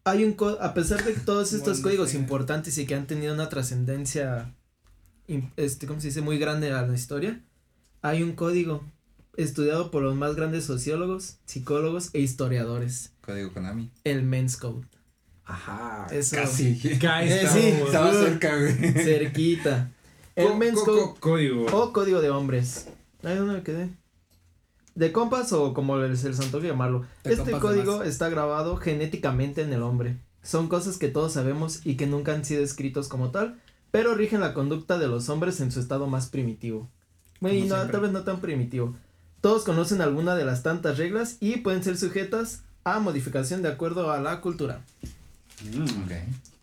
hay 0.04 0.24
un 0.26 0.34
co- 0.34 0.58
a 0.60 0.74
pesar 0.74 1.04
de 1.04 1.14
todos 1.14 1.54
estos 1.54 1.78
Bueno, 1.82 1.84
códigos 1.84 2.10
sí. 2.10 2.18
importantes 2.18 2.78
y 2.80 2.86
que 2.88 2.96
han 2.96 3.06
tenido 3.06 3.34
una 3.34 3.48
trascendencia, 3.50 4.52
este, 5.58 5.86
¿cómo 5.88 6.02
se 6.02 6.08
dice? 6.08 6.22
Muy 6.22 6.38
grande 6.40 6.72
a 6.74 6.82
la 6.82 6.94
historia, 6.96 7.40
hay 8.02 8.24
un 8.24 8.34
código 8.34 8.84
estudiado 9.38 9.92
por 9.92 10.04
los 10.04 10.16
más 10.16 10.36
grandes 10.36 10.64
sociólogos, 10.66 11.38
psicólogos 11.46 12.10
e 12.14 12.20
historiadores, 12.20 13.12
Código 13.22 13.52
Konami. 13.54 13.92
el 14.04 14.24
Men's 14.24 14.58
Code. 14.58 14.86
Ajá. 15.46 16.08
Eso, 16.12 16.36
Casi. 16.38 16.70
Eh, 16.70 16.80
sí. 16.82 16.98
güey. 17.00 17.82
Estaba 17.84 18.10
Uh. 18.12 18.24
cerca, 18.24 18.58
güey. 18.58 18.74
cerquita. 18.94 19.92
El 20.36 20.48
Co- 20.50 20.56
Men's 20.58 20.80
co- 20.80 20.86
Code 20.86 21.02
co- 21.02 21.16
Código. 21.20 21.66
o 21.72 21.94
código 21.94 22.22
de 22.22 22.30
hombres. 22.30 22.88
Ahí 23.24 23.36
donde 23.36 23.56
me 23.56 23.64
quedé. 23.64 23.90
De 24.96 25.12
compas 25.12 25.52
o 25.54 25.74
como 25.74 25.98
les 25.98 26.20
se 26.20 26.30
les 26.30 26.40
antoje 26.40 26.68
llamarlo. 26.68 27.06
De 27.24 27.34
este 27.34 27.52
código 27.52 28.04
está 28.04 28.30
grabado 28.30 28.78
genéticamente 28.78 29.62
en 29.62 29.74
el 29.74 29.82
hombre. 29.84 30.18
Son 30.42 30.68
cosas 30.68 30.98
que 30.98 31.10
todos 31.10 31.34
sabemos 31.34 31.82
y 31.86 31.96
que 31.96 32.08
nunca 32.08 32.34
han 32.34 32.46
sido 32.46 32.64
escritos 32.64 33.08
como 33.08 33.32
tal, 33.32 33.60
pero 33.92 34.14
rigen 34.16 34.40
la 34.42 34.54
conducta 34.54 34.98
de 34.98 35.08
los 35.08 35.28
hombres 35.30 35.60
en 35.60 35.72
su 35.72 35.80
estado 35.80 36.08
más 36.08 36.28
primitivo. 36.28 36.90
Bueno, 37.42 37.58
y 37.58 37.62
Como 37.62 37.70
no, 37.72 37.76
siempre. 37.78 37.92
tal 37.94 38.02
vez 38.02 38.12
no 38.12 38.24
tan 38.24 38.40
primitivo. 38.42 38.96
Todos 39.42 39.64
conocen 39.64 40.02
alguna 40.02 40.36
de 40.36 40.46
las 40.46 40.64
tantas 40.64 40.98
reglas 40.98 41.38
y 41.40 41.58
pueden 41.58 41.84
ser 41.84 41.98
sujetas 41.98 42.64
a 42.84 43.00
modificación 43.00 43.62
de 43.62 43.70
acuerdo 43.70 44.12
a 44.12 44.20
la 44.20 44.42
cultura. 44.42 44.82
Mm. 45.64 46.04
Ok. 46.04 46.12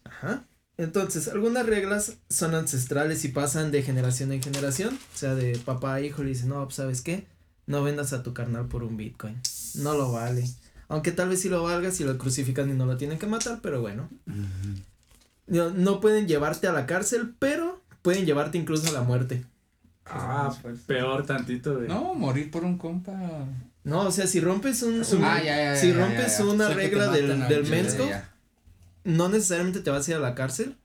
Ajá. 0.05 0.45
Entonces, 0.79 1.29
algunas 1.29 1.67
reglas 1.67 2.15
son 2.31 2.55
ancestrales 2.55 3.25
y 3.25 3.29
pasan 3.29 3.71
de 3.71 3.83
generación 3.83 4.33
en 4.33 4.43
generación. 4.43 4.99
O 5.15 5.17
sea, 5.17 5.35
de 5.35 5.59
papá 5.59 5.95
a 5.95 6.01
hijo 6.01 6.23
le 6.23 6.31
dice, 6.31 6.47
no, 6.47 6.65
pues, 6.65 6.77
¿sabes 6.77 7.03
qué? 7.03 7.27
No 7.67 7.83
vendas 7.83 8.13
a 8.13 8.23
tu 8.23 8.35
carnal 8.35 8.67
por 8.67 8.83
un 8.83 8.97
Bitcoin. 8.97 9.41
No 9.75 9.95
lo 9.95 10.13
vale. 10.13 10.49
Aunque 10.89 11.13
tal 11.13 11.29
vez 11.29 11.41
sí 11.41 11.49
lo 11.49 11.63
valga 11.63 11.91
si 11.91 12.05
lo 12.05 12.19
crucifican 12.19 12.71
y 12.71 12.75
no 12.75 12.87
lo 12.87 12.97
tienen 12.97 13.19
que 13.19 13.27
matar, 13.27 13.61
pero 13.63 13.81
bueno. 13.81 14.09
No, 15.47 15.71
no 15.71 16.01
pueden 16.01 16.27
llevarte 16.27 16.67
a 16.67 16.73
la 16.73 16.87
cárcel, 16.87 17.35
pero 17.39 17.83
pueden 18.03 18.27
llevarte 18.27 18.59
incluso 18.59 18.89
a 18.89 18.93
la 18.93 19.03
muerte. 19.03 19.45
Ah, 20.07 20.55
peor 20.87 21.25
tantito, 21.27 21.77
güey. 21.77 21.89
No, 21.89 22.15
morir 22.15 22.51
por 22.51 22.65
un 22.65 22.77
compa. 22.79 23.13
No, 23.85 24.03
o 24.03 24.11
sea, 24.13 24.27
si 24.27 24.41
rompes 24.41 24.83
un, 24.83 24.95
un- 24.95 25.25
Ah, 25.25 25.43
ya, 25.43 25.57
ya, 25.57 25.77
si 25.77 25.89
ya, 25.89 25.95
ya, 25.95 26.01
rompes 26.07 26.39
ya. 26.39 26.45
una 26.45 26.65
O 26.65 26.69
sea, 26.69 26.77
regla 26.77 27.09
del, 27.11 27.49
del 27.49 27.63
un 27.63 27.71
men's 27.71 27.93
Ya, 27.93 27.99
code, 27.99 28.11
ya. 28.11 28.35
no 29.05 29.29
necesariamente 29.29 29.81
te 29.81 29.91
vas 29.91 30.07
a 30.07 30.11
ir 30.13 30.17
a 30.17 30.21
la 30.21 30.35
cárcel, 30.35 30.77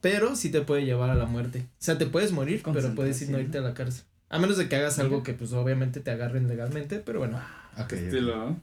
pero 0.00 0.36
sí 0.36 0.50
te 0.50 0.60
puede 0.62 0.84
llevar 0.84 1.10
a 1.10 1.14
la 1.14 1.26
muerte. 1.26 1.66
O 1.72 1.76
sea, 1.78 1.98
te 1.98 2.06
puedes 2.06 2.32
morir, 2.32 2.62
pero 2.72 2.94
puedes 2.94 3.20
ir 3.22 3.30
no 3.30 3.38
irte 3.38 3.58
a 3.58 3.62
la 3.62 3.74
cárcel. 3.74 4.04
A 4.28 4.38
menos 4.38 4.56
de 4.56 4.68
que 4.68 4.76
hagas 4.76 4.98
algo 4.98 5.22
que 5.22 5.34
pues 5.34 5.52
obviamente 5.52 6.00
te 6.00 6.10
agarren 6.10 6.48
legalmente, 6.48 6.98
pero 7.00 7.18
bueno. 7.18 7.38
Ok, 7.76 7.82
ok. 7.84 7.92
Estilo. 7.92 8.56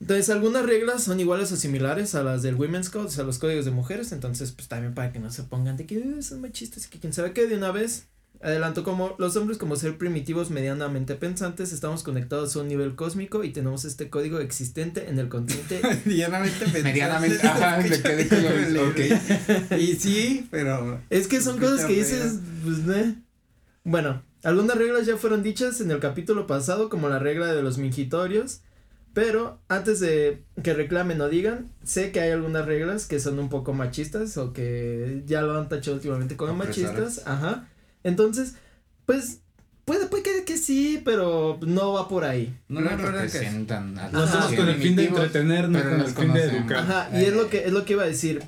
Entonces, 0.00 0.30
algunas 0.30 0.64
reglas 0.66 1.04
son 1.04 1.20
iguales 1.20 1.52
o 1.52 1.56
similares 1.56 2.14
a 2.16 2.22
las 2.24 2.42
del 2.42 2.56
Women's 2.56 2.90
Code, 2.90 3.04
o 3.06 3.10
sea, 3.10 3.22
los 3.24 3.38
códigos 3.38 3.64
de 3.64 3.70
mujeres, 3.70 4.10
entonces 4.10 4.50
pues 4.52 4.66
también 4.68 4.94
para 4.94 5.12
que 5.12 5.20
no 5.20 5.30
se 5.30 5.44
pongan 5.44 5.76
de 5.76 5.86
que 5.86 5.98
"Uh, 5.98 6.22
son 6.22 6.40
machistas 6.40 6.86
y 6.86 6.88
que 6.88 6.98
quién 6.98 7.12
sabe 7.12 7.32
qué 7.32 7.46
de 7.46 7.56
una 7.56 7.70
vez. 7.70 8.08
Adelanto 8.42 8.82
como 8.82 9.14
los 9.18 9.36
hombres 9.36 9.56
como 9.56 9.76
ser 9.76 9.96
primitivos 9.96 10.50
medianamente 10.50 11.14
pensantes 11.14 11.72
estamos 11.72 12.02
conectados 12.02 12.56
a 12.56 12.60
un 12.60 12.68
nivel 12.68 12.96
cósmico 12.96 13.44
y 13.44 13.52
tenemos 13.52 13.84
este 13.84 14.10
código 14.10 14.40
existente 14.40 15.08
en 15.08 15.20
el 15.20 15.28
continente 15.28 15.80
Medianamente 16.04 16.58
pensante. 16.58 16.82
Medianamente, 16.82 17.46
ajá, 17.46 17.78
me 17.78 17.88
quedé 17.88 18.28
con 18.28 18.74
lo 18.74 18.88
ok. 18.88 19.78
Y 19.78 19.94
sí, 19.94 20.48
pero. 20.50 21.00
Es 21.08 21.28
que 21.28 21.40
son 21.40 21.58
cosas 21.58 21.84
que 21.84 21.92
dices, 21.94 22.40
pues, 22.64 22.96
eh. 22.96 23.14
Bueno, 23.84 24.22
algunas 24.42 24.76
reglas 24.76 25.06
ya 25.06 25.16
fueron 25.16 25.42
dichas 25.42 25.80
en 25.80 25.92
el 25.92 26.00
capítulo 26.00 26.48
pasado, 26.48 26.88
como 26.88 27.08
la 27.08 27.20
regla 27.20 27.52
de 27.54 27.62
los 27.62 27.78
mingitorios. 27.78 28.62
Pero 29.14 29.60
antes 29.68 30.00
de 30.00 30.42
que 30.62 30.72
reclamen 30.72 31.20
o 31.20 31.28
digan, 31.28 31.70
sé 31.84 32.12
que 32.12 32.20
hay 32.20 32.30
algunas 32.30 32.64
reglas 32.64 33.06
que 33.06 33.20
son 33.20 33.38
un 33.38 33.50
poco 33.50 33.74
machistas 33.74 34.38
o 34.38 34.54
que 34.54 35.22
ya 35.26 35.42
lo 35.42 35.58
han 35.58 35.68
tachado 35.68 35.96
últimamente 35.96 36.36
como 36.36 36.54
machistas. 36.54 37.22
Ajá. 37.26 37.68
Entonces, 38.04 38.54
pues, 39.06 39.40
puede, 39.84 40.06
puede 40.06 40.22
que, 40.22 40.44
que 40.44 40.56
sí, 40.58 41.00
pero 41.04 41.58
no 41.66 41.92
va 41.92 42.08
por 42.08 42.24
ahí. 42.24 42.54
No 42.68 42.80
No, 42.80 42.90
lo 42.90 42.96
no, 42.96 43.02
no, 43.02 43.12
que- 43.12 43.12
representan. 43.24 43.98
a 43.98 44.08
Lo 44.10 44.20
los 44.20 44.30
hacemos 44.30 44.54
con 44.54 44.68
el 44.68 44.76
fin 44.82 44.96
de 44.96 45.04
entretener, 45.06 45.68
no 45.68 45.82
con 45.82 46.00
el 46.00 46.06
fin 46.06 46.32
de 46.32 46.42
educar. 46.44 46.78
Ajá, 46.78 47.10
y 47.20 47.24
es 47.24 47.32
lo 47.34 47.48
que 47.48 47.64
es 47.66 47.72
lo 47.72 47.84
que 47.84 47.92
iba 47.94 48.02
a 48.04 48.06
decir. 48.06 48.42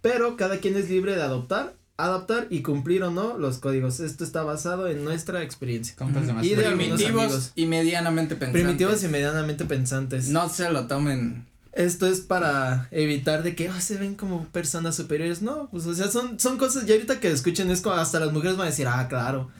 Pero 0.00 0.36
cada 0.36 0.58
quien 0.58 0.76
es 0.76 0.90
libre 0.90 1.16
de 1.16 1.22
adoptar, 1.22 1.76
adaptar 1.96 2.46
y 2.50 2.60
cumplir 2.62 3.02
o 3.04 3.10
no 3.10 3.38
los 3.38 3.58
códigos. 3.58 4.00
Esto 4.00 4.22
está 4.24 4.42
basado 4.42 4.86
en 4.88 5.02
nuestra 5.04 5.42
experiencia. 5.42 5.94
Compas 5.96 6.26
de 6.26 6.32
más 6.34 6.44
Y 6.44 6.50
de 6.50 6.56
primitivos. 6.56 6.74
algunos 6.82 6.98
Primitivos 7.00 7.24
amigos. 7.24 7.52
y 7.54 7.66
medianamente 7.66 8.36
pensantes. 8.36 8.62
Primitivos 8.62 9.02
y 9.04 9.08
medianamente 9.08 9.64
pensantes. 9.64 10.28
No 10.28 10.48
se 10.50 10.70
lo 10.70 10.86
tomen. 10.86 11.46
Esto 11.76 12.06
es 12.06 12.20
para 12.20 12.88
evitar 12.92 13.42
de 13.42 13.56
que 13.56 13.68
"Ah, 13.68 13.80
se 13.80 13.96
ven 13.98 14.14
como 14.14 14.46
personas 14.48 14.94
superiores. 14.94 15.42
No, 15.42 15.68
pues 15.70 15.86
o 15.86 15.94
sea, 15.94 16.08
son, 16.08 16.38
son 16.38 16.56
cosas, 16.56 16.88
y 16.88 16.92
ahorita 16.92 17.18
que 17.20 17.30
escuchen 17.30 17.70
es 17.70 17.80
como 17.80 17.96
hasta 17.96 18.20
las 18.20 18.32
mujeres 18.32 18.56
van 18.56 18.68
a 18.68 18.70
decir, 18.70 18.86
ah, 18.88 19.06
claro. 19.08 19.50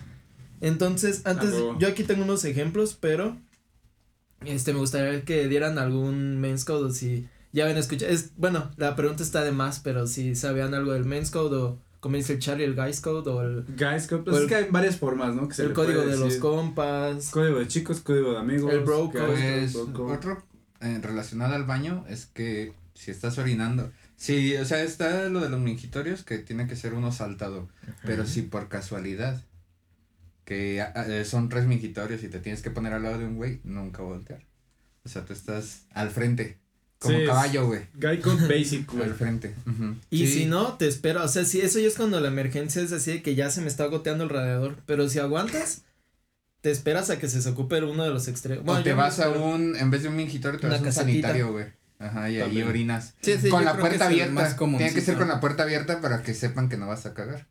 Entonces, 0.61 1.23
antes, 1.25 1.53
yo 1.79 1.89
aquí 1.89 2.05
tengo 2.05 2.23
unos 2.25 2.45
ejemplos, 2.45 2.97
pero 2.99 3.37
este 4.45 4.73
me 4.73 4.79
gustaría 4.79 5.25
que 5.25 5.49
dieran 5.49 5.79
algún 5.79 6.41
men's 6.41 6.65
code 6.65 6.85
o 6.87 6.91
si 6.91 7.29
ya 7.53 7.67
ven 7.67 7.77
escuchado. 7.77 8.13
Es, 8.13 8.31
bueno, 8.37 8.71
la 8.77 8.95
pregunta 8.97 9.23
está 9.23 9.43
de 9.43 9.53
más, 9.53 9.81
pero 9.81 10.07
si 10.07 10.35
sabían 10.35 10.73
algo 10.75 10.93
del 10.93 11.05
men's 11.05 11.31
code 11.31 11.57
o 11.57 11.79
como 12.01 12.17
dice 12.17 12.35
el 12.35 12.39
Charlie, 12.39 12.65
el 12.65 12.75
guys 12.75 13.01
code 13.01 13.31
o 13.31 13.43
el, 13.43 13.65
Guys, 13.79 14.07
co- 14.07 14.23
pues 14.23 14.37
es 14.37 14.43
el- 14.43 14.49
que 14.49 14.55
hay 14.57 14.67
varias 14.71 14.97
formas, 14.99 15.35
¿no? 15.35 15.49
Que 15.49 15.55
se 15.55 15.63
el 15.65 15.73
código 15.73 16.03
de 16.03 16.17
los 16.19 16.37
compas. 16.37 17.31
Código 17.31 17.59
de 17.59 17.67
chicos, 17.67 18.01
código 18.01 18.33
de 18.33 18.39
amigos. 18.39 18.71
El 18.73 18.85
code. 18.85 19.69
Bro 19.73 19.93
code. 19.93 20.13
otro 20.15 20.43
eh, 20.85 21.01
relacionado 21.03 21.55
al 21.55 21.65
baño 21.65 22.05
es 22.09 22.27
que 22.27 22.73
si 22.95 23.11
estás 23.11 23.39
orinando, 23.39 23.91
sí, 24.17 24.55
o 24.57 24.65
sea, 24.65 24.83
está 24.83 25.29
lo 25.29 25.41
de 25.41 25.49
los 25.49 25.59
mingitorios 25.61 26.23
que 26.23 26.39
tiene 26.39 26.67
que 26.69 26.77
ser 26.77 26.95
uno 26.95 27.11
saltado, 27.11 27.69
pero 28.05 28.27
si 28.27 28.43
por 28.43 28.69
casualidad 28.69 29.43
que 30.45 30.81
ah, 30.83 30.93
eh, 31.09 31.25
son 31.25 31.49
tres 31.49 31.67
mingitorios 31.67 32.23
y 32.23 32.29
te 32.29 32.39
tienes 32.39 32.63
que 32.63 32.71
poner 32.71 32.93
al 32.93 33.03
lado 33.03 33.19
de 33.19 33.25
un 33.25 33.37
güey, 33.37 33.61
nunca 33.65 34.03
voltear. 34.03 34.41
O 35.05 35.09
sea, 35.09 35.25
tú 35.25 35.33
estás 35.33 35.83
al 35.93 36.11
frente, 36.11 36.59
como 36.99 37.19
Sí, 37.19 37.27
caballo, 37.27 37.67
güey, 37.67 37.81
Guy 37.95 38.19
Code 38.21 38.47
Basic, 38.59 38.91
güey. 38.91 39.05
al 39.05 39.15
frente. 39.15 39.55
ujú. 39.67 39.97
Y 40.11 40.27
Sí. 40.27 40.33
si 40.41 40.47
no, 40.47 40.75
te 40.75 40.87
espera. 40.87 41.23
O 41.25 41.29
sea, 41.29 41.45
si 41.45 41.61
eso 41.61 41.79
ya 41.79 41.89
es 41.89 41.95
cuando 41.97 42.21
la 42.21 42.29
emergencia 42.29 42.83
es 42.83 42.93
así 42.93 43.13
de 43.13 43.23
que 43.23 43.35
ya 43.35 43.51
se 43.51 43.61
me 43.63 43.69
está 43.69 43.87
goteando 43.87 44.25
el 44.25 44.31
radiador. 44.31 44.77
Pero 44.87 45.09
si 45.09 45.19
aguantas, 45.19 45.83
te 46.65 46.71
esperas 46.71 47.11
a 47.11 47.19
que 47.19 47.29
se 47.29 47.37
desocupe 47.37 47.79
uno 47.83 48.05
de 48.05 48.09
los 48.11 48.27
extremos. 48.27 48.65
o 48.67 48.83
te 48.83 48.95
vas 48.95 49.21
a 49.21 49.29
un, 49.29 49.77
en 49.77 49.91
vez 49.91 50.03
de 50.03 50.09
un 50.09 50.17
mingitorio, 50.17 50.59
te 50.59 50.67
vas 50.67 50.77
a 50.77 50.79
un 50.79 50.85
casetita. 50.87 51.29
sanitario, 51.29 51.53
güey. 51.53 51.67
Ajá, 51.99 52.31
y 52.31 52.37
ahí 52.37 52.41
También. 52.41 52.69
orinas. 52.69 53.13
Sí, 53.21 53.37
sí, 53.39 53.51
con 53.51 53.67
la 53.67 53.77
puerta 53.77 54.07
abierta. 54.07 54.57
Tiene 54.57 54.95
que 54.95 55.03
ser 55.03 55.19
con 55.19 55.29
la 55.29 55.41
puerta 55.41 55.65
abierta 55.65 56.01
para 56.01 56.23
que 56.23 56.33
sepan 56.33 56.71
que 56.71 56.79
no 56.79 56.87
vas 56.87 57.05
a 57.05 57.13
cagar. 57.13 57.47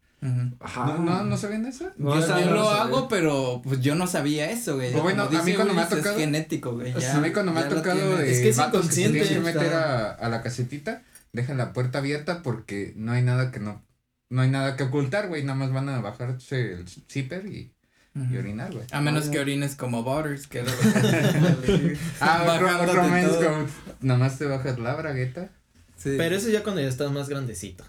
Ajá. 0.59 0.85
¿No, 0.87 0.97
no, 0.97 1.23
¿No 1.25 1.37
sabían 1.37 1.67
eso? 1.67 1.91
No, 1.97 2.15
yo 2.15 2.21
lo 2.21 2.25
sabía. 2.25 2.81
hago, 2.81 3.07
pero 3.07 3.61
pues 3.63 3.81
yo 3.81 3.93
no 3.93 4.07
sabía 4.07 4.49
eso, 4.49 4.77
güey. 4.77 4.95
O 4.95 5.03
bueno, 5.03 5.23
a 5.31 5.43
mí 5.43 5.53
cuando 5.53 5.75
me 5.75 5.81
ha 5.81 5.87
tocado- 5.89 6.15
Es 6.15 6.21
genético, 6.21 6.71
güey. 6.73 6.91
O 6.93 6.99
sea, 6.99 7.11
ya- 7.13 7.17
a 7.17 7.21
mí 7.21 7.29
cuando 7.31 7.51
me 7.51 7.59
ha 7.59 7.69
tocado 7.69 8.17
de 8.17 8.31
Es 8.31 8.39
que 8.39 8.49
es 8.49 8.57
vatos 8.57 8.87
que 8.89 8.95
que 8.95 9.01
inconsciente, 9.01 9.39
meter 9.41 9.73
a, 9.75 10.11
a 10.11 10.29
la 10.29 10.41
casetita, 10.41 11.03
dejan 11.33 11.57
la 11.57 11.71
puerta 11.71 11.99
abierta 11.99 12.41
porque 12.41 12.93
no 12.95 13.11
hay 13.11 13.21
nada 13.21 13.51
que 13.51 13.59
no, 13.59 13.83
no 14.29 14.41
hay 14.41 14.49
nada 14.49 14.75
que 14.75 14.83
ocultar, 14.83 15.27
güey, 15.27 15.43
nada 15.43 15.59
más 15.59 15.71
van 15.71 15.89
a 15.89 15.99
bajarse 16.01 16.73
el 16.73 16.87
zipper 16.87 17.45
y, 17.45 17.72
y 18.15 18.37
orinar, 18.37 18.71
güey. 18.71 18.85
A 18.91 19.01
menos 19.01 19.25
que 19.29 19.39
orines 19.39 19.75
como 19.75 20.03
Butters, 20.03 20.47
que 20.47 20.59
era 20.59 20.71
lo 20.71 21.61
que- 21.61 21.97
Ah, 22.19 22.43
otro, 22.47 22.65
Bajándote 22.67 22.91
otro 22.91 23.07
men's 23.09 23.31
todo. 23.31 23.39
code. 23.39 23.65
Nada 24.01 24.19
más 24.19 24.37
te 24.37 24.45
bajas 24.45 24.77
la 24.79 24.93
bragueta. 24.95 25.49
Sí. 25.97 26.15
Pero 26.17 26.35
eso 26.35 26.49
ya 26.49 26.63
cuando 26.63 26.81
ya 26.81 26.87
estás 26.87 27.11
más 27.11 27.29
grandecito. 27.29 27.83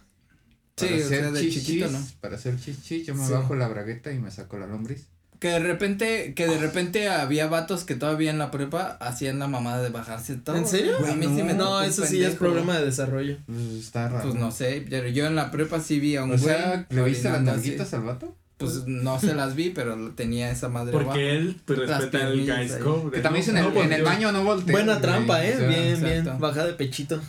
Sí, 0.76 0.86
para 0.86 0.96
o 0.96 0.98
sea, 0.98 1.18
hacer 1.18 1.32
de 1.32 1.40
chichis, 1.40 1.66
chiquito, 1.66 1.90
¿no? 1.90 1.98
Para 2.20 2.36
hacer 2.36 2.58
chichis, 2.58 3.06
yo 3.06 3.14
me 3.14 3.24
Sí. 3.26 3.32
bajo 3.32 3.54
la 3.54 3.68
bragueta 3.68 4.12
y 4.12 4.18
me 4.18 4.30
saco 4.30 4.58
la 4.58 4.66
lombriz. 4.66 5.06
Que 5.40 5.48
de 5.50 5.58
repente, 5.58 6.32
que 6.34 6.46
de 6.46 6.56
repente 6.58 7.08
había 7.10 7.46
vatos 7.48 7.84
que 7.84 7.94
todavía 7.96 8.30
en 8.30 8.38
la 8.38 8.50
prepa 8.50 8.96
hacían 9.00 9.38
la 9.38 9.46
mamada 9.46 9.82
de 9.82 9.90
bajarse 9.90 10.36
todo. 10.36 10.56
¿En 10.56 10.66
serio? 10.66 10.96
A 11.06 11.14
mí 11.14 11.26
sí 11.26 11.42
me 11.42 11.52
No, 11.54 11.82
eso 11.82 12.06
sí 12.06 12.18
ya 12.20 12.28
es 12.28 12.36
problema 12.36 12.78
de 12.78 12.84
desarrollo. 12.86 13.36
Pues 13.46 13.58
está 13.84 14.08
raro. 14.08 14.22
Pues 14.30 14.40
no 14.40 14.50
sé, 14.50 14.86
pero 14.88 15.06
yo 15.08 15.26
en 15.26 15.34
la 15.36 15.50
prepa 15.50 15.80
sí 15.80 16.00
vi 16.00 16.16
a 16.16 16.24
un 16.24 16.30
O 16.32 16.38
güey. 16.38 16.44
sea, 16.44 16.86
¿le 16.88 17.02
viste 17.04 17.28
las 17.28 17.42
nalguitas 17.42 17.92
al 17.92 18.02
vato? 18.02 18.34
Pues 18.64 18.86
no 18.86 19.18
se 19.20 19.34
las 19.34 19.54
vi, 19.54 19.70
pero 19.70 19.96
tenía 20.16 20.50
esa 20.50 20.68
madre 20.68 20.94
abajo. 20.94 21.08
Porque 21.10 21.36
él 21.36 21.56
pues, 21.64 21.78
Las 21.80 22.00
respeta 22.02 22.28
el 22.28 22.40
Guys. 22.46 22.72
Code. 22.82 23.10
Que 23.12 23.20
también 23.20 23.44
¿no? 23.46 23.50
en 23.52 23.56
el, 23.58 23.62
No, 23.64 23.70
en 23.82 23.92
el 23.92 24.02
porque- 24.02 24.02
baño 24.02 24.32
no 24.32 24.44
volteé. 24.44 24.72
Buena 24.72 25.00
trampa, 25.00 25.44
eh. 25.44 25.56
Bien, 25.58 25.72
exacto. 25.94 26.06
bien. 26.30 26.38
Baja 26.40 26.66
de 26.66 26.72
pechito. 26.74 27.20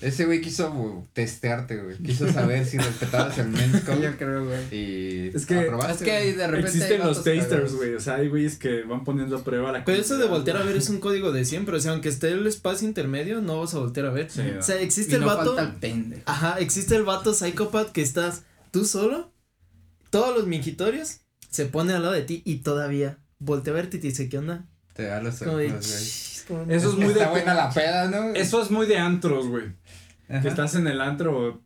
Ese 0.00 0.24
güey 0.24 0.40
quiso 0.40 0.72
güey, 0.72 0.94
testearte, 1.12 1.76
güey. 1.80 1.96
Quiso 1.98 2.28
saber 2.32 2.66
si 2.66 2.76
respetabas 2.76 3.38
el 3.38 3.46
men's 3.50 3.82
code. 3.82 4.02
Yo 4.02 4.16
creo, 4.18 4.44
güey. 4.44 4.58
Y 4.72 5.30
Es 5.32 5.46
que- 5.46 5.60
aprobaste, 5.60 5.92
Es 5.92 6.02
que 6.02 6.10
güey. 6.24 6.32
de 6.32 6.46
repente. 6.48 6.68
Existen 6.76 7.00
los 7.06 7.22
tasters, 7.22 7.74
güey. 7.76 7.94
O 7.94 8.00
sea, 8.00 8.16
hay 8.16 8.26
güeyes 8.26 8.58
que 8.58 8.82
van 8.82 9.04
poniendo 9.04 9.36
a 9.36 9.44
prueba 9.44 9.70
la 9.70 9.84
Pero 9.84 10.00
eso 10.00 10.18
de 10.18 10.26
voltear 10.26 10.56
a 10.56 10.64
ver 10.64 10.74
es 10.76 10.88
un 10.88 10.98
código 10.98 11.30
de 11.30 11.44
siempre. 11.44 11.76
O 11.76 11.80
sea, 11.80 11.92
aunque 11.92 12.08
esté 12.08 12.32
el 12.32 12.44
espacio 12.48 12.88
intermedio, 12.88 13.40
no 13.42 13.60
vas 13.60 13.74
a 13.74 13.78
voltear 13.78 14.06
a 14.06 14.10
ver. 14.10 14.28
Sí, 14.28 14.40
O 14.58 14.62
sea, 14.62 14.80
existe 14.80 15.12
Y 15.12 15.14
el 15.14 15.20
no 15.20 15.28
vato. 15.28 15.54
falta 15.54 15.70
el 15.70 15.76
pendejo. 15.78 16.22
Ajá, 16.26 16.56
existe 16.58 16.96
el 16.96 17.04
vato 17.04 17.32
psicópata 17.32 17.92
que 17.92 18.02
estás 18.02 18.42
tú 18.72 18.84
solo, 18.84 19.30
todos 20.12 20.36
los 20.36 20.46
mingitorios 20.46 21.22
se 21.50 21.64
pone 21.66 21.94
al 21.94 22.02
lado 22.02 22.14
de 22.14 22.22
ti 22.22 22.42
y 22.44 22.56
todavía 22.58 23.18
voltea 23.38 23.72
a 23.72 23.76
verte 23.76 23.96
y 23.96 24.00
te 24.00 24.06
dice, 24.08 24.28
¿qué 24.28 24.38
onda? 24.38 24.66
Te 24.92 25.04
da 25.04 25.20
los 25.22 25.40
ojos, 25.42 25.60
Eso 25.62 26.90
es 26.90 26.94
muy 26.96 27.06
Está 27.06 27.24
de- 27.24 27.30
buena 27.30 27.54
la 27.54 27.70
peda, 27.70 28.08
¿no? 28.08 28.28
Eso 28.34 28.60
es 28.62 28.70
muy 28.70 28.86
de 28.86 28.98
antros, 28.98 29.48
güey. 29.48 29.72
Que 30.28 30.48
estás 30.48 30.74
en 30.74 30.86
el 30.86 31.00
antro 31.00 31.62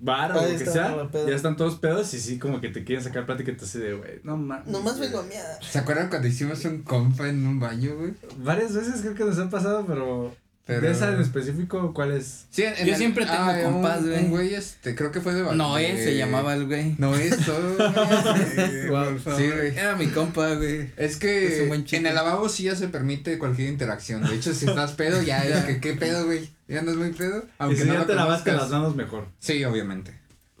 bar 0.00 0.32
o 0.32 0.42
lo 0.42 0.48
que 0.58 0.66
sea. 0.66 1.08
Ya 1.26 1.34
están 1.34 1.56
todos 1.56 1.76
pedos 1.76 2.12
y 2.14 2.20
sí, 2.20 2.38
como 2.38 2.60
que 2.60 2.68
te 2.68 2.84
quieren 2.84 3.02
sacar 3.02 3.24
plática 3.26 3.52
y 3.52 3.56
te 3.56 3.64
hace 3.64 3.78
de, 3.78 3.94
güey, 3.94 4.20
no 4.22 4.36
mames. 4.36 4.66
Nomás 4.66 4.98
güey". 4.98 5.08
vengo 5.08 5.20
a 5.22 5.26
miar. 5.26 5.46
¿Se 5.62 5.78
acuerdan 5.78 6.08
cuando 6.10 6.28
hicimos 6.28 6.64
un 6.66 6.82
compa 6.82 7.28
en 7.28 7.46
un 7.46 7.58
baño, 7.58 7.96
güey? 7.96 8.12
Varias 8.38 8.74
veces 8.74 9.00
creo 9.00 9.14
que 9.14 9.24
nos 9.24 9.38
ha 9.38 9.48
pasado, 9.48 9.84
pero. 9.86 10.36
Pero- 10.68 10.82
De 10.82 10.90
esa 10.92 11.10
en 11.14 11.20
específico, 11.22 11.94
¿cuál 11.94 12.12
es? 12.12 12.44
Sí, 12.50 12.62
en, 12.62 12.74
en 12.76 12.86
Yo 12.86 12.92
el- 12.92 12.98
siempre 12.98 13.24
tengo 13.24 13.38
ah, 13.38 13.56
compas, 13.64 14.04
güey. 14.06 14.18
Un 14.18 14.30
güey, 14.30 14.54
este, 14.54 14.94
creo 14.94 15.10
que 15.10 15.22
fue 15.22 15.32
de 15.32 15.42
Noé 15.56 15.94
de- 15.94 16.04
se 16.04 16.14
llamaba 16.14 16.52
el 16.52 16.66
güey. 16.66 16.94
Noé, 16.98 17.30
solo. 17.32 17.74
Wow. 18.90 19.18
Sí, 19.38 19.50
güey. 19.50 19.76
Era 19.76 19.96
mi 19.96 20.08
compa, 20.08 20.54
güey. 20.54 20.90
Es 20.98 21.16
que 21.16 21.66
en 21.92 22.06
el 22.06 22.14
lavabo 22.14 22.48
sí 22.50 22.64
ya 22.64 22.76
se 22.76 22.88
permite 22.88 23.38
cualquier 23.38 23.68
interacción. 23.70 24.22
De 24.28 24.34
hecho, 24.34 24.52
si 24.52 24.66
estás 24.66 24.92
pedo, 24.92 25.22
ya 25.22 25.42
es 25.44 25.64
que 25.64 25.80
qué 25.80 25.94
pedo, 25.94 26.26
güey. 26.26 26.50
Ya 26.68 26.82
no 26.82 26.90
es 26.90 26.96
muy 26.98 27.12
pedo. 27.12 27.44
y 27.70 27.74
si 27.76 27.84
no 27.84 27.94
ya 27.94 28.06
te 28.06 28.14
lavaste 28.14 28.50
conozcas. 28.50 28.70
las 28.70 28.70
manos 28.70 28.94
mejor. 28.94 29.26
Sí, 29.38 29.64
obviamente. 29.64 30.12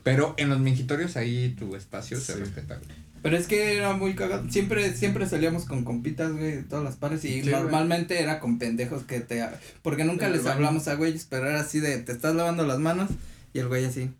Pero 0.02 0.34
en 0.38 0.48
los 0.48 0.60
mingitorios 0.60 1.16
ahí 1.16 1.54
tu 1.58 1.74
espacio 1.76 2.18
se 2.20 2.32
Sí. 2.34 2.38
respeta, 2.40 2.76
güey. 2.76 3.08
Pero 3.20 3.36
es 3.36 3.48
que 3.48 3.76
era 3.76 3.94
muy 3.94 4.14
cagado. 4.14 4.48
Siempre, 4.48 4.94
siempre 4.94 5.26
salíamos 5.28 5.64
con 5.64 5.84
compitas, 5.84 6.32
güey, 6.32 6.52
de 6.52 6.62
todas 6.62 6.84
las 6.84 6.94
pares. 6.96 7.24
Y 7.24 7.28
Sí, 7.32 7.40
güey. 7.42 7.52
normalmente 7.52 8.22
era 8.22 8.38
con 8.38 8.58
pendejos 8.58 9.02
que 9.02 9.20
te. 9.20 9.44
Porque 9.82 10.04
nunca 10.04 10.26
el 10.26 10.32
les 10.34 10.44
baño. 10.44 10.54
hablamos 10.54 10.86
a 10.86 10.94
güeyes, 10.94 11.26
pero 11.28 11.48
era 11.50 11.60
así 11.60 11.80
de 11.80 11.98
te 11.98 12.12
estás 12.12 12.34
lavando 12.36 12.64
las 12.64 12.78
manos. 12.78 13.10
Y 13.52 13.58
el 13.58 13.66
güey 13.68 13.84
así. 13.86 14.10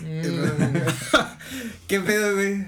Mm. 0.00 0.22
¿Qué 1.88 2.00
pedo, 2.00 2.34
güey? 2.34 2.66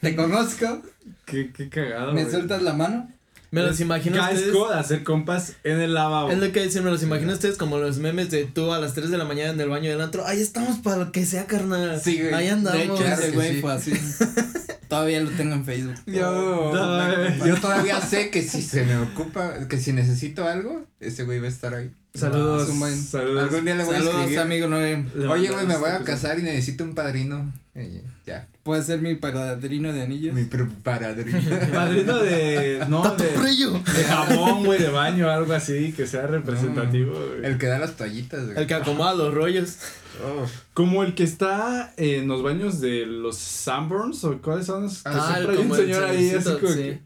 Te 0.00 0.16
conozco. 0.16 0.82
Qué, 1.26 1.52
qué 1.52 1.68
cagado. 1.68 2.12
¿Me 2.14 2.22
güey. 2.22 2.32
sueltas 2.32 2.62
la 2.62 2.72
mano? 2.72 3.08
Me 3.52 3.62
los 3.62 3.80
imagino 3.80 4.22
a 4.22 4.30
ustedes. 4.30 4.44
Casco 4.52 4.68
de 4.70 4.78
hacer 4.78 5.02
compas 5.02 5.54
en 5.64 5.80
el 5.80 5.92
lavabo. 5.94 6.30
Es 6.30 6.38
lo 6.38 6.52
que 6.52 6.62
dicen, 6.62 6.84
me 6.84 6.90
los 6.90 7.02
imagino 7.02 7.32
a 7.32 7.34
ustedes 7.34 7.56
como 7.56 7.78
los 7.78 7.98
memes 7.98 8.30
de 8.30 8.44
tú 8.44 8.72
a 8.72 8.78
las 8.78 8.94
3 8.94 9.10
de 9.10 9.18
la 9.18 9.24
mañana 9.24 9.50
en 9.50 9.60
el 9.60 9.68
baño 9.68 9.90
del 9.90 10.00
antro. 10.00 10.24
Ahí 10.26 10.40
estamos 10.40 10.78
para 10.78 10.96
lo 10.98 11.10
que 11.12 11.26
sea, 11.26 11.46
carnal. 11.46 12.00
Sí, 12.00 12.20
güey. 12.20 12.32
Ahí 12.32 12.44
De 12.46 12.50
andamos. 12.52 12.80
hecho, 12.80 12.96
Claro 12.96 13.22
ese 13.22 13.30
güey 13.32 13.54
sí. 13.56 13.60
fue 13.60 13.72
así. 13.72 13.92
Todavía 14.88 15.20
lo 15.20 15.30
tengo 15.30 15.54
en 15.54 15.64
Facebook. 15.64 15.94
Yo, 16.06 16.72
No, 16.74 17.46
yo 17.46 17.56
todavía 17.60 18.00
sé 18.00 18.30
que 18.30 18.42
si 18.42 18.60
se 18.60 18.84
me 18.84 18.96
ocupa, 18.98 19.68
que 19.68 19.78
si 19.78 19.92
necesito 19.92 20.46
algo, 20.48 20.84
ese 20.98 21.22
güey 21.24 21.38
va 21.38 21.46
a 21.46 21.50
estar 21.50 21.74
ahí. 21.74 21.92
Saludos. 22.12 22.68
Ah, 22.68 22.74
buen- 22.76 23.00
Saludos. 23.00 23.44
Algún 23.44 23.64
día 23.64 23.76
le 23.76 23.84
voy 23.84 23.94
a 23.94 23.98
Saludos, 23.98 24.16
escribir. 24.16 24.40
amigo 24.40 24.66
Noé. 24.66 25.04
Oye, 25.28 25.48
güey, 25.50 25.64
me 25.66 25.76
voy 25.76 25.90
a 25.90 25.94
Este, 25.94 26.04
casar 26.06 26.38
y 26.40 26.42
necesito 26.42 26.82
un 26.82 26.94
padrino. 26.96 27.52
Eh, 27.76 28.02
ya, 28.26 28.48
Puede 28.62 28.82
ser 28.82 29.00
mi 29.00 29.14
padrino 29.14 29.92
de 29.92 30.02
anillos. 30.02 30.34
mi 30.34 30.44
padrino. 30.44 30.70
Padrino 31.72 32.18
de. 32.18 32.84
No, 32.88 33.02
¡Tato 33.02 33.24
de. 33.24 33.30
De 33.30 34.04
jabón, 34.04 34.64
güey, 34.66 34.78
de 34.80 34.90
baño, 34.90 35.30
algo 35.30 35.52
así, 35.54 35.92
que 35.92 36.06
sea 36.06 36.26
representativo. 36.26 37.14
El 37.42 37.56
que 37.56 37.66
da 37.66 37.78
las 37.78 37.96
toallitas, 37.96 38.44
güey. 38.44 38.58
El 38.58 38.66
que 38.66 38.74
acomoda 38.74 39.14
los 39.14 39.32
rollos. 39.32 39.78
Oh. 40.22 40.44
Como 40.74 41.02
el 41.02 41.14
que 41.14 41.22
está 41.24 41.94
en 41.96 42.28
los 42.28 42.42
baños 42.42 42.80
de 42.80 43.06
los 43.06 43.36
Sanborns, 43.38 44.22
o 44.24 44.40
cuáles 44.42 44.66
son 44.66 44.82
los. 44.84 45.02
que 45.02 45.08
Ah, 45.08 45.32
siempre 45.34 45.52
hay 45.54 45.62
un 45.62 45.62
como 45.68 45.76
el 45.76 45.80
señor 45.86 46.04
ahí, 46.04 46.30
así 46.30 46.44
como 46.52 46.68
sí. 46.68 46.74
que- 46.74 47.00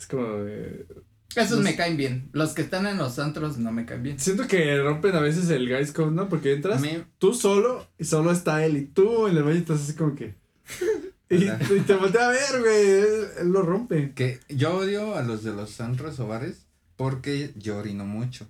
Es 0.00 0.06
como 0.06 0.26
de. 0.44 0.86
Esos 1.36 1.50
Los- 1.58 1.60
me 1.64 1.76
caen 1.76 1.96
bien. 1.96 2.30
Los 2.32 2.52
que 2.54 2.62
están 2.62 2.86
en 2.86 2.96
los 2.96 3.18
antros 3.20 3.58
no 3.58 3.70
me 3.70 3.84
caen 3.86 4.02
bien. 4.02 4.18
Siento 4.18 4.48
que 4.48 4.78
rompen 4.82 5.14
a 5.14 5.20
veces 5.20 5.48
el 5.50 5.68
guys 5.68 5.92
code, 5.92 6.10
¿no? 6.10 6.28
Porque 6.28 6.54
entras 6.54 6.80
tú 7.18 7.32
solo 7.34 7.86
y 7.98 8.04
solo 8.04 8.32
está 8.32 8.64
él 8.64 8.76
y 8.78 8.86
tú 8.86 9.28
en 9.28 9.36
el 9.36 9.42
baño 9.44 9.58
estás 9.58 9.82
así 9.82 9.94
como 9.94 10.14
que. 10.16 10.34
Y, 11.28 11.40
te 11.80 11.94
voltea 11.94 12.28
a 12.28 12.30
ver, 12.30 12.60
güey. 12.60 12.88
Él, 12.88 13.26
él 13.40 13.48
lo 13.48 13.62
rompe. 13.62 14.12
que 14.14 14.38
yo 14.48 14.76
odio 14.76 15.16
a 15.16 15.22
los 15.22 15.42
de 15.42 15.52
los 15.52 15.80
antros 15.80 16.20
o 16.20 16.28
bares 16.28 16.66
porque 16.94 17.52
yo 17.56 17.78
orino 17.78 18.04
mucho. 18.04 18.46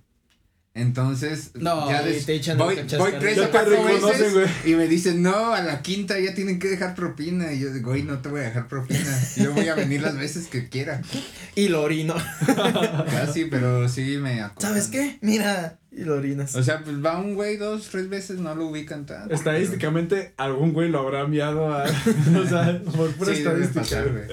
Entonces, 0.75 1.53
No, 1.55 1.89
ya 1.89 2.03
des- 2.03 2.27
te 2.27 2.35
echan 2.35 2.55
voy, 2.55 2.75
voy 2.75 3.13
tres 3.19 3.39
o 3.39 3.49
cuatro 3.49 3.83
veces 3.83 4.31
y 4.63 4.75
me 4.75 4.87
dicen, 4.87 5.23
no, 5.23 5.51
a 5.51 5.63
la 5.63 5.81
quinta 5.81 6.19
ya 6.19 6.35
tienen 6.35 6.59
que 6.59 6.67
dejar 6.67 6.93
propina. 6.93 7.51
Y 7.51 7.61
yo 7.61 7.73
digo, 7.73 7.89
güey, 7.89 8.03
no 8.03 8.19
te 8.19 8.29
voy 8.29 8.41
a 8.41 8.43
dejar 8.43 8.67
propina. 8.67 9.19
Yo 9.37 9.53
voy 9.53 9.67
a 9.69 9.73
venir 9.73 10.03
las 10.03 10.15
veces 10.15 10.47
que 10.47 10.69
quiera. 10.69 11.01
Y 11.55 11.69
lo 11.69 11.81
orino. 11.81 12.13
Casi, 13.09 13.45
pero 13.45 13.89
sí 13.89 14.19
me 14.19 14.41
acosan. 14.43 14.69
¿Sabes 14.69 14.87
qué? 14.89 15.17
Mira. 15.21 15.79
Y 15.97 16.03
lo 16.03 16.15
orinas. 16.15 16.55
O 16.55 16.61
sea, 16.61 16.83
pues 16.83 17.03
va 17.03 17.17
un 17.19 17.33
güey 17.33 17.57
dos, 17.57 17.87
tres 17.89 18.07
veces, 18.07 18.39
no 18.39 18.53
lo 18.53 18.67
ubican 18.67 19.05
tanto. 19.07 19.33
Estadísticamente, 19.33 20.33
algún 20.37 20.71
güey 20.73 20.89
lo 20.89 20.99
habrá 20.99 21.21
enviado 21.21 21.73
a. 21.73 21.83
o 22.39 22.47
sea, 22.47 22.81
por 22.95 23.11
pura 23.15 23.33
Sí, 23.33 23.41
debe 23.41 23.63
estadística. 23.65 24.03
pasar. 24.03 24.27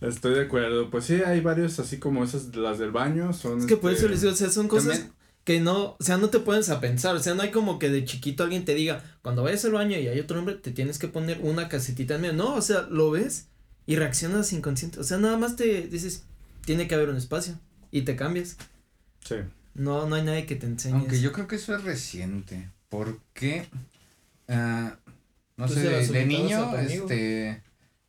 Estoy 0.00 0.34
de 0.34 0.40
acuerdo. 0.42 0.90
Pues 0.90 1.04
sí, 1.04 1.14
hay 1.24 1.40
varios 1.40 1.78
así 1.78 1.98
como 1.98 2.24
esas, 2.24 2.56
las 2.56 2.78
del 2.78 2.90
baño. 2.90 3.32
Son 3.34 3.58
Es 3.60 3.66
que 3.66 3.76
por 3.76 3.90
este, 3.92 4.04
eso 4.06 4.10
les 4.10 4.20
digo, 4.22 4.32
o 4.32 4.36
sea, 4.36 4.48
son 4.50 4.66
cosas 4.68 4.92
También- 4.98 5.12
que 5.44 5.60
no, 5.60 5.96
o 5.98 6.02
sea, 6.02 6.16
no 6.16 6.28
te 6.30 6.38
pones 6.40 6.68
a 6.70 6.80
pensar, 6.80 7.16
o 7.16 7.18
sea, 7.20 7.34
no 7.34 7.42
hay 7.42 7.50
como 7.50 7.78
que 7.78 7.88
de 7.90 8.04
chiquito 8.04 8.42
alguien 8.44 8.64
te 8.64 8.74
diga, 8.74 9.02
cuando 9.22 9.42
vayas 9.42 9.64
al 9.64 9.72
baño 9.72 9.98
y 9.98 10.06
hay 10.06 10.20
otro 10.20 10.38
hombre, 10.38 10.54
te 10.56 10.70
tienes 10.70 10.98
que 10.98 11.08
poner 11.08 11.38
una 11.42 11.68
casetita 11.68 12.14
en 12.16 12.20
medio, 12.20 12.34
no, 12.34 12.54
o 12.54 12.62
sea, 12.62 12.82
lo 12.90 13.10
ves 13.10 13.48
y 13.86 13.96
reaccionas 13.96 14.52
inconsciente, 14.52 15.00
o 15.00 15.02
sea, 15.02 15.16
nada 15.16 15.38
más 15.38 15.56
te 15.56 15.82
dices, 15.88 16.24
tiene 16.66 16.86
que 16.86 16.94
haber 16.94 17.08
un 17.08 17.16
espacio 17.16 17.58
y 17.90 18.02
te 18.02 18.16
cambias, 18.16 18.58
Sí. 19.24 19.36
No, 19.74 20.06
no 20.06 20.16
hay 20.16 20.22
nadie 20.22 20.46
que 20.46 20.56
te 20.56 20.66
enseñe 20.66 20.94
Aunque 20.94 21.16
eso. 21.16 21.24
yo 21.24 21.32
creo 21.32 21.46
que 21.46 21.56
eso 21.56 21.74
es 21.74 21.84
reciente. 21.84 22.68
Porque, 22.88 23.66
ah, 24.48 24.96
no 25.56 25.68
sé, 25.68 25.80
de, 25.80 26.26
niño, 26.26 26.76
este, 26.76 27.62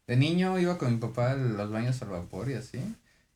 de 0.08 0.16
niño 0.18 0.58
iba 0.60 0.78
con 0.78 0.92
mi 0.92 0.98
papá 0.98 1.32
a 1.32 1.36
los 1.36 1.72
baños 1.72 2.02
al 2.02 2.10
vapor 2.10 2.50
y 2.50 2.56
así. 2.56 2.80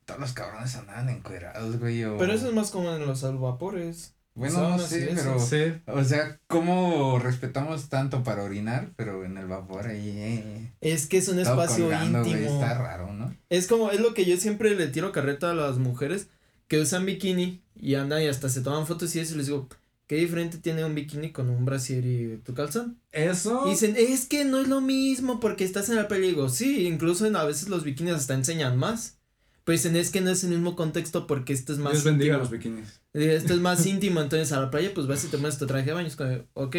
Todos 0.06 0.20
los 0.20 0.34
cabrones 0.34 0.76
andaban 0.76 1.10
encuerados, 1.10 1.80
güey. 1.80 2.04
O... 2.04 2.18
Pero 2.18 2.34
eso 2.34 2.48
es 2.48 2.54
más 2.54 2.72
como 2.72 2.92
en 2.94 3.06
los 3.06 3.22
vapores. 3.40 4.16
Bueno, 4.36 4.72
no 4.72 4.80
sé, 4.80 5.12
pero. 5.16 5.40
Sí. 5.40 5.74
O 5.88 6.04
sea, 6.04 6.40
¿cómo 6.48 7.20
respetamos 7.20 7.88
tanto 7.88 8.22
para 8.24 8.44
orinar? 8.44 8.90
Pero 8.98 9.24
en 9.24 9.38
el 9.38 9.48
vapor 9.48 9.88
ahí. 9.88 10.10
Eh, 10.10 10.72
Es 10.82 11.08
que 11.08 11.18
es 11.18 11.30
un 11.30 11.40
espacio 11.40 11.86
colgando, 11.86 12.20
güey, 12.20 12.34
íntimo. 12.34 12.54
Está 12.56 12.78
raro, 12.78 13.14
¿no? 13.14 13.34
Es 13.50 13.68
como, 13.68 13.92
es 13.92 14.02
lo 14.02 14.14
que 14.14 14.26
yo 14.26 14.36
siempre 14.36 14.76
le 14.76 14.88
tiro 14.88 15.14
carreta 15.14 15.52
a 15.52 15.54
las 15.54 15.78
mujeres 15.78 16.28
que 16.68 16.80
usan 16.80 17.06
bikini 17.06 17.62
y 17.80 17.96
andan 17.96 18.22
y 18.24 18.28
hasta 18.28 18.50
se 18.50 18.62
toman 18.62 18.88
fotos 18.88 19.16
y 19.16 19.20
eso 19.20 19.34
y 19.36 19.38
les 19.38 19.48
digo, 19.48 19.68
¿qué 20.08 20.16
diferente 20.18 20.58
tiene 20.58 20.86
un 20.86 20.96
bikini 20.96 21.32
con 21.32 21.50
un 21.50 21.66
brasier 21.66 22.06
y 22.06 22.38
tu 22.44 22.54
calzón? 22.54 23.00
Eso. 23.12 23.64
Y 23.68 23.72
dicen, 23.72 23.96
es 23.98 24.26
que 24.28 24.46
no 24.46 24.60
es 24.60 24.68
lo 24.68 24.82
mismo 24.82 25.40
porque 25.40 25.64
estás 25.64 25.90
en 25.90 25.96
la 25.96 26.08
playa. 26.08 26.26
Y 26.26 26.30
digo, 26.30 26.50
sí, 26.50 26.88
incluso 26.88 27.26
en, 27.26 27.36
a 27.36 27.44
veces 27.44 27.70
los 27.70 27.84
bikinis 27.84 28.14
hasta 28.14 28.34
enseñan 28.34 28.78
más. 28.78 29.20
Pero 29.64 29.78
dicen, 29.78 29.96
es 29.96 30.12
que 30.12 30.22
no 30.22 30.30
es 30.30 30.44
el 30.44 30.52
mismo 30.52 30.76
contexto 30.76 31.26
porque 31.26 31.52
esto 31.54 31.74
es 31.74 31.80
más 31.80 31.94
Dios 31.94 32.04
bendiga 32.04 32.36
íntimo. 32.36 32.40
los 32.44 32.52
bikinis. 32.52 33.02
Esto 33.14 33.54
es 33.56 33.60
más 33.60 33.84
íntimo, 33.88 34.22
entonces 34.22 34.52
a 34.52 34.62
la 34.62 34.70
playa 34.70 34.92
pues 34.94 35.08
vas 35.08 35.24
y 35.26 35.28
te 35.28 35.38
pones 35.38 35.58
tu 35.58 35.66
traje 35.66 35.86
de 35.88 35.94
baño. 35.94 36.08
Es 36.08 36.16
como, 36.16 36.32
ok, 36.54 36.76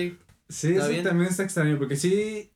Sí, 0.49 0.75
eso 0.77 0.89
bien. 0.89 1.03
también 1.03 1.29
está 1.29 1.43
extraño. 1.43 1.77
Porque 1.79 1.97
sí. 1.97 2.53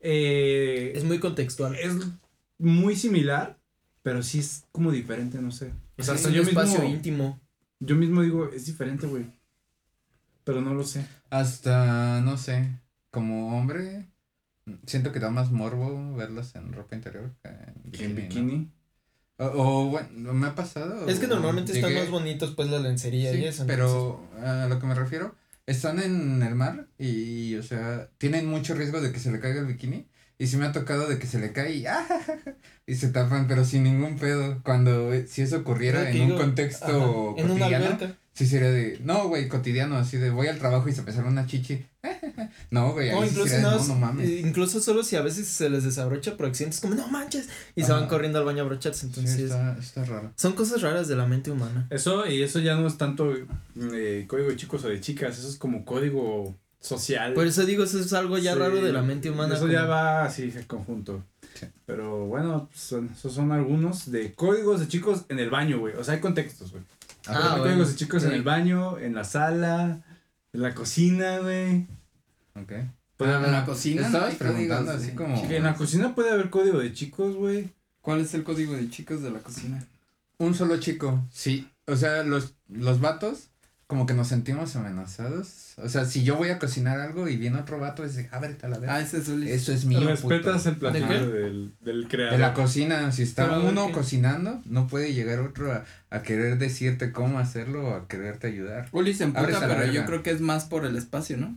Eh, 0.00 0.92
es 0.96 1.04
muy 1.04 1.20
contextual. 1.20 1.76
es 1.76 1.92
muy 2.58 2.96
similar, 2.96 3.60
pero 4.02 4.22
sí 4.22 4.40
es 4.40 4.64
como 4.72 4.90
diferente, 4.90 5.40
no 5.40 5.52
sé. 5.52 5.72
O 5.98 6.02
sea, 6.02 6.14
es 6.14 6.20
hasta 6.20 6.28
un 6.28 6.34
yo 6.34 6.42
espacio 6.42 6.80
mismo, 6.80 6.94
íntimo. 6.94 7.40
Yo 7.84 7.96
mismo 7.96 8.22
digo, 8.22 8.48
es 8.50 8.66
diferente, 8.66 9.06
güey. 9.06 9.26
Pero 10.44 10.60
no 10.60 10.74
lo 10.74 10.84
sé. 10.84 11.06
Hasta, 11.30 12.20
no 12.20 12.36
sé, 12.36 12.68
como 13.10 13.56
hombre, 13.58 14.08
siento 14.86 15.12
que 15.12 15.20
da 15.20 15.30
más 15.30 15.50
morbo 15.50 16.14
verlas 16.16 16.54
en 16.56 16.72
ropa 16.72 16.96
interior 16.96 17.30
que 17.42 17.48
en 17.48 17.92
Que 17.92 18.04
en 18.04 18.14
¿no? 18.14 18.22
bikini. 18.22 18.70
O, 19.38 19.46
o, 19.46 19.84
bueno, 19.90 20.32
me 20.34 20.46
ha 20.48 20.54
pasado. 20.54 21.08
Es 21.08 21.18
que 21.18 21.26
normalmente 21.26 21.72
están 21.72 21.94
más 21.94 22.10
bonitos 22.10 22.52
pues 22.54 22.68
la 22.70 22.78
lencería 22.78 23.32
Sí, 23.32 23.38
y 23.38 23.44
eso. 23.44 23.64
pero 23.66 24.28
a 24.44 24.66
lo 24.68 24.78
que 24.78 24.86
me 24.86 24.94
refiero, 24.94 25.34
están 25.66 25.98
en 26.00 26.42
el 26.42 26.54
mar 26.54 26.86
y, 26.98 27.54
o 27.56 27.62
sea, 27.62 28.08
tienen 28.18 28.46
mucho 28.46 28.74
riesgo 28.74 29.00
de 29.00 29.12
que 29.12 29.18
se 29.20 29.32
le 29.32 29.40
caiga 29.40 29.60
el 29.60 29.66
bikini. 29.66 30.06
Y 30.42 30.48
sí 30.48 30.56
me 30.56 30.66
ha 30.66 30.72
tocado 30.72 31.06
de 31.06 31.18
que 31.20 31.26
se 31.28 31.38
le 31.38 31.52
cae 31.52 31.76
y, 31.76 31.86
¡ah! 31.86 32.04
y 32.86 32.94
se 32.96 33.08
tapan, 33.08 33.46
pero 33.46 33.64
sin 33.64 33.84
ningún 33.84 34.18
pedo. 34.18 34.60
Cuando 34.64 35.12
eh, 35.12 35.26
si 35.28 35.42
eso 35.42 35.58
ocurriera 35.58 36.10
en 36.10 36.32
un 36.32 36.36
contexto 36.36 36.86
Ajá, 36.86 37.40
en 37.40 37.50
una 37.50 37.60
cotidiano, 37.60 37.86
alberca. 37.86 38.16
sí 38.32 38.46
sería 38.46 38.70
de, 38.72 38.98
no, 39.04 39.28
güey, 39.28 39.46
cotidiano, 39.48 39.96
así 39.96 40.16
de 40.16 40.30
voy 40.30 40.48
al 40.48 40.58
trabajo 40.58 40.88
y 40.88 40.92
se 40.92 41.02
me 41.02 41.12
sale 41.12 41.28
una 41.28 41.46
chichi. 41.46 41.86
no, 42.72 42.92
güey, 42.92 43.10
ahí 43.10 43.14
No, 43.14 43.22
sí 43.22 43.28
incluso, 43.30 43.54
de, 43.54 43.62
no, 43.62 43.84
no 43.86 43.94
mames. 43.94 44.28
eh, 44.28 44.40
incluso 44.44 44.80
solo 44.80 45.04
si 45.04 45.14
a 45.14 45.22
veces 45.22 45.46
se 45.46 45.70
les 45.70 45.84
desabrocha 45.84 46.36
por 46.36 46.46
accidentes, 46.46 46.80
como 46.80 46.96
no 46.96 47.06
manches, 47.06 47.48
y 47.76 47.84
se 47.84 47.92
van 47.92 48.08
corriendo 48.08 48.40
al 48.40 48.44
baño 48.44 48.62
a 48.62 48.66
abrocharse. 48.66 49.02
Sí, 49.02 49.06
Entonces, 49.06 49.38
está, 49.42 49.76
está 49.78 50.04
raro. 50.06 50.32
son 50.36 50.54
cosas 50.54 50.82
raras 50.82 51.06
de 51.06 51.14
la 51.14 51.26
mente 51.26 51.52
humana. 51.52 51.86
Eso, 51.90 52.26
y 52.26 52.42
eso 52.42 52.58
ya 52.58 52.74
no 52.74 52.88
es 52.88 52.98
tanto 52.98 53.32
eh, 53.76 54.24
código 54.26 54.48
de 54.48 54.56
chicos 54.56 54.82
o 54.84 54.88
de 54.88 55.00
chicas, 55.00 55.38
eso 55.38 55.48
es 55.48 55.56
como 55.56 55.84
código 55.84 56.58
social. 56.82 57.32
Por 57.32 57.46
eso 57.46 57.64
digo, 57.64 57.84
eso 57.84 57.98
es 57.98 58.12
algo 58.12 58.36
ya 58.36 58.52
Sí, 58.52 58.58
raro 58.58 58.82
de 58.82 58.92
la 58.92 59.00
mente 59.02 59.30
humana. 59.30 59.54
Eso 59.54 59.68
ya 59.68 59.84
va 59.86 60.24
así 60.24 60.52
en 60.54 60.64
conjunto. 60.64 61.24
Sí. 61.54 61.66
Pero 61.86 62.26
bueno, 62.26 62.68
son, 62.74 63.10
esos 63.16 63.32
son 63.34 63.52
algunos 63.52 64.10
de 64.12 64.34
códigos 64.34 64.80
de 64.80 64.88
chicos 64.88 65.24
en 65.30 65.38
el 65.38 65.48
baño, 65.48 65.78
güey. 65.78 65.94
O 65.94 66.04
sea, 66.04 66.14
hay 66.14 66.20
contextos, 66.20 66.72
güey. 66.72 66.82
Ah, 67.26 67.32
Hay 67.36 67.42
bueno. 67.60 67.62
códigos 67.64 67.88
de 67.90 67.96
chicos 67.96 68.24
en 68.24 68.32
el 68.32 68.42
baño, 68.42 68.98
en 68.98 69.14
la 69.14 69.24
sala, 69.24 70.02
en 70.52 70.60
la 70.62 70.74
cocina, 70.74 71.38
güey. 71.38 71.86
Ok. 72.56 72.72
Puede 73.16 73.32
Ah, 73.32 73.36
haber- 73.36 73.46
en 73.48 73.52
la 73.52 73.64
cocina. 73.64 74.04
Estabas 74.06 74.34
preguntando 74.34 74.92
Códigos 74.92 75.02
así 75.06 75.14
como- 75.16 75.36
en 75.50 75.62
la 75.62 75.74
cocina 75.74 76.14
puede 76.14 76.30
haber 76.30 76.50
código 76.50 76.78
de 76.80 76.92
chicos, 76.92 77.36
güey. 77.36 77.70
¿Cuál 78.00 78.20
es 78.20 78.34
el 78.34 78.42
código 78.42 78.72
de 78.74 78.90
chicos 78.90 79.22
de 79.22 79.30
la 79.30 79.38
cocina? 79.38 79.86
Un 80.38 80.54
solo 80.54 80.78
chico, 80.80 81.22
sí. 81.30 81.68
O 81.86 81.94
sea, 81.94 82.24
los, 82.24 82.54
los 82.68 83.00
vatos, 83.00 83.50
como 83.92 84.06
que 84.06 84.14
nos 84.14 84.28
sentimos 84.28 84.74
amenazados. 84.74 85.74
O 85.76 85.86
sea, 85.86 86.06
si 86.06 86.24
yo 86.24 86.36
voy 86.36 86.48
a 86.48 86.58
cocinar 86.58 86.98
algo 86.98 87.28
y 87.28 87.36
viene 87.36 87.58
otro 87.58 87.78
vato, 87.78 88.02
dice, 88.02 88.26
ábrete 88.32 88.64
a 88.64 88.70
la 88.70 88.78
vez. 88.78 88.88
Ah, 88.90 89.00
ese 89.02 89.18
es 89.18 89.28
el... 89.28 89.46
Eso 89.46 89.70
es 89.70 89.84
mío. 89.84 90.00
Respetas 90.08 90.62
puto". 90.62 90.68
el 90.70 90.76
platillo 90.76 91.30
del, 91.30 91.72
del 91.82 92.08
creador. 92.08 92.32
De 92.32 92.38
la 92.38 92.54
cocina, 92.54 93.12
si 93.12 93.22
está 93.24 93.44
Pero, 93.50 93.60
¿de 93.60 93.68
uno 93.68 93.92
cocinando, 93.92 94.62
no 94.64 94.86
puede 94.86 95.12
llegar 95.12 95.40
otro 95.40 95.70
a, 95.72 95.84
a 96.08 96.22
querer 96.22 96.56
decirte 96.56 97.12
cómo 97.12 97.38
hacerlo 97.38 97.86
o 97.86 97.94
a 97.94 98.08
quererte 98.08 98.46
ayudar. 98.46 98.88
Uli 98.92 99.12
se 99.12 99.24
emputa, 99.24 99.60
pero 99.68 99.92
yo 99.92 100.06
creo 100.06 100.22
que 100.22 100.30
es 100.30 100.40
más 100.40 100.64
por 100.64 100.86
el 100.86 100.96
espacio, 100.96 101.36
¿no? 101.36 101.54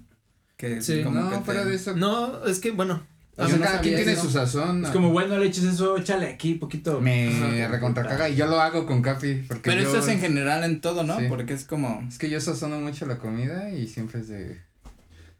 Que 0.57 0.81
Sí. 0.81 1.03
como 1.03 1.21
no, 1.21 1.29
que 1.29 1.38
te- 1.38 1.43
fuera 1.43 1.63
de 1.63 1.73
eso. 1.75 1.95
No, 1.95 2.45
es 2.45 2.59
que, 2.59 2.71
bueno. 2.71 3.01
O 3.38 3.47
sea, 3.47 3.59
cada 3.59 3.81
quien 3.81 3.95
tiene 3.95 4.15
su 4.15 4.29
sazón. 4.29 4.86
Es 4.86 4.91
como, 4.91 5.11
bueno, 5.11 5.38
le 5.38 5.47
eches 5.47 5.65
eso, 5.65 5.97
échale 5.97 6.27
aquí 6.27 6.55
poquito. 6.55 7.01
Me 7.01 7.67
recontracaga 7.67 8.29
y 8.29 8.36
yo 8.36 8.47
lo 8.47 8.59
hago 8.61 8.86
con 8.86 9.01
Capi. 9.01 9.43
Porque 9.47 9.69
Pero 9.71 9.81
yo, 9.81 9.89
eso 9.89 9.99
es 9.99 10.07
en 10.07 10.19
general 10.19 10.63
en 10.63 10.79
todo, 10.79 11.03
¿no? 11.03 11.19
Sí. 11.19 11.25
Porque 11.27 11.53
es 11.53 11.65
como... 11.65 12.03
Es 12.07 12.17
que 12.17 12.29
yo 12.29 12.39
sazono 12.39 12.79
mucho 12.79 13.05
la 13.05 13.17
comida 13.17 13.71
y 13.71 13.88
siempre 13.88 14.21
es 14.21 14.29
de. 14.29 14.61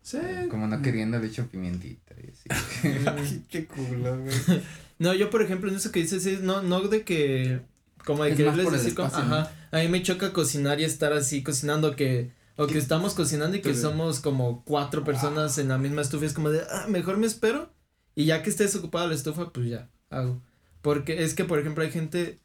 Sí. 0.02 0.20
Como 0.52 0.68
no 0.68 0.82
queriendo 0.82 1.18
le 1.20 1.28
echo 1.28 1.48
pimientita 1.48 2.14
y 2.22 2.32
así. 2.32 2.68
Ay, 3.08 3.44
qué 3.50 3.66
culo, 3.66 4.20
güey. 4.20 4.36
No, 4.98 5.14
yo 5.14 5.30
por 5.30 5.42
ejemplo 5.42 5.70
en 5.70 5.76
eso 5.76 5.92
que 5.92 6.00
dices, 6.00 6.24
sí, 6.24 6.40
no, 6.42 6.62
no 6.62 6.80
de 6.82 7.04
que, 7.04 7.60
como 8.06 8.24
de 8.24 8.32
Es 8.32 8.38
que 8.38 8.46
más 8.46 8.56
les 8.56 8.64
por 8.66 8.74
el 8.74 8.80
decir, 8.80 8.96
como- 8.96 9.10
ajá, 9.10 9.52
a 9.72 9.78
mí 9.80 9.90
me 9.90 10.02
choca 10.02 10.32
cocinar 10.32 10.80
y 10.80 10.86
estar 10.86 11.12
así 11.12 11.44
cocinando 11.44 11.98
que, 11.98 12.32
o 12.56 12.66
que 12.66 12.78
estamos 12.78 13.14
cocinando 13.14 13.58
y 13.58 13.62
que 13.62 13.74
somos 13.76 14.22
como 14.22 14.64
cuatro 14.64 15.04
personas 15.04 15.58
en 15.58 15.68
la 15.68 15.78
misma 15.78 16.02
estufa, 16.02 16.26
es 16.26 16.32
como 16.32 16.50
de, 16.50 16.62
ah, 16.72 16.86
mejor 16.88 17.18
me 17.18 17.28
espero 17.28 17.75
y 18.16 18.26
ya 18.26 18.42
que 18.44 18.50
estés 18.50 18.76
ocupada 18.76 19.08
la 19.08 19.16
estufa, 19.16 19.52
pues 19.52 19.68
ya, 19.70 19.90
hago. 20.10 20.42
Porque 20.82 21.24
es 21.24 21.34
que, 21.34 21.44
por 21.46 21.60
ejemplo, 21.60 21.84
hay 21.84 21.92
gente, 21.92 22.40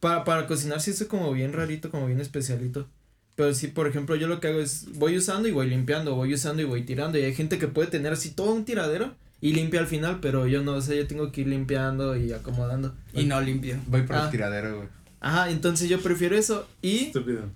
para, 0.00 0.24
para 0.24 0.46
cocinar 0.46 0.80
sí 0.80 0.90
es 0.90 1.04
como 1.04 1.32
bien 1.32 1.52
rarito, 1.52 1.90
como 1.90 2.06
bien 2.06 2.20
especialito. 2.20 2.88
Pero 3.34 3.54
sí, 3.54 3.68
por 3.68 3.86
ejemplo, 3.86 4.14
yo 4.16 4.26
lo 4.28 4.40
que 4.40 4.48
hago 4.48 4.60
es, 4.60 4.86
voy 4.98 5.16
usando 5.16 5.48
y 5.48 5.52
voy 5.52 5.68
limpiando, 5.70 6.14
voy 6.14 6.34
usando 6.34 6.60
y 6.60 6.66
voy 6.66 6.82
tirando. 6.82 7.18
Y 7.18 7.22
hay 7.22 7.34
gente 7.34 7.58
que 7.58 7.68
puede 7.68 7.88
tener 7.88 8.12
así 8.12 8.30
todo 8.32 8.52
un 8.52 8.64
tiradero 8.64 9.14
y 9.40 9.54
limpia 9.54 9.80
al 9.80 9.86
final, 9.86 10.18
pero 10.20 10.46
yo 10.46 10.62
no, 10.62 10.74
o 10.74 10.80
sea, 10.82 10.94
yo 10.96 11.06
tengo 11.06 11.32
que 11.32 11.40
ir 11.40 11.46
limpiando 11.48 12.14
y 12.16 12.32
acomodando. 12.32 12.94
Y 13.14 13.24
no 13.24 13.40
limpio. 13.40 13.78
Voy 13.86 14.02
por 14.02 14.16
Ah. 14.16 14.24
el 14.26 14.30
tiradero, 14.30 14.76
güey. 14.76 14.88
Ajá, 15.20 15.50
entonces 15.50 15.88
yo 15.88 16.00
prefiero 16.00 16.36
eso. 16.36 16.68
Y 16.82 17.06
Estúpido. 17.06 17.48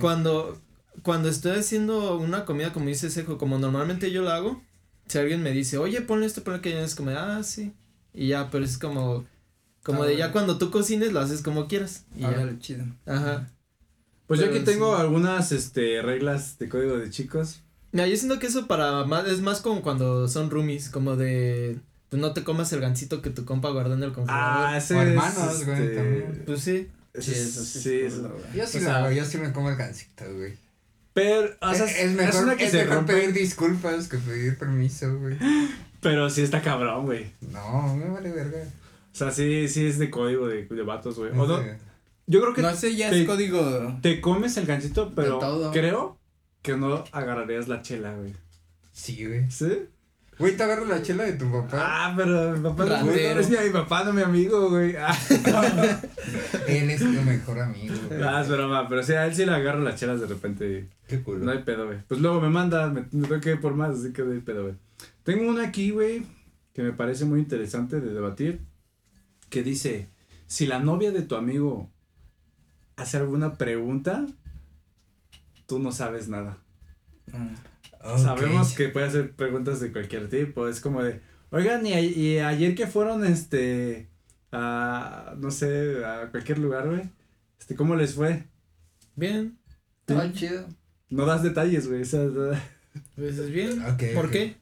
Cuando, 0.00 0.60
cuando 1.02 1.28
estoy 1.28 1.58
haciendo 1.58 2.16
una 2.18 2.44
comida, 2.44 2.72
como 2.72 2.86
dice 2.86 3.10
Sejo, 3.10 3.38
como 3.38 3.58
normalmente 3.58 4.10
yo 4.10 4.22
la 4.22 4.36
hago, 4.36 4.62
si 5.08 5.18
alguien 5.18 5.42
me 5.42 5.50
dice, 5.52 5.78
oye, 5.78 6.00
ponle 6.02 6.26
esto, 6.26 6.42
ponle 6.42 6.58
aquello, 6.58 6.80
es 6.80 6.94
como, 6.94 7.10
ah, 7.10 7.42
sí. 7.42 7.72
Y 8.14 8.28
ya, 8.28 8.50
pero 8.50 8.64
es 8.64 8.78
como, 8.78 9.24
como 9.82 10.02
Ah, 10.02 10.06
de 10.06 10.12
ya 10.16 10.26
bueno. 10.26 10.32
cuando 10.32 10.58
tú 10.58 10.70
cocines, 10.70 11.12
lo 11.12 11.20
haces 11.20 11.42
como 11.42 11.68
quieras. 11.68 12.04
Y 12.16 12.20
ya. 12.22 12.28
Órale, 12.30 12.58
chido. 12.58 12.84
Ajá. 13.06 13.48
Pues 14.26 14.40
yo 14.40 14.46
Pero 14.46 14.56
aquí 14.56 14.64
tengo 14.64 14.94
sí. 14.96 15.00
algunas 15.02 15.52
este, 15.52 16.02
reglas 16.02 16.58
de 16.58 16.68
código 16.68 16.98
de 16.98 17.10
chicos. 17.10 17.60
Mira, 17.92 18.06
yo 18.08 18.16
siento 18.16 18.38
que 18.40 18.48
eso 18.48 18.66
para 18.66 19.04
más, 19.04 19.26
es 19.28 19.40
más 19.40 19.60
como 19.60 19.82
cuando 19.82 20.26
son 20.28 20.50
roomies, 20.50 20.88
como 20.90 21.14
de, 21.16 21.78
pues 22.08 22.20
no 22.20 22.32
te 22.32 22.42
comas 22.42 22.72
el 22.72 22.80
gancito 22.80 23.22
que 23.22 23.30
tu 23.30 23.44
compa 23.44 23.70
guardó 23.70 23.94
en 23.94 24.02
el 24.02 24.12
congelador. 24.12 24.66
Ah, 24.68 24.76
ese 24.76 24.94
O 24.96 25.02
es, 25.02 25.08
hermanos, 25.08 25.64
güey, 25.64 25.82
este, 25.82 25.94
también. 25.94 26.42
Pues 26.44 26.60
sí. 26.60 26.88
Sí, 27.18 27.30
es- 27.30 27.38
eso 27.56 27.64
sí. 27.64 28.00
eso. 28.00 28.36
Yo 28.54 28.66
sí 28.66 28.78
O 28.78 28.80
sea- 28.80 29.12
yo 29.12 29.24
sí 29.24 29.38
me 29.38 29.52
como 29.52 29.70
el 29.70 29.76
gancito, 29.76 30.24
güey. 30.34 30.54
Pero, 31.16 31.48
o 31.62 31.74
sea, 31.74 31.86
es, 31.86 31.98
es 31.98 32.12
mejor, 32.12 32.44
una 32.44 32.56
que 32.56 32.66
es 32.66 32.70
se 32.72 32.76
mejor 32.82 32.96
rompe, 32.96 33.14
pedir 33.14 33.32
disculpas 33.32 34.06
que 34.06 34.18
pedir 34.18 34.58
permiso, 34.58 35.18
güey. 35.18 35.38
pero 36.02 36.28
sí 36.28 36.42
está 36.42 36.60
cabrón, 36.60 37.06
güey. 37.06 37.32
No, 37.40 37.96
me 37.96 38.06
vale 38.10 38.30
verga. 38.30 38.58
O 38.60 39.16
sea, 39.16 39.30
sí, 39.30 39.66
sí 39.66 39.86
es 39.86 39.98
de 39.98 40.10
código 40.10 40.46
de, 40.46 40.66
de 40.66 40.82
vatos, 40.82 41.16
güey. 41.18 41.30
O 41.32 41.46
no, 41.46 41.58
yo 42.26 42.40
creo 42.42 42.52
que 42.52 42.60
No 42.60 42.76
sé, 42.76 42.94
ya 42.96 43.08
te- 43.08 43.22
es 43.22 43.26
código... 43.26 43.96
te 44.02 44.20
comes 44.20 44.58
el 44.58 44.66
gancito, 44.66 45.14
pero 45.16 45.38
todo. 45.38 45.72
creo 45.72 46.18
que 46.60 46.76
no 46.76 47.02
agarrarías 47.12 47.66
la 47.66 47.80
chela, 47.80 48.12
güey. 48.12 48.34
Sí, 48.92 49.24
güey. 49.26 49.50
¿Sí? 49.50 49.84
Güey, 50.38 50.54
te 50.56 50.62
agarro 50.64 50.84
la 50.84 51.00
chela 51.02 51.24
de 51.24 51.32
tu 51.34 51.50
papá. 51.50 51.78
Ah, 51.80 52.14
pero 52.16 52.52
mi 52.52 52.62
papá 52.62 52.84
no 52.84 52.94
es, 52.94 53.00
Ratero. 53.06 53.34
mi- 53.36 53.40
es 53.40 53.50
mi, 53.50 53.56
mi 53.66 53.70
papá, 53.72 54.04
no 54.04 54.12
mi 54.12 54.20
amigo, 54.22 54.68
güey. 54.68 54.94
Ah, 54.96 55.16
Él 56.68 56.90
es 56.90 57.00
tu 57.00 57.06
mejor 57.22 57.58
amigo, 57.60 57.94
güey. 58.08 58.22
Ah, 58.22 58.42
es 58.42 58.48
broma, 58.48 58.86
pero 58.88 59.02
sí, 59.02 59.12
a 59.14 59.24
él 59.26 59.34
sí 59.34 59.46
le 59.46 59.52
agarro 59.52 59.80
las 59.80 59.98
chelas 59.98 60.20
de 60.20 60.26
repente. 60.26 60.88
Qué 61.08 61.22
culo. 61.22 61.38
No 61.44 61.52
hay 61.52 61.62
pedo, 61.62 61.86
güey. 61.86 61.98
Pues 62.06 62.20
luego 62.20 62.40
me 62.40 62.48
manda, 62.50 62.88
me, 62.88 63.00
me 63.12 63.26
tengo 63.28 63.40
que 63.40 63.50
ir 63.52 63.60
por 63.60 63.74
más, 63.74 63.98
así 63.98 64.12
que 64.12 64.22
no 64.22 64.32
hay 64.32 64.40
pedo, 64.40 64.62
güey. 64.64 64.74
Tengo 65.22 65.48
una 65.50 65.64
aquí, 65.68 65.90
güey, 65.90 66.22
que 66.74 66.82
me 66.82 66.92
parece 66.92 67.24
muy 67.24 67.40
interesante 67.40 68.00
de 68.00 68.12
debatir, 68.12 68.60
que 69.48 69.62
dice, 69.62 70.08
si 70.46 70.66
la 70.66 70.78
novia 70.80 71.12
de 71.12 71.22
tu 71.22 71.36
amigo 71.36 71.90
hace 72.96 73.16
alguna 73.16 73.54
pregunta, 73.54 74.26
tú 75.66 75.78
no 75.78 75.92
sabes 75.92 76.28
nada. 76.28 76.58
Mm. 77.32 77.54
Sabemos 78.18 78.72
que 78.74 78.88
puede 78.88 79.06
hacer 79.06 79.32
preguntas 79.34 79.80
de 79.80 79.92
cualquier 79.92 80.28
tipo, 80.28 80.68
es 80.68 80.80
como 80.80 81.02
de, 81.02 81.20
oigan, 81.50 81.86
y, 81.86 81.92
a- 81.92 82.00
y 82.00 82.38
ayer 82.38 82.74
que 82.74 82.86
fueron, 82.86 83.24
este, 83.24 84.08
a, 84.52 85.34
no 85.38 85.50
sé, 85.50 86.04
a 86.04 86.28
cualquier 86.30 86.58
lugar, 86.58 86.88
güey, 86.88 87.02
este, 87.58 87.74
¿cómo 87.74 87.96
les 87.96 88.14
fue? 88.14 88.44
Bien. 89.14 89.58
Está 90.06 90.32
chido. 90.32 90.66
No 91.10 91.26
das 91.26 91.42
detalles, 91.42 91.88
güey, 91.88 92.02
o 92.02 92.04
sea, 92.04 92.20
Pues 93.16 93.38
es 93.38 93.50
bien. 93.50 93.82
Ok, 93.84 94.02
¿Por 94.14 94.30
qué? 94.30 94.56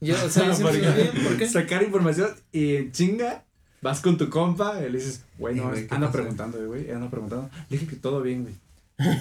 Yo, 0.00 0.14
o 0.24 0.28
sea, 0.28 0.50
digo, 0.56 0.70
bien, 0.70 1.10
¿por 1.24 1.36
qué? 1.38 1.48
sacar 1.48 1.82
información 1.82 2.30
y 2.52 2.76
en 2.76 2.92
chinga 2.92 3.44
vas 3.80 4.00
con 4.00 4.16
tu 4.18 4.28
compa 4.28 4.80
y 4.80 4.90
le 4.90 4.98
dices, 4.98 5.24
güey, 5.38 5.56
no, 5.56 5.68
güey, 5.70 5.86
¿qué 5.86 5.94
anda 5.94 6.10
preguntando, 6.12 6.58
güey, 6.66 6.90
anda 6.90 7.08
preguntando. 7.10 7.48
Le 7.68 7.78
dije 7.78 7.86
que 7.90 7.96
todo 7.96 8.20
bien, 8.22 8.42
güey. 8.42 8.54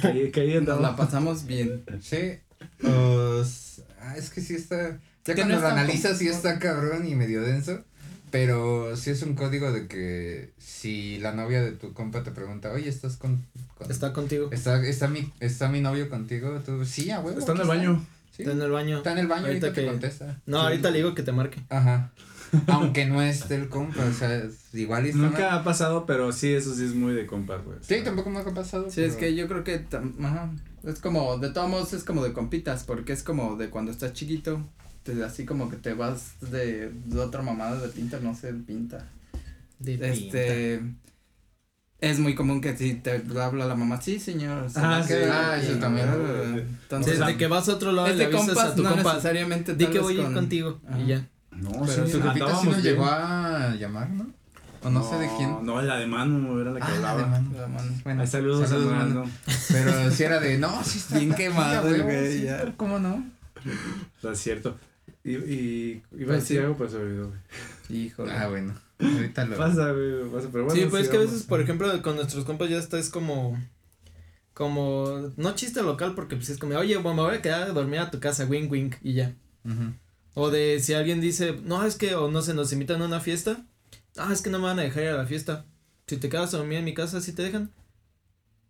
Que, 0.02 0.08
ahí- 0.08 0.32
que 0.32 0.42
ahí 0.42 0.60
Nos 0.62 0.82
la 0.82 0.96
pasamos 0.96 1.46
bien. 1.46 1.84
Sí. 2.02 2.40
Pues, 2.80 3.82
ah, 4.01 4.15
es 4.17 4.30
que 4.30 4.41
sí 4.41 4.55
está. 4.55 4.99
Ya 5.25 5.34
Que 5.36 5.41
cuando 5.41 5.55
no 5.55 5.61
lo 5.61 5.67
analizas, 5.67 6.17
sí 6.17 6.28
está 6.28 6.59
cabrón 6.59 7.07
y 7.07 7.15
medio 7.15 7.41
denso. 7.41 7.84
Pero 8.30 8.95
sí 8.97 9.09
es 9.09 9.21
un 9.23 9.36
código 9.36 9.71
de 9.71 9.88
que 9.88 10.51
si 10.57 11.17
la 11.19 11.32
novia 11.32 11.61
de 11.61 11.71
tu 11.71 11.93
compa 11.93 12.23
te 12.23 12.32
pregunta, 12.32 12.71
oye, 12.73 12.89
¿estás 12.89 13.15
con. 13.15 13.45
con- 13.78 13.89
Está 13.89 14.11
contigo. 14.11 14.49
está, 14.51 14.86
está, 14.86 15.07
mi, 15.07 15.32
¿Está 15.39 15.69
mi 15.69 15.80
novio 15.80 16.09
contigo? 16.09 16.59
Tú, 16.65 16.84
sí, 16.86 17.09
a 17.09 17.19
huevo. 17.21 17.39
Está 17.39 17.53
en 17.53 17.61
el 17.61 17.67
baño. 17.67 18.05
Sí. 18.36 18.43
Está 18.43 18.51
en 18.53 18.61
el 18.61 18.69
baño. 18.71 18.97
Está 18.97 19.11
en 19.13 19.17
el 19.19 19.28
baño, 19.28 19.45
ahorita, 19.47 19.67
Ahorita 19.67 19.82
te 19.82 19.88
contesta. 19.88 20.41
No, 20.45 20.59
Sí. 20.59 20.63
ahorita 20.65 20.91
le 20.91 20.97
digo 20.97 21.15
que 21.15 21.23
te 21.23 21.32
marque. 21.32 21.61
Ajá. 21.69 22.11
Aunque 22.67 23.05
no 23.05 23.21
esté 23.21 23.55
el 23.55 23.69
compa, 23.69 24.03
o 24.05 24.13
sea, 24.13 24.36
es- 24.36 24.73
igual 24.73 25.05
y 25.05 25.09
está 25.09 25.21
Nunca 25.21 25.49
mal. 25.49 25.59
ha 25.59 25.63
pasado, 25.63 26.05
pero 26.05 26.32
sí, 26.34 26.53
eso 26.53 26.75
sí 26.75 26.84
es 26.84 26.93
muy 26.95 27.13
de 27.13 27.25
compas, 27.25 27.63
güey. 27.63 27.78
Sí, 27.82 28.01
tampoco 28.03 28.30
me 28.30 28.39
ha 28.39 28.43
pasado. 28.45 28.89
Sí, 28.91 29.03
es 29.03 29.15
que 29.15 29.36
yo 29.36 29.47
creo 29.47 29.63
que, 29.63 29.86
tam- 29.89 30.13
ajá, 30.23 30.51
es 30.90 31.00
como, 31.00 31.38
de 31.38 31.50
todos 31.50 31.70
modos 31.70 31.94
es 31.94 32.04
como 32.04 32.24
de 32.24 32.34
compitas, 32.34 32.84
porque 32.84 33.14
es 33.14 33.24
como 33.24 33.56
de 33.56 33.70
cuando 33.70 33.92
estás 33.92 34.14
chiquito, 34.14 34.62
te, 35.04 35.24
así 35.24 35.46
como 35.46 35.70
que 35.70 35.76
te 35.78 35.94
vas 35.94 36.34
de, 36.42 36.92
de 37.06 37.20
otra 37.20 37.42
mamada 37.42 37.80
de 37.80 37.90
pinta, 37.90 38.20
no 38.20 38.34
sé, 38.36 38.54
pinta. 38.54 39.08
De 39.80 39.94
Este, 40.12 40.82
es 42.00 42.20
muy 42.20 42.36
común 42.36 42.62
que 42.62 42.76
si 42.78 42.94
te 42.96 43.24
habla 43.40 43.66
la 43.66 43.76
mamá, 43.76 44.00
sí 44.02 44.20
señor. 44.20 44.70
se 44.70 44.80
Ah, 44.80 45.02
sí. 45.02 45.10
queda", 45.10 45.52
Ah, 45.54 45.58
eso 45.58 45.74
y- 45.74 45.80
también. 45.80 46.08
Entonces, 46.84 47.20
Desde 47.20 47.38
que 47.38 47.48
vas 47.48 47.68
a 47.70 47.74
otro 47.76 47.92
lado 47.92 48.08
es 48.08 48.16
le 48.18 48.26
avisas 48.26 48.46
compas, 48.46 48.66
a 48.66 48.76
tu 48.76 48.84
no 48.84 48.90
compa. 48.92 49.10
necesariamente 49.14 49.76
Di 49.76 49.88
que 49.88 50.00
voy 50.00 50.14
a 50.16 50.18
ir 50.20 50.24
con- 50.26 50.34
contigo. 50.34 50.80
Ajá. 50.88 51.00
Y 51.00 51.08
ya. 51.08 51.28
No, 51.52 51.72
Pero 51.88 52.06
sí, 52.06 52.12
su 52.12 52.22
jefita 52.22 52.56
sí 52.60 52.66
nos 52.68 52.82
bien. 52.82 52.82
llegó 52.96 53.06
a 53.06 53.76
llamar, 53.76 54.10
¿no? 54.12 54.28
O 54.84 54.89
no, 54.89 55.07
sé 55.09 55.17
de 55.17 55.30
quién. 55.38 55.65
No, 55.65 55.82
la 55.82 55.97
de 55.97 56.07
Manu 56.07 56.59
era 56.59 56.71
la 56.71 56.80
que 56.80 56.86
Ah, 56.86 56.95
hablaba. 56.95 57.21
de 57.23 57.25
mano. 57.28 57.49
La 57.57 57.67
mano. 57.67 57.91
Bueno, 58.03 58.21
Ay, 58.21 58.28
saludos, 58.28 58.69
saludos, 58.69 58.93
a. 58.93 58.95
Manu. 58.97 59.23
Pero 59.71 60.11
si 60.11 60.23
era 60.23 60.39
de, 60.39 60.57
no, 60.57 60.84
sí 60.84 60.99
está. 60.99 61.17
Bien 61.19 61.34
quemado 61.36 61.88
a 61.89 61.91
güey, 62.03 62.39
sí. 62.41 62.47
¿Cómo 62.78 62.99
no? 62.99 63.25
No, 64.23 64.32
es 64.32 64.39
cierto. 64.39 64.78
Y, 65.23 65.32
y 65.36 66.03
iba 66.13 66.34
a 66.34 66.38
Pues 66.38 66.41
decir 66.43 66.57
sí. 66.57 66.63
algo, 66.63 66.78
pero 66.78 66.89
se 66.89 66.97
olvidó, 66.97 67.28
güey. 67.28 67.39
Híjole. 68.05 68.32
Ah, 68.32 68.47
bueno. 68.47 68.73
Ahorita 68.99 69.45
lo. 69.45 69.57
Pasa, 69.57 69.91
güey, 69.91 70.30
pasa, 70.32 70.47
pero 70.51 70.65
bueno. 70.65 70.80
sí, 70.80 70.88
pues 70.89 71.03
es 71.03 71.09
que 71.09 71.17
a 71.17 71.19
veces, 71.21 71.43
por 71.43 71.59
ejemplo, 71.61 72.01
con 72.01 72.15
nuestros 72.15 72.45
compas 72.45 72.69
ya 72.69 72.78
está, 72.78 72.97
es 72.97 73.09
como, 73.09 73.57
como, 74.53 75.32
no 75.38 75.53
chiste 75.55 75.82
local, 75.84 76.13
porque 76.15 76.36
pues 76.36 76.49
es 76.49 76.57
como, 76.57 76.75
oye, 76.78 76.97
bueno, 76.97 77.21
me 77.21 77.28
voy 77.30 77.36
a 77.38 77.41
quedar 77.41 77.63
a 77.63 77.73
dormir 77.73 77.99
a 77.99 78.09
tu 78.11 78.19
casa, 78.19 78.45
wing 78.45 78.69
wing, 78.69 78.91
y 79.03 79.13
ya. 79.13 79.34
O 80.34 80.49
de 80.49 80.80
si 80.80 80.93
alguien 80.93 81.19
dice, 81.19 81.59
no, 81.63 81.84
es 81.86 81.95
que, 81.95 82.15
o 82.15 82.32
no 82.32 82.41
sé, 82.41 82.53
nos 82.53 82.71
invitan 82.71 83.01
a 83.01 83.05
una 83.05 83.19
fiesta, 83.19 83.65
ah, 84.18 84.30
es 84.32 84.41
que 84.41 84.49
no 84.49 84.59
me 84.59 84.65
van 84.65 84.80
a 84.80 84.84
dejar 84.84 85.03
ir 85.03 85.09
a 85.09 85.18
la 85.18 85.26
fiesta. 85.26 85.65
Si 86.07 86.18
te 86.18 86.30
quedas 86.30 86.53
a 86.53 86.57
dormir 86.57 86.78
en 86.80 86.86
mi 86.86 86.93
casa, 86.93 87.20
¿sí 87.22 87.34
te 87.34 87.43
dejan? 87.43 87.72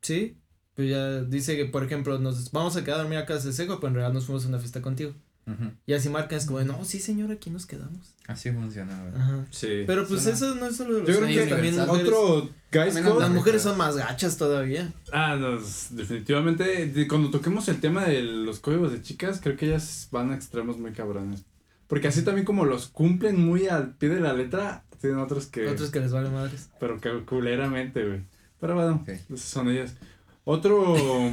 Sí. 0.01 0.37
Pues 0.75 0.89
ya 0.89 1.21
dice 1.21 1.55
que, 1.57 1.65
por 1.65 1.83
ejemplo, 1.83 2.19
nos 2.19 2.51
vamos 2.51 2.75
a 2.77 2.83
quedar 2.83 2.99
a 2.99 3.03
dormir 3.03 3.17
a 3.19 3.25
casa 3.25 3.47
de 3.47 3.53
Seco, 3.53 3.79
pero 3.79 3.89
en 3.89 3.93
realidad 3.95 4.13
nos 4.13 4.25
fuimos 4.25 4.45
a 4.45 4.49
una 4.49 4.59
fiesta 4.59 4.81
contigo. 4.81 5.13
Ujú. 5.47 5.71
Y 5.85 5.93
así 5.93 6.09
marcan, 6.09 6.37
es 6.37 6.45
como, 6.45 6.59
no, 6.61 6.83
sí, 6.83 6.99
señor, 6.99 7.31
aquí 7.31 7.49
nos 7.49 7.65
quedamos. 7.65 8.13
Así 8.27 8.51
funciona, 8.51 9.01
güey. 9.01 9.15
Ajá. 9.15 9.45
Sí. 9.49 9.83
Pero 9.87 10.05
pues 10.05 10.21
Suena- 10.21 10.35
eso 10.37 10.55
no 10.55 10.65
es 10.67 10.75
solo 10.75 10.95
de 10.95 10.99
los 11.01 11.09
Yo 11.09 11.15
creo 11.21 11.27
que 11.45 11.49
también 11.49 11.75
mujeres. 11.77 12.07
otro 12.07 12.41
guys 12.71 12.93
También 12.93 13.05
code- 13.05 13.19
Las 13.21 13.29
No, 13.29 13.35
mujeres 13.35 13.61
son 13.61 13.77
más 13.77 13.95
gachas 13.95 14.37
todavía. 14.37 14.93
Ah, 15.13 15.35
nos, 15.37 15.87
definitivamente, 15.95 16.87
de- 16.87 17.07
cuando 17.07 17.31
toquemos 17.31 17.67
el 17.69 17.79
tema 17.79 18.05
de 18.05 18.21
los 18.21 18.59
códigos 18.59 18.91
de 18.91 19.01
chicas, 19.01 19.39
creo 19.41 19.55
que 19.55 19.67
ellas 19.67 20.09
van 20.11 20.31
a 20.31 20.35
extremos 20.35 20.77
muy 20.77 20.91
cabrones. 20.91 21.43
Porque 21.87 22.09
así 22.09 22.23
también 22.23 22.45
como 22.45 22.65
los 22.65 22.87
cumplen 22.89 23.39
muy 23.43 23.67
al 23.67 23.95
pie 23.95 24.09
de 24.09 24.19
la 24.19 24.33
letra, 24.33 24.83
tienen 24.99 25.19
otros 25.19 25.47
que. 25.47 25.67
Otros 25.67 25.89
que 25.91 25.99
les 25.99 26.11
vale 26.11 26.29
madres. 26.29 26.69
Pero 26.79 26.99
que 26.99 27.23
culeramente, 27.25 28.05
güey. 28.05 28.21
Pero 28.59 28.75
bueno, 28.75 28.99
Ok. 29.01 29.09
esas 29.09 29.41
son 29.41 29.69
ellas. 29.69 29.95
Otro. 30.43 30.95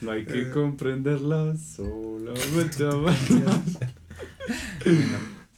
no 0.00 0.10
hay 0.10 0.24
que 0.24 0.50
comprenderlas, 0.50 1.60
solamente. 1.76 2.84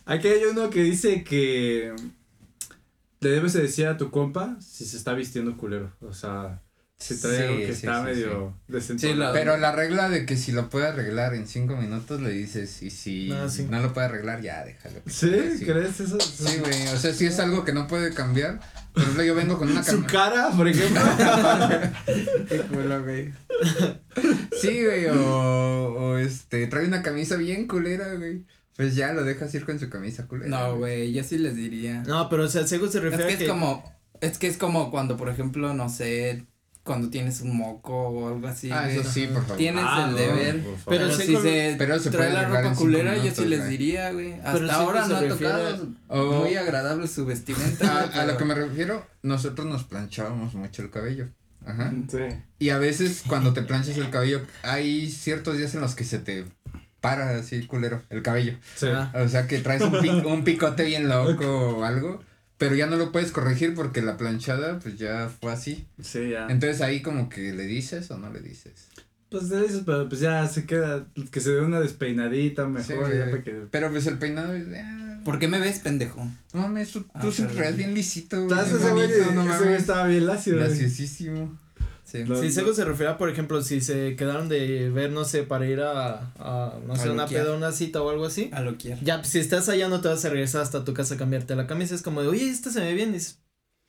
Aquí 0.05 0.29
hay 0.29 0.45
uno 0.45 0.71
que 0.71 0.83
dice 0.83 1.25
que 1.25 1.95
le 3.21 3.29
debes 3.29 3.53
de 3.55 3.63
decir 3.63 3.87
a 3.87 3.97
tu 3.97 4.11
compa 4.11 4.57
si 4.61 4.85
se 4.85 4.97
está 4.97 5.15
vistiendo 5.15 5.57
culero. 5.57 5.93
O 6.01 6.13
sea, 6.13 6.63
si 6.99 7.21
trae 7.21 7.37
Sí, 7.37 7.43
algo 7.43 7.57
que 7.59 7.67
sí, 7.67 7.73
está 7.73 7.99
sí, 8.01 8.05
medio 8.07 8.55
la- 9.17 9.33
Pero 9.33 9.57
la 9.59 9.73
regla 9.73 10.09
de 10.09 10.25
que 10.25 10.37
si 10.37 10.53
lo 10.53 10.71
puede 10.71 10.87
arreglar 10.87 11.35
en 11.35 11.47
cinco 11.47 11.77
minutos 11.77 12.23
le 12.23 12.31
dices 12.31 12.83
y 12.83 12.91
si 12.91 13.29
No, 13.29 13.83
lo 13.83 13.93
puede 13.93 14.07
arreglar 14.07 14.41
ya 14.41 14.65
déjalo. 14.65 15.01
¿Sí? 15.07 15.31
Sí. 15.59 15.65
¿Crees 15.67 16.01
eso? 16.01 16.19
Sí, 16.19 16.59
güey, 16.59 16.89
o 16.89 16.97
sea, 16.97 17.13
si 17.13 17.27
es 17.27 17.39
algo 17.39 17.65
que 17.65 17.73
no 17.75 17.87
puede 17.87 18.15
cambiar, 18.15 18.61
por 18.95 19.03
ejemplo, 19.03 19.25
yo 19.25 19.35
vengo 19.35 19.59
con 19.59 19.71
una 19.71 19.83
Su 19.83 19.97
cama. 19.97 20.07
cara, 20.07 20.51
por 20.57 20.67
ejemplo. 20.69 21.03
Qué 22.49 22.59
culo, 22.63 23.03
güey. 23.05 23.33
Sí, 24.61 24.85
güey, 24.85 25.07
o, 25.07 25.93
o 25.95 26.17
este, 26.19 26.67
trae 26.67 26.87
una 26.87 27.03
camisa 27.03 27.37
bien 27.37 27.67
culera, 27.67 28.15
güey. 28.15 28.45
Pues 28.77 28.95
ya 28.95 29.13
lo 29.13 29.25
dejas 29.25 29.55
ir 29.55 29.65
con 29.65 29.79
su 29.79 29.89
camisa 29.89 30.27
culera. 30.27 30.49
No, 30.51 30.77
güey, 30.79 31.13
yo 31.13 31.23
sí 31.25 31.39
les 31.39 31.57
diría. 31.57 32.03
No, 32.07 32.29
pero 32.29 32.45
o 32.45 32.49
sea, 32.49 32.67
Sego 32.67 32.89
se 32.89 32.99
es 32.99 33.05
refiere 33.05 33.25
que 33.27 33.31
a 33.31 33.33
es 33.35 33.39
que. 33.43 33.47
como, 33.49 33.99
es 34.21 34.39
que 34.39 34.47
es 34.49 34.57
como 34.59 34.91
cuando, 34.91 35.17
por 35.17 35.29
ejemplo, 35.29 35.73
no 35.75 35.89
sé, 35.89 36.47
cuando 36.87 37.11
tienes 37.11 37.43
un 37.43 37.55
moco 37.57 37.93
o 37.95 38.29
algo 38.29 38.47
así. 38.49 38.71
Ah, 38.73 38.89
eso 38.91 39.05
sí, 39.11 39.27
por 39.27 39.43
favor. 39.43 39.59
Tienes 39.59 39.85
Ah, 39.87 40.05
el 40.07 40.13
no, 40.13 40.17
deber. 40.17 40.61
Pero, 40.63 40.77
Pero 40.87 41.13
si 41.13 41.37
se, 41.37 41.75
pero 41.77 41.99
se 41.99 42.11
trae 42.11 42.33
la 42.33 42.49
ropa 42.49 42.75
culera, 42.75 43.15
yo 43.17 43.23
minutos, 43.25 43.45
sí 43.45 43.51
les 43.51 43.69
diría, 43.69 44.13
güey. 44.13 44.37
Pero 44.41 44.49
Hasta 44.65 44.75
ahora 44.77 45.07
no 45.07 45.17
ha 45.17 45.29
tocado. 45.29 45.87
Muy 46.41 46.55
agradable 46.57 47.07
su 47.09 47.27
vestimenta. 47.27 47.99
A, 48.01 48.03
a 48.05 48.07
lo 48.07 48.13
pero- 48.27 48.39
que 48.39 48.45
me 48.47 48.55
refiero, 48.55 49.07
nosotros 49.23 49.67
nos 49.67 49.85
planchábamos 49.85 50.55
mucho 50.55 50.81
el 50.83 50.91
cabello. 50.91 51.29
Ajá. 51.67 51.93
Sí. 52.09 52.19
Y 52.61 52.71
a 52.71 52.79
veces 52.79 53.25
cuando 53.27 53.53
te 53.53 53.61
planchas 53.63 53.97
el 53.99 54.09
cabello, 54.09 54.41
hay 54.63 55.11
ciertos 55.11 55.59
días 55.59 55.75
en 55.75 55.81
los 55.81 55.95
que 55.97 56.05
se 56.05 56.19
te 56.21 56.45
para 57.01 57.37
así 57.39 57.67
culero 57.67 58.03
el 58.11 58.23
cabello. 58.23 58.57
Sí. 58.77 58.87
O 59.15 59.29
sea 59.29 59.47
que 59.47 59.59
traes 59.59 59.83
un, 59.83 59.93
pic- 59.93 60.25
un 60.25 60.45
picote 60.45 60.85
bien 60.85 61.09
loco 61.09 61.79
o 61.79 61.85
algo, 61.85 62.23
pero 62.59 62.75
ya 62.75 62.87
no 62.87 62.97
lo 62.97 63.13
puedes 63.13 63.33
corregir 63.33 63.75
porque 63.75 64.03
la 64.03 64.17
planchada 64.17 64.79
pues 64.79 64.99
ya 64.99 65.31
fue 65.41 65.53
así. 65.53 65.87
Sí, 66.01 66.31
ya. 66.31 66.47
Entonces 66.49 66.81
ahí 66.81 67.03
como 67.03 67.29
que 67.29 67.53
le 67.53 67.65
dices 67.65 68.11
o 68.11 68.19
no 68.19 68.33
le 68.33 68.41
dices. 68.41 68.89
Pues 69.29 69.51
le 69.51 69.63
dices, 69.63 69.83
pero 69.85 70.09
pues 70.09 70.21
ya 70.21 70.47
se 70.47 70.67
queda, 70.67 71.07
que 71.31 71.41
se 71.41 71.51
dé 71.51 71.61
una 71.61 71.81
despeinadita 71.81 72.69
mejor, 72.69 73.11
Sí, 73.11 73.19
ya 73.19 73.25
para 73.31 73.43
que... 73.43 73.67
Pero 73.71 73.91
pues 73.91 74.07
el 74.07 74.19
peinado 74.19 74.55
es 74.55 74.67
ah, 74.77 75.21
¿Por 75.25 75.41
qué 75.41 75.49
me 75.49 75.59
ves, 75.59 75.81
pendejo? 75.81 76.25
no 76.55 76.61
mames, 76.61 76.93
tú, 76.93 77.05
Ah, 77.13 77.21
tú 77.21 77.33
siempre 77.33 77.73
bien 77.73 77.93
lisito, 77.93 78.43
Estás 78.43 78.71
ese 78.71 78.91
güey, 78.93 79.09
no 79.35 79.55
estaba 79.75 80.07
bien 80.07 80.27
lacio. 80.27 80.57
Sí. 82.07 82.25
Lo- 82.25 82.41
Si 82.41 82.53
Sego 82.53 82.73
se 82.73 82.85
refiere 82.85 83.11
a, 83.11 83.19
por 83.19 83.29
ejemplo, 83.29 83.61
si 83.63 83.81
se 83.81 84.15
quedaron 84.15 84.49
de 84.49 84.91
ver, 84.91 85.11
no 85.11 85.25
sé, 85.25 85.43
para 85.43 85.67
ir 85.67 85.81
a, 85.81 86.33
a 86.39 86.79
no 86.87 86.95
sé, 86.95 87.09
A 87.09 87.13
una 87.13 87.25
luquear. 87.25 87.45
peda, 87.45 87.57
una 87.57 87.73
cita 87.73 88.01
o 88.01 88.09
algo 88.11 88.25
así. 88.27 88.49
A 88.53 88.61
lo 88.61 88.77
quiero. 88.79 89.01
Ya, 89.03 89.25
si 89.25 89.41
estás 89.41 89.69
allá 89.69 89.89
no 89.89 90.01
te 90.01 90.07
vas 90.09 90.25
a 90.25 90.29
regresar 90.29 90.63
hasta 90.63 90.85
tu 90.85 90.95
casa 90.95 91.17
a 91.17 91.19
cambiarte 91.19 91.57
la 91.57 91.67
camisa. 91.67 91.97
Es 91.97 92.03
como 92.03 92.23
de, 92.23 92.29
oye, 92.29 92.49
esta 92.49 92.71
se 92.71 92.79
me 92.79 92.87
ve 92.87 92.95
bien. 92.95 93.11
Y 93.11 93.15
dices, 93.15 93.41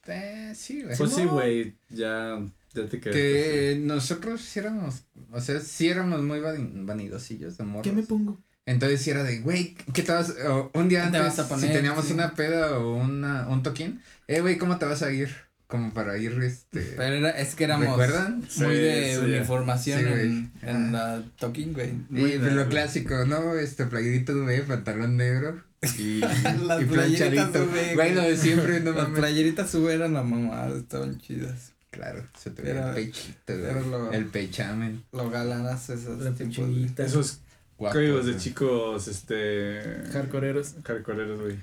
Eh, 0.07 0.53
sí, 0.55 0.81
güey. 0.83 0.97
Pues 0.97 1.13
sí, 1.13 1.23
No. 1.25 1.33
güey, 1.33 1.75
ya, 1.89 2.39
ya 2.73 2.87
te 2.87 2.99
quedas. 2.99 3.15
Que 3.15 3.77
nosotros 3.83 4.41
sí 4.41 4.59
éramos, 4.59 5.03
o 5.31 5.39
sea, 5.41 5.59
sí 5.59 5.87
éramos 5.89 6.21
muy 6.23 6.39
van- 6.39 6.85
vanidosillos 6.87 7.57
de 7.57 7.65
morros. 7.65 7.83
¿qué 7.83 7.91
me 7.91 8.03
pongo? 8.03 8.41
Entonces 8.65 9.01
sí 9.01 9.11
era 9.11 9.23
de, 9.23 9.39
güey, 9.41 9.75
¿qué 9.93 10.03
te 10.03 10.11
vas? 10.11 10.33
o 10.49 10.71
un 10.73 10.89
día 10.89 11.05
¿Qué 11.05 11.11
te 11.11 11.17
antes, 11.17 11.37
vas 11.37 11.39
a 11.45 11.49
poner? 11.49 11.67
si 11.69 11.73
teníamos 11.73 12.05
Sí. 12.05 12.13
una 12.13 12.33
peda 12.33 12.77
o 12.79 12.95
una, 12.95 13.47
un 13.47 13.63
toquín, 13.63 14.01
eh, 14.27 14.41
güey, 14.41 14.57
¿cómo 14.57 14.77
te 14.77 14.85
vas 14.85 15.03
a 15.03 15.11
ir? 15.11 15.29
Como 15.67 15.93
para 15.93 16.17
ir, 16.17 16.31
este. 16.43 16.79
Pero 16.95 17.15
era, 17.15 17.29
es 17.31 17.53
que 17.53 17.65
éramos 17.65 17.87
¿Recuerdan? 17.89 18.37
muy 18.39 18.47
Sí, 18.49 18.63
de 18.63 19.15
sí, 19.15 19.25
uniformación 19.25 19.99
Sí, 19.99 20.05
güey. 20.05 20.21
en, 20.21 20.51
en 20.61 20.91
la 20.93 21.23
talking, 21.37 21.73
güey. 21.73 21.89
Y 22.09 22.37
pues, 22.37 22.53
lo 22.53 22.69
clásico, 22.69 23.25
¿no? 23.25 23.53
Este, 23.55 23.85
playerito 23.85 24.33
de 24.45 24.61
pantalón 24.61 25.17
negro 25.17 25.61
y, 25.97 26.19
Las 26.65 26.81
y. 26.81 26.85
UV, 26.85 27.95
Güey, 27.95 28.15
lo 28.15 28.21
de 28.21 28.37
siempre, 28.37 28.79
no 28.79 28.91
Las 28.93 29.03
mames. 29.09 29.19
playeritas 29.19 29.69
sube 29.69 29.93
eran 29.93 30.13
la 30.13 30.23
mamá, 30.23 30.69
estaban 30.69 31.19
chidas. 31.19 31.73
Claro, 31.91 32.25
se 32.37 32.51
te 32.51 32.61
ve 32.61 32.69
Era- 32.71 32.89
el 32.89 32.95
pechito, 32.95 33.53
güey. 33.57 33.65
era 33.65 33.81
lo- 33.81 34.11
El 34.13 34.25
pechamen. 34.27 35.03
Lo 35.11 35.29
galanas 35.29 35.89
esos 35.89 36.35
tipos. 36.35 36.69
Esos 36.97 37.41
códigos 37.77 38.25
de 38.25 38.31
güey. 38.33 38.43
chicos, 38.43 39.07
este... 39.09 39.81
Hardcoreeros. 40.13 40.75
Hardcoreeros, 40.85 41.41
güey. 41.41 41.59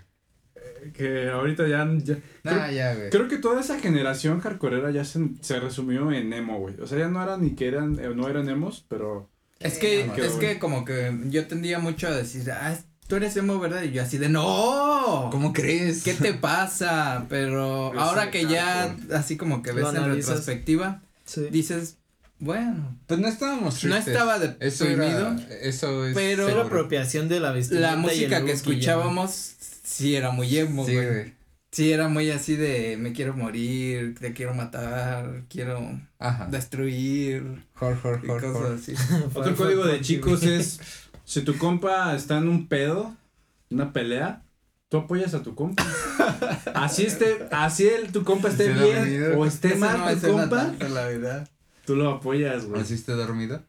Que 0.92 1.28
ahorita 1.30 1.66
ya, 1.68 1.88
ya 2.02 2.18
Nah, 2.42 2.70
ya, 2.70 2.94
güey. 2.94 3.10
Creo 3.10 3.28
que 3.28 3.38
toda 3.38 3.60
esa 3.60 3.78
generación 3.78 4.40
hardcoreera 4.40 4.90
ya 4.90 5.04
se, 5.04 5.20
se 5.40 5.58
resumió 5.60 6.12
en 6.12 6.32
emo, 6.32 6.58
güey. 6.58 6.74
O 6.80 6.86
sea, 6.86 6.98
ya 6.98 7.08
no 7.08 7.22
eran 7.22 7.42
ni 7.42 7.54
que 7.54 7.68
eran, 7.68 7.98
eh, 7.98 8.10
no 8.14 8.28
eran 8.28 8.48
emos, 8.48 8.84
pero... 8.88 9.30
Es 9.60 9.78
que, 9.78 10.04
no, 10.06 10.14
es 10.14 10.34
güey. 10.36 10.54
que 10.54 10.58
como 10.58 10.84
que 10.84 11.16
yo 11.26 11.46
tendía 11.46 11.78
mucho 11.78 12.08
a 12.08 12.10
decir, 12.10 12.50
ah, 12.50 12.76
tú 13.06 13.16
eres 13.16 13.34
emo, 13.36 13.58
¿verdad? 13.58 13.82
Y 13.82 13.92
yo 13.92 14.02
así 14.02 14.18
de, 14.18 14.28
no. 14.28 15.28
¿Cómo 15.30 15.52
crees? 15.54 16.02
¿Qué 16.02 16.12
te 16.14 16.34
pasa? 16.34 17.24
Pero 17.30 17.90
Pues 17.94 18.04
ahora 18.04 18.30
que 18.30 18.46
ya 18.46 18.94
así 19.14 19.36
como 19.36 19.62
que 19.62 19.72
ves 19.72 19.86
en 19.94 20.04
retrospectiva, 20.04 21.00
Sí. 21.24 21.46
dices, 21.50 21.96
bueno, 22.40 22.98
Pues 23.06 23.20
no 23.20 23.28
estábamos 23.28 23.82
no 23.84 23.90
tristes. 23.94 24.08
estaba 24.08 24.36
Eso 24.60 24.84
deprimido. 24.84 25.28
era, 25.28 25.46
eso 25.62 26.06
es 26.06 26.14
pero- 26.14 26.48
la 26.54 26.64
apropiación 26.64 27.28
de 27.30 27.40
la 27.40 27.52
vestimenta. 27.52 27.86
La 27.88 27.92
y 27.94 27.96
el 27.96 28.00
música 28.02 28.38
look 28.40 28.46
que 28.48 28.52
escuchábamos 28.52 29.54
sí 29.84 30.16
era 30.16 30.30
muy 30.32 30.56
emo, 30.58 30.84
Sí, 30.86 30.94
güey. 30.94 31.06
güey. 31.06 31.34
Sí, 31.70 31.92
era 31.92 32.06
muy 32.08 32.30
así 32.30 32.54
de 32.56 32.96
me 32.96 33.12
quiero 33.12 33.34
morir, 33.34 34.14
te 34.18 34.32
quiero 34.32 34.54
matar, 34.54 35.42
quiero 35.48 36.00
Ajá. 36.20 36.46
destruir 36.46 37.64
Jor, 37.74 37.96
jor, 38.00 38.20
y 38.22 38.26
cosas 38.28 38.80
así. 38.80 38.94
Fue- 38.96 39.18
Otro 39.42 39.56
código 39.56 39.84
de 39.84 40.00
chicos 40.00 40.42
es, 40.44 40.78
si 41.24 41.42
tu 41.42 41.58
compa 41.58 42.14
está 42.14 42.38
en 42.38 42.48
un 42.48 42.68
pedo, 42.68 43.16
una 43.70 43.92
pelea, 43.92 44.42
tú 44.88 44.98
apoyas 44.98 45.34
a 45.34 45.42
tu 45.42 45.54
compa. 45.56 45.84
Así 46.74 47.04
esté, 47.06 47.46
así 47.50 47.86
el, 47.88 48.10
tu 48.12 48.24
compa 48.24 48.48
esté 48.48 48.72
bien 48.72 49.34
o 49.36 49.44
esté 49.46 49.74
mal 49.74 49.98
no 49.98 50.20
tu 50.20 50.28
compa, 50.32 50.48
tanto, 50.56 50.88
la 50.88 51.06
verdad. 51.06 51.48
tú 51.84 51.96
lo 51.96 52.08
apoyas, 52.10 52.66
güey. 52.66 52.80
¿Así 52.80 52.94
está 52.94 53.14
dormido? 53.14 53.62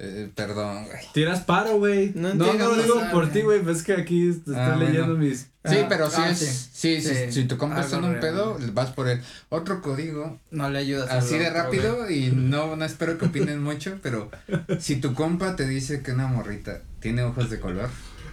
Eh, 0.00 0.30
perdón, 0.34 0.84
güey. 0.84 0.98
Tiras 1.12 1.40
paro, 1.40 1.78
güey. 1.78 2.12
No 2.14 2.32
No, 2.34 2.44
entiendo, 2.44 2.68
no 2.70 2.76
lo 2.76 2.82
digo 2.82 2.94
pasar, 2.96 3.10
por 3.12 3.30
ti, 3.30 3.40
güey, 3.42 3.60
pues 3.62 3.78
es 3.78 3.82
que 3.82 3.94
aquí 3.94 4.28
estoy 4.30 4.54
Ah, 4.56 4.74
bueno. 4.76 4.84
leyendo 4.92 5.14
mis... 5.16 5.38
Sí, 5.64 5.76
Ah, 5.82 5.86
pero 5.88 6.08
sí 6.08 6.16
ah, 6.20 6.30
es, 6.30 6.38
sí. 6.38 6.46
sí, 6.46 7.00
sí, 7.02 7.14
Sí. 7.26 7.32
si 7.32 7.44
tu 7.48 7.58
compa 7.58 7.80
está 7.80 7.96
en 7.98 8.04
un 8.04 8.20
pedo, 8.20 8.56
vas 8.74 8.90
por 8.92 9.08
él. 9.08 9.20
Otro 9.48 9.82
código, 9.82 10.38
No 10.52 10.70
le 10.70 10.78
ayudas 10.78 11.10
a 11.10 11.18
así 11.18 11.36
de 11.36 11.50
rápido, 11.50 12.08
y 12.08 12.30
no, 12.30 12.76
no 12.76 12.84
espero 12.84 13.18
que 13.18 13.26
opinen 13.26 13.60
mucho, 13.62 13.98
pero 14.00 14.30
si 14.78 14.96
tu 14.96 15.14
compa 15.14 15.56
te 15.56 15.66
dice 15.66 16.00
que 16.00 16.12
una 16.12 16.28
morrita 16.28 16.80
tiene 17.00 17.22
ojos 17.24 17.50
de 17.50 17.58
color, 17.58 17.90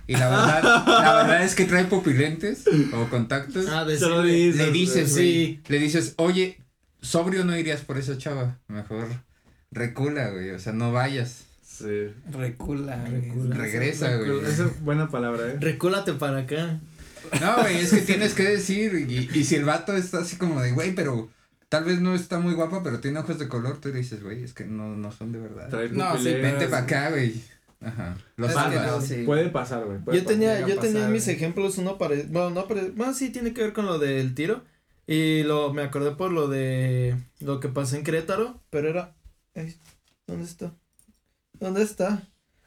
y 0.07 0.13
la 0.17 0.29
verdad, 0.29 0.63
la 0.87 1.13
verdad 1.23 1.43
es 1.43 1.55
que 1.55 1.65
trae 1.65 1.85
pupilentes 1.85 2.63
o 2.93 3.09
contactos, 3.09 3.65
Ah, 3.69 3.81
lo 3.81 3.87
decirle. 3.87 4.23
dices, 4.31 4.57
le 4.67 4.71
dices, 4.71 5.11
sí. 5.11 5.15
güey, 5.15 5.61
le 5.67 5.79
dices, 5.83 6.13
oye, 6.17 6.59
sobrio 7.01 7.43
no 7.43 7.57
irías 7.57 7.81
por 7.81 7.97
esa 7.97 8.19
chava, 8.19 8.59
mejor 8.67 9.07
recula, 9.71 10.29
güey, 10.29 10.51
o 10.51 10.59
sea, 10.59 10.71
no 10.73 10.91
vayas, 10.93 11.45
Sí. 11.77 12.13
Recula, 12.31 13.03
regresa, 13.49 14.15
güey. 14.15 14.45
Esa 14.45 14.65
es 14.65 14.81
buena 14.81 15.09
palabra, 15.09 15.47
eh. 15.47 15.57
Recúlate 15.59 16.13
para 16.13 16.39
acá. 16.39 16.79
No, 17.41 17.61
güey, 17.61 17.77
es 17.77 17.91
que 17.91 18.01
tienes 18.01 18.33
que 18.33 18.43
decir, 18.43 18.93
y, 19.09 19.29
y 19.37 19.43
si 19.43 19.55
el 19.55 19.65
vato 19.65 19.93
está 19.95 20.19
así 20.19 20.37
como 20.37 20.61
de, 20.61 20.71
güey, 20.71 20.95
pero 20.95 21.29
tal 21.67 21.83
vez 21.83 21.99
no 21.99 22.15
está 22.15 22.39
muy 22.39 22.53
guapa, 22.53 22.81
pero 22.81 23.01
tiene 23.01 23.19
ojos 23.19 23.39
de 23.39 23.49
color, 23.49 23.81
tú 23.81 23.91
dices, 23.91 24.23
güey, 24.23 24.43
es 24.43 24.53
que 24.53 24.63
no, 24.63 24.95
no 24.95 25.11
son 25.11 25.33
de 25.33 25.39
verdad. 25.39 25.67
Trae 25.69 25.89
No, 25.89 26.17
sí. 26.17 26.33
Vente 26.33 26.67
para 26.67 26.83
acá, 26.83 27.09
güey. 27.09 27.41
Ajá. 27.81 28.15
Lo 28.37 28.47
no, 28.47 29.01
sí. 29.01 29.23
Puede 29.25 29.49
pasar, 29.49 29.83
güey. 29.83 29.99
puede 29.99 30.19
Yo 30.19 30.25
tenía, 30.25 30.65
yo 30.65 30.79
tenía 30.79 31.09
mis 31.09 31.27
ejemplos, 31.27 31.77
uno 31.77 31.97
pare, 31.97 32.25
bueno, 32.29 32.51
no 32.51 32.67
pare, 32.69 32.91
bueno, 32.95 33.13
sí 33.13 33.31
tiene 33.31 33.53
que 33.53 33.63
ver 33.63 33.73
con 33.73 33.85
lo 33.85 33.99
del 33.99 34.33
tiro. 34.33 34.63
Y 35.07 35.43
lo, 35.43 35.73
me 35.73 35.83
acordé 35.83 36.11
por 36.11 36.31
lo 36.31 36.47
de, 36.47 37.15
lo 37.39 37.59
que 37.59 37.67
pasó 37.67 37.97
en 37.97 38.03
Querétaro, 38.03 38.63
pero 38.69 38.89
era, 38.89 39.13
¿dónde 40.25 40.45
está? 40.45 40.73
¿Dónde 41.59 41.83
está? 41.83 42.23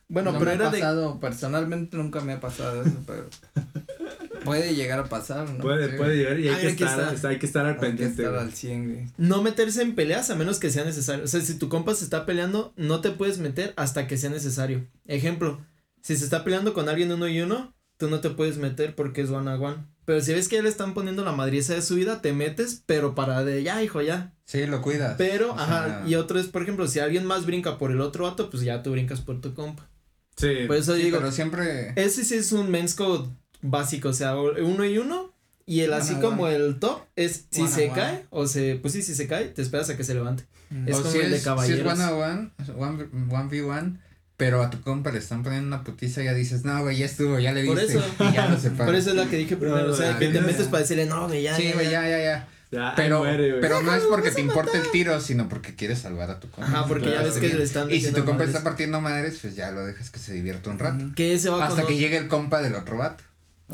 Bueno, 0.09 0.32
No 0.32 0.39
pero 0.39 0.51
me 0.51 0.55
era 0.57 0.68
ha 0.68 0.70
de, 0.70 0.78
pasado, 0.78 1.20
personalmente 1.20 1.97
nunca 1.97 2.20
me 2.22 2.32
ha 2.32 2.41
pasado 2.41 2.82
eso, 2.82 2.97
pero 3.07 3.28
puede 4.45 4.74
llegar 4.74 4.99
a 5.01 5.05
pasar, 5.09 5.49
¿no? 5.51 5.59
Puede, 5.59 5.91
Sí. 5.91 5.97
puede 5.99 6.16
llegar 6.16 6.41
y 6.41 6.49
hay 6.49 6.55
Ay, 6.55 6.76
que 6.76 6.84
estar, 6.84 7.26
hay 7.26 7.39
que 7.39 7.47
estar 7.47 7.66
al 7.66 7.72
Hay 7.72 7.76
que 7.80 7.86
pendiente. 7.86 8.22
estar 8.22 8.32
güey. 8.34 8.45
al 8.47 8.53
100, 8.55 8.93
güey. 8.93 9.07
no 9.18 9.43
meterse 9.43 9.82
en 9.82 9.95
peleas 9.95 10.30
a 10.30 10.34
menos 10.36 10.59
que 10.59 10.70
sea 10.70 10.84
necesario. 10.84 11.24
O 11.24 11.26
sea, 11.26 11.41
si 11.43 11.59
tu 11.59 11.68
compa 11.68 11.95
se 11.95 12.05
está 12.05 12.24
peleando, 12.24 12.72
no 12.76 13.01
te 13.03 13.11
puedes 13.11 13.39
meter 13.39 13.74
hasta 13.76 14.07
que 14.07 14.16
sea 14.16 14.30
necesario. 14.30 14.86
Ejemplo, 15.07 15.61
si 16.03 16.16
se 16.16 16.24
está 16.24 16.43
peleando 16.45 16.72
con 16.72 16.89
alguien 16.89 17.12
uno 17.12 17.28
y 17.28 17.41
uno, 17.43 17.74
tú 17.99 18.09
no 18.09 18.20
te 18.20 18.30
puedes 18.30 18.57
meter 18.57 18.95
porque 18.95 19.20
es 19.20 19.30
one 19.30 19.51
a 19.51 19.57
one. 19.57 19.84
Pero 20.09 20.23
si 20.23 20.33
ves 20.33 20.49
que 20.49 20.57
ya 20.57 20.63
le 20.63 20.71
están 20.71 20.95
poniendo 20.95 21.23
la 21.23 21.33
madriza 21.33 21.75
de 21.75 21.83
su 21.83 21.97
vida, 21.97 22.23
te 22.23 22.33
metes, 22.33 22.83
pero 22.87 23.15
para 23.15 23.45
de 23.45 23.63
ya, 23.63 23.83
hijo, 23.83 24.01
ya. 24.01 24.33
Sí, 24.47 24.65
lo 24.67 24.81
cuidas. 24.81 25.17
Pero, 25.19 25.51
O 25.51 25.59
ajá, 25.59 25.85
sea, 25.85 26.03
y 26.09 26.15
otro 26.15 26.41
es, 26.41 26.47
por 26.47 26.63
ejemplo, 26.63 26.89
si 26.89 26.99
alguien 26.99 27.27
más 27.27 27.45
brinca 27.45 27.77
por 27.77 27.91
el 27.91 28.01
otro 28.01 28.25
vato, 28.25 28.49
pues 28.49 28.63
ya 28.63 28.83
tú 28.83 28.93
brincas 28.93 29.21
por 29.21 29.43
tu 29.43 29.53
compa. 29.53 29.87
Sí. 30.35 30.65
Por 30.67 30.77
eso 30.77 30.97
Sí, 30.97 31.03
digo, 31.03 31.19
pero 31.19 31.31
siempre. 31.31 31.93
ese 31.97 32.25
sí 32.25 32.37
es 32.37 32.53
un 32.53 32.71
men's 32.71 32.95
code 32.95 33.29
básico, 33.61 34.09
o 34.09 34.13
sea, 34.15 34.35
uno 34.39 34.87
y 34.87 34.97
uno. 34.97 35.35
Y 35.67 35.81
el 35.81 35.93
así 35.93 36.15
como 36.15 36.49
el 36.49 36.79
top 36.79 37.03
es 37.15 37.45
si 37.51 37.69
se 37.69 37.91
cae 37.91 38.25
o 38.31 38.47
se, 38.47 38.77
pues 38.77 38.95
sí, 38.95 39.03
si 39.03 39.15
se 39.15 39.29
cae, 39.29 39.49
te 39.49 39.61
esperas 39.61 39.91
a 39.91 39.99
que 39.99 40.05
se 40.05 40.15
levante. 40.15 40.47
Mm. 40.71 40.89
es 40.89 40.97
o 40.97 41.03
como 41.03 41.13
si 41.13 41.19
el 41.19 41.31
de 41.31 41.37
es, 41.37 41.45
caballeros. 41.45 41.99
Si 41.99 42.03
es 42.03 42.11
one 42.11 42.15
on 42.15 42.53
one, 42.79 43.03
one, 43.03 43.09
one 43.31 43.49
v 43.51 43.63
one, 43.63 44.01
pero 44.39 44.62
a 44.62 44.70
tu 44.70 44.80
compa 44.80 45.11
le 45.12 45.18
están 45.18 45.43
poniendo 45.43 45.66
una 45.66 45.84
putiza 45.84 46.22
y 46.22 46.24
ya 46.24 46.32
dices, 46.32 46.64
no, 46.64 46.80
güey, 46.80 46.97
ya 46.97 47.05
estuvo, 47.05 47.39
ya 47.39 47.53
le 47.53 47.66
Por 47.66 47.76
viste. 47.78 47.99
eso. 47.99 48.05
Y 48.20 48.32
ya 48.32 48.49
lo 48.49 48.59
separas. 48.59 48.86
Por 48.86 48.95
eso 48.95 49.11
es 49.11 49.16
la 49.16 49.26
que 49.28 49.36
dije 49.36 49.57
primero, 49.59 49.93
o 49.93 49.95
sea, 49.95 50.12
No, 50.12 50.18
que 50.18 50.28
te 50.28 50.41
metes 50.41 50.68
para 50.68 50.78
decirle, 50.80 51.05
no, 51.05 51.26
güey, 51.28 51.43
ya, 51.43 51.55
Sí, 51.57 51.70
güey, 51.74 51.91
ya". 51.91 52.03
ya, 52.09 52.09
ya, 52.09 52.18
ya. 52.24 52.49
Ya, 52.70 52.93
Pero, 52.97 53.20
muere, 53.20 53.55
pero 53.62 53.80
no 53.80 53.95
es 53.95 54.03
porque 54.05 54.30
te 54.30 54.43
importe 54.43 54.76
el 54.76 54.91
tiro, 54.91 55.18
sino 55.22 55.49
porque 55.49 55.74
quieres 55.74 56.01
salvar 56.01 56.30
a 56.30 56.39
tu 56.39 56.51
compa. 56.51 56.66
Ajá, 56.70 56.86
porque 56.86 57.11
ya 57.11 57.22
ves 57.22 57.39
que 57.39 57.49
le 57.49 57.64
están 57.64 57.91
Y 57.91 57.99
si 57.99 58.09
tu 58.09 58.16
compa 58.18 58.32
madres. 58.32 58.49
está 58.51 58.62
partiendo 58.62 59.01
madres, 59.01 59.39
pues 59.41 59.57
ya 59.57 59.70
lo 59.70 59.86
dejas 59.86 60.11
que 60.11 60.18
se 60.18 60.34
divierta 60.34 60.68
un 60.68 60.78
rato. 60.78 61.03
Que 61.16 61.32
ese 61.32 61.49
va 61.49 61.64
Hasta 61.64 61.80
con 61.80 61.86
que 61.89 61.95
o- 61.95 61.99
llegue 61.99 62.18
el 62.18 62.28
compa 62.28 62.61
del 62.61 62.74
otro 62.74 62.99
vato. 62.99 63.24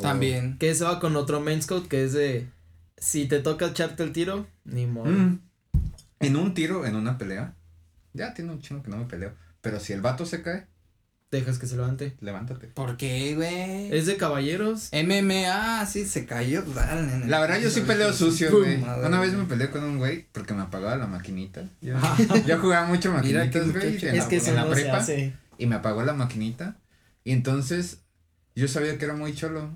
También. 0.00 0.58
que 0.58 0.70
ese 0.70 0.84
va 0.84 1.00
con 1.00 1.16
otro 1.16 1.40
men's 1.40 1.66
code 1.66 1.88
que 1.88 2.04
es 2.04 2.12
de 2.12 2.46
si 2.96 3.26
te 3.26 3.40
toca 3.40 3.66
echarte 3.66 4.04
el 4.04 4.12
tiro, 4.12 4.46
ni 4.64 4.86
modo. 4.86 5.06
Mm. 5.10 5.40
En 6.20 6.36
un 6.36 6.54
tiro, 6.54 6.86
en 6.86 6.94
una 6.94 7.18
pelea. 7.18 7.52
Ya 8.12 8.32
tiene 8.32 8.52
un 8.52 8.60
chingo 8.60 8.82
que 8.84 8.90
no 8.90 8.96
me 8.98 9.06
peleo. 9.06 9.32
Pero 9.64 9.80
si 9.80 9.94
el 9.94 10.02
vato 10.02 10.26
se 10.26 10.42
cae, 10.42 10.66
Dejas 11.30 11.58
que 11.58 11.66
se 11.66 11.74
levante. 11.74 12.14
levántate. 12.20 12.68
¿Por 12.68 12.96
qué, 12.98 13.34
güey? 13.34 13.92
Es 13.92 14.04
de 14.06 14.16
caballeros. 14.16 14.90
MMA, 14.92 15.84
sí, 15.86 16.04
se 16.04 16.26
cayó. 16.26 16.62
dale, 16.62 17.02
nene. 17.02 17.26
La 17.26 17.40
verdad, 17.40 17.58
yo 17.58 17.70
sí 17.70 17.80
peleo 17.80 18.12
sucio, 18.12 18.56
güey. 18.56 18.78
madre. 18.78 19.08
Una 19.08 19.20
vez 19.20 19.32
me 19.32 19.44
peleé 19.44 19.70
con 19.70 19.82
un 19.82 19.96
güey 19.98 20.28
porque 20.32 20.52
me 20.52 20.62
apagaba 20.62 20.96
la 20.96 21.06
maquinita. 21.06 21.64
Yo, 21.80 21.96
yo 22.46 22.60
jugaba 22.60 22.86
mucho 22.86 23.10
maquinitas, 23.10 23.72
güey. 23.72 23.96
Es 23.96 24.02
la, 24.14 24.28
que 24.28 24.36
en 24.36 24.54
la 24.54 24.64
no 24.64 24.74
se 24.74 24.82
prepa. 24.82 24.98
hace. 24.98 25.32
Y 25.58 25.66
me 25.66 25.76
apagó 25.76 26.04
la 26.04 26.12
maquinita. 26.12 26.76
Y 27.24 27.32
entonces 27.32 28.02
yo 28.54 28.68
sabía 28.68 28.98
que 28.98 29.06
era 29.06 29.14
muy 29.14 29.34
cholo. 29.34 29.72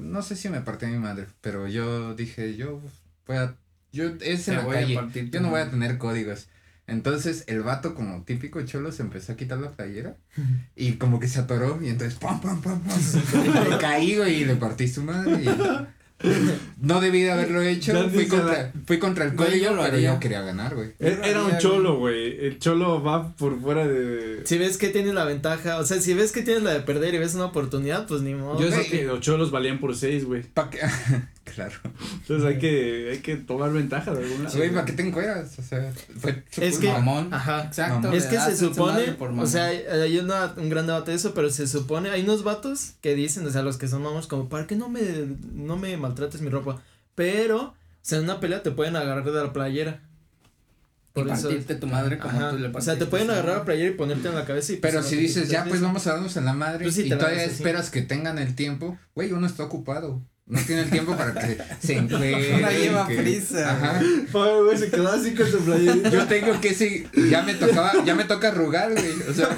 No 0.00 0.22
sé 0.22 0.34
si 0.34 0.48
me 0.48 0.62
partí 0.62 0.86
a 0.86 0.88
mi 0.88 0.98
madre. 0.98 1.26
Pero 1.42 1.68
yo 1.68 2.14
dije, 2.14 2.56
yo 2.56 2.80
voy 3.26 3.36
a. 3.36 3.54
Yo, 3.92 4.10
es 4.22 4.48
en 4.48 4.56
la 4.56 4.62
voy 4.62 4.92
a 4.92 5.00
partir 5.00 5.30
Yo 5.30 5.40
no 5.40 5.50
voy 5.50 5.60
a 5.60 5.70
tener 5.70 5.98
códigos. 5.98 6.48
Entonces 6.88 7.44
el 7.48 7.62
vato 7.62 7.94
como 7.94 8.22
típico 8.22 8.62
cholo 8.62 8.92
se 8.92 9.02
empezó 9.02 9.32
a 9.32 9.36
quitar 9.36 9.58
la 9.58 9.72
playera 9.72 10.16
y 10.76 10.92
como 10.94 11.18
que 11.18 11.26
se 11.26 11.40
atoró 11.40 11.80
y 11.82 11.88
entonces 11.88 12.18
pam 12.18 12.40
pam 12.40 12.60
pam 12.60 12.80
pam 12.80 13.70
le 13.70 13.78
caí 13.78 14.16
güey 14.16 14.42
y 14.42 14.44
le 14.44 14.54
partí 14.54 14.86
su 14.86 15.02
madre 15.02 15.42
y 15.42 15.48
no 16.80 17.00
debí 17.00 17.22
de 17.22 17.30
haberlo 17.32 17.60
hecho 17.62 18.08
fui 18.08 18.26
contra, 18.26 18.72
fui 18.86 18.98
contra 18.98 19.24
el 19.26 19.32
yo 19.32 19.36
código 19.36 19.70
lo 19.72 19.82
pero 19.82 19.94
haría. 19.96 20.14
yo 20.14 20.20
quería 20.20 20.40
ganar 20.40 20.74
güey 20.74 20.92
E- 20.98 21.18
Era 21.22 21.42
un 21.44 21.58
cholo, 21.58 21.98
güey. 21.98 22.44
El 22.46 22.58
cholo 22.58 23.02
va 23.02 23.32
por 23.34 23.60
fuera 23.60 23.86
de. 23.86 24.40
Si 24.44 24.56
ves 24.56 24.78
que 24.78 24.88
tienes 24.88 25.12
la 25.14 25.24
ventaja, 25.24 25.78
o 25.78 25.84
sea, 25.84 26.00
si 26.00 26.14
ves 26.14 26.32
que 26.32 26.42
tienes 26.42 26.62
la 26.62 26.72
de 26.72 26.80
perder 26.80 27.14
y 27.14 27.18
ves 27.18 27.34
una 27.34 27.44
oportunidad, 27.46 28.06
pues 28.06 28.22
ni 28.22 28.34
modo. 28.34 28.60
Yo 28.60 28.70
sé 28.70 28.86
que 28.86 29.04
los 29.04 29.20
cholos 29.20 29.50
valían 29.50 29.78
por 29.78 29.94
seis, 29.94 30.24
güey. 30.24 30.42
claro 31.54 31.74
Entonces 32.22 32.44
hay 32.44 32.58
que, 32.58 33.10
hay 33.12 33.18
que 33.18 33.36
tomar 33.36 33.72
ventaja 33.72 34.12
de 34.12 34.24
alguna 34.24 34.50
güey 34.50 34.68
para 34.70 34.84
qué 34.84 34.92
te 34.94 35.06
encueras 35.06 35.56
o 35.60 35.62
sea 35.62 35.92
fue 36.18 36.42
Es 36.56 36.78
que- 36.78 36.88
Mamón. 36.88 37.32
Ajá. 37.32 37.64
Exacto. 37.66 38.00
Mamón. 38.00 38.14
Es 38.16 38.24
que 38.26 38.38
se 38.38 38.56
supone, 38.56 39.12
por 39.12 39.30
o 39.30 39.46
sea, 39.46 39.66
hay, 39.66 39.78
hay 39.86 40.18
una, 40.18 40.52
un 40.56 40.68
gran 40.68 40.86
debate 40.88 41.12
de 41.12 41.16
eso, 41.18 41.34
pero 41.34 41.50
se 41.50 41.66
supone, 41.68 42.10
hay 42.10 42.22
unos 42.22 42.42
vatos 42.42 42.94
que 43.00 43.14
dicen, 43.14 43.46
o 43.46 43.50
sea, 43.50 43.62
los 43.62 43.76
que 43.76 43.86
son 43.86 44.02
mamás, 44.02 44.26
como, 44.26 44.48
¿para 44.48 44.66
qué 44.66 44.74
no 44.74 44.88
me, 44.88 45.00
no 45.54 45.76
me 45.76 45.96
maltrates 46.08 46.40
mi 46.40 46.48
ropa? 46.50 46.82
Pero, 47.14 47.58
o 47.62 47.74
sea, 48.02 48.18
en 48.18 48.24
una 48.24 48.40
pelea 48.40 48.62
te 48.62 48.70
pueden 48.70 48.96
agarrar 48.96 49.24
de 49.24 49.32
la 49.32 49.52
playera. 49.52 50.02
Y 51.14 51.20
Por 51.20 51.28
eso. 51.30 51.48
partirte 51.48 51.74
tu 51.76 51.86
madre 51.86 52.18
como 52.18 52.38
Ajá, 52.38 52.50
tú 52.50 52.58
le 52.58 52.68
O 52.68 52.80
sea, 52.82 52.98
te 52.98 53.06
pueden 53.06 53.30
agarrar 53.30 53.46
la 53.46 53.52
madre. 53.54 53.64
playera 53.64 53.90
y 53.90 53.94
ponerte 53.96 54.28
en 54.28 54.34
la 54.34 54.44
cabeza 54.44 54.72
y 54.74 54.76
pues, 54.76 54.92
pero 54.92 55.02
si 55.02 55.16
dices 55.16 55.48
ya 55.48 55.64
pues 55.64 55.80
vamos 55.80 56.06
a 56.06 56.12
darnos 56.12 56.36
en 56.36 56.44
la 56.44 56.52
madre 56.52 56.82
Pues 56.84 56.94
sí, 56.94 57.02
y 57.04 57.08
la 57.08 57.16
todavía 57.16 57.42
así. 57.44 57.52
esperas 57.54 57.88
que 57.90 58.02
tengan 58.02 58.38
el 58.38 58.54
tiempo 58.54 58.98
güey 59.14 59.32
uno 59.32 59.46
está 59.46 59.64
ocupado 59.64 60.20
no 60.48 60.60
tiene 60.60 60.82
el 60.82 60.90
tiempo 60.90 61.16
para 61.16 61.34
que 61.34 61.58
se 61.80 61.94
encuentre 61.96 62.54
Una 62.58 62.70
lleva 62.70 63.08
que- 63.08 63.16
prisa, 63.16 63.72
ajá 63.72 63.98
Ay, 64.00 64.62
güey, 64.64 64.78
se 64.78 64.90
quedó 64.90 65.08
así 65.12 65.34
con 65.34 65.50
su 65.50 65.58
playera. 65.58 66.08
Yo 66.10 66.26
tengo 66.26 66.60
que 66.60 66.72
sí, 66.74 67.04
ya 67.30 67.42
me 67.42 67.54
tocaba, 67.54 67.92
ya 68.04 68.14
me 68.14 68.24
toca 68.24 68.48
arrugar, 68.48 68.92
güey. 68.92 69.12
O 69.28 69.32
sea, 69.34 69.48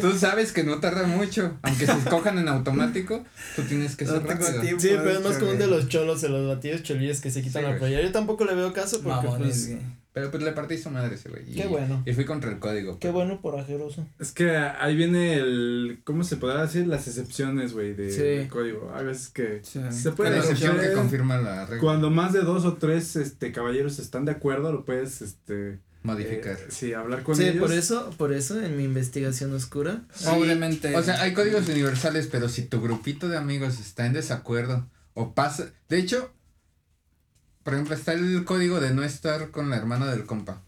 tú 0.00 0.16
sabes 0.18 0.52
que 0.52 0.64
no 0.64 0.78
tarda 0.80 1.06
mucho. 1.06 1.58
Aunque 1.62 1.86
se 1.86 1.92
escojan 1.92 2.38
en 2.38 2.48
automático, 2.48 3.24
tú 3.56 3.62
tienes 3.62 3.94
que 3.96 4.06
ser 4.06 4.14
No 4.14 4.20
tengo 4.22 4.42
rápido. 4.44 4.62
tiempo. 4.62 4.80
Sí, 4.80 4.88
pero 4.90 5.10
es 5.10 5.16
más 5.16 5.26
Pues, 5.26 5.38
común 5.38 5.58
de 5.58 5.66
los 5.66 5.88
cholos, 5.88 6.20
de 6.22 6.28
los 6.30 6.46
batidos 6.48 6.82
cholillos 6.82 7.20
que 7.20 7.30
se 7.30 7.42
quitan 7.42 7.64
Sí, 7.64 7.70
la 7.70 7.78
playera. 7.78 8.02
Yo 8.02 8.12
tampoco 8.12 8.44
le 8.44 8.54
veo 8.54 8.72
caso 8.72 9.00
porque, 9.02 9.26
Mamones, 9.26 9.38
pues, 9.48 9.66
güey. 9.68 9.80
Pero 10.16 10.30
pues 10.30 10.42
le 10.42 10.52
partí 10.52 10.78
su 10.78 10.88
madre 10.88 11.16
ese 11.16 11.28
güey. 11.28 11.42
y- 11.46 11.54
Qué 11.56 11.66
bueno. 11.66 12.02
Y 12.06 12.14
fui 12.14 12.24
contra 12.24 12.50
el 12.50 12.58
código. 12.58 12.98
qué 12.98 13.10
bueno 13.10 13.42
por 13.42 13.60
ajeroso. 13.60 14.06
Es 14.18 14.32
que 14.32 14.56
ahí 14.56 14.96
viene 14.96 15.34
el. 15.34 16.00
¿Cómo 16.04 16.24
se 16.24 16.38
podrá 16.38 16.62
decir? 16.62 16.86
Las 16.86 17.06
excepciones, 17.06 17.74
güey, 17.74 17.92
de, 17.92 18.10
Sí. 18.10 18.22
del 18.22 18.48
código. 18.48 18.90
A 18.94 19.02
veces 19.02 19.28
que. 19.28 19.60
Sí. 19.62 19.78
Se 19.90 20.12
puede 20.12 20.30
la 20.30 20.38
excepción 20.38 20.78
que 20.80 20.92
confirma 20.94 21.36
la 21.36 21.66
regla. 21.66 21.82
Cuando 21.82 22.08
más 22.08 22.32
de 22.32 22.40
dos 22.40 22.64
o 22.64 22.78
tres 22.78 23.14
este, 23.16 23.52
caballeros 23.52 23.98
están 23.98 24.24
de 24.24 24.32
acuerdo, 24.32 24.72
lo 24.72 24.86
puedes 24.86 25.20
este, 25.20 25.80
Modificar. 26.02 26.54
eh, 26.54 26.66
sí, 26.70 26.94
hablar 26.94 27.22
con 27.22 27.36
Sí, 27.36 27.44
ellos. 27.44 27.58
por 27.60 27.72
eso, 27.72 28.10
por 28.16 28.32
eso 28.32 28.58
en 28.62 28.74
mi 28.78 28.84
investigación 28.84 29.52
oscura. 29.52 30.04
Sí, 30.14 30.28
Obviamente. 30.30 30.96
O 30.96 31.02
sea, 31.02 31.20
hay 31.20 31.34
códigos 31.34 31.68
universales, 31.68 32.26
pero 32.32 32.48
si 32.48 32.62
tu 32.62 32.80
grupito 32.80 33.28
de 33.28 33.36
amigos 33.36 33.78
está 33.80 34.06
en 34.06 34.14
desacuerdo 34.14 34.88
o 35.12 35.34
pasa. 35.34 35.66
De 35.90 35.98
hecho, 35.98 36.32
por 37.66 37.74
ejemplo, 37.74 37.96
está 37.96 38.12
el 38.12 38.44
código 38.44 38.78
de 38.78 38.94
no 38.94 39.02
estar 39.02 39.50
con 39.50 39.70
la 39.70 39.76
hermana 39.76 40.06
del 40.06 40.24
compa. 40.24 40.62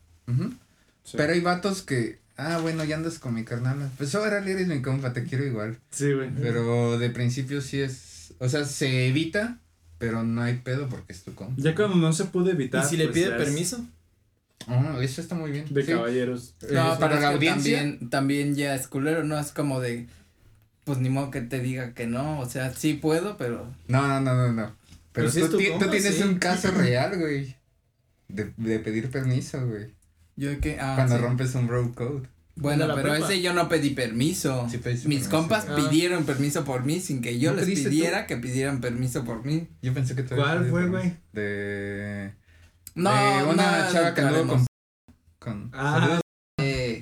Sí. 1.04 1.14
Pero 1.16 1.32
hay 1.32 1.40
vatos 1.40 1.82
que. 1.82 2.18
Ah, 2.36 2.58
bueno, 2.60 2.82
ya 2.82 2.96
andas 2.96 3.20
con 3.20 3.34
mi 3.34 3.44
carnal. 3.44 3.88
Pues 3.96 4.16
ahora 4.16 4.38
eres 4.38 4.66
mi 4.66 4.82
compa, 4.82 5.12
te 5.12 5.22
quiero 5.22 5.44
igual. 5.46 5.78
Sí, 5.92 6.12
güey. 6.12 6.28
Pero 6.34 6.98
de 6.98 7.08
principio 7.10 7.60
sí 7.60 7.78
es. 7.80 8.34
O 8.40 8.48
sea, 8.48 8.64
se 8.64 9.06
evita, 9.06 9.60
pero 9.98 10.24
no 10.24 10.42
hay 10.42 10.56
pedo 10.56 10.88
porque 10.88 11.12
es 11.12 11.22
tu 11.22 11.36
compa. 11.36 11.54
Ya 11.56 11.72
cuando 11.76 11.94
no 11.98 12.12
se 12.12 12.24
pudo 12.24 12.50
evitar. 12.50 12.84
¿Y 12.84 12.88
si 12.88 12.96
le 12.96 13.04
pues, 13.04 13.14
pide 13.14 13.30
permiso? 13.36 13.86
Oh, 14.66 15.00
eso 15.00 15.20
está 15.20 15.36
muy 15.36 15.52
bien. 15.52 15.66
De 15.72 15.84
Sí. 15.84 15.92
caballeros. 15.92 16.56
Eh, 16.62 16.70
No, 16.72 16.82
pero 16.88 16.98
para 16.98 17.20
la 17.20 17.28
audiencia. 17.28 17.78
También, 17.78 18.10
también 18.10 18.54
ya 18.56 18.74
es 18.74 18.88
culero, 18.88 19.22
no 19.22 19.38
es 19.38 19.52
como 19.52 19.78
de. 19.80 20.08
Pues 20.82 20.98
ni 20.98 21.10
modo 21.10 21.30
que 21.30 21.42
te 21.42 21.60
diga 21.60 21.94
que 21.94 22.08
no. 22.08 22.40
O 22.40 22.50
sea, 22.50 22.74
sí 22.74 22.94
puedo, 22.94 23.36
pero. 23.36 23.72
No, 23.86 24.08
no, 24.08 24.20
no, 24.20 24.34
no, 24.34 24.52
no. 24.52 24.77
Pero 25.18 25.30
Pues 25.32 25.50
tú, 25.50 25.90
tienes 25.90 26.14
sí. 26.16 26.22
un 26.22 26.38
caso 26.38 26.70
real, 26.70 27.18
güey. 27.18 27.56
De, 28.28 28.52
de 28.56 28.78
pedir 28.78 29.10
permiso, 29.10 29.66
güey. 29.66 29.94
Yo 30.36 30.60
que. 30.60 30.78
Ah, 30.80 30.94
cuando 30.96 31.16
sí. 31.16 31.22
rompes 31.22 31.54
un 31.54 31.66
bro 31.66 31.92
code. 31.94 32.28
Bueno, 32.54 32.86
pero 32.94 33.10
prepa. 33.10 33.18
ese 33.26 33.40
yo 33.40 33.52
no 33.52 33.68
pedí 33.68 33.90
permiso. 33.90 34.66
Sí 34.70 34.78
pediste 34.78 35.08
Mis 35.08 35.20
permiso, 35.20 35.36
compas. 35.36 35.66
Ah. 35.68 35.76
pidieron 35.76 36.24
permiso 36.24 36.64
por 36.64 36.84
mí 36.84 37.00
sin 37.00 37.20
que 37.20 37.38
yo 37.38 37.52
¿No 37.52 37.56
les 37.60 37.66
pidiera 37.66 38.26
que 38.26 38.36
pidieran 38.36 38.80
permiso 38.80 39.24
por 39.24 39.44
mí. 39.44 39.68
Yo 39.80 39.94
pensé 39.94 40.14
que 40.14 40.22
tú 40.24 40.34
¿Cuál 40.34 40.66
fue, 40.68 40.88
güey? 40.88 41.16
De. 41.32 42.32
No, 42.94 43.10
de 43.10 43.44
una 43.44 43.86
no 43.86 43.92
chava 43.92 44.14
que 44.14 44.20
anduvo 44.20 44.46
con. 44.46 44.66
con 45.38 45.70
Ah. 45.72 46.20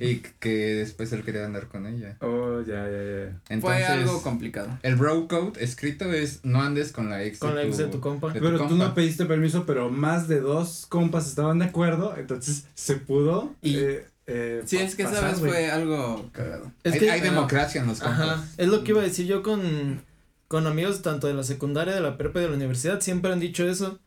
Y 0.01 0.21
que 0.39 0.49
después 0.75 1.11
él 1.13 1.23
quería 1.23 1.45
andar 1.45 1.67
con 1.67 1.85
ella. 1.87 2.17
Oh, 2.21 2.61
ya, 2.61 2.85
ya, 2.89 2.91
ya. 2.91 3.41
Entonces, 3.49 3.59
fue 3.59 3.85
algo 3.85 4.21
complicado. 4.21 4.77
El 4.83 4.95
bro 4.95 5.27
code 5.27 5.63
escrito 5.63 6.11
es 6.13 6.43
no 6.43 6.61
andes 6.61 6.91
con 6.91 7.09
la 7.09 7.23
ex 7.23 7.39
Con 7.39 7.55
la 7.55 7.63
ex 7.63 7.77
de 7.77 7.87
tu 7.87 7.99
compa. 7.99 8.33
de 8.33 8.39
tu 8.39 8.45
Pero 8.45 8.67
tú 8.67 8.75
no 8.75 8.93
pediste 8.93 9.25
permiso, 9.25 9.65
pero 9.65 9.89
más 9.89 10.27
de 10.27 10.39
dos 10.41 10.85
compas 10.87 11.27
estaban 11.27 11.59
de 11.59 11.65
acuerdo, 11.65 12.15
entonces 12.17 12.65
se 12.75 12.95
pudo. 12.95 13.53
Y- 13.61 13.77
eh, 13.77 14.05
eh, 14.27 14.61
Sí, 14.65 14.77
es 14.77 14.95
que 14.95 15.05
pasar, 15.05 15.21
sabes, 15.21 15.39
fue 15.39 15.71
algo 15.71 16.29
cagado. 16.33 16.71
Es 16.83 16.93
hay, 16.93 16.99
que, 16.99 17.11
hay 17.11 17.21
democracia 17.21 17.81
en 17.81 17.87
los 17.87 17.99
compas. 17.99 18.19
Ajá, 18.19 18.45
es 18.57 18.67
lo 18.67 18.83
que 18.83 18.91
iba 18.91 19.01
a 19.01 19.05
decir 19.05 19.25
yo 19.25 19.41
con, 19.41 20.01
con 20.47 20.67
amigos 20.67 21.01
tanto 21.01 21.27
de 21.27 21.33
la 21.33 21.43
secundaria, 21.43 21.93
de 21.95 22.01
la 22.01 22.17
prepa 22.17 22.39
y 22.39 22.43
de 22.43 22.49
la 22.49 22.55
universidad, 22.55 22.99
siempre 22.99 23.31
han 23.31 23.39
dicho 23.39 23.67
eso, 23.69 23.99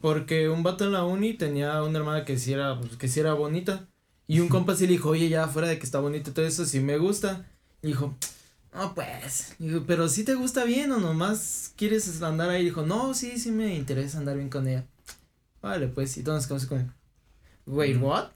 porque 0.00 0.48
un 0.48 0.62
vato 0.62 0.84
en 0.84 0.92
la 0.92 1.04
uni 1.04 1.34
tenía 1.34 1.82
una 1.82 1.98
hermana 1.98 2.24
que 2.24 2.38
sí 2.38 2.52
era, 2.52 2.80
pues, 2.80 2.96
que 2.96 3.06
sí 3.06 3.20
era 3.20 3.34
bonita, 3.34 3.86
y 4.34 4.40
un 4.40 4.48
compa 4.48 4.76
sí 4.76 4.86
le 4.86 4.92
dijo, 4.92 5.10
oye, 5.10 5.28
ya 5.28 5.48
fuera 5.48 5.68
de 5.68 5.78
que 5.78 5.84
está 5.84 5.98
bonito 6.00 6.30
y 6.30 6.32
todo 6.32 6.46
eso, 6.46 6.64
sí 6.64 6.80
me 6.80 6.98
gusta, 6.98 7.46
y 7.82 7.88
dijo, 7.88 8.14
no 8.72 8.94
pues, 8.94 9.54
dijo, 9.58 9.84
pero 9.86 10.08
si 10.08 10.24
te 10.24 10.34
gusta 10.34 10.64
bien 10.64 10.92
o 10.92 10.98
nomás 10.98 11.72
quieres 11.76 12.22
andar 12.22 12.50
ahí, 12.50 12.64
dijo, 12.64 12.82
no, 12.82 13.12
sí, 13.14 13.38
sí 13.38 13.50
me 13.50 13.74
interesa 13.74 14.18
andar 14.18 14.36
bien 14.36 14.48
con 14.48 14.68
ella, 14.68 14.84
vale, 15.60 15.88
pues, 15.88 16.16
y 16.16 16.22
todos 16.22 16.36
nos 16.38 16.46
quedamos 16.46 16.66
con, 16.66 16.94
wait, 17.66 18.00
what? 18.00 18.28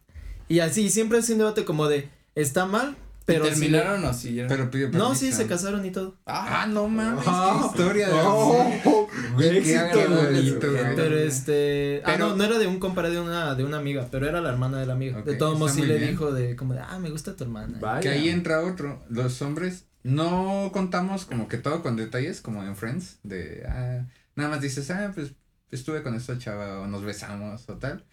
Y 0.48 0.60
así, 0.60 0.90
siempre 0.90 1.18
es 1.18 1.28
un 1.30 1.38
debate 1.38 1.64
como 1.64 1.86
de, 1.86 2.08
está 2.34 2.66
mal, 2.66 2.96
pero 3.24 3.44
terminaron 3.44 4.04
o 4.04 4.12
siguieron. 4.12 4.48
Pero 4.48 4.70
pidió 4.70 4.90
no, 4.90 5.14
sí, 5.14 5.32
se 5.32 5.46
casaron 5.46 5.84
y 5.86 5.90
todo. 5.90 6.16
Ah, 6.26 6.66
no 6.68 6.88
mames, 6.88 7.24
Ah. 7.26 7.58
qué 7.60 7.66
historia 7.68 8.08
de 8.08 8.14
Oh. 8.16 9.03
Güey, 9.34 9.62
qué 9.62 10.06
bonito, 10.08 10.70
güey. 10.70 10.96
Pero 10.96 11.18
este. 11.18 12.02
ah, 12.04 12.16
no, 12.18 12.36
no 12.36 12.44
era 12.44 12.58
de 12.58 12.66
un 12.66 12.78
compa, 12.78 13.02
de 13.02 13.20
una, 13.20 13.54
de 13.54 13.64
una 13.64 13.78
amiga, 13.78 14.08
pero 14.10 14.28
era 14.28 14.40
la 14.40 14.50
hermana 14.50 14.78
de 14.78 14.86
la 14.86 14.94
amiga. 14.94 15.22
De 15.22 15.34
todos 15.34 15.58
modos, 15.58 15.72
sí 15.72 15.82
le 15.82 15.98
bien. 15.98 16.10
dijo 16.10 16.32
de 16.32 16.56
como 16.56 16.74
de, 16.74 16.80
ah, 16.80 16.98
me 16.98 17.10
gusta 17.10 17.36
tu 17.36 17.44
hermana. 17.44 17.78
Vaya. 17.80 18.00
Que 18.00 18.08
ahí 18.08 18.28
entra 18.28 18.60
otro. 18.60 19.02
Los 19.08 19.40
hombres 19.42 19.86
no 20.02 20.70
contamos 20.72 21.24
como 21.24 21.48
que 21.48 21.58
todo 21.58 21.82
con 21.82 21.96
detalles, 21.96 22.40
como 22.40 22.62
en 22.62 22.76
Friends, 22.76 23.18
de, 23.22 23.64
ah, 23.68 24.06
nada 24.36 24.50
más 24.50 24.60
dices, 24.60 24.90
ah, 24.90 25.10
pues 25.14 25.32
estuve 25.70 26.02
con 26.02 26.14
esta 26.14 26.38
chava 26.38 26.80
o 26.80 26.86
nos 26.86 27.02
besamos 27.02 27.68
o 27.68 27.78
tal, 27.78 28.04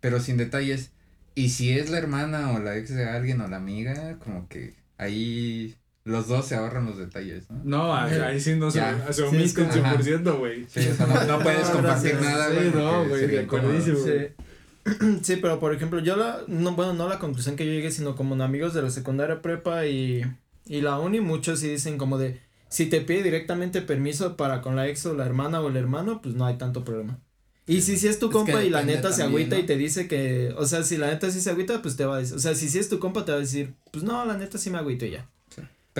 pero 0.00 0.20
sin 0.20 0.36
detalles. 0.36 0.92
Y 1.34 1.50
si 1.50 1.72
es 1.72 1.90
la 1.90 1.98
hermana 1.98 2.52
o 2.52 2.58
la 2.58 2.76
ex 2.76 2.94
de 2.94 3.08
alguien 3.08 3.40
o 3.40 3.48
la 3.48 3.56
amiga, 3.56 4.18
como 4.18 4.48
que 4.48 4.74
ahí 4.98 5.76
los 6.08 6.28
dos 6.28 6.46
se 6.46 6.54
ahorran 6.56 6.86
los 6.86 6.98
detalles, 6.98 7.50
¿no? 7.50 7.60
No, 7.64 7.94
ahí, 7.96 8.14
ahí 8.18 8.40
sí 8.40 8.54
no 8.56 8.70
se, 8.70 8.78
Ya. 8.78 9.12
se 9.12 9.22
omite 9.22 9.62
el 9.62 9.72
Sí, 9.72 9.78
ajá. 9.80 9.96
100%, 9.96 10.38
güey. 10.38 10.66
Sí, 10.68 10.80
o 10.88 10.94
sea, 10.94 11.06
no, 11.06 11.24
no 11.24 11.38
puedes 11.42 11.66
No, 11.68 11.72
compartir 11.74 12.14
nada, 12.20 12.48
Sí, 12.48 12.54
güey. 12.56 12.70
no, 12.72 12.92
porque 13.00 13.08
güey, 13.08 13.26
de 13.28 13.38
acuerdísimo. 13.40 13.98
Sí. 13.98 15.18
sí, 15.22 15.36
pero 15.36 15.60
por 15.60 15.74
ejemplo, 15.74 16.00
yo 16.00 16.16
la, 16.16 16.40
no, 16.46 16.72
bueno, 16.72 16.94
no 16.94 17.08
la 17.08 17.18
conclusión 17.18 17.56
que 17.56 17.66
yo 17.66 17.72
llegué, 17.72 17.90
sino 17.90 18.16
como 18.16 18.42
amigos 18.42 18.74
de 18.74 18.82
la 18.82 18.90
secundaria 18.90 19.42
prepa 19.42 19.86
y, 19.86 20.24
y 20.66 20.80
la 20.80 20.98
uni, 20.98 21.20
muchos 21.20 21.60
sí 21.60 21.68
dicen 21.68 21.98
como 21.98 22.16
de, 22.18 22.40
si 22.68 22.86
te 22.86 23.00
pide 23.02 23.22
directamente 23.22 23.82
permiso 23.82 24.36
para 24.36 24.62
con 24.62 24.76
la 24.76 24.88
ex 24.88 25.04
o 25.06 25.14
la 25.14 25.26
hermana 25.26 25.60
o 25.60 25.68
el 25.68 25.76
hermano, 25.76 26.20
pues 26.22 26.34
no 26.34 26.46
hay 26.46 26.56
tanto 26.56 26.84
problema. 26.84 27.18
Y 27.66 27.82
si, 27.82 27.98
si 27.98 28.08
es 28.08 28.18
tu 28.18 28.28
Es 28.28 28.32
compa 28.32 28.60
que 28.60 28.66
y 28.66 28.70
la 28.70 28.82
neta 28.82 29.12
se 29.12 29.22
agüita 29.22 29.56
¿no? 29.56 29.62
y 29.62 29.66
te 29.66 29.76
dice 29.76 30.08
que, 30.08 30.54
o 30.56 30.64
sea, 30.64 30.82
si 30.84 30.96
la 30.96 31.08
neta 31.08 31.30
sí 31.30 31.38
se 31.42 31.50
agüita, 31.50 31.82
pues 31.82 31.96
te 31.96 32.06
va 32.06 32.16
a 32.16 32.18
decir, 32.20 32.36
o 32.36 32.38
sea, 32.38 32.54
si 32.54 32.66
sí 32.70 32.78
es 32.78 32.88
tu 32.88 32.98
compa 32.98 33.26
te 33.26 33.32
va 33.32 33.36
a 33.36 33.40
decir, 33.42 33.74
pues 33.92 34.04
no, 34.04 34.24
la 34.24 34.38
neta 34.38 34.56
sí 34.56 34.70
me 34.70 34.78
agüito 34.78 35.04
y 35.04 35.10
ya. 35.10 35.28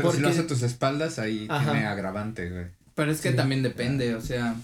Pero 0.03 0.13
si 0.13 0.21
lo 0.21 0.29
hace 0.29 0.41
a 0.41 0.47
tus 0.47 0.63
espaldas, 0.63 1.19
ahí 1.19 1.47
Ajá. 1.51 1.73
tiene 1.73 1.87
agravante, 1.87 2.51
güey. 2.51 2.67
Pero 2.95 3.11
es 3.13 3.21
que 3.21 3.31
Sí. 3.31 3.37
también 3.37 3.63
depende, 3.63 4.15
o 4.15 4.21
sea, 4.21 4.55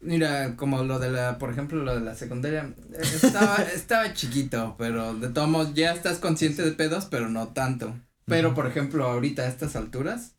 mira, 0.00 0.54
como 0.56 0.82
lo 0.84 0.98
de 0.98 1.10
la, 1.10 1.38
por 1.38 1.50
ejemplo, 1.50 1.82
lo 1.82 1.94
de 1.94 2.00
la 2.00 2.14
secundaria, 2.14 2.72
estaba, 3.00 3.56
estaba 3.74 4.12
chiquito, 4.14 4.76
pero 4.78 5.14
de 5.14 5.28
todos 5.28 5.48
modos 5.48 5.74
ya 5.74 5.92
estás 5.92 6.18
consciente 6.18 6.62
de 6.62 6.72
pedos, 6.72 7.06
pero 7.10 7.28
no 7.28 7.48
tanto. 7.48 7.94
Pero, 8.26 8.54
por 8.54 8.66
ejemplo, 8.68 9.04
ahorita 9.06 9.42
a 9.42 9.48
estas 9.48 9.74
alturas, 9.74 10.34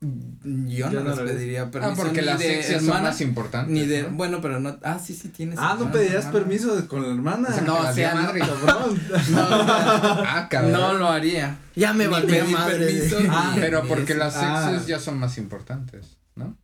yo 0.00 0.90
no 0.90 1.00
no 1.04 1.10
les 1.14 1.18
pediría 1.32 1.70
permiso 1.70 1.92
Ah, 1.92 1.96
porque 1.96 2.20
ni 2.20 2.26
las 2.26 2.38
de 2.38 2.58
exes 2.58 2.82
son 2.86 3.02
más 3.02 3.20
importantes. 3.20 3.70
ni 3.70 3.84
de, 3.86 4.04
¿no? 4.04 4.10
bueno, 4.12 4.40
pero 4.40 4.58
no, 4.58 4.78
ah, 4.82 4.98
sí, 4.98 5.12
sí, 5.14 5.28
tienes. 5.28 5.58
Ah, 5.60 5.76
¿no 5.78 5.92
pedirías 5.92 6.24
hermana. 6.24 6.32
permiso 6.38 6.74
de- 6.74 6.86
con 6.86 7.02
la 7.02 7.08
hermana? 7.08 7.48
O 7.50 7.52
sea, 7.52 7.62
No, 7.62 7.76
o 7.78 7.92
sea, 7.92 8.14
madre. 8.14 8.40
Cabrón. 8.40 9.00
No, 9.30 9.40
Ah, 9.50 10.46
cabrón. 10.50 10.72
no 10.72 10.92
lo 10.94 11.08
haría. 11.08 11.58
Ya 11.76 11.92
me 11.92 12.08
pedir 12.08 12.44
madre. 12.44 12.78
permiso, 12.78 13.18
Ah, 13.30 13.54
Pero 13.60 13.84
porque 13.86 14.14
las 14.14 14.36
Ah. 14.36 14.70
exes 14.72 14.86
ya 14.86 14.98
son 14.98 15.18
más 15.18 15.36
importantes, 15.36 16.16
¿no? 16.34 16.56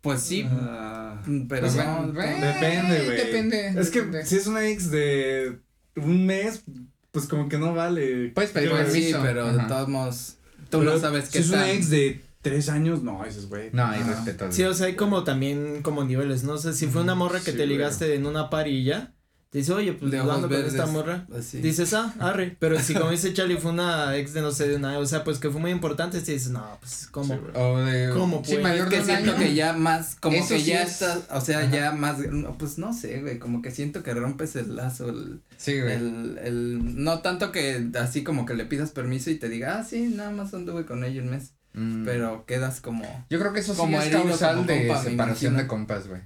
Pues 0.00 0.20
sí, 0.20 0.44
Ah, 0.50 1.22
pero 1.48 1.60
Pues 1.60 1.76
no, 1.76 2.12
güey, 2.12 2.40
Depende, 2.40 3.04
güey. 3.04 3.16
Depende. 3.16 3.80
es 3.80 3.90
que 3.90 4.00
depende. 4.00 4.26
si 4.26 4.36
es 4.36 4.46
una 4.48 4.66
ex 4.66 4.90
de 4.90 5.60
un 5.94 6.26
mes, 6.26 6.64
pues 7.12 7.26
como 7.26 7.48
que 7.48 7.58
no 7.58 7.74
vale. 7.74 8.30
Puedes 8.34 8.50
pedir 8.50 8.70
Pues 8.70 8.86
sí, 8.92 9.12
permiso. 9.12 9.20
pero 9.22 9.46
Ajá. 9.46 9.56
de 9.62 9.68
todos 9.68 9.88
modos, 9.88 10.36
tú 10.70 10.80
Pero 10.80 10.94
no 10.94 10.98
sabes 10.98 11.26
qué 11.28 11.38
Si 11.38 11.44
es 11.44 11.50
una 11.50 11.70
ex 11.70 11.88
de 11.90 12.20
tres 12.42 12.68
años, 12.68 13.02
no, 13.02 13.24
ese 13.24 13.38
es 13.38 13.48
güey. 13.48 13.70
No, 13.72 13.86
hay 13.86 14.00
Ajá. 14.00 14.10
respeto. 14.14 14.44
al- 14.44 14.52
Sí, 14.52 14.62
o 14.64 14.74
sea, 14.74 14.86
hay 14.88 14.96
como 14.96 15.24
también 15.24 15.80
como 15.82 16.04
niveles, 16.04 16.44
no 16.44 16.58
sé, 16.58 16.72
si 16.74 16.86
fue 16.88 17.02
una 17.02 17.14
morra 17.14 17.38
que 17.38 17.52
Sí, 17.52 17.56
te 17.56 17.64
güey. 17.64 17.68
ligaste 17.68 18.14
en 18.14 18.26
una 18.26 18.50
parilla, 18.50 19.14
te 19.50 19.58
dice, 19.58 19.72
oye, 19.74 19.92
pues 19.92 20.10
de 20.10 20.18
ando 20.18 20.32
ojos 20.32 20.46
con 20.48 20.54
esta 20.64 20.86
morra. 20.86 21.26
así. 21.38 21.58
Dices, 21.58 21.92
ah, 21.92 22.14
arre, 22.20 22.56
pero 22.58 22.80
si 22.80 22.94
como 22.94 23.10
dice 23.10 23.34
Charlie 23.34 23.58
fue 23.58 23.70
una 23.70 24.16
ex 24.16 24.32
de 24.32 24.40
no 24.40 24.50
sé, 24.50 24.66
de 24.66 24.76
una, 24.76 24.98
o 24.98 25.04
sea, 25.04 25.24
pues 25.24 25.38
que 25.38 25.50
fue 25.50 25.60
muy 25.60 25.70
importante, 25.70 26.20
sí 26.20 26.32
dices, 26.32 26.50
no, 26.52 26.66
pues, 26.80 27.06
¿cómo? 27.10 27.34
Sí, 27.34 27.38
güey. 27.40 27.62
O 27.62 27.78
de. 27.84 28.10
¿Cómo, 28.14 28.42
Sí, 28.46 28.52
pues? 28.54 28.62
mayor 28.62 28.88
que 28.88 29.04
siento 29.04 29.32
año. 29.32 29.38
que 29.38 29.54
ya 29.54 29.74
más, 29.74 30.14
como 30.16 30.38
Eso 30.38 30.48
que 30.54 30.58
sí 30.60 30.64
ya 30.66 30.82
es- 30.84 30.92
estás, 30.92 31.20
o 31.30 31.40
sea, 31.42 31.58
Ajá. 31.60 31.70
ya 31.70 31.92
más, 31.92 32.18
no, 32.30 32.56
pues 32.56 32.78
no 32.78 32.94
sé, 32.94 33.20
güey, 33.20 33.38
como 33.38 33.60
que 33.60 33.70
siento 33.70 34.02
que 34.02 34.14
rompes 34.14 34.56
el 34.56 34.74
lazo, 34.74 35.10
el, 35.10 35.42
Sí, 35.58 35.78
güey. 35.78 35.92
el, 35.96 36.38
el, 36.42 37.04
no 37.04 37.20
tanto 37.20 37.52
que 37.52 37.90
así 38.00 38.24
como 38.24 38.46
que 38.46 38.54
le 38.54 38.64
pidas 38.64 38.90
permiso 38.90 39.28
y 39.30 39.34
te 39.36 39.50
diga, 39.50 39.78
ah, 39.78 39.84
sí, 39.84 40.08
nada 40.16 40.30
más 40.30 40.54
anduve 40.54 40.86
con 40.86 41.04
ella 41.04 41.20
un 41.20 41.28
mes, 41.30 41.52
Mm. 41.74 42.04
pero 42.04 42.44
quedas 42.46 42.80
como, 42.80 43.04
Yo 43.30 43.38
creo 43.38 43.52
que 43.52 43.60
eso 43.60 43.72
sí 43.72 43.80
como 43.80 43.98
es 44.00 44.06
herido 44.06 44.24
causal 44.24 44.56
como 44.56 44.68
de 44.68 44.86
compa, 44.88 45.02
separación 45.02 45.56
de 45.56 45.66
compas, 45.66 46.08
güey. 46.08 46.20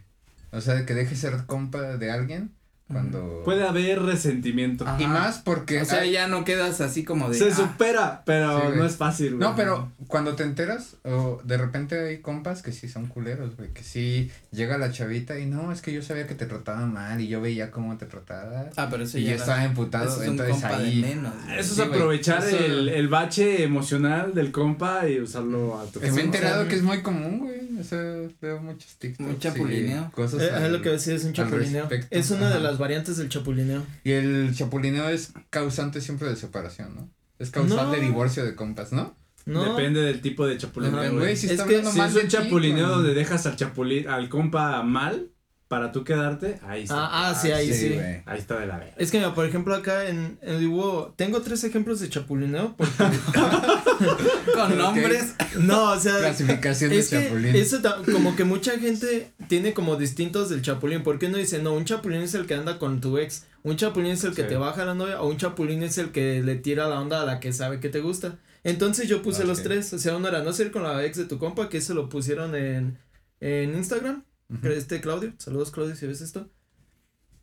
O 0.52 0.60
sea, 0.60 0.74
de 0.74 0.86
que 0.86 0.94
dejes 0.94 1.18
ser 1.18 1.46
compa 1.46 1.96
de 1.96 2.10
alguien 2.10 2.55
cuando. 2.88 3.42
Puede 3.44 3.66
haber 3.66 4.02
resentimiento. 4.02 4.86
Ajá. 4.86 5.00
Y 5.02 5.06
más 5.06 5.38
porque. 5.38 5.80
o 5.80 5.84
sea, 5.84 6.00
hay- 6.00 6.12
ya 6.12 6.28
no 6.28 6.44
quedas 6.44 6.80
así 6.80 7.04
como 7.04 7.28
de, 7.30 7.38
Se 7.38 7.50
ah, 7.50 7.54
supera, 7.54 8.22
pero 8.24 8.60
Sí, 8.72 8.76
no 8.78 8.84
es 8.86 8.96
fácil, 8.96 9.36
güey. 9.36 9.40
No, 9.40 9.56
pero 9.56 9.90
cuando 10.06 10.34
te 10.36 10.44
enteras, 10.44 10.96
o 11.04 11.40
de 11.44 11.56
repente 11.56 11.98
hay 12.08 12.18
compas 12.18 12.62
que 12.62 12.72
sí 12.72 12.88
son 12.88 13.06
culeros, 13.06 13.56
güey, 13.56 13.70
que 13.72 13.82
sí 13.82 14.30
llega 14.52 14.78
la 14.78 14.92
chavita 14.92 15.38
y 15.38 15.46
no, 15.46 15.72
es 15.72 15.82
que 15.82 15.92
yo 15.92 16.02
sabía 16.02 16.26
que 16.26 16.34
te 16.34 16.46
trataba 16.46 16.86
mal 16.86 17.20
y 17.20 17.28
yo 17.28 17.40
veía 17.40 17.70
cómo 17.70 17.96
te 17.98 18.06
trataba 18.06 18.70
ah, 18.76 18.88
pero 18.90 19.02
eso 19.04 19.18
y 19.18 19.24
ya 19.24 19.30
yo 19.30 19.36
estaba 19.36 19.64
emputado, 19.64 20.04
eso 20.06 20.22
es 20.22 20.28
un 20.28 20.38
entonces 20.40 20.64
ahí 20.64 21.00
menos. 21.02 21.34
Eso 21.58 21.58
es 21.58 21.66
Sí, 21.76 21.82
aprovechar 21.82 22.44
Eso- 22.44 22.56
el, 22.58 22.88
el 22.88 23.08
bache 23.08 23.62
emocional 23.64 24.32
del 24.34 24.52
compa 24.52 25.08
y 25.08 25.20
usarlo 25.20 25.78
a 25.78 25.84
tu 25.86 26.00
que 26.00 26.10
me 26.12 26.20
he 26.20 26.24
enterado 26.24 26.68
que 26.68 26.76
es 26.76 26.82
muy 26.82 27.02
común, 27.02 27.40
güey, 27.40 27.78
o 27.80 27.84
sea, 27.84 28.00
veo 28.40 28.60
muchos 28.60 28.94
TikToks 28.96 29.28
Un 29.28 29.34
y 29.34 29.38
chapulineo. 29.38 30.10
cosas 30.12 30.40
Eh, 30.42 30.50
es 30.66 30.70
lo 30.70 30.80
que 30.82 30.90
decía, 30.90 31.14
es 31.14 31.24
un 31.24 31.32
chapulineo. 31.32 31.88
Es 32.10 32.30
una 32.30 32.48
de 32.48 32.54
Ajá. 32.54 32.75
Las 32.76 32.78
variantes 32.78 33.16
del 33.16 33.28
chapulineo. 33.30 33.82
Y 34.04 34.12
el 34.12 34.54
chapulineo 34.54 35.08
es 35.08 35.32
causante 35.50 36.00
siempre 36.02 36.28
de 36.28 36.36
separación, 36.36 36.94
¿no? 36.94 37.10
Es 37.38 37.50
causal 37.50 37.86
No. 37.86 37.92
de 37.92 38.00
divorcio 38.00 38.44
de 38.44 38.54
compas, 38.54 38.92
¿no? 38.92 39.16
No. 39.46 39.64
Depende 39.64 40.00
del 40.00 40.20
tipo 40.20 40.46
de 40.46 40.58
chapulineo. 40.58 41.14
Güey. 41.14 41.36
Si 41.36 41.48
Es 41.48 41.62
que 41.62 41.82
Si 41.84 41.96
mal 41.98 42.10
es 42.10 42.22
un 42.22 42.28
chapulineo 42.28 42.88
donde 42.88 43.14
dejas 43.14 43.46
al 43.46 43.56
chapulín, 43.56 44.08
al 44.08 44.28
compa 44.28 44.82
mal 44.82 45.30
para 45.68 45.90
tú 45.90 46.04
quedarte, 46.04 46.58
ahí 46.62 46.82
está. 46.82 46.96
Ah, 47.06 47.30
ah, 47.30 47.34
sí, 47.34 47.50
ahí 47.50 47.72
sí. 47.72 47.94
güey. 47.94 48.22
Ahí 48.26 48.38
está 48.38 48.58
de 48.58 48.66
la 48.66 48.78
verga. 48.78 48.94
Es 48.98 49.10
que, 49.10 49.18
mira, 49.18 49.34
por 49.34 49.46
ejemplo, 49.46 49.74
acá 49.74 50.08
en 50.08 50.38
el 50.42 50.60
dibujo, 50.60 51.14
tengo 51.16 51.40
tres 51.42 51.64
ejemplos 51.64 52.00
de 52.00 52.08
chapulineo. 52.08 52.76
Porque, 52.76 52.92
con 54.54 54.78
nombres, 54.78 55.34
no, 55.60 55.92
o 55.92 55.98
sea, 56.00 56.18
Clasificación 56.18 56.90
de 56.90 57.04
chapulín. 57.06 57.56
eso 57.56 57.80
como 58.12 58.36
que 58.36 58.44
mucha 58.44 58.78
gente 58.78 59.32
tiene 59.48 59.72
como 59.74 59.96
distintos 59.96 60.50
del 60.50 60.62
chapulín. 60.62 61.02
Porque 61.02 61.26
uno 61.26 61.38
dice, 61.38 61.60
no, 61.60 61.74
un 61.74 61.84
chapulín 61.84 62.22
es 62.22 62.34
el 62.34 62.46
que 62.46 62.54
anda 62.54 62.78
con 62.78 63.00
tu 63.00 63.18
ex, 63.18 63.44
un 63.62 63.76
chapulín 63.76 64.12
es 64.12 64.24
el 64.24 64.34
que 64.34 64.42
Sí. 64.42 64.48
te 64.48 64.56
baja 64.56 64.84
la 64.84 64.94
novia, 64.94 65.20
o 65.20 65.28
un 65.28 65.36
chapulín 65.36 65.82
es 65.82 65.98
el 65.98 66.10
que 66.12 66.42
le 66.42 66.56
tira 66.56 66.88
la 66.88 67.00
onda 67.00 67.22
a 67.22 67.24
la 67.26 67.40
que 67.40 67.52
sabe 67.52 67.80
que 67.80 67.88
te 67.88 68.00
gusta. 68.00 68.38
Entonces 68.64 69.08
yo 69.08 69.22
puse 69.22 69.44
los 69.44 69.62
tres. 69.62 69.92
O 69.92 69.98
sea, 69.98 70.16
uno 70.16 70.28
era 70.28 70.42
no 70.42 70.52
ser 70.52 70.70
con 70.72 70.82
la 70.82 71.04
ex 71.04 71.16
de 71.18 71.24
tu 71.26 71.38
compa, 71.38 71.68
que 71.68 71.78
eso 71.78 71.94
lo 71.94 72.08
pusieron 72.08 72.54
en, 72.56 72.98
en 73.40 73.74
Instagram. 73.76 74.24
Este 74.62 75.00
Claudio, 75.00 75.32
saludos 75.38 75.70
Claudio 75.72 75.96
si 75.96 76.06
ves 76.06 76.20
esto. 76.20 76.48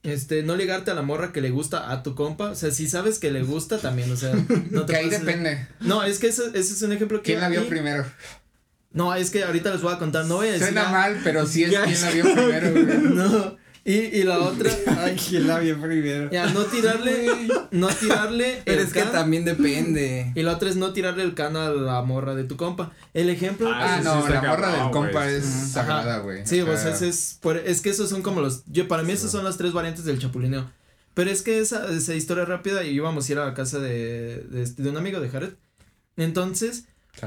Este, 0.04 0.43
no 0.43 0.58
ligarte 0.58 0.91
a 0.91 0.95
la 0.95 1.01
morra 1.01 1.32
que 1.32 1.39
le 1.39 1.49
gusta 1.49 1.89
a 1.91 2.04
tu 2.04 2.14
compa, 2.14 2.49
o 2.51 2.56
sea, 2.56 2.72
si 2.72 2.89
sabes 2.89 3.20
que 3.20 3.32
le 3.32 3.41
gusta 3.41 3.78
también, 3.78 4.12
o 4.12 4.18
sea, 4.18 4.34
no 4.70 4.86
te 4.86 4.93
Que 4.93 4.99
ahí 4.99 5.10
depende. 5.10 5.66
No, 5.80 6.04
es 6.04 6.20
que 6.20 6.28
ese, 6.28 6.47
ese 6.47 6.74
es 6.74 6.82
un 6.82 6.91
ejemplo 6.91 7.20
que 7.22 7.32
¿Quién 7.32 7.39
la 7.39 7.47
vio 7.47 7.68
primero? 7.70 8.06
No, 8.91 9.16
es 9.16 9.32
que 9.32 9.43
ahorita 9.43 9.72
les 9.72 9.82
voy 9.82 9.93
a 9.93 9.97
contar, 9.99 10.26
no 10.26 10.36
voy 10.36 10.49
a 10.49 10.51
decir 10.51 10.68
Suena 10.68 10.89
mal, 10.89 11.20
pero 11.24 11.47
sí 11.47 11.64
es 11.64 11.72
Ya 11.72 11.86
quien 11.86 12.01
la 12.01 12.12
vio 12.12 12.24
primero, 12.36 12.72
güey. 12.72 12.86
No. 12.86 13.62
Y, 13.86 13.93
y 13.95 14.23
la 14.23 14.39
otra, 14.39 14.71
ay, 14.99 15.17
¿quién 15.17 15.45
la 15.45 15.59
vio 15.59 15.77
primero? 15.81 16.31
ya, 16.31 16.45
no 16.53 16.61
tirarle, 16.63 17.27
no 17.71 17.88
tirarle 17.89 18.61
Pero 18.65 18.79
el 18.79 18.88
es 18.88 18.93
que 18.93 19.01
también 19.03 19.43
depende. 19.43 20.31
y 20.36 20.41
la 20.41 20.53
otra 20.53 20.69
es 20.69 20.77
no 20.77 20.93
tirarle 20.93 21.23
el 21.23 21.34
can 21.34 21.57
a 21.57 21.69
la 21.69 22.01
morra 22.01 22.34
de 22.34 22.45
tu 22.45 22.55
compa. 22.55 22.93
El 23.13 23.29
ejemplo 23.29 23.69
Ah, 23.73 23.97
sí 23.99 24.05
no, 24.05 24.27
la 24.29 24.41
morra 24.41 24.71
del 24.71 24.91
compa 24.91 25.29
es 25.29 25.43
sagrada, 25.45 26.19
güey. 26.19 26.45
Sí, 26.47 26.61
O 26.61 26.65
pues 26.65 26.86
es, 27.01 27.38
por- 27.41 27.57
es 27.57 27.81
que 27.81 27.89
esos 27.89 28.09
son 28.09 28.21
como 28.21 28.39
los, 28.39 28.63
yo, 28.67 28.88
para 28.88 29.03
mí 29.03 29.11
esas 29.11 29.31
son 29.31 29.43
las 29.43 29.57
tres 29.57 29.73
variantes 29.73 30.05
del 30.05 30.17
chapulineo. 30.17 30.71
Pero 31.13 31.29
es 31.29 31.41
que 31.41 31.59
esa, 31.59 31.91
esa 31.91 32.15
historia 32.15 32.45
rápida 32.45 32.84
y 32.86 32.91
íbamos 32.91 33.27
a 33.27 33.31
ir 33.34 33.38
a 33.39 33.45
la 33.45 33.53
casa 33.53 33.79
de, 33.79 34.45
de, 34.49 34.63
este- 34.63 34.81
de 34.81 34.89
un 34.91 34.97
amigo 34.97 35.19
de 35.19 35.27
Jared. 35.29 35.53
Entonces, 36.17 36.86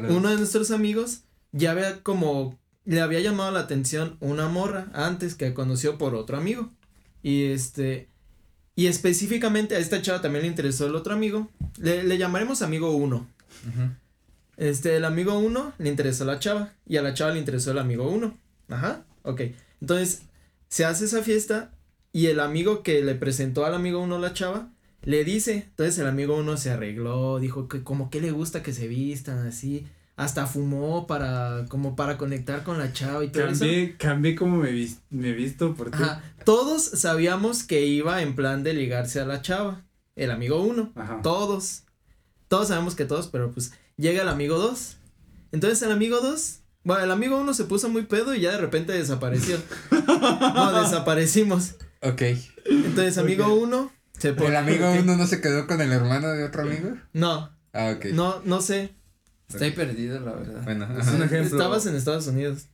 uno 0.08 0.28
de 0.30 0.36
nuestros 0.36 0.70
amigos 0.70 1.20
ya 1.52 1.72
había 1.72 2.02
como, 2.02 2.58
le 2.86 3.00
había 3.02 3.20
llamado 3.20 3.50
la 3.52 3.60
atención 3.60 4.16
una 4.20 4.48
morra 4.48 4.88
antes 4.94 5.34
que 5.34 5.52
conoció 5.52 5.98
por 5.98 6.14
otro 6.14 6.38
amigo. 6.38 6.72
Y 7.22 7.46
este, 7.46 8.08
y 8.74 8.86
específicamente 8.86 9.76
a 9.76 9.78
esta 9.78 10.00
chava 10.00 10.22
también 10.22 10.42
le 10.42 10.48
interesó 10.48 10.86
el 10.86 10.94
otro 10.94 11.12
amigo. 11.12 11.50
Le, 11.78 12.04
le 12.04 12.16
llamaremos 12.16 12.62
amigo 12.62 12.92
uno. 12.92 13.26
Ujú. 13.68 13.90
Este, 14.56 14.96
el 14.96 15.04
amigo 15.04 15.38
1 15.38 15.74
le 15.78 15.88
interesó 15.88 16.24
la 16.24 16.38
chava 16.38 16.72
y 16.86 16.96
a 16.96 17.02
la 17.02 17.14
chava 17.14 17.32
le 17.32 17.38
interesó 17.38 17.72
el 17.72 17.78
amigo 17.78 18.08
1. 18.08 18.36
Ajá, 18.68 19.04
ok. 19.22 19.42
Entonces, 19.80 20.22
se 20.68 20.84
hace 20.84 21.04
esa 21.04 21.22
fiesta 21.22 21.72
y 22.12 22.26
el 22.26 22.40
amigo 22.40 22.82
que 22.82 23.02
le 23.02 23.14
presentó 23.14 23.66
al 23.66 23.74
amigo 23.74 24.00
1 24.00 24.18
la 24.18 24.32
chava 24.32 24.70
le 25.02 25.24
dice, 25.24 25.66
entonces 25.68 25.98
el 25.98 26.06
amigo 26.06 26.36
1 26.36 26.56
se 26.56 26.70
arregló, 26.70 27.38
dijo 27.38 27.68
que 27.68 27.82
como 27.82 28.10
que 28.10 28.20
le 28.20 28.32
gusta 28.32 28.62
que 28.62 28.72
se 28.72 28.88
vistan 28.88 29.46
así, 29.46 29.86
hasta 30.16 30.46
fumó 30.46 31.06
para, 31.06 31.66
como 31.68 31.94
para 31.94 32.16
conectar 32.16 32.62
con 32.62 32.78
la 32.78 32.92
chava 32.92 33.22
y 33.24 33.28
todo 33.28 33.44
eso. 33.48 33.60
Cambié, 33.60 33.96
cambié 33.98 34.34
como 34.34 34.56
me, 34.56 34.70
vis- 34.72 35.00
me 35.10 35.28
he 35.28 35.32
visto 35.32 35.74
por 35.74 35.90
ti. 35.90 35.98
Ajá, 36.02 36.22
todos 36.44 36.82
sabíamos 36.82 37.62
que 37.64 37.84
iba 37.86 38.22
en 38.22 38.34
plan 38.34 38.62
de 38.62 38.72
ligarse 38.74 39.20
a 39.20 39.26
la 39.26 39.42
chava, 39.42 39.84
el 40.16 40.30
amigo 40.30 40.62
1. 40.62 40.92
Ajá. 40.96 41.20
Todos. 41.22 41.82
Todos 42.48 42.68
sabemos 42.68 42.94
que 42.94 43.04
todos, 43.04 43.28
pero 43.28 43.50
pues 43.50 43.72
llega 43.96 44.22
el 44.22 44.28
amigo 44.28 44.56
2. 44.58 44.96
Entonces 45.52 45.82
el 45.82 45.92
amigo 45.92 46.20
2, 46.20 46.60
bueno, 46.84 47.04
el 47.04 47.10
amigo 47.10 47.38
1 47.38 47.52
se 47.54 47.64
puso 47.64 47.88
muy 47.88 48.04
pedo 48.04 48.34
y 48.34 48.40
ya 48.40 48.52
de 48.52 48.58
repente 48.58 48.92
desapareció. 48.92 49.58
no, 50.08 50.80
desaparecimos. 50.82 51.74
Ok. 52.02 52.22
Entonces 52.64 53.18
amigo 53.18 53.52
1 53.54 53.92
se 54.18 54.32
pone. 54.32 54.48
¿El 54.50 54.56
amigo 54.56 54.90
uno 54.92 55.16
no 55.16 55.26
se 55.26 55.40
quedó 55.40 55.66
con 55.66 55.80
el 55.80 55.92
hermano 55.92 56.28
de 56.28 56.44
otro 56.44 56.62
amigo? 56.62 56.96
No, 57.12 57.50
Ah, 57.72 57.92
ok. 57.96 58.06
no, 58.12 58.40
no 58.44 58.60
sé. 58.62 58.94
Estoy 59.48 59.70
perdido, 59.72 60.20
la 60.20 60.32
verdad. 60.32 60.62
Bueno, 60.64 60.86
Es 60.98 61.06
un 61.08 61.22
ejemplo. 61.22 61.56
Estabas 61.56 61.86
en 61.86 61.94
Estados 61.94 62.26
Unidos. 62.26 62.66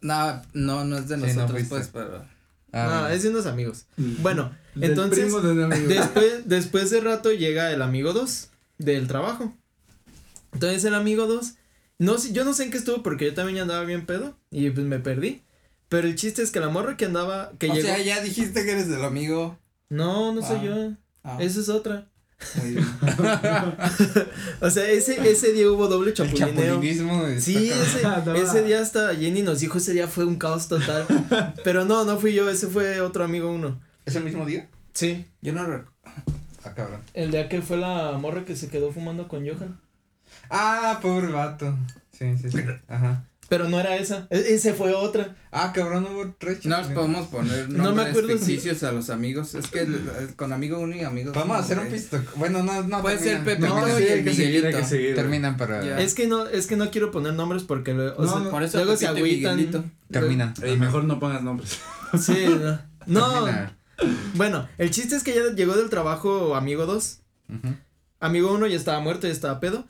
No, 0.00 0.42
no, 0.52 0.84
no 0.84 0.96
es 0.98 1.08
de 1.08 1.14
Sí, 1.16 1.20
no 1.20 1.26
nosotros, 1.26 1.50
fuiste. 1.50 1.68
pues, 1.68 1.90
pero. 1.92 2.24
Ah, 2.72 2.84
no, 2.86 3.00
bueno. 3.02 3.08
es 3.08 3.22
de 3.22 3.28
unos 3.30 3.46
amigos. 3.46 3.86
Bueno, 3.96 4.52
Del 4.74 4.90
entonces. 4.90 5.24
primo 5.24 5.40
de 5.40 5.52
un 5.52 5.62
amigo. 5.72 5.88
Después, 5.88 6.48
después 6.48 6.90
de 6.90 7.00
rato 7.00 7.32
llega 7.32 7.70
el 7.70 7.82
amigo 7.82 8.12
2 8.12 8.48
del 8.78 9.06
trabajo. 9.06 9.54
Entonces 10.52 10.84
el 10.84 10.94
amigo 10.94 11.26
2 11.26 11.54
No 11.98 12.18
sé, 12.18 12.32
yo 12.32 12.44
no 12.44 12.52
sé 12.52 12.64
en 12.64 12.70
qué 12.70 12.78
estuvo 12.78 13.02
porque 13.02 13.26
yo 13.26 13.34
también 13.34 13.56
ya 13.56 13.62
andaba 13.62 13.84
bien 13.84 14.06
pedo 14.06 14.36
y 14.50 14.70
pues 14.70 14.86
me 14.86 14.98
perdí. 14.98 15.42
Pero 15.88 16.08
el 16.08 16.16
chiste 16.16 16.42
es 16.42 16.50
que 16.50 16.60
la 16.60 16.68
morra 16.70 16.96
que 16.96 17.04
andaba, 17.04 17.52
que 17.58 17.70
o 17.70 17.74
llegó. 17.74 17.86
sea, 17.86 17.98
ya 18.02 18.22
dijiste 18.22 18.64
que 18.64 18.72
eres 18.72 18.88
el 18.88 19.04
amigo. 19.04 19.58
No, 19.90 20.32
no 20.34 20.40
soy 20.40 20.56
Ah. 20.56 20.64
yo. 20.64 20.92
Ah, 21.22 21.36
Esa 21.40 21.60
es 21.60 21.68
otra. 21.68 22.08
O 24.60 24.70
sea, 24.70 24.88
ese, 24.90 25.30
ese 25.30 25.52
día 25.52 25.70
hubo 25.70 25.88
doble 25.88 26.12
chapulineo. 26.12 26.80
Sí, 27.40 27.70
ese, 27.70 28.02
No. 28.02 28.34
ese 28.34 28.62
día 28.62 28.80
hasta 28.80 29.14
Jenny 29.14 29.42
nos 29.42 29.60
dijo, 29.60 29.78
ese 29.78 29.92
día 29.92 30.08
fue 30.08 30.24
un 30.24 30.36
caos 30.36 30.68
total. 30.68 31.06
Pero 31.64 31.84
no, 31.84 32.04
no 32.04 32.18
fui 32.18 32.34
yo, 32.34 32.48
ese 32.50 32.66
fue 32.68 33.00
otro 33.00 33.24
amigo 33.24 33.50
uno. 33.50 33.80
¿Es 34.06 34.16
el 34.16 34.24
mismo 34.24 34.44
día? 34.46 34.68
Sí. 34.94 35.26
Yo 35.40 35.52
no 35.52 35.64
recuerdo. 35.64 35.90
Ah, 36.64 36.74
cabrón. 36.74 37.00
El 37.14 37.30
día 37.30 37.48
que 37.48 37.62
fue 37.62 37.76
la 37.76 38.12
morra 38.18 38.44
que 38.44 38.56
se 38.56 38.68
quedó 38.68 38.92
fumando 38.92 39.28
con 39.28 39.46
Johan. 39.46 39.80
Ah, 40.50 40.98
pobre 41.02 41.28
vato. 41.28 41.76
Sí, 42.16 42.36
sí, 42.38 42.50
sí. 42.50 42.58
Ajá. 42.88 43.24
Pero 43.48 43.68
no 43.68 43.78
era 43.78 43.96
esa, 43.96 44.28
e- 44.30 44.54
ese 44.54 44.72
fue 44.72 44.94
otra. 44.94 45.36
Ah, 45.50 45.72
cabrón, 45.74 46.06
hubo 46.10 46.34
tres 46.38 46.64
No 46.64 46.76
chapulines. 46.76 46.94
podemos 46.98 47.26
poner 47.28 47.68
No 47.68 47.78
me 47.78 47.84
nombres 47.84 48.08
acuerdo 48.08 48.28
si- 48.38 48.44
ficticios 48.44 48.82
a 48.82 48.92
los 48.92 49.10
amigos. 49.10 49.54
Es 49.54 49.66
que 49.66 49.80
el- 49.80 50.08
el- 50.20 50.34
con 50.36 50.54
amigo 50.54 50.78
uno 50.78 50.96
y 50.96 51.02
amigo 51.02 51.32
Vamos 51.34 51.56
a 51.56 51.60
dos, 51.60 51.64
hacer 51.66 51.78
un 51.80 51.88
pisto. 51.88 52.18
Bueno, 52.36 52.62
no, 52.62 52.82
no. 52.84 53.02
Puede 53.02 53.18
ser 53.18 53.44
termina. 53.44 53.44
Pepe 53.44 53.68
No, 53.68 53.74
Termina 53.74 53.96
sí, 53.98 54.04
y 54.04 54.06
el 54.06 54.24
que 54.24 54.30
seguir, 54.30 54.46
hay 54.46 54.52
Miguelito. 54.54 54.78
que 54.78 54.84
seguir. 54.86 55.04
güey. 55.06 55.14
Terminan 55.16 55.56
para. 55.58 55.84
Ya. 55.84 56.00
Es 56.00 56.14
que 56.14 56.26
no, 56.26 56.46
es 56.46 56.66
que 56.66 56.76
no 56.76 56.90
quiero 56.90 57.10
poner 57.10 57.34
nombres 57.34 57.62
porque 57.64 57.92
luego, 57.92 58.16
o 58.16 58.24
No, 58.24 58.30
sea, 58.32 58.40
no, 58.40 58.50
por 58.50 58.62
eso 58.62 58.78
luego 58.78 58.96
se 58.96 59.04
y 59.04 59.08
agüitan. 59.08 59.92
Terminan. 60.10 60.54
Ey, 60.62 60.78
mejor 60.78 61.04
no 61.04 61.18
pongas 61.20 61.42
nombres. 61.42 61.78
Sí, 62.18 62.46
no. 62.48 62.78
No, 63.06 63.44
Termina. 63.44 63.76
bueno, 64.34 64.68
el 64.78 64.90
chiste 64.90 65.14
es 65.16 65.24
que 65.24 65.34
ya 65.34 65.54
llegó 65.54 65.74
del 65.74 65.90
trabajo 65.90 66.54
amigo 66.54 66.86
2. 66.86 67.18
Ujú. 67.50 67.74
Amigo 68.20 68.52
1 68.54 68.66
ya 68.68 68.76
estaba 68.76 69.00
muerto, 69.00 69.26
ya 69.26 69.32
estaba 69.32 69.60
pedo, 69.60 69.86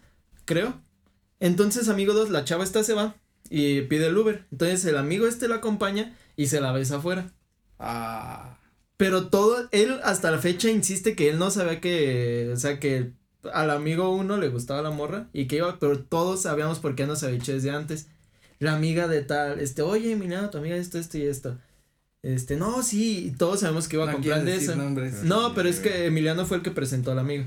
creo. 0.46 0.80
Entonces, 1.38 1.88
amigo 1.88 2.12
2, 2.14 2.30
la 2.30 2.44
chava 2.44 2.64
esta 2.64 2.82
se 2.82 2.94
va 2.94 3.14
y 3.50 3.82
pide 3.82 4.06
el 4.06 4.16
Uber. 4.16 4.44
Entonces, 4.50 4.84
el 4.84 4.96
amigo 4.96 5.26
este 5.26 5.48
la 5.48 5.56
acompaña 5.56 6.14
y 6.36 6.46
se 6.46 6.60
la 6.60 6.72
besa 6.72 6.96
afuera. 6.96 7.30
Ah. 7.78 8.58
Pero 8.96 9.28
todo, 9.28 9.68
él 9.72 9.98
hasta 10.04 10.30
la 10.30 10.38
fecha 10.38 10.70
insiste 10.70 11.16
que 11.16 11.28
él 11.30 11.38
no 11.38 11.50
sabía 11.50 11.80
que, 11.80 12.50
o 12.52 12.56
sea, 12.56 12.78
que 12.78 13.12
al 13.52 13.70
amigo 13.70 14.10
1 14.14 14.36
le 14.36 14.48
gustaba 14.48 14.82
la 14.82 14.90
morra 14.90 15.28
y 15.32 15.46
que 15.46 15.56
iba, 15.56 15.78
pero 15.80 15.98
todos 15.98 16.42
sabíamos 16.42 16.78
por 16.78 16.94
qué 16.94 17.06
nos 17.06 17.22
había 17.22 17.38
dicho 17.38 17.52
desde 17.52 17.70
antes. 17.72 18.06
La 18.60 18.74
amiga 18.74 19.08
de 19.08 19.22
tal, 19.22 19.58
este, 19.58 19.82
oye, 19.82 20.12
Emiliano, 20.12 20.50
tu 20.50 20.58
amiga 20.58 20.76
esto, 20.76 20.98
esto 20.98 21.18
y 21.18 21.22
esto. 21.22 21.58
Este, 22.22 22.54
no, 22.56 22.84
sí, 22.84 23.26
y 23.26 23.30
todos 23.32 23.58
sabemos 23.60 23.88
que 23.88 23.96
iba 23.96 24.04
a 24.04 24.06
No 24.06 24.12
comprar 24.12 24.44
de 24.44 24.54
eso. 24.54 24.76
nombres. 24.76 25.24
No, 25.24 25.54
pero 25.54 25.68
es 25.68 25.80
que 25.80 26.06
Emiliano 26.06 26.46
fue 26.46 26.58
el 26.58 26.62
que 26.62 26.70
presentó 26.70 27.10
al 27.10 27.18
amigo. 27.18 27.46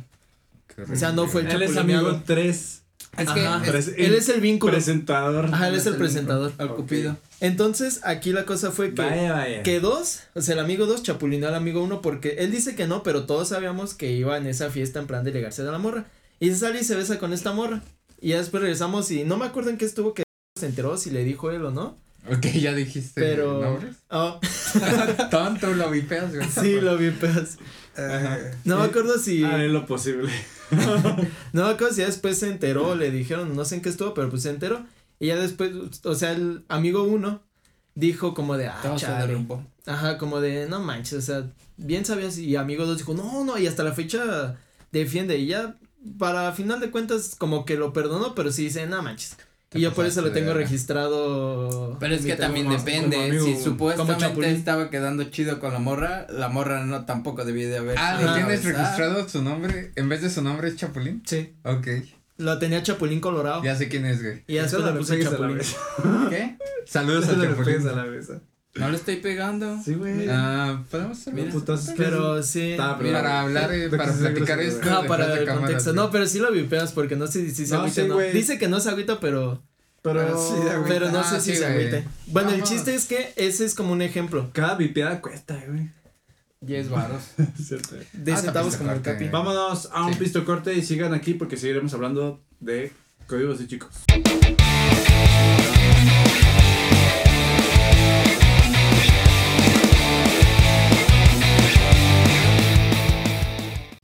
O 0.92 0.96
sea, 0.98 1.14
no 1.14 1.28
fue 1.28 1.42
el 1.42 1.48
Él 1.48 1.62
es 1.62 1.78
amigo 1.78 2.22
3. 2.26 2.82
Es 3.18 3.30
que 3.30 3.78
es- 3.78 3.88
Él 3.98 4.14
es 4.14 4.30
el 4.30 4.42
vínculo. 4.42 4.74
presentador. 4.74 5.46
Ajá, 5.46 5.68
él 5.70 5.76
es 5.76 5.86
el 5.86 5.96
presentador. 5.96 6.52
al 6.58 6.70
Cupido. 6.76 7.18
Entonces, 7.40 8.02
aquí 8.04 8.32
la 8.34 8.46
cosa 8.46 8.72
fue 8.72 8.94
que, 8.94 9.02
Vaya, 9.02 9.34
vaya. 9.34 9.64
que 9.64 9.80
dos, 9.80 10.22
o 10.34 10.42
sea, 10.42 10.54
el 10.54 10.60
amigo 10.60 10.86
dos 10.86 11.04
chapulineó 11.04 11.48
al 11.50 11.56
amigo 11.56 11.84
uno 11.84 12.02
porque 12.02 12.36
él 12.40 12.52
dice 12.52 12.76
que 12.76 12.88
no, 12.88 13.04
pero 13.04 13.26
todos 13.26 13.50
sabíamos 13.50 13.94
que 13.94 14.12
iba 14.12 14.38
en 14.38 14.48
esa 14.48 14.70
fiesta 14.70 15.00
en 15.00 15.08
plan 15.08 15.24
de 15.24 15.32
llegarse 15.32 15.64
de 15.64 15.72
la 15.72 15.78
morra. 15.78 16.06
Y 16.40 16.50
se 16.50 16.58
sale 16.58 16.82
y 16.82 16.84
se 16.84 16.96
besa 16.96 17.18
con 17.20 17.32
esta 17.34 17.54
morra. 17.54 17.82
Y 18.22 18.30
ya 18.30 18.38
después 18.38 18.62
regresamos 18.62 19.12
y 19.12 19.24
no 19.24 19.38
me 19.38 19.46
acuerdo 19.46 19.70
en 19.70 19.78
qué 19.78 19.86
estuvo 19.86 20.14
que 20.14 20.24
se 20.58 20.66
enteró 20.66 20.98
si 20.98 21.10
le 21.12 21.24
dijo 21.24 21.52
él 21.52 21.64
o 21.66 21.72
no. 21.72 21.98
Ok, 22.32 22.48
ya 22.48 22.74
dijiste 22.74 23.22
Pero. 23.22 23.62
nombres. 23.62 23.96
Oh, 24.10 24.40
Tonto, 25.32 25.74
lo 25.74 25.90
vipeas, 25.92 26.34
güey. 26.36 26.48
sí, 26.50 26.82
lo 26.82 26.98
vi, 26.98 27.12
pues. 27.96 28.56
No 28.66 28.80
me 28.80 28.86
acuerdo 28.86 29.18
si. 29.18 29.44
Haré 29.44 29.70
lo 29.70 29.86
posible. 29.86 30.32
No 31.54 31.66
me 31.66 31.72
acuerdo 31.72 31.94
si 31.94 32.02
ya 32.02 32.08
después 32.08 32.40
se 32.40 32.50
enteró, 32.50 32.96
le 32.96 33.12
dijeron, 33.12 33.56
no 33.56 33.66
sé 33.66 33.76
en 33.76 33.82
qué 33.82 33.90
estuvo, 33.90 34.14
pero 34.14 34.30
pues 34.30 34.44
se 34.44 34.50
enteró. 34.50 34.86
Y 35.20 35.28
ya 35.28 35.36
después, 35.38 35.72
o 36.04 36.16
sea, 36.16 36.32
el 36.32 36.66
amigo 36.68 37.04
uno 37.04 37.42
dijo 37.94 38.34
como 38.34 38.58
de, 38.58 38.68
ah, 38.68 38.96
chale. 38.98 39.46
Ajá, 39.86 40.18
como 40.18 40.42
de, 40.42 40.68
no 40.68 40.80
manches, 40.82 41.20
o 41.20 41.22
sea, 41.22 41.52
bien 41.78 42.06
sabías. 42.06 42.38
Y 42.38 42.56
amigo 42.56 42.86
dos 42.86 42.98
dijo, 42.98 43.14
no, 43.14 43.44
no, 43.44 43.58
y 43.58 43.68
hasta 43.68 43.84
la 43.84 43.94
fecha 43.94 44.58
defiende. 44.92 45.38
Y 45.38 45.48
ya, 45.48 45.78
para 46.18 46.52
final 46.54 46.80
de 46.80 46.92
cuentas, 46.92 47.36
como 47.38 47.66
que 47.66 47.78
lo 47.78 47.94
perdonó, 47.94 48.36
pero 48.36 48.52
sí 48.52 48.64
dice, 48.64 48.86
no 48.88 49.02
manches. 49.02 49.38
Y 49.76 49.82
yo 49.82 49.94
por 49.94 50.06
eso 50.06 50.22
lo 50.22 50.32
tengo 50.32 50.54
registrado. 50.54 51.98
Pero 52.00 52.16
es 52.16 52.26
que 52.26 52.36
también 52.36 52.70
depende. 52.70 53.38
como 53.38 53.46
si 53.46 53.62
supuestamente 53.62 54.52
estaba 54.52 54.90
quedando 54.90 55.24
chido 55.26 55.60
con 55.60 55.74
la 55.74 55.80
morra, 55.80 56.28
la 56.30 56.50
morra 56.50 56.86
no 56.86 57.06
tampoco 57.06 57.46
debía 57.46 57.68
de 57.68 57.78
haber. 57.78 57.98
Ah, 57.98 58.20
¿lo 58.22 58.34
tienes 58.34 58.64
besar. 58.64 58.82
registrado 58.82 59.28
su 59.30 59.42
nombre? 59.44 59.92
En 59.96 60.10
vez 60.10 60.22
de 60.22 60.30
su 60.30 60.42
nombre 60.42 60.70
es 60.70 60.76
Chapulín. 60.78 61.22
Sí, 61.26 61.54
Ok. 61.64 61.88
lo 62.38 62.58
tenía 62.60 62.82
Chapulín 62.84 63.20
Colorado. 63.20 63.64
Ya 63.64 63.76
sé 63.76 63.88
quién 63.90 64.06
es, 64.06 64.22
güey. 64.22 64.44
Y 64.48 64.56
ya 64.56 64.64
le 64.66 64.80
le 64.80 64.92
puse 64.94 65.14
pegues 65.14 65.28
a 65.28 65.32
la 65.32 65.38
Chapulín. 65.38 65.60
¿Qué? 66.30 66.58
Saludos 66.86 67.30
a 67.30 67.42
Chapulín. 67.42 67.88
a 67.88 67.92
la 67.94 68.04
mesa. 68.06 68.42
No 68.76 68.90
le 68.90 68.98
estoy 68.98 69.16
pegando. 69.18 69.80
Sí, 69.84 69.94
güey. 69.94 70.28
Ah, 70.30 70.84
podemos 70.92 71.18
hacer 71.20 71.34
Mira. 71.34 71.50
Putas, 71.52 71.94
Pero 71.96 72.44
sí. 72.44 72.74
Para 72.78 73.42
hablar, 73.42 73.74
eh, 73.74 73.88
de 73.90 73.98
para 73.98 74.12
platicar 74.12 74.60
esto. 74.60 74.90
No, 74.90 75.06
para 75.08 75.28
de 75.30 75.44
el 75.44 75.48
contexto. 75.50 75.94
No, 75.94 76.12
pero 76.12 76.28
sí 76.28 76.40
lo 76.40 76.52
vipeas 76.52 76.92
porque 76.92 77.16
no 77.16 77.26
sé 77.28 77.50
si 77.52 77.66
se 77.66 77.74
No, 77.74 77.82
agüita 77.82 77.96
sí, 77.96 78.02
o 78.02 78.08
no. 78.08 78.20
Dice 78.20 78.58
que 78.60 78.68
no 78.68 78.80
se 78.82 78.90
agüita, 78.90 79.20
pero. 79.22 79.62
Pero, 80.02 80.20
Pero 80.20 80.38
sí, 80.50 80.64
de 80.64 80.70
agüita. 80.72 80.88
Pero 80.94 81.12
no 81.12 81.20
Ah, 81.20 81.24
sé 81.24 81.40
si 81.42 81.52
sí, 81.52 81.58
se 81.58 81.64
güey. 81.72 81.88
agüite. 81.88 82.08
Bueno, 82.28 82.50
el 82.52 82.64
chiste 82.64 82.94
es 82.94 83.06
que 83.06 83.34
ese 83.38 83.66
es 83.66 83.74
como 83.76 83.94
un 83.94 84.02
ejemplo. 84.02 84.50
cada 84.54 84.76
vipeada 84.76 85.22
cuesta, 85.22 85.58
güey. 85.68 85.90
10 86.62 86.90
varos. 86.90 87.24
Cierto. 87.64 87.96
De 88.14 88.34
Ah, 88.34 88.38
centavos 88.38 88.76
como 88.76 88.92
el 88.92 89.02
capi. 89.02 89.30
Vámonos 89.30 89.90
a 89.94 90.06
un 90.06 90.14
Sí. 90.14 90.20
pisto 90.20 90.44
corte 90.44 90.74
y 90.76 90.82
sigan 90.84 91.14
aquí 91.14 91.34
porque 91.34 91.56
seguiremos 91.58 91.94
hablando 91.94 92.44
de 92.60 92.92
códigos 93.28 93.62
y 93.62 93.68
chicos. 93.68 93.90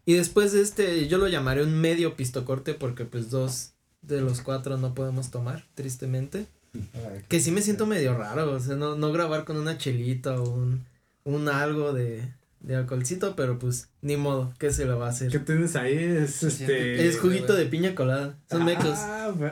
Y 0.05 0.13
después 0.15 0.51
de 0.51 0.61
este, 0.61 1.07
yo 1.07 1.17
lo 1.17 1.27
llamaré 1.27 1.63
un 1.63 1.79
medio 1.79 2.15
pistocorte 2.15 2.73
porque 2.73 3.05
pues 3.05 3.29
dos 3.29 3.73
de 4.01 4.21
los 4.21 4.41
cuatro 4.41 4.77
no 4.77 4.93
podemos 4.95 5.29
tomar, 5.31 5.65
tristemente. 5.75 6.47
Ay, 6.73 7.23
Que 7.27 7.39
sí 7.39 7.51
me 7.51 7.61
siento 7.61 7.85
medio 7.85 8.17
raro, 8.17 8.51
o 8.51 8.59
sea, 8.59 8.75
no, 8.75 8.95
no 8.95 9.11
grabar 9.11 9.45
con 9.45 9.57
una 9.57 9.77
chelita 9.77 10.39
o 10.41 10.49
un, 10.49 10.85
un 11.23 11.49
algo 11.49 11.93
de, 11.93 12.23
de 12.61 12.75
alcoholcito, 12.75 13.35
pero 13.35 13.59
pues 13.59 13.89
ni 14.01 14.17
modo, 14.17 14.53
¿qué 14.57 14.71
se 14.71 14.85
lo 14.85 14.97
va 14.97 15.07
a 15.07 15.09
hacer? 15.11 15.29
¿Qué 15.31 15.39
tienes 15.39 15.75
ahí? 15.75 15.93
Es 15.95 16.41
este. 16.43 17.07
Es 17.07 17.19
juguito 17.19 17.53
de 17.53 17.65
piña 17.67 17.93
colada, 17.93 18.37
son 18.49 18.65
mecos, 18.65 18.97
Ah, 18.97 19.31
güey. 19.35 19.51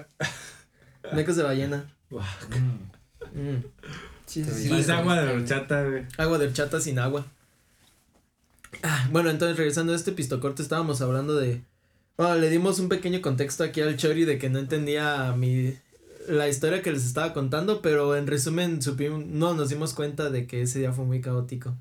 mecos 1.14 1.36
de 1.36 1.43
ballena. 1.43 1.93
Mm. 2.10 3.39
Mm. 3.39 3.64
Sí, 4.26 4.43
sí, 4.45 4.74
Es 4.74 4.89
agua 4.89 5.22
de 5.22 5.34
horchata, 5.34 5.84
güey. 5.84 6.06
Agua 6.18 6.38
de 6.39 6.47
horchata 6.47 6.80
sin 6.82 6.97
agua. 7.00 7.26
Ah, 8.84 9.07
bueno, 9.11 9.30
entonces 9.30 9.57
regresando 9.57 9.93
a 9.93 9.95
este 9.95 10.11
pistocorte, 10.11 10.61
estábamos 10.61 11.01
hablando 11.01 11.36
de. 11.36 11.63
Bueno, 12.17 12.36
le 12.36 12.49
dimos 12.49 12.80
un 12.80 12.89
pequeño 12.89 13.22
contexto 13.22 13.63
aquí 13.63 13.82
al 13.82 13.97
Chori 13.97 14.26
de 14.26 14.38
que 14.38 14.49
no 14.49 14.59
entendía 14.59 15.34
mi. 15.38 15.76
la 16.28 16.47
historia 16.47 16.82
que 16.82 16.91
les 16.91 17.05
estaba 17.05 17.34
contando, 17.34 17.82
pero 17.82 18.15
en 18.15 18.28
resumen 18.28 18.82
supimos, 18.82 19.26
no 19.26 19.53
nos 19.53 19.70
dimos 19.70 19.93
cuenta 19.93 20.30
de 20.30 20.47
que 20.47 20.61
ese 20.61 20.80
día 20.80 20.93
fue 20.93 21.05
muy 21.05 21.22
caótico. 21.22 21.76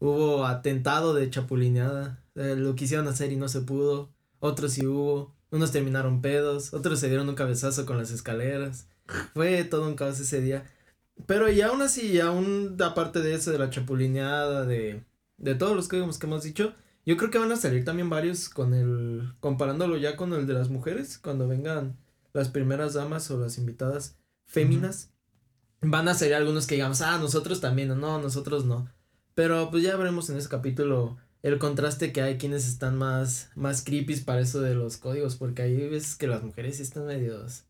Hubo 0.00 0.46
atentado 0.46 1.14
de 1.14 1.30
chapulineada, 1.30 2.18
eh, 2.34 2.56
lo 2.56 2.74
quisieron 2.74 3.06
hacer 3.08 3.32
y 3.32 3.36
no 3.36 3.48
se 3.48 3.60
pudo, 3.60 4.10
otros 4.40 4.72
sí 4.72 4.86
hubo, 4.86 5.32
unos 5.50 5.70
terminaron 5.70 6.22
pedos, 6.22 6.74
otros 6.74 6.98
se 6.98 7.08
dieron 7.08 7.28
un 7.28 7.34
cabezazo 7.36 7.86
con 7.86 7.98
las 7.98 8.10
escaleras. 8.10 8.88
Fue 9.34 9.64
todo 9.64 9.86
un 9.86 9.94
caos 9.94 10.18
ese 10.18 10.40
día. 10.40 10.64
Pero 11.26 11.50
y 11.50 11.60
aún 11.60 11.82
así, 11.82 12.18
aún 12.20 12.76
aparte 12.82 13.20
de 13.20 13.34
eso, 13.34 13.52
de 13.52 13.58
la 13.58 13.70
chapulineada, 13.70 14.64
de, 14.64 15.02
de 15.38 15.54
todos 15.54 15.76
los 15.76 15.88
códigos 15.88 16.18
que 16.18 16.26
hemos 16.26 16.42
dicho, 16.42 16.74
yo 17.04 17.16
creo 17.16 17.30
que 17.30 17.38
van 17.38 17.52
a 17.52 17.56
salir 17.56 17.84
también 17.84 18.10
varios 18.10 18.48
con 18.48 18.74
el, 18.74 19.32
comparándolo 19.40 19.96
ya 19.96 20.16
con 20.16 20.32
el 20.32 20.46
de 20.46 20.54
las 20.54 20.68
mujeres, 20.68 21.18
cuando 21.18 21.48
vengan 21.48 21.96
las 22.32 22.48
primeras 22.48 22.94
damas 22.94 23.30
o 23.30 23.38
las 23.38 23.58
invitadas 23.58 24.16
féminas, 24.46 25.12
van 25.80 26.08
a 26.08 26.14
salir 26.14 26.34
algunos 26.34 26.66
que 26.66 26.76
digamos, 26.76 27.00
ah, 27.02 27.18
nosotros 27.18 27.60
también, 27.60 27.88
no, 27.88 28.20
nosotros 28.20 28.64
no. 28.64 28.88
Pero 29.34 29.70
pues 29.70 29.82
ya 29.82 29.96
veremos 29.96 30.30
en 30.30 30.36
ese 30.36 30.48
capítulo 30.48 31.16
el 31.42 31.58
contraste 31.58 32.12
que 32.12 32.22
hay, 32.22 32.38
quienes 32.38 32.68
están 32.68 32.96
más, 32.96 33.50
más 33.56 33.82
creepy 33.82 34.16
para 34.20 34.40
eso 34.40 34.60
de 34.60 34.74
los 34.74 34.96
códigos, 34.96 35.36
porque 35.36 35.62
hay 35.62 35.88
veces 35.88 36.14
que 36.14 36.28
las 36.28 36.42
mujeres 36.42 36.78
están 36.78 37.06
medios, 37.06 37.64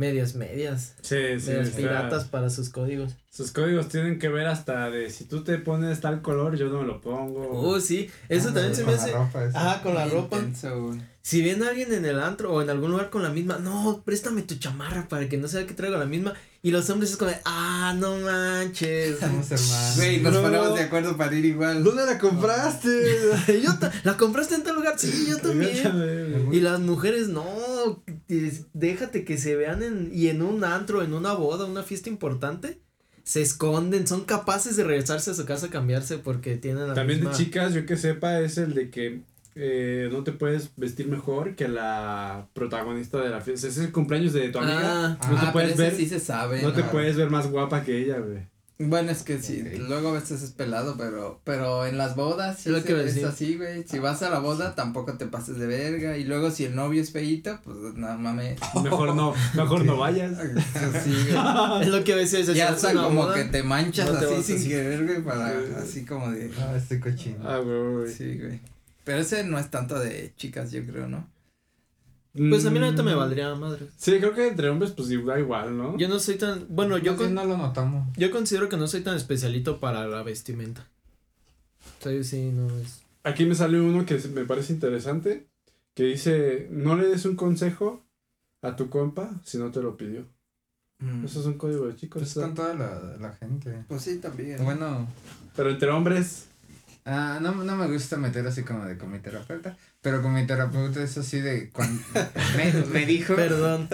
medias, 0.00 0.34
medias. 0.34 0.94
Sí, 1.02 1.38
sí. 1.38 1.52
piratas 1.76 2.24
para 2.24 2.48
sus 2.50 2.70
códigos. 2.70 3.14
Sus 3.28 3.52
códigos 3.52 3.88
tienen 3.88 4.18
que 4.18 4.28
ver 4.28 4.46
hasta 4.46 4.90
de 4.90 5.10
si 5.10 5.24
tú 5.24 5.44
te 5.44 5.58
pones 5.58 6.00
tal 6.00 6.22
color, 6.22 6.56
yo 6.56 6.68
no 6.70 6.80
me 6.80 6.86
lo 6.86 7.00
pongo. 7.00 7.50
Oh, 7.52 7.78
sí, 7.78 8.10
eso 8.28 8.48
Ah, 8.50 8.54
también 8.54 8.74
se 8.74 8.84
me 8.84 8.96
con 8.96 8.96
la 8.96 9.22
hace. 9.24 9.56
Ajá, 9.58 9.82
con 9.82 9.94
la 9.94 10.06
ropa. 10.06 10.38
intenso. 10.38 10.96
Si 11.22 11.42
viene 11.42 11.68
alguien 11.68 11.92
en 11.92 12.04
el 12.06 12.18
antro 12.18 12.52
o 12.52 12.62
en 12.62 12.70
algún 12.70 12.90
lugar 12.92 13.10
con 13.10 13.22
la 13.22 13.28
misma, 13.28 13.58
no, 13.58 14.02
préstame 14.04 14.42
tu 14.42 14.54
chamarra 14.56 15.06
para 15.08 15.28
que 15.28 15.36
no 15.36 15.46
sea 15.48 15.66
que 15.66 15.74
traigo 15.74 15.98
la 15.98 16.06
misma. 16.06 16.32
Y 16.62 16.72
los 16.72 16.90
hombres 16.90 17.10
es 17.12 17.16
como, 17.16 17.30
de, 17.30 17.38
ah, 17.46 17.94
no 17.98 18.16
manches. 18.16 19.18
Somos 19.18 19.50
hermanos. 19.50 19.96
Güey, 19.96 20.20
nos 20.20 20.32
No. 20.34 20.42
ponemos 20.42 20.74
de 20.74 20.82
acuerdo 20.82 21.16
para 21.16 21.34
ir 21.34 21.46
igual. 21.46 21.82
¿Dónde 21.82 22.04
la 22.04 22.18
compraste? 22.18 22.90
yo 23.62 23.78
ta- 23.78 23.90
¿La 24.04 24.18
compraste 24.18 24.56
en 24.56 24.62
tal 24.64 24.74
lugar? 24.76 24.98
Sí, 24.98 25.26
yo 25.30 25.38
también. 25.38 26.48
Y 26.52 26.60
las 26.60 26.78
mujeres, 26.80 27.28
no. 27.28 27.46
déjate 28.74 29.24
que 29.24 29.38
se 29.38 29.56
vean 29.56 29.82
en, 29.82 30.10
y 30.12 30.28
en 30.28 30.42
un 30.42 30.64
antro, 30.64 31.02
en 31.02 31.14
una 31.14 31.32
boda, 31.32 31.64
una 31.64 31.82
fiesta 31.82 32.08
importante, 32.10 32.78
se 33.24 33.40
esconden, 33.42 34.06
son 34.06 34.24
capaces 34.24 34.76
de 34.76 34.84
regresarse 34.84 35.30
a 35.30 35.34
su 35.34 35.44
casa 35.46 35.66
a 35.66 35.70
cambiarse 35.70 36.18
porque 36.18 36.56
tienen 36.56 36.88
la 36.88 36.94
También 36.94 37.24
de 37.24 37.30
chicas, 37.30 37.72
yo 37.74 37.86
que 37.86 37.96
sepa, 37.96 38.40
es 38.40 38.58
el 38.58 38.74
de 38.74 38.90
que 38.90 39.22
eh, 39.54 40.08
no 40.12 40.22
te 40.24 40.32
puedes 40.32 40.70
vestir 40.76 41.08
mejor 41.08 41.54
que 41.56 41.68
la 41.68 42.46
protagonista 42.54 43.18
de 43.20 43.30
la 43.30 43.40
fiesta. 43.40 43.66
Es 43.68 43.78
el 43.78 43.92
cumpleaños 43.92 44.32
de 44.32 44.48
tu 44.50 44.58
amiga. 44.58 45.18
Ah, 45.20 45.28
no 45.30 45.40
te 45.40 45.46
Ah, 45.46 45.52
puedes 45.52 45.76
ver. 45.76 45.94
sí 45.94 46.06
se 46.06 46.20
sabe. 46.20 46.62
no 46.62 46.72
te 46.72 46.82
puedes 46.84 47.16
ver 47.16 47.30
más 47.30 47.50
guapa 47.50 47.82
que 47.82 47.98
ella, 48.02 48.18
güey. 48.18 48.48
Bueno, 48.82 49.10
es 49.10 49.24
que 49.24 49.38
sí, 49.42 49.62
luego 49.78 50.08
a 50.08 50.12
veces 50.12 50.40
es 50.40 50.52
pelado, 50.52 50.94
pero, 50.96 51.38
pero 51.44 51.84
en 51.84 51.98
las 51.98 52.16
bodas 52.16 52.60
sí 52.60 52.70
Es 52.70 52.74
lo 52.76 52.82
que 52.82 52.98
es 53.04 53.22
así, 53.24 53.58
güey. 53.58 53.84
Si 53.86 53.98
vas 53.98 54.22
a 54.22 54.30
la 54.30 54.38
boda, 54.38 54.74
tampoco 54.74 55.18
te 55.18 55.26
pases 55.26 55.58
de 55.58 55.66
verga. 55.66 56.16
Y 56.16 56.24
luego 56.24 56.50
si 56.50 56.64
el 56.64 56.74
novio 56.74 57.02
es 57.02 57.12
feíto, 57.12 57.60
pues 57.62 57.76
no 57.94 58.16
mames. 58.16 58.58
Mejor 58.82 59.14
no, 59.14 59.34
mejor 59.54 59.84
no 59.84 59.98
vayas. 59.98 60.32
Sí, 61.04 61.12
güey. 61.30 61.82
Es 61.82 61.88
lo 61.88 62.02
que 62.04 62.14
a 62.14 62.16
veces 62.16 62.46
Ya 62.46 62.54
si 62.54 62.60
vas 62.60 62.70
a 62.84 62.88
hasta 62.88 63.02
como 63.02 63.24
boda, 63.24 63.34
que 63.34 63.44
te 63.44 63.62
manchas 63.62 64.10
no 64.10 64.18
te 64.18 64.24
así 64.34 64.42
sin 64.44 64.56
así. 64.56 64.68
querer, 64.70 65.04
güey, 65.04 65.22
para 65.24 65.52
así 65.82 66.06
como 66.06 66.30
de. 66.30 66.50
Ah, 66.58 66.74
estoy 66.74 67.00
cochino. 67.00 67.36
Ah, 67.46 67.58
güey, 67.58 67.92
güey. 67.96 68.14
Sí, 68.14 68.38
güey. 68.38 68.60
Pero 69.04 69.18
ese 69.18 69.44
no 69.44 69.58
es 69.58 69.70
tanto 69.70 69.98
de 69.98 70.32
chicas, 70.36 70.70
yo 70.72 70.84
creo, 70.84 71.08
¿no? 71.08 71.26
Pues 72.32 72.64
a 72.64 72.70
mí 72.70 72.78
ahorita 72.78 73.02
me 73.02 73.14
Mm, 73.14 73.18
valdría 73.18 73.54
madre. 73.56 73.86
Sí, 73.96 74.12
creo 74.18 74.34
que 74.34 74.46
entre 74.48 74.68
hombres, 74.68 74.92
pues 74.92 75.08
da 75.26 75.38
igual, 75.38 75.76
¿no? 75.76 75.98
Yo 75.98 76.08
no 76.08 76.20
soy 76.20 76.36
tan, 76.36 76.64
bueno, 76.68 76.96
yo 76.96 77.16
con, 77.16 77.34
no 77.34 77.44
lo 77.44 77.56
notamos. 77.56 78.06
yo 78.16 78.30
considero 78.30 78.68
que 78.68 78.76
no 78.76 78.86
soy 78.86 79.00
tan 79.00 79.16
especialito 79.16 79.80
para 79.80 80.06
la 80.06 80.22
vestimenta. 80.22 80.86
O 81.98 82.02
sea, 82.02 82.12
yo 82.12 82.22
sí, 82.22 82.52
no 82.52 82.68
es. 82.78 83.00
Aquí 83.24 83.44
me 83.46 83.54
sale 83.56 83.80
uno 83.80 84.06
que 84.06 84.16
me 84.32 84.44
parece 84.44 84.72
interesante, 84.72 85.48
que 85.94 86.04
dice, 86.04 86.68
no 86.70 86.94
le 86.94 87.08
des 87.08 87.24
un 87.24 87.34
consejo 87.34 88.04
a 88.62 88.76
tu 88.76 88.88
compa 88.90 89.32
si 89.44 89.58
no 89.58 89.72
te 89.72 89.82
lo 89.82 89.96
pidió. 89.96 90.24
Mm. 91.00 91.24
Eso 91.24 91.40
es 91.40 91.46
un 91.46 91.54
código 91.54 91.86
de 91.88 91.96
chicos. 91.96 92.22
Pues 92.22 92.34
con 92.34 92.54
toda 92.54 92.74
la, 92.74 93.16
la 93.18 93.32
gente. 93.32 93.84
Pues 93.88 94.02
sí, 94.02 94.18
también. 94.18 94.62
Bueno, 94.64 95.08
Pero 95.56 95.70
entre 95.70 95.90
hombres, 95.90 96.46
ah, 97.04 97.38
no, 97.40 97.52
no 97.54 97.76
me 97.76 97.86
gusta 97.88 98.16
meter 98.16 98.46
así 98.46 98.62
como 98.62 98.84
de 98.84 98.96
con 98.98 99.10
mi 99.10 99.18
terapeuta, 99.18 99.76
pero 100.02 100.22
con 100.22 100.32
mi 100.34 100.46
terapeuta 100.46 101.02
es 101.02 101.16
así 101.18 101.40
de 101.40 101.70
cuando 101.70 102.02
me, 102.56 102.72
me 102.92 103.06
dijo, 103.06 103.34
Perdón. 103.36 103.88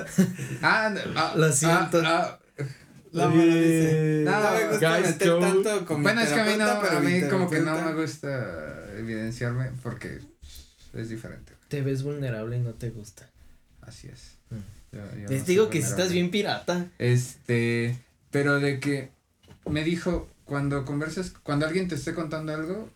ah, 0.63 0.93
no, 0.95 1.01
ah, 1.17 1.35
Lo 1.37 1.53
siento. 1.53 2.03
ah, 2.05 2.39
ah, 2.59 2.65
La 3.13 3.29
mano 3.29 3.43
dice. 3.45 4.23
No 4.25 4.51
me 4.53 4.69
gusta 4.69 4.97
guys, 4.99 5.07
meter 5.11 5.39
tanto 5.41 5.87
con 5.87 5.97
mi 5.99 6.03
bueno, 6.03 6.21
es 6.21 6.29
que 6.33 6.41
a 6.41 6.45
mí 6.45 6.53
no, 6.59 6.81
pero 6.81 6.99
a 6.99 7.01
mí 7.01 7.21
como 7.31 7.49
que 7.51 7.61
no 7.61 7.81
me 7.83 7.95
gusta 7.95 8.87
evidenciarme 8.97 9.71
porque 9.83 10.21
es 10.93 11.09
diferente. 11.09 11.53
Te 11.69 11.83
ves 11.83 12.03
vulnerable 12.03 12.57
y 12.57 12.61
no 12.61 12.75
te 12.75 12.91
gusta. 12.91 13.29
Así 13.83 14.09
es. 14.09 14.37
Mm. 14.51 14.57
Yo- 14.97 15.17
yo 15.23 15.29
Les 15.29 15.41
no 15.41 15.47
digo 15.47 15.71
que 15.71 15.83
si 15.83 15.89
estás 15.89 16.13
bien 16.13 16.31
pirata. 16.31 16.87
Este, 16.99 17.99
pero 18.31 18.61
de 18.61 18.81
que 18.81 19.11
me 19.69 19.83
dijo, 19.85 20.29
cuando 20.45 20.85
conversas, 20.85 21.33
cuando 21.43 21.67
alguien 21.67 21.89
te 21.89 21.95
esté 21.97 22.15
contando 22.15 22.55
algo, 22.55 22.91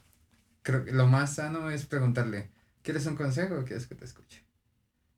creo 0.63 0.85
que 0.85 0.93
lo 0.93 1.07
más 1.07 1.37
sano 1.37 1.71
es 1.71 1.87
preguntarle, 1.87 2.51
¿quieres 2.83 3.07
un 3.07 3.17
consejo 3.17 3.59
o 3.59 3.65
quieres 3.65 3.87
que 3.87 3.95
te 3.95 4.05
escuche? 4.05 4.45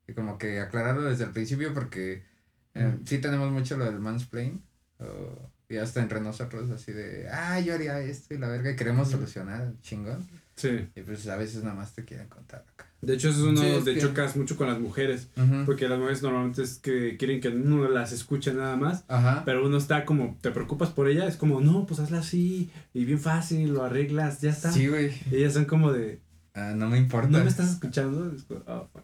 Y 0.07 0.13
como 0.13 0.37
que 0.37 0.59
aclararlo 0.59 1.03
desde 1.03 1.25
el 1.25 1.31
principio 1.31 1.73
porque 1.73 2.25
eh, 2.73 2.99
sí 3.05 3.19
tenemos 3.19 3.51
mucho 3.51 3.77
lo 3.77 3.85
del 3.85 3.99
mansplain, 3.99 4.63
o, 4.99 5.51
y 5.69 5.77
hasta 5.77 6.01
entre 6.01 6.21
nosotros 6.21 6.69
así 6.71 6.91
de, 6.91 7.29
ah, 7.29 7.59
yo 7.59 7.73
haría 7.73 7.99
esto 7.99 8.33
y 8.33 8.37
la 8.37 8.47
verga, 8.49 8.71
y 8.71 8.75
queremos 8.75 9.09
solucionar, 9.09 9.73
chingón. 9.81 10.27
sí. 10.55 10.89
Y 10.95 11.01
pues 11.01 11.27
a 11.27 11.37
veces 11.37 11.63
nada 11.63 11.75
más 11.75 11.93
te 11.93 12.05
quieren 12.05 12.27
contar 12.29 12.65
acá. 12.73 12.92
De 13.05 13.15
hecho, 13.15 13.29
eso 13.29 13.39
es 13.39 13.43
uno 13.45 13.61
Sí, 13.61 13.67
es 13.67 13.85
de 13.85 13.93
que- 13.95 13.99
chocas 14.01 14.35
mucho 14.37 14.55
con 14.55 14.67
las 14.67 14.79
mujeres. 14.79 15.27
Porque 15.65 15.87
las 15.87 15.99
mujeres 15.99 16.21
normalmente 16.23 16.63
es 16.63 16.79
que 16.79 17.17
quieren 17.17 17.41
que 17.41 17.49
uno 17.49 17.87
las 17.89 18.11
escuche 18.11 18.53
nada 18.53 18.75
más. 18.77 19.03
Ajá. 19.07 19.43
Pero 19.45 19.65
uno 19.65 19.77
está 19.77 20.05
como, 20.05 20.37
te 20.41 20.51
preocupas 20.51 20.89
por 20.89 21.07
ella, 21.09 21.27
es 21.27 21.35
como, 21.37 21.59
no, 21.61 21.85
pues 21.85 21.99
hazla 21.99 22.19
así, 22.19 22.69
y 22.93 23.05
bien 23.05 23.19
fácil, 23.19 23.73
lo 23.73 23.83
arreglas, 23.83 24.41
ya 24.41 24.51
está. 24.51 24.71
Sí, 24.71 24.87
güey. 24.87 25.11
Ellas 25.31 25.53
son 25.53 25.65
como 25.65 25.91
de, 25.91 26.21
Ah, 26.55 26.73
no 26.75 26.87
me 26.89 26.97
importa. 26.97 27.29
¿no 27.29 27.43
me 27.43 27.49
estás 27.49 27.71
escuchando? 27.71 28.31
Es 28.35 28.43
como, 28.43 28.61
oh, 28.67 28.87
fuck. 28.93 29.03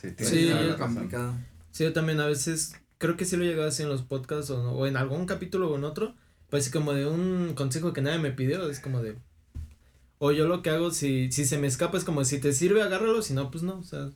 Sí, 0.00 0.08
Sí, 0.24 0.48
es 0.48 0.74
complicado. 0.76 1.34
Sí, 1.70 1.84
yo 1.84 1.92
también 1.92 2.18
a 2.20 2.26
veces 2.26 2.74
creo 2.98 3.16
que 3.16 3.24
sí 3.24 3.36
lo 3.36 3.44
he 3.44 3.46
llegado 3.46 3.64
a 3.64 3.66
decir 3.70 3.84
en 3.84 3.90
los 3.92 4.02
podcasts 4.02 4.50
o, 4.50 4.62
no- 4.62 4.72
o 4.72 4.86
en 4.86 4.96
algún 4.96 5.26
capítulo 5.26 5.70
o 5.70 5.76
en 5.76 5.84
otro. 5.84 6.14
Pues 6.50 6.70
como 6.70 6.94
de 6.94 7.04
un 7.06 7.52
consejo 7.54 7.92
que 7.92 8.00
nadie 8.00 8.18
me 8.18 8.30
pidió, 8.32 8.70
es 8.70 8.80
como 8.80 9.02
de. 9.02 9.16
O 10.18 10.32
yo 10.32 10.48
lo 10.48 10.62
que 10.62 10.70
hago, 10.70 10.90
si, 10.90 11.30
si 11.32 11.44
se 11.44 11.58
me 11.58 11.66
escapa, 11.66 11.96
es 11.96 12.04
como 12.04 12.24
si 12.24 12.40
te 12.40 12.52
sirve, 12.52 12.82
agárralo, 12.82 13.22
si 13.22 13.34
no, 13.34 13.50
pues 13.50 13.62
no, 13.62 13.78
o 13.78 13.84
sea. 13.84 14.10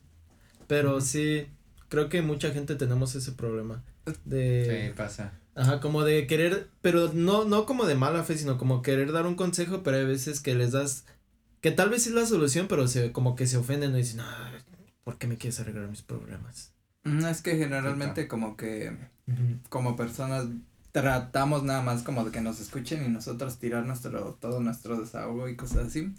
Pero 0.67 0.99
sí, 1.01 1.47
creo 1.89 2.09
que 2.09 2.21
mucha 2.21 2.51
gente 2.51 2.75
tenemos 2.75 3.15
ese 3.15 3.31
problema. 3.31 3.83
De. 4.25 4.89
Sí, 4.89 4.93
pasa. 4.97 5.33
Ajá, 5.55 5.79
como 5.79 6.03
de 6.03 6.25
querer, 6.27 6.69
pero 6.81 7.11
no, 7.13 7.45
no 7.45 7.65
como 7.65 7.85
de 7.85 7.95
mala 7.95 8.23
fe, 8.23 8.37
sino 8.37 8.57
como 8.57 8.81
querer 8.81 9.11
dar 9.11 9.27
un 9.27 9.35
consejo, 9.35 9.83
pero 9.83 9.97
hay 9.97 10.05
veces 10.05 10.39
que 10.39 10.55
les 10.55 10.71
das, 10.71 11.05
que 11.61 11.71
tal 11.71 11.89
vez 11.89 12.07
es 12.07 12.13
la 12.13 12.25
solución, 12.25 12.67
pero 12.67 12.87
se, 12.87 13.11
como 13.11 13.35
que 13.35 13.45
se 13.45 13.57
ofenden 13.57 13.93
y 13.93 13.97
dicen, 13.97 14.21
"Ay, 14.21 14.59
¿por 15.03 15.17
qué 15.19 15.27
me 15.27 15.37
quieres 15.37 15.59
arreglar 15.59 15.87
mis 15.89 16.01
problemas? 16.01 16.73
Mm, 17.03 17.25
Es 17.25 17.41
que 17.43 17.55
generalmente 17.57 18.27
como 18.27 18.57
que 18.57 18.97
como 19.69 19.95
personas 19.95 20.47
tratamos 20.93 21.63
nada 21.63 21.81
más 21.81 22.03
como 22.03 22.23
de 22.23 22.31
que 22.31 22.39
nos 22.39 22.61
escuchen 22.61 23.03
y 23.03 23.09
nosotros 23.09 23.57
tirar 23.57 23.83
nuestro 23.85 24.37
todo 24.39 24.61
nuestro 24.61 25.01
desahogo 25.01 25.49
y 25.49 25.55
cosas 25.55 25.87
así. 25.87 26.13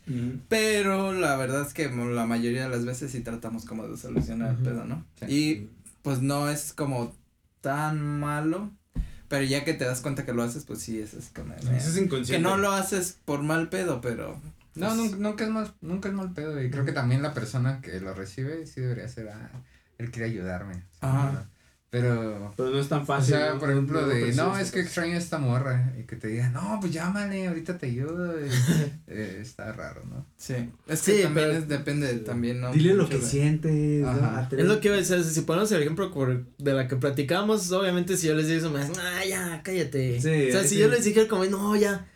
Pero 0.49 1.13
la 1.13 1.37
verdad 1.37 1.63
es 1.63 1.73
que 1.73 1.89
la 1.89 2.27
mayoría 2.27 2.65
de 2.65 2.69
las 2.69 2.85
veces 2.85 3.13
sí 3.13 3.21
tratamos 3.21 3.65
como 3.65 3.87
de 3.87 3.97
solucionar 3.97 4.51
el 4.51 4.55
Ujú. 4.57 4.65
pedo, 4.65 4.85
¿no? 4.85 5.05
Sí. 5.21 5.27
Y 5.29 5.71
pues 6.03 6.21
no 6.21 6.51
es 6.51 6.73
como 6.73 7.15
tan 7.61 8.01
malo, 8.19 8.73
pero 9.29 9.45
ya 9.45 9.65
que 9.65 9.75
te 9.75 9.85
das 9.85 10.01
cuenta 10.01 10.27
que 10.27 10.35
lo 10.35 10.43
haces, 10.43 10.65
pues 10.65 10.81
sí, 10.81 10.99
es 11.01 11.15
así 11.15 11.33
como 11.33 11.55
Eso 11.55 11.71
es 11.71 11.95
Que 11.95 12.01
inconsciente. 12.05 12.41
no 12.47 12.57
lo 12.57 12.73
haces 12.73 13.17
por 13.25 13.43
mal 13.43 13.69
pedo, 13.69 14.01
pero 14.01 14.41
No, 14.75 14.87
pues, 14.89 14.97
nunca, 14.97 15.17
nunca 15.19 15.45
es 15.45 15.51
mal, 15.51 15.75
nunca 15.83 16.09
es 16.09 16.15
mal 16.15 16.33
pedo. 16.33 16.61
Y 16.61 16.69
creo 16.69 16.85
que 16.85 16.93
también 16.93 17.23
la 17.23 17.33
persona 17.33 17.81
que 17.81 18.01
lo 18.01 18.13
recibe 18.13 18.67
sí 18.67 18.81
debería 18.81 19.07
ser, 19.07 19.29
ah, 19.29 19.51
él 19.99 20.11
quiere 20.11 20.29
ayudarme. 20.31 20.83
Ajá. 21.01 21.49
Pero, 22.01 22.53
Pero 22.57 22.71
no 22.71 22.79
es 22.81 22.89
tan 22.89 23.03
o 23.03 23.05
fácil. 23.07 23.35
sea, 23.37 23.55
¿no? 23.55 23.61
por 23.61 23.71
ejemplo, 23.71 24.01
No 24.01 24.09
de, 24.09 24.33
no, 24.35 24.59
es 24.59 24.73
que 24.73 24.81
extraño 24.81 25.15
a 25.15 25.19
esta 25.19 25.39
morra. 25.39 25.93
Y 25.97 26.03
que 26.03 26.17
te 26.17 26.27
diga, 26.27 26.49
no, 26.49 26.79
pues 26.81 26.93
llámale, 26.93 27.47
ahorita 27.47 27.79
te 27.79 27.87
ayudo. 27.87 28.35
y, 28.45 28.49
eh, 29.07 29.39
está 29.41 29.71
raro, 29.73 30.03
¿no? 30.11 30.27
sí. 30.37 30.55
Es 30.89 30.99
Sí, 30.99 31.13
que 31.19 31.23
también 31.23 31.47
pero- 31.49 31.59
es- 31.61 31.69
depende 31.69 32.13
también, 32.19 32.61
¿no? 32.61 32.73
Dile 32.73 32.95
lo 32.95 33.09
que 33.09 33.19
de- 33.19 33.25
sientes. 33.25 34.05
Ajá. 34.05 34.49
¿no? 34.51 34.59
Es 34.59 34.65
lo 34.67 34.81
que 34.81 34.89
iba 34.89 34.97
a 34.97 35.01
decir, 35.01 35.23
si 35.23 35.41
ponemos 35.43 35.71
el 35.71 35.83
ejemplo 35.83 36.11
por- 36.13 36.45
de 36.59 36.73
la 36.75 36.89
que 36.89 36.97
platicamos, 36.97 37.71
obviamente 37.71 38.17
si 38.17 38.27
yo 38.27 38.35
les 38.35 38.49
digo 38.49 38.59
eso, 38.59 38.71
me 38.71 38.81
dicen, 38.81 38.97
ah, 38.99 39.25
ya, 39.25 39.61
cállate. 39.63 40.21
Sí, 40.21 40.49
o 40.49 40.53
sea, 40.53 40.63
si 40.63 40.71
sí. 40.71 40.79
yo 40.79 40.89
les 40.89 41.05
dijera 41.05 41.29
como, 41.29 41.45
no, 41.45 41.77
ya, 41.77 42.07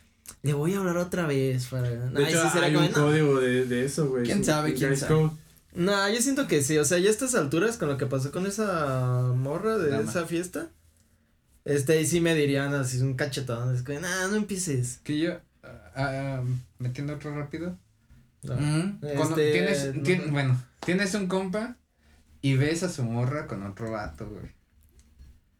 le 0.43 0.55
voy 0.55 0.75
a 0.75 0.79
hablar 0.79 0.97
otra 0.97 1.27
vez 1.29 1.67
para... 1.67 1.89
De 1.89 2.25
Ay, 2.25 2.33
hecho, 2.33 2.43
sí, 2.43 2.49
será 2.53 2.67
hay 2.67 2.75
como, 2.75 2.87
un 2.87 2.93
"No". 2.93 2.99
código 2.99 3.41
de, 3.41 3.65
de 3.65 3.85
eso, 3.85 4.09
güey. 4.09 4.25
¿Quién 4.25 4.45
sabe, 4.45 4.75
quién 4.75 4.97
sabe? 4.97 5.31
Nah, 5.75 6.09
yo 6.09 6.21
siento 6.23 6.47
que 6.49 6.63
sí, 6.63 6.79
o 6.79 6.85
sea, 6.85 6.99
ya 6.99 7.09
a 7.09 7.11
estas 7.11 7.35
alturas 7.35 7.77
con 7.77 7.89
lo 7.89 7.97
que 7.99 8.07
pasó 8.07 8.33
con 8.33 8.47
esa 8.47 9.33
morra 9.37 9.79
de 9.79 9.91
Dama. 9.91 10.11
esa 10.11 10.25
fiesta, 10.27 10.71
este, 11.65 11.93
ahí 11.95 12.07
sí 12.07 12.21
me 12.21 12.35
dirían 12.35 12.75
así 12.75 12.99
un 13.01 13.15
cachetón, 13.15 13.75
es 13.75 13.83
que, 13.83 14.01
nah, 14.01 14.27
no 14.29 14.37
empieces. 14.37 15.01
Que 15.05 15.19
yo, 15.19 15.35
ah, 15.63 15.93
ah, 15.95 16.43
metiendo 16.79 17.15
otro 17.15 17.35
rápido. 17.37 17.77
No. 18.43 18.55
Este, 19.03 19.53
tienes, 19.53 19.95
no, 19.95 20.03
tien- 20.03 20.27
no. 20.27 20.33
bueno, 20.33 20.63
tienes 20.85 21.13
un 21.15 21.27
compa 21.27 21.77
y 22.41 22.55
ves 22.57 22.83
a 22.85 22.89
su 22.89 23.03
morra 23.05 23.47
con 23.47 23.63
otro 23.65 23.91
vato, 23.91 24.29
güey. 24.29 24.53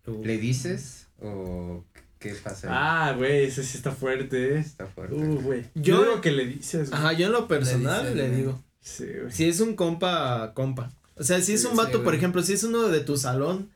Uh. 0.07 0.25
¿Le 0.25 0.39
dices 0.39 1.09
o 1.21 1.85
qué 2.19 2.35
pasa? 2.35 2.69
ahí? 2.69 2.75
Ah, 2.77 3.15
güey, 3.17 3.45
ese 3.45 3.63
sí 3.63 3.77
está 3.77 3.91
fuerte, 3.93 4.55
eh. 4.55 4.59
Está 4.61 4.87
fuerte. 4.87 5.15
Uh, 5.17 5.41
güey. 5.43 5.65
Yo- 5.75 5.83
Yo 5.99 6.03
digo 6.05 6.21
que 6.23 6.31
le 6.31 6.47
dices, 6.47 6.89
güey. 6.91 7.01
Ajá, 7.03 7.13
yo 7.13 7.27
en 7.27 7.33
lo 7.33 7.47
personal 7.49 8.03
dices, 8.13 8.17
le, 8.17 8.31
digo, 8.37 8.63
Sí, 8.81 9.05
güey. 9.07 9.31
si 9.33 9.49
es 9.49 9.61
un 9.61 9.75
compa, 9.75 10.53
compa. 10.55 10.93
O 11.17 11.25
sea, 11.25 11.41
si 11.41 11.53
es 11.55 11.63
Sí, 11.63 11.67
un 11.69 11.77
vato, 11.77 11.99
sí, 11.99 12.05
por 12.05 12.15
ejemplo, 12.15 12.43
si 12.43 12.53
es 12.55 12.63
uno 12.65 12.89
de 12.89 13.01
tu 13.01 13.17
salón, 13.17 13.71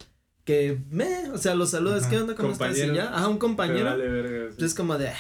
que 0.44 0.78
me, 0.90 1.28
o 1.30 1.38
sea, 1.38 1.54
lo 1.54 1.66
saludas, 1.66 2.02
Ajá, 2.02 2.10
¿qué 2.10 2.18
onda? 2.18 2.34
¿Cómo 2.34 2.52
estás? 2.52 2.76
Y 2.78 2.94
ya, 2.94 3.14
ajá, 3.14 3.28
un 3.28 3.38
compañero. 3.38 3.84
vale 3.86 4.08
verga, 4.08 4.54
sí. 4.56 4.64
Es 4.64 4.74
como 4.74 4.96
de. 4.98 5.08
"Ay". 5.08 5.14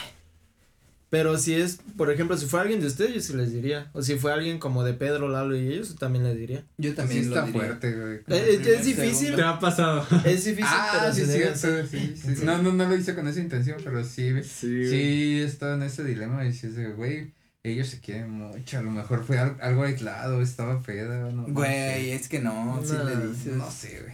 Pero 1.10 1.36
si 1.36 1.52
es, 1.54 1.78
por 1.98 2.10
ejemplo, 2.10 2.38
si 2.38 2.46
fue 2.46 2.60
alguien 2.62 2.80
de 2.80 2.86
ustedes, 2.86 3.12
yo 3.14 3.20
sí 3.20 3.34
les 3.34 3.52
diría. 3.52 3.90
O 3.92 4.00
si 4.00 4.16
fue 4.16 4.32
alguien 4.32 4.58
como 4.58 4.82
de 4.82 4.94
Pedro, 4.94 5.28
Lalo 5.28 5.54
y 5.54 5.68
ellos, 5.68 5.94
también 5.96 6.24
les 6.24 6.38
diría. 6.38 6.64
Yo 6.78 6.88
Sí 6.90 6.96
también 6.96 7.24
está 7.24 7.40
lo 7.42 7.46
diría. 7.48 7.60
fuerte, 7.60 7.92
güey. 7.92 8.14
Eh, 8.16 8.22
eh, 8.64 8.74
es 8.78 8.84
difícil. 8.86 9.36
Te 9.36 9.42
ha 9.42 9.58
pasado. 9.58 10.06
Es 10.24 10.44
difícil, 10.46 10.64
Ah, 10.66 10.98
pero 11.02 11.14
sí, 11.14 11.26
sí, 11.26 11.42
sí, 11.90 12.14
sí, 12.16 12.34
sí. 12.36 12.44
No, 12.46 12.62
no, 12.62 12.72
no 12.72 12.88
lo 12.88 12.96
hice 12.96 13.14
con 13.14 13.28
esa 13.28 13.40
intención, 13.40 13.76
pero 13.84 14.02
sí. 14.04 14.42
Sí. 14.42 14.88
Sí, 14.88 15.40
estaba 15.44 15.74
en 15.74 15.82
ese 15.82 16.02
dilema 16.02 16.46
y 16.46 16.54
sí, 16.54 16.68
es 16.68 16.76
de, 16.76 16.88
güey, 16.92 17.34
ellos 17.64 17.88
se 17.88 18.00
quieren 18.00 18.30
mucho, 18.30 18.78
a 18.78 18.82
lo 18.82 18.90
mejor 18.90 19.24
fue 19.24 19.38
al- 19.38 19.56
algo 19.60 19.84
aislado, 19.84 20.42
estaba 20.42 20.80
peda, 20.82 21.30
no, 21.30 21.44
Güey, 21.46 22.10
es 22.10 22.28
que 22.28 22.40
no, 22.40 22.80
si 22.84 22.92
No, 22.92 23.04
le 23.04 23.26
dices. 23.28 23.54
no 23.54 23.70
sé, 23.70 24.00
güey. 24.00 24.12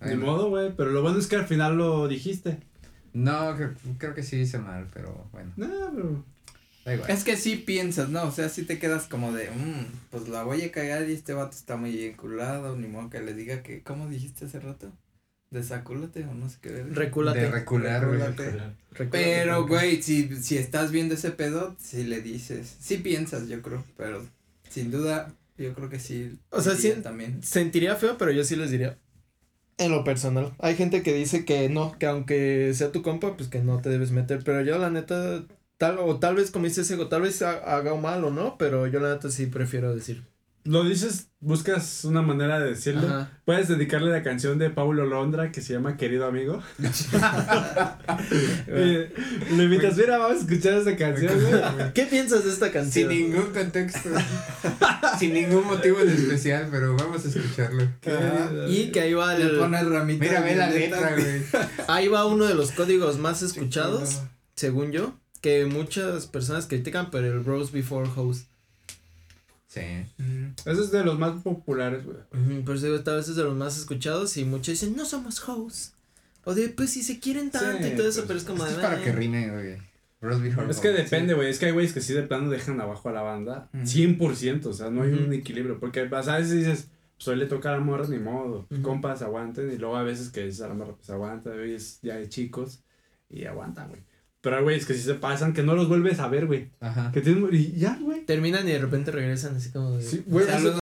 Ni 0.00 0.16
Bueno, 0.18 0.26
modo, 0.32 0.48
güey. 0.48 0.72
Pero 0.76 0.90
lo 0.90 1.00
bueno 1.02 1.18
es 1.20 1.28
que 1.28 1.36
al 1.36 1.46
final 1.46 1.76
lo 1.78 2.08
dijiste. 2.08 2.58
No, 3.12 3.54
creo, 3.56 3.74
creo 3.98 4.14
que 4.14 4.22
sí 4.24 4.36
hice 4.40 4.58
mal, 4.58 4.88
pero 4.92 5.28
bueno. 5.32 5.52
No, 5.56 5.68
pero. 5.94 6.24
Da 6.84 6.94
igual. 6.94 7.08
Es 7.10 7.22
que 7.22 7.36
sí 7.36 7.54
piensas, 7.56 8.08
¿no? 8.08 8.24
O 8.24 8.32
sea, 8.32 8.48
sí 8.48 8.64
te 8.64 8.80
quedas 8.80 9.06
como 9.06 9.32
de, 9.32 9.48
"Mm, 9.50 9.84
pues 10.10 10.28
la 10.28 10.42
voy 10.42 10.62
a 10.62 10.72
cagar 10.72 11.08
y 11.08 11.12
este 11.12 11.34
vato 11.34 11.56
está 11.56 11.76
muy 11.76 12.02
enculado, 12.04 12.74
ni 12.76 12.88
modo 12.88 13.10
que 13.10 13.20
le 13.20 13.34
diga 13.34 13.62
que, 13.62 13.82
¿cómo 13.84 14.08
dijiste 14.08 14.46
hace 14.46 14.58
rato? 14.58 14.90
Desacúlate 15.52 16.24
o 16.24 16.34
no 16.34 16.48
sé 16.48 16.56
qué. 16.62 16.82
Recúlate. 16.82 17.40
De 17.42 17.50
recular. 17.50 18.00
Recúlate. 18.02 18.50
Recúlate. 18.90 19.08
Pero, 19.10 19.66
güey, 19.68 20.02
si, 20.02 20.34
si 20.42 20.56
estás 20.56 20.90
viendo 20.90 21.14
ese 21.14 21.30
pedo, 21.30 21.76
si 21.78 22.04
le 22.04 22.20
dices, 22.22 22.74
sí 22.80 22.96
piensas, 22.96 23.48
yo 23.48 23.60
creo, 23.62 23.84
pero 23.96 24.26
sin 24.70 24.90
duda, 24.90 25.34
yo 25.58 25.74
creo 25.74 25.90
que 25.90 26.00
sí. 26.00 26.38
O 26.50 26.60
sea, 26.62 26.74
sí- 26.74 26.94
También. 27.02 27.42
Sentiría 27.42 27.96
feo, 27.96 28.16
pero 28.18 28.30
yo 28.32 28.42
sí 28.44 28.56
les 28.56 28.70
diría. 28.70 28.98
En 29.76 29.90
lo 29.90 30.04
personal. 30.04 30.54
Hay 30.58 30.74
gente 30.74 31.02
que 31.02 31.12
dice 31.12 31.44
que 31.44 31.68
no, 31.68 31.98
que 31.98 32.06
aunque 32.06 32.72
sea 32.74 32.90
tu 32.90 33.02
compa, 33.02 33.36
pues 33.36 33.48
que 33.50 33.60
no 33.60 33.80
te 33.82 33.90
debes 33.90 34.10
meter. 34.10 34.40
Pero 34.44 34.62
yo 34.62 34.78
la 34.78 34.88
neta, 34.90 35.44
tal, 35.76 35.98
o 35.98 36.18
tal 36.18 36.34
vez 36.36 36.50
como 36.50 36.64
dice 36.64 36.82
Sego, 36.84 37.08
tal 37.08 37.22
vez 37.22 37.42
ha- 37.42 37.76
haga 37.76 37.94
mal 37.94 38.24
o 38.24 38.30
no, 38.30 38.56
pero 38.58 38.86
yo 38.86 39.00
la 39.00 39.12
neta 39.14 39.30
sí 39.30 39.46
prefiero 39.46 39.94
decir. 39.94 40.24
Lo 40.64 40.84
dices, 40.84 41.28
buscas 41.40 42.04
una 42.04 42.22
manera 42.22 42.60
de 42.60 42.70
decirlo. 42.70 43.06
Ajá. 43.08 43.30
Puedes 43.44 43.66
dedicarle 43.66 44.12
la 44.12 44.22
canción 44.22 44.58
de 44.58 44.70
Paulo 44.70 45.04
Londra 45.06 45.50
que 45.50 45.60
se 45.60 45.72
llama 45.72 45.96
Querido 45.96 46.26
Amigo. 46.26 46.62
Eh, 48.66 49.12
Le 49.56 49.64
invitas, 49.64 49.96
mira, 49.96 50.18
vamos 50.18 50.38
a 50.38 50.40
escuchar 50.40 50.74
esta 50.74 50.96
canción. 50.96 51.32
¿Qué 51.94 52.06
piensas 52.06 52.44
de 52.44 52.50
esta 52.50 52.66
Sin 52.66 52.72
canción? 52.74 53.08
ningún 53.08 53.46
contexto. 53.52 54.08
sin 55.18 55.34
ningún 55.34 55.66
motivo 55.66 56.00
en 56.00 56.10
especial, 56.10 56.68
pero 56.70 56.96
vamos 56.96 57.24
a 57.24 57.28
escucharlo. 57.28 57.88
Y 58.68 58.90
que 58.92 59.00
ahí 59.00 59.14
va 59.14 59.34
Le 59.34 59.44
el, 59.44 59.58
ramita. 59.90 60.24
Mira, 60.24 60.40
ve 60.40 60.54
la 60.56 60.70
letra, 60.70 61.12
güey. 61.16 61.42
ahí 61.88 62.08
va 62.08 62.26
uno 62.26 62.44
de 62.46 62.54
los 62.54 62.70
códigos 62.72 63.18
más 63.18 63.42
escuchados, 63.42 64.22
según 64.54 64.92
yo, 64.92 65.18
que 65.40 65.66
muchas 65.66 66.26
personas 66.26 66.66
critican, 66.66 67.10
pero 67.10 67.26
el 67.26 67.44
Rose 67.44 67.72
Before 67.72 68.08
Host. 68.14 68.51
Sí. 69.72 69.80
Ujú. 70.18 70.70
Ese 70.70 70.82
es 70.82 70.90
de 70.90 71.02
los 71.02 71.18
más 71.18 71.40
populares, 71.42 72.04
güey. 72.04 72.18
Ujú, 72.32 72.64
Por 72.64 72.76
eso 72.76 72.86
digo, 72.86 73.00
tal 73.00 73.16
vez 73.16 73.28
es 73.28 73.36
de 73.36 73.44
los 73.44 73.56
más 73.56 73.78
escuchados 73.78 74.36
y 74.36 74.44
muchos 74.44 74.66
dicen, 74.80 74.94
no 74.96 75.06
somos 75.06 75.46
hosts. 75.48 75.94
O 76.44 76.54
de, 76.54 76.68
pues 76.68 76.90
si 76.90 77.02
se 77.02 77.20
quieren 77.20 77.50
tanto 77.50 77.78
Sí, 77.78 77.92
y 77.92 77.96
todo 77.96 78.08
eso, 78.08 78.20
pues, 78.20 78.26
pero 78.26 78.38
es 78.40 78.44
como 78.44 78.64
de. 78.64 78.72
es 78.72 78.76
para 78.78 79.02
que 79.02 79.12
rime, 79.12 79.50
güey. 79.50 79.78
Es 80.68 80.78
que 80.78 80.88
depende, 80.90 81.34
güey. 81.34 81.48
Es 81.50 81.58
que 81.58 81.66
hay 81.66 81.72
güeyes 81.72 81.92
que 81.92 82.00
sí 82.00 82.12
de 82.12 82.22
plano 82.22 82.50
dejan 82.50 82.80
abajo 82.80 83.08
a 83.08 83.12
la 83.12 83.22
banda. 83.22 83.68
Ujú. 83.74 83.84
100%. 83.86 84.66
O 84.66 84.72
sea, 84.72 84.90
no 84.90 85.02
hay 85.02 85.12
un 85.12 85.32
equilibrio. 85.32 85.80
Porque 85.80 86.00
a 86.00 86.04
veces 86.04 86.50
dices, 86.52 86.88
pues 87.16 87.28
hoy 87.28 87.36
le 87.36 87.46
toca 87.46 87.70
a 87.70 87.72
la 87.72 87.80
morra, 87.80 88.06
ni 88.08 88.18
modo. 88.18 88.66
Ujú. 88.70 88.82
Compas, 88.82 89.22
aguanten. 89.22 89.72
Y 89.72 89.78
luego 89.78 89.96
a 89.96 90.02
veces 90.02 90.28
que 90.30 90.44
dices 90.44 90.60
a 90.60 90.68
la 90.68 90.74
morra, 90.74 90.94
pues 90.96 91.10
aguanta. 91.10 91.50
Hoy 91.50 91.72
es 91.72 91.98
ya 92.02 92.16
de 92.16 92.28
chicos. 92.28 92.80
Y 93.30 93.46
aguantan, 93.46 93.88
güey. 93.88 94.02
Pero 94.42 94.56
hay 94.56 94.62
güeyes 94.64 94.86
que 94.86 94.94
sí 94.94 95.00
se 95.02 95.14
pasan, 95.14 95.54
que 95.54 95.62
no 95.62 95.74
los 95.76 95.88
vuelves 95.88 96.18
a 96.18 96.28
ver, 96.28 96.46
güey. 96.46 96.68
Ajá. 96.80 97.10
Que 97.12 97.20
tienen. 97.20 97.48
Y 97.52 97.72
ya, 97.78 97.96
güey. 98.00 98.26
Terminan 98.26 98.68
y 98.68 98.72
de 98.72 98.78
repente 98.80 99.12
regresan 99.12 99.56
así 99.56 99.70
como 99.70 99.96
de. 99.96 100.02
Sí, 100.02 100.24
güey. 100.26 100.44
Saludos. 100.46 100.80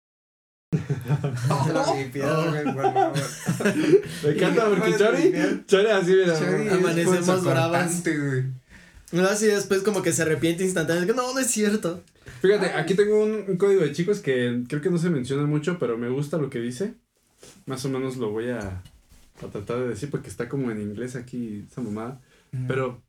Me 4.24 4.31
encanta 4.31 4.69
porque 4.69 4.97
Chori. 4.97 5.32
Chori 5.66 5.87
así, 5.89 6.12
mira. 6.12 6.74
Amanecemos 6.74 7.45
bravas. 7.45 8.03
No, 9.12 9.24
así 9.24 9.47
después 9.47 9.82
como 9.82 10.03
que 10.03 10.12
se 10.12 10.23
arrepiente 10.23 10.65
instantáneamente. 10.65 11.15
No, 11.15 11.35
no 11.35 11.41
es 11.41 11.49
cierto. 11.49 12.03
Fíjate, 12.41 12.66
aquí 12.73 12.95
tengo 12.95 13.23
un, 13.23 13.45
un 13.47 13.57
código 13.57 13.82
de 13.82 13.93
chicos 13.93 14.20
que 14.20 14.62
creo 14.69 14.81
que 14.81 14.89
no 14.89 14.99
se 14.99 15.11
menciona 15.11 15.45
mucho, 15.45 15.78
pero 15.78 15.99
me 15.99 16.09
gusta 16.09 16.39
lo 16.39 16.49
que 16.49 16.61
dice. 16.61 16.95
Más 17.66 17.85
o 17.85 17.91
menos 17.91 18.16
lo 18.16 18.31
voy 18.31 18.49
a, 18.51 18.82
a 19.43 19.47
tratar 19.53 19.81
de 19.81 19.89
decir 19.89 20.11
porque 20.11 20.28
está 20.31 20.49
como 20.49 20.70
en 20.70 20.81
inglés 20.81 21.16
aquí 21.16 21.66
esa 21.70 21.82
mamada. 21.82 22.20
Pero 22.66 23.03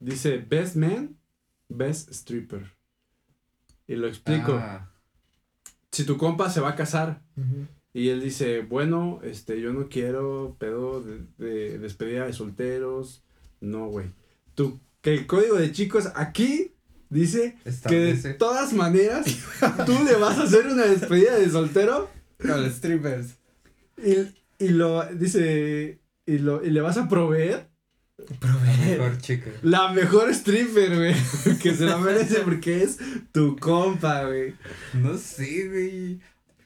dice 0.00 0.38
best 0.38 0.74
man, 0.76 1.16
best 1.68 2.10
stripper. 2.10 2.72
Y 3.86 3.96
lo 3.96 4.06
explico. 4.08 4.54
Ah, 4.54 4.90
Si 5.92 6.04
tu 6.04 6.16
compa 6.16 6.50
se 6.50 6.60
va 6.60 6.70
a 6.70 6.76
casar 6.76 7.22
y 7.92 8.08
él 8.10 8.20
dice, 8.20 8.60
bueno, 8.60 9.20
este, 9.24 9.60
yo 9.60 9.72
no 9.72 9.88
quiero 9.88 10.56
pedo 10.58 11.02
de, 11.02 11.24
de 11.38 11.78
despedida 11.78 12.26
de 12.26 12.32
solteros. 12.32 13.22
No, 13.60 13.86
güey. 13.88 14.06
Tu, 14.54 14.78
que 15.00 15.14
el 15.14 15.26
código 15.26 15.56
de 15.56 15.72
chicos 15.72 16.08
aquí 16.14 16.72
dice 17.08 17.56
que 17.88 18.14
de 18.14 18.34
todas 18.34 18.72
maneras 18.72 19.26
tú 19.86 19.92
le 20.04 20.14
vas 20.16 20.38
a 20.38 20.44
hacer 20.44 20.66
una 20.68 20.84
despedida 20.86 21.36
de 21.36 21.50
soltero 21.50 22.08
Con 22.38 22.62
los 22.62 22.74
strippers. 22.74 23.36
y, 23.98 24.14
y 24.64 24.68
lo 24.68 25.04
dice 25.06 25.98
y 26.26 26.38
lo 26.38 26.62
y 26.64 26.70
le 26.70 26.80
vas 26.82 26.96
a 26.98 27.08
proveer 27.08 27.69
Mejor 28.86 29.18
chica. 29.18 29.50
la 29.62 29.92
mejor 29.92 30.30
stripper, 30.30 30.96
güey, 30.96 31.14
que 31.62 31.74
se 31.74 31.84
la 31.84 31.98
merece 31.98 32.40
porque 32.40 32.82
es 32.82 32.98
tu 33.32 33.56
compa, 33.56 34.24
güey. 34.26 34.54
No 34.94 35.16
sé, 35.16 35.68
güey. 35.68 36.20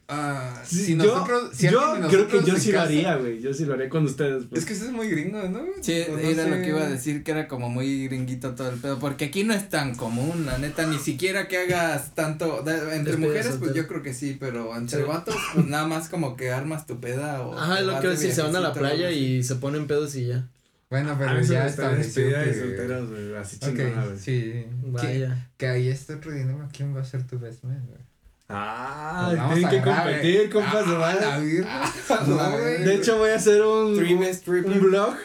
Ah, 0.07 0.61
Sí, 0.63 0.85
si 0.85 0.97
yo 0.97 1.03
nosotros. 1.03 1.49
Si 1.55 1.67
yo 1.67 1.95
de 1.95 2.07
creo 2.07 2.27
que 2.27 2.43
yo 2.43 2.55
sí 2.57 2.71
lo 2.71 2.81
haría, 2.81 3.15
güey. 3.15 3.41
Yo 3.41 3.51
sí 3.55 3.65
lo 3.65 3.73
haría 3.73 3.89
con 3.89 4.05
ustedes. 4.05 4.43
pues. 4.47 4.61
Es 4.61 4.67
que 4.67 4.73
eso 4.73 4.85
es 4.85 4.91
muy 4.91 5.09
gringo, 5.09 5.41
¿no? 5.49 5.61
Sí, 5.81 6.03
No- 6.07 6.19
era 6.19 6.47
lo 6.47 6.57
que 6.61 6.67
iba 6.69 6.83
a 6.83 6.87
decir, 6.87 7.23
que 7.23 7.31
era 7.31 7.47
como 7.47 7.69
muy 7.71 8.05
gringuito 8.07 8.53
todo 8.53 8.69
el 8.69 8.77
pedo, 8.77 8.99
porque 8.99 9.25
aquí 9.25 9.43
no 9.43 9.55
es 9.55 9.67
tan 9.67 9.95
común, 9.95 10.45
la 10.45 10.59
neta, 10.59 10.85
ni 10.85 10.99
siquiera 10.99 11.47
que 11.47 11.57
hagas 11.57 12.13
tanto, 12.13 12.61
de- 12.61 12.73
entre 12.95 13.13
Despedida 13.13 13.17
mujeres 13.27 13.55
pues 13.57 13.73
yo 13.73 13.87
creo 13.87 14.03
que 14.03 14.13
sí, 14.13 14.37
pero 14.39 14.77
entre 14.77 14.99
Sí. 14.99 15.05
vatos 15.07 15.35
pues 15.55 15.65
nada 15.65 15.87
más 15.87 16.07
como 16.07 16.35
que 16.37 16.51
armas 16.51 16.85
tu 16.85 16.99
peda 16.99 17.41
o... 17.41 17.57
Ajá, 17.57 17.79
es 17.79 17.85
lo 17.87 17.99
que 17.99 18.07
de 18.09 18.13
decir, 18.13 18.31
se 18.31 18.43
van 18.43 18.55
a 18.55 18.59
la 18.59 18.73
playa 18.73 19.09
y 19.09 19.41
se 19.41 19.55
ponen 19.55 19.87
pedos 19.87 20.15
y 20.15 20.27
ya. 20.27 20.47
Bueno, 20.89 21.15
pero 21.17 21.31
Ah, 21.31 21.41
ya 21.41 21.65
está 21.65 21.93
despedida 21.95 22.39
de 22.43 22.51
que- 22.51 22.59
solteros, 22.59 23.09
güey, 23.09 23.35
así 23.35 23.55
Ok, 23.57 23.63
chingona, 23.65 24.05
güey. 24.05 24.17
sí. 24.19 24.65
Vaya. 24.83 25.49
que 25.57 25.67
ahí 25.67 25.89
está 25.89 26.15
otro 26.15 26.31
dilema. 26.31 26.69
¿Quién 26.71 26.95
va 26.95 27.01
a 27.01 27.05
ser 27.05 27.25
tu 27.25 27.39
best 27.39 27.63
man, 27.63 27.83
güey? 27.87 27.99
Ah, 28.47 29.33
vamos 29.35 29.55
tienen 29.55 29.69
que 29.71 29.79
agarrar, 29.79 30.03
competir, 30.05 30.35
güey. 30.37 30.49
compas, 30.51 30.83
Ah, 30.87 31.15
la 31.19 31.39
virga. 31.39 31.93
No, 32.27 32.51
güey. 32.59 32.83
De 32.83 32.93
hecho, 32.95 33.17
voy 33.17 33.31
a 33.31 33.35
hacer 33.35 33.61
un, 33.63 33.95
Three 33.95 34.13
un, 34.13 34.79
blog. 34.81 35.15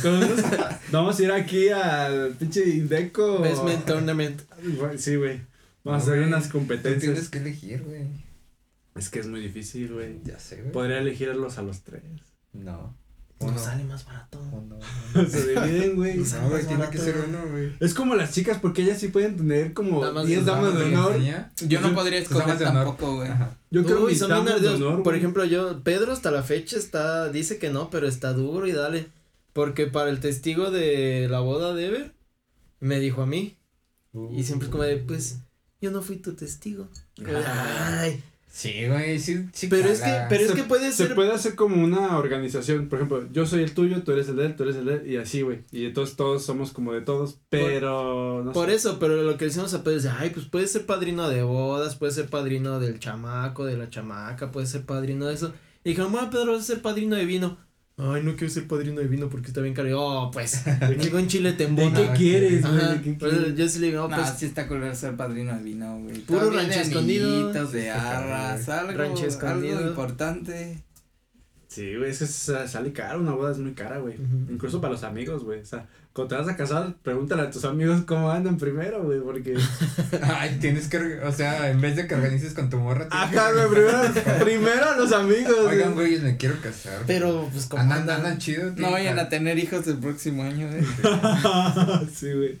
con 0.00 0.14
unos- 0.14 0.40
Vamos 0.92 1.18
a 1.18 1.22
ir 1.24 1.32
aquí 1.32 1.68
al 1.70 2.34
pinche 2.38 2.64
Indeco. 2.68 3.40
Basement 3.40 3.84
Tournament. 3.84 4.40
Sí, 4.96 5.16
güey. 5.16 5.40
Vamos 5.82 5.84
No, 5.84 5.92
a 5.92 5.96
hacer 5.96 6.18
unas 6.28 6.48
Tú 6.48 6.58
tienes 6.60 6.68
competencias. 6.78 7.28
que 7.28 7.38
elegir, 7.38 7.82
güey. 7.82 8.02
Es 8.94 9.08
que 9.08 9.18
es 9.18 9.26
muy 9.26 9.40
difícil, 9.40 9.92
güey. 9.92 10.20
Ya 10.24 10.38
sé, 10.38 10.56
güey. 10.60 10.70
Podría 10.72 10.98
elegirlos 10.98 11.58
a 11.58 11.62
los 11.62 11.82
tres. 11.82 12.02
No. 12.52 12.96
No 13.40 13.56
sale 13.56 13.84
más 13.84 14.04
barato. 14.04 14.40
Uno. 14.52 14.78
Se 15.28 15.48
dividen, 15.48 15.96
güey. 15.96 16.16
No, 16.16 16.50
más 16.50 16.66
tiene 16.66 16.90
que 16.90 16.98
ser 16.98 17.24
uno, 17.28 17.38
güey. 17.50 17.72
Es 17.78 17.94
como 17.94 18.14
las 18.16 18.32
chicas, 18.32 18.58
porque 18.60 18.82
ellas 18.82 18.98
sí 18.98 19.08
pueden 19.08 19.36
tener 19.36 19.72
como 19.74 20.02
Damas 20.04 20.24
de 20.24 20.34
10 20.34 20.44
damas 20.44 20.78
de 20.78 20.84
honor. 20.84 21.16
Yo 21.68 21.80
no 21.80 21.94
podría 21.94 22.20
damas 22.20 22.32
escoger 22.32 22.58
tampoco, 22.58 23.16
güey. 23.16 23.30
Yo 23.70 23.84
creo 23.84 24.06
que 24.06 24.16
son 24.16 24.30
damas 24.30 24.60
de 24.60 24.68
honor. 24.68 25.02
Por 25.02 25.14
ejemplo, 25.14 25.44
yo, 25.44 25.82
Pedro 25.82 26.12
hasta 26.12 26.30
la 26.30 26.42
fecha 26.42 26.76
está, 26.76 27.28
dice 27.28 27.58
que 27.58 27.70
no, 27.70 27.90
pero 27.90 28.08
está 28.08 28.32
duro 28.32 28.66
y 28.66 28.72
dale. 28.72 29.08
Porque 29.52 29.86
para 29.86 30.10
el 30.10 30.20
testigo 30.20 30.70
de 30.70 31.28
la 31.30 31.40
boda 31.40 31.74
de 31.74 31.86
Ever, 31.86 32.14
me 32.80 32.98
dijo 33.00 33.22
a 33.22 33.26
mí. 33.26 33.56
Y 34.32 34.42
siempre 34.42 34.66
es 34.66 34.72
como 34.72 34.84
de, 34.84 34.96
pues, 34.96 35.38
yo 35.80 35.90
no 35.90 36.02
fui 36.02 36.16
tu 36.16 36.34
testigo. 36.34 36.88
Ay. 37.24 38.22
Sí, 38.50 38.86
güey, 38.88 39.18
sí, 39.20 39.46
sí. 39.52 39.68
Pero 39.68 39.88
es 39.90 40.00
que, 40.00 40.10
pero 40.28 40.42
es 40.42 40.50
Se- 40.50 40.56
que 40.56 40.62
puede 40.64 40.90
Se 40.90 41.06
ser. 41.06 41.14
puede 41.14 41.32
hacer 41.32 41.54
como 41.54 41.82
una 41.84 42.16
organización. 42.18 42.88
Por 42.88 42.98
ejemplo, 42.98 43.28
yo 43.30 43.46
soy 43.46 43.62
el 43.62 43.72
tuyo, 43.72 44.02
tú 44.02 44.12
eres 44.12 44.28
el 44.28 44.36
de 44.36 44.46
él, 44.46 44.56
tú 44.56 44.64
eres 44.64 44.76
el 44.76 44.86
de 44.86 44.94
él, 44.94 45.10
y 45.10 45.16
así, 45.16 45.42
güey. 45.42 45.60
Y 45.70 45.84
entonces 45.86 46.16
todos 46.16 46.44
somos 46.44 46.72
como 46.72 46.92
de 46.92 47.02
todos, 47.02 47.38
pero. 47.50 48.42
no 48.44 48.52
Por 48.52 48.68
sé. 48.70 48.74
eso, 48.76 48.98
pero 48.98 49.22
lo 49.22 49.36
que 49.36 49.44
decimos 49.44 49.74
a 49.74 49.84
Pedro 49.84 49.98
es, 49.98 50.06
ay, 50.06 50.30
pues 50.30 50.46
puede 50.46 50.66
ser 50.66 50.86
padrino 50.86 51.28
de 51.28 51.42
bodas, 51.42 51.94
puede 51.96 52.12
ser 52.12 52.28
padrino 52.28 52.80
del 52.80 52.98
chamaco, 52.98 53.64
de 53.64 53.76
la 53.76 53.90
chamaca, 53.90 54.50
puede 54.50 54.66
ser 54.66 54.82
padrino 54.84 55.26
de 55.26 55.34
eso. 55.34 55.52
Y 55.84 55.90
dijeron, 55.90 56.10
bueno, 56.10 56.28
Pedro, 56.30 56.52
vas 56.52 56.62
a 56.62 56.64
ser 56.64 56.82
padrino 56.82 57.16
de 57.16 57.24
vino. 57.26 57.58
Ay, 58.00 58.22
no 58.22 58.36
quiero 58.36 58.48
ser 58.48 58.68
padrino 58.68 59.00
de 59.00 59.08
vino 59.08 59.28
porque 59.28 59.48
está 59.48 59.60
bien 59.60 59.74
caro. 59.74 59.88
Oh, 60.00 60.30
pues, 60.30 60.62
llegó 61.00 61.18
en 61.18 61.26
Chile 61.26 61.52
te 61.54 61.66
¿De 61.66 61.92
qué 61.92 62.10
quieres, 62.16 62.62
güey? 62.62 62.76
Ajá, 62.80 62.94
¿De 62.94 63.02
qué 63.02 63.12
pues, 63.18 63.32
quieres? 63.32 63.56
yo 63.56 63.68
sí 63.68 63.78
le 63.80 63.86
digo, 63.88 64.02
no, 64.02 64.08
No, 64.08 64.16
pues, 64.16 64.34
sí 64.38 64.46
está 64.46 64.68
culero 64.68 64.94
ser 64.94 65.16
padrino 65.16 65.56
de 65.56 65.62
vino, 65.64 65.98
güey. 65.98 66.18
Puro 66.20 66.48
rancho 66.50 66.78
de 66.78 66.82
escondido. 66.82 67.52
de 67.52 67.90
arras, 67.90 68.68
algo, 68.68 68.92
Rancho 68.92 69.26
escondido. 69.26 69.78
algo 69.78 69.90
importante. 69.90 70.78
Sí, 71.68 71.96
güey, 71.96 72.10
es 72.10 72.18
que 72.18 72.26
sale 72.26 72.92
caro, 72.94 73.20
una 73.20 73.32
boda 73.32 73.52
es 73.52 73.58
muy 73.58 73.74
cara, 73.74 73.98
güey. 73.98 74.14
Incluso 74.48 74.80
para 74.80 74.94
los 74.94 75.04
amigos, 75.04 75.44
güey. 75.44 75.60
O 75.60 75.64
sea, 75.66 75.86
cuando 76.14 76.34
te 76.34 76.40
vas 76.42 76.48
a 76.52 76.56
casar, 76.56 76.94
pregúntale 77.02 77.42
a 77.42 77.50
tus 77.50 77.64
amigos 77.66 78.02
cómo 78.06 78.30
andan 78.30 78.56
primero, 78.56 79.02
güey, 79.04 79.20
porque. 79.20 79.54
Ay, 80.22 80.56
tienes 80.62 80.88
que, 80.88 80.96
o 81.20 81.30
sea, 81.30 81.70
en 81.70 81.80
vez 81.82 81.94
de 81.96 82.06
que 82.06 82.14
organices 82.14 82.54
con 82.54 82.70
tu 82.70 82.78
morra. 82.78 83.06
tienes 83.10 83.36
Ajá, 83.38 83.48
que- 83.52 83.66
güey, 83.66 83.68
primero, 83.68 84.44
primero 84.44 84.84
a 84.90 84.96
los 84.96 85.12
amigos, 85.12 85.58
Oigan, 85.68 85.92
güey. 85.94 86.16
güey, 86.16 86.22
me 86.22 86.36
quiero 86.38 86.58
casar. 86.62 87.02
pero, 87.06 87.46
pues, 87.52 87.66
como 87.66 87.82
Andan, 87.82 88.08
andan. 88.10 88.38
No 88.76 88.90
vayan 88.90 89.18
a 89.18 89.28
tener 89.28 89.58
hijos 89.58 89.86
el 89.88 89.98
próximo 89.98 90.44
año, 90.44 90.68
eh. 90.72 90.82
sí, 92.14 92.32
güey. 92.32 92.58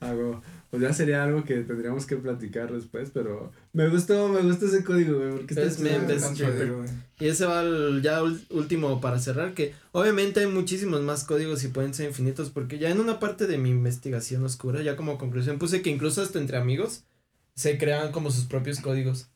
Hago. 0.00 0.42
Pues 0.70 0.82
ya 0.82 0.92
sería 0.92 1.22
algo 1.22 1.44
que 1.44 1.56
tendríamos 1.60 2.06
que 2.06 2.16
platicar 2.16 2.72
después, 2.72 3.10
pero 3.14 3.52
me 3.72 3.88
gustó, 3.88 4.28
me 4.28 4.42
gustó 4.42 4.66
ese 4.66 4.82
código, 4.82 5.16
güey, 5.18 5.30
porque 5.30 5.54
Es 5.54 5.60
está 5.78 5.82
meme, 5.84 6.12
es 6.14 6.38
güey. 6.38 6.88
Y 7.20 7.28
ese 7.28 7.46
va 7.46 7.60
al 7.60 8.02
ya 8.02 8.22
último 8.50 9.00
para 9.00 9.18
cerrar, 9.20 9.54
que 9.54 9.74
obviamente 9.92 10.40
hay 10.40 10.46
muchísimos 10.48 11.00
más 11.02 11.24
códigos 11.24 11.62
y 11.64 11.68
pueden 11.68 11.94
ser 11.94 12.08
infinitos, 12.08 12.50
porque 12.50 12.78
ya 12.78 12.90
en 12.90 13.00
una 13.00 13.20
parte 13.20 13.46
de 13.46 13.58
mi 13.58 13.70
investigación 13.70 14.44
oscura, 14.44 14.82
ya 14.82 14.96
como 14.96 15.18
conclusión, 15.18 15.58
puse 15.58 15.82
que 15.82 15.90
incluso 15.90 16.20
hasta 16.20 16.38
entre 16.40 16.56
amigos 16.56 17.04
se 17.54 17.78
crean 17.78 18.12
como 18.12 18.30
sus 18.30 18.44
propios 18.44 18.80
códigos. 18.80 19.28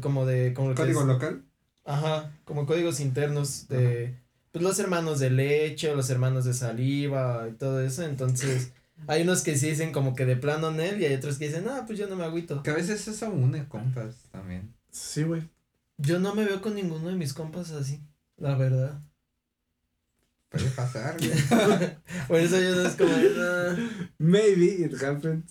Como 0.00 0.26
de, 0.26 0.52
como 0.52 0.68
lo 0.68 0.74
que 0.74 0.82
¿Código 0.82 1.00
es- 1.00 1.06
local? 1.06 1.42
Ajá, 1.84 2.32
como 2.44 2.66
códigos 2.66 3.00
internos 3.00 3.66
de, 3.68 4.14
pues 4.52 4.62
los 4.62 4.78
hermanos 4.78 5.20
de 5.20 5.30
leche 5.30 5.90
o 5.90 5.96
los 5.96 6.10
hermanos 6.10 6.44
de 6.44 6.52
saliva 6.52 7.48
y 7.48 7.54
todo 7.54 7.80
eso, 7.80 8.02
entonces 8.02 8.72
hay 9.06 9.22
unos 9.22 9.42
que 9.42 9.56
sí 9.56 9.68
dicen 9.70 9.92
como 9.92 10.14
que 10.14 10.24
de 10.26 10.36
plano 10.36 10.68
en 10.70 10.80
él 10.80 11.00
y 11.00 11.04
hay 11.06 11.14
otros 11.14 11.38
que 11.38 11.48
dicen, 11.48 11.66
ah, 11.68 11.84
pues 11.86 11.98
yo 11.98 12.06
no 12.08 12.16
me 12.16 12.24
agüito. 12.24 12.62
Que 12.62 12.70
a 12.70 12.74
veces 12.74 13.06
eso 13.08 13.30
une 13.30 13.68
compas 13.68 14.14
también. 14.32 14.72
Sí, 14.90 15.22
güey. 15.22 15.48
Yo 15.98 16.18
no 16.18 16.34
me 16.34 16.44
veo 16.44 16.60
con 16.60 16.74
ninguno 16.74 17.08
de 17.08 17.14
mis 17.14 17.32
compas 17.32 17.70
así, 17.70 18.00
la 18.36 18.54
verdad. 18.54 19.00
Puede 20.48 20.66
pasar, 20.70 21.16
güey. 21.18 21.32
Por 22.28 22.38
eso 22.38 22.60
yo 22.60 22.74
no 22.76 22.88
es 22.88 22.94
como, 22.94 23.10
"Ah". 23.12 23.76
Maybe 24.18 24.66
it 24.86 25.02
happened. 25.02 25.42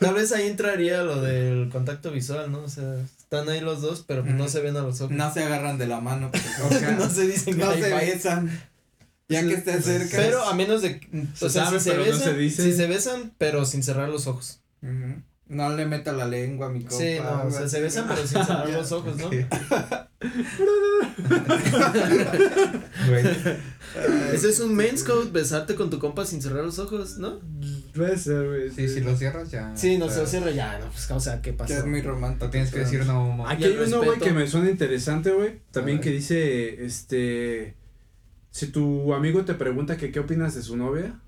Tal 0.00 0.14
vez 0.14 0.32
ahí 0.32 0.48
entraría 0.48 1.02
lo 1.02 1.20
del 1.22 1.68
contacto 1.70 2.10
visual, 2.10 2.50
¿no? 2.50 2.60
O 2.64 2.68
sea, 2.68 2.94
están 3.18 3.48
ahí 3.48 3.60
los 3.60 3.80
dos, 3.82 4.04
pero 4.06 4.24
no 4.24 4.44
Ujú. 4.44 4.52
se 4.52 4.60
ven 4.60 4.76
a 4.76 4.82
los 4.82 5.00
ojos. 5.00 5.14
No 5.16 5.32
se 5.32 5.44
agarran 5.44 5.78
de 5.78 5.86
la 5.86 6.00
mano. 6.00 6.30
porque, 6.32 6.76
o 6.76 6.78
sea, 6.78 6.90
no 6.98 7.08
se 7.08 7.26
dicen 7.28 7.56
no 7.58 7.66
high 7.66 7.82
se 7.82 7.94
besan. 7.94 8.50
Ya 9.32 9.46
que 9.46 9.54
estés 9.54 9.84
cerca. 9.84 10.16
Pero 10.16 10.42
a 10.44 10.54
menos 10.54 10.82
de, 10.82 11.00
o 11.34 11.36
Se 11.36 11.50
sea, 11.50 11.64
sabe, 11.66 11.78
si 11.78 11.84
se 11.84 11.90
pero 11.92 12.04
no 12.04 12.10
besan, 12.12 12.22
se 12.32 12.36
dice. 12.38 12.62
si 12.62 12.72
se 12.72 12.86
besan, 12.86 13.32
pero 13.38 13.64
sin 13.64 13.82
cerrar 13.82 14.08
los 14.08 14.26
ojos. 14.26 14.60
Ujú. 14.82 15.22
No 15.48 15.68
le 15.76 15.84
meta 15.84 16.12
la 16.12 16.24
lengua 16.26 16.68
a 16.68 16.70
mi 16.70 16.80
compa. 16.80 16.96
sí, 16.96 17.16
no, 17.22 17.44
o 17.44 17.50
sea, 17.50 17.68
se 17.68 17.80
besan, 17.80 18.06
pero 18.08 18.26
sin 18.26 18.42
cerrar 18.44 18.68
los 18.70 18.90
ojos, 18.92 19.16
¿no? 19.18 19.28
Güey. 23.08 23.24
Ese 24.32 24.48
es 24.48 24.60
un 24.60 24.74
men's 24.74 25.02
code, 25.04 25.30
besarte 25.30 25.74
con 25.74 25.90
tu 25.90 25.98
compa 25.98 26.24
sin 26.24 26.40
cerrar 26.40 26.64
los 26.64 26.78
ojos, 26.78 27.18
¿no? 27.18 27.40
Puede 27.94 28.16
ser, 28.16 28.46
güey. 28.46 28.70
Sí, 28.70 28.88
si 28.88 29.00
lo 29.00 29.14
cierras 29.16 29.50
ya. 29.50 29.72
Sí, 29.76 29.98
no 29.98 30.06
o 30.06 30.08
se 30.08 30.14
sea, 30.16 30.26
cierra 30.26 30.50
ya, 30.50 30.78
no, 30.78 30.86
pues, 30.86 31.10
o 31.10 31.20
sea, 31.20 31.42
¿qué? 31.42 31.54
Que 31.54 31.74
es 31.74 31.84
muy 31.84 32.00
romántico. 32.00 32.46
Lo 32.46 32.50
tienes 32.50 32.70
que 32.70 32.78
decir 32.80 33.04
no. 33.04 33.46
Aquí 33.46 33.64
hay 33.64 33.72
uno, 33.76 33.98
güey, 33.98 34.10
respeto. 34.10 34.24
que 34.24 34.32
me 34.32 34.46
suena 34.46 34.70
interesante, 34.70 35.30
güey. 35.32 35.60
También 35.72 36.00
que 36.00 36.10
dice, 36.10 36.84
este, 36.84 37.74
si 38.52 38.68
tu 38.68 39.12
amigo 39.14 39.44
te 39.44 39.54
pregunta 39.54 39.96
que 39.96 40.12
qué 40.12 40.20
opinas 40.20 40.54
de 40.54 40.62
su 40.62 40.76
novia, 40.76 41.18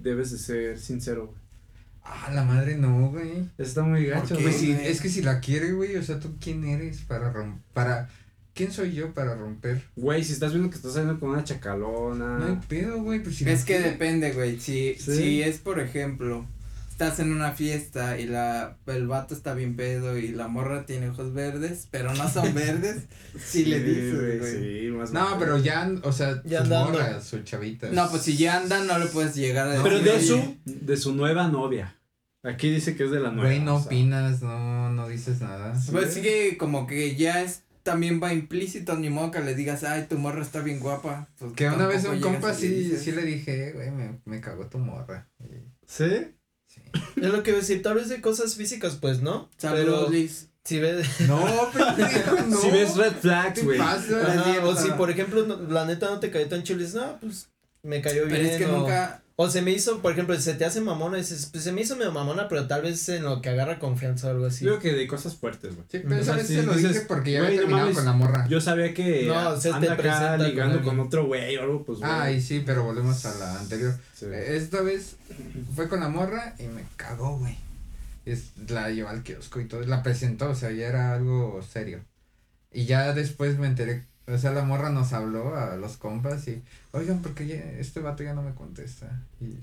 debes 0.00 0.32
de 0.32 0.38
ser 0.38 0.78
sincero, 0.80 1.26
güey. 1.28 1.38
Ah, 2.02 2.30
la 2.34 2.42
madre 2.42 2.76
no, 2.76 3.10
güey. 3.10 3.48
Está 3.58 3.82
muy 3.82 4.06
gacho, 4.06 4.34
güey. 4.34 4.46
güey. 4.74 4.86
es 4.88 5.00
que 5.00 5.08
si 5.08 5.22
la 5.22 5.38
quiere, 5.38 5.72
güey, 5.72 5.96
o 5.96 6.02
sea, 6.02 6.18
¿tú 6.18 6.34
quién 6.40 6.64
eres 6.64 7.02
para 7.02 7.30
romper? 7.30 7.62
Para... 7.72 8.08
¿Quién 8.52 8.72
soy 8.72 8.92
yo 8.94 9.14
para 9.14 9.36
romper? 9.36 9.82
Güey, 9.94 10.24
si 10.24 10.32
estás 10.32 10.50
viendo 10.52 10.70
que 10.70 10.76
estás 10.76 10.94
saliendo 10.94 11.20
con 11.20 11.30
una 11.30 11.44
chacalona. 11.44 12.38
No 12.38 12.46
hay 12.46 12.58
pedo, 12.68 13.00
güey, 13.02 13.22
pues 13.22 13.36
si 13.36 13.48
Es 13.48 13.64
que 13.64 13.74
quiere- 13.76 13.90
depende, 13.92 14.32
güey. 14.32 14.58
Si, 14.58 14.96
Sí. 14.98 15.14
si 15.16 15.42
es, 15.42 15.58
por 15.58 15.78
ejemplo, 15.78 16.44
estás 17.02 17.18
en 17.20 17.32
una 17.32 17.52
fiesta 17.52 18.18
y 18.18 18.26
la 18.26 18.76
el 18.86 19.06
vato 19.08 19.34
está 19.34 19.54
bien 19.54 19.74
pedo 19.74 20.18
y 20.18 20.28
la 20.28 20.48
morra 20.48 20.84
tiene 20.84 21.08
ojos 21.08 21.32
verdes, 21.32 21.88
pero 21.90 22.12
no 22.14 22.28
son 22.28 22.52
verdes, 22.54 23.04
sí, 23.42 23.64
le 23.64 23.82
dices, 23.82 24.38
güey. 24.38 24.82
Sí, 24.84 24.90
más 24.90 25.10
No, 25.10 25.30
mal. 25.30 25.36
pero 25.38 25.56
ya, 25.56 25.90
o 26.02 26.12
sea, 26.12 26.42
Ya 26.44 26.58
su 26.58 26.64
andando. 26.64 26.98
morra, 26.98 27.20
su 27.22 27.40
chavita. 27.42 27.88
No, 27.90 28.10
pues 28.10 28.20
si 28.22 28.36
ya 28.36 28.58
andan, 28.58 28.86
no 28.86 28.98
le 28.98 29.06
puedes 29.06 29.34
llegar 29.34 29.66
a 29.68 29.70
decir. 29.70 29.84
Pero 29.84 30.00
de 30.00 30.10
"Oye, 30.10 30.20
su, 30.20 30.56
de 30.66 30.96
su 30.98 31.14
nueva 31.14 31.48
novia. 31.48 31.96
Aquí 32.42 32.70
dice 32.70 32.94
que 32.96 33.04
es 33.04 33.10
de 33.10 33.20
la 33.20 33.30
nueva. 33.30 33.48
Güey, 33.48 33.60
no 33.60 33.76
o 33.76 33.78
sea. 33.78 33.86
opinas, 33.86 34.42
no, 34.42 34.90
no 34.92 35.08
dices 35.08 35.40
nada. 35.40 35.72
Pues 35.90 36.12
sí 36.12 36.20
que 36.20 36.58
como 36.58 36.86
que 36.86 37.16
ya 37.16 37.42
es 37.42 37.62
también 37.82 38.20
va 38.22 38.34
implícito, 38.34 38.94
ni 38.98 39.08
modo 39.08 39.30
que 39.30 39.40
le 39.40 39.54
digas, 39.54 39.84
ay, 39.84 40.04
tu 40.06 40.18
morra 40.18 40.42
está 40.42 40.60
bien 40.60 40.80
guapa. 40.80 41.28
Pues 41.38 41.54
Que 41.54 41.66
una 41.70 41.86
vez 41.86 42.04
un 42.04 42.20
compa 42.20 42.52
sí, 42.52 42.94
sí 42.98 43.12
le 43.12 43.22
dije, 43.22 43.72
güey, 43.72 43.90
me, 43.90 44.20
me 44.26 44.40
cagó 44.42 44.66
tu 44.66 44.76
morra. 44.78 45.30
¿Sí? 45.86 46.04
Es 47.16 47.28
lo 47.30 47.42
que 47.42 47.50
iba 47.50 47.58
a 47.58 47.60
decir, 47.62 47.82
tal 47.82 47.94
vez 47.94 48.08
de 48.08 48.20
cosas 48.20 48.54
físicas, 48.54 48.96
pues, 49.00 49.20
¿no? 49.20 49.48
Saludos, 49.58 50.04
Pero 50.06 50.10
Liz. 50.10 50.48
si 50.64 50.78
ves, 50.80 51.06
No, 51.28 51.38
pendejo, 51.72 52.36
no. 52.48 52.56
Si 52.60 52.70
ves 52.70 52.96
red 52.96 53.12
flags, 53.20 53.60
¿Qué 53.60 53.64
güey. 53.66 53.78
o 54.62 54.76
si 54.76 54.90
por 54.92 55.10
ejemplo 55.10 55.44
no- 55.46 55.60
la 55.70 55.84
neta 55.84 56.08
no 56.10 56.18
te 56.20 56.30
cayó 56.30 56.48
tan 56.48 56.62
dices, 56.62 56.94
no, 56.94 57.18
pues 57.20 57.48
me 57.82 58.00
cayó 58.00 58.26
bien. 58.26 58.36
Pero 58.38 58.48
es 58.50 58.56
que 58.58 58.66
o, 58.66 58.78
nunca, 58.78 59.22
o 59.42 59.48
se 59.48 59.62
me 59.62 59.70
hizo, 59.70 60.02
por 60.02 60.12
ejemplo, 60.12 60.38
se 60.38 60.52
te 60.52 60.66
hace 60.66 60.82
mamona, 60.82 61.16
dices, 61.16 61.48
pues 61.50 61.64
se 61.64 61.72
me 61.72 61.80
hizo 61.80 61.96
medio 61.96 62.12
mamona, 62.12 62.46
pero 62.46 62.66
tal 62.66 62.82
vez 62.82 63.08
en 63.08 63.22
lo 63.22 63.40
que 63.40 63.48
agarra 63.48 63.78
confianza 63.78 64.26
o 64.26 64.30
algo 64.32 64.44
así. 64.44 64.66
Yo 64.66 64.78
creo 64.78 64.92
que 64.92 64.98
de 64.98 65.06
cosas 65.06 65.34
fuertes, 65.34 65.74
güey. 65.74 65.86
Sí, 65.90 66.00
pero 66.06 66.16
esa 66.16 66.36
vez 66.36 66.46
se 66.46 66.62
lo 66.62 66.74
dices, 66.74 66.92
dije 66.92 67.06
porque 67.08 67.32
ya 67.32 67.46
había 67.46 67.60
terminado 67.60 67.90
con 67.94 68.04
la 68.04 68.12
morra. 68.12 68.46
Yo 68.48 68.60
sabía 68.60 68.92
que 68.92 69.24
No, 69.26 69.38
a- 69.38 69.48
o 69.54 69.58
sea, 69.58 69.70
te 69.80 69.88
anda 69.88 69.96
presenta 69.96 70.26
acá 70.34 70.36
con 70.36 70.46
ligando 70.46 70.82
con, 70.82 71.00
otro 71.00 71.24
güey 71.24 71.56
o 71.56 71.62
algo, 71.62 71.84
pues, 71.86 72.00
güey. 72.00 72.10
Ay, 72.12 72.42
sí, 72.42 72.62
pero 72.66 72.84
volvemos 72.84 73.24
a 73.24 73.34
la 73.38 73.60
anterior. 73.60 73.94
Sí. 74.14 74.26
Eh, 74.26 74.56
Esta 74.58 74.82
vez 74.82 75.16
fue 75.74 75.88
con 75.88 76.00
la 76.00 76.10
morra 76.10 76.54
y 76.58 76.64
me 76.64 76.84
cagó, 76.96 77.38
güey. 77.38 77.56
Es, 78.26 78.50
la 78.68 78.90
llevó 78.90 79.08
al 79.08 79.22
kiosco 79.22 79.58
y 79.60 79.64
todo, 79.64 79.80
la 79.86 80.02
presentó, 80.02 80.50
o 80.50 80.54
sea, 80.54 80.70
ya 80.70 80.86
era 80.86 81.14
algo 81.14 81.62
serio. 81.62 82.04
Y 82.70 82.84
ya 82.84 83.14
después 83.14 83.58
me 83.58 83.68
enteré, 83.68 84.04
o 84.32 84.38
sea, 84.38 84.52
la 84.52 84.62
morra 84.62 84.90
nos 84.90 85.12
habló 85.12 85.56
a 85.56 85.76
los 85.76 85.96
compas 85.96 86.46
y, 86.48 86.62
oigan, 86.92 87.22
porque 87.22 87.46
ya, 87.46 87.56
este 87.56 88.00
vato 88.00 88.22
ya 88.22 88.34
no 88.34 88.42
me 88.42 88.54
contesta. 88.54 89.22
Y, 89.40 89.58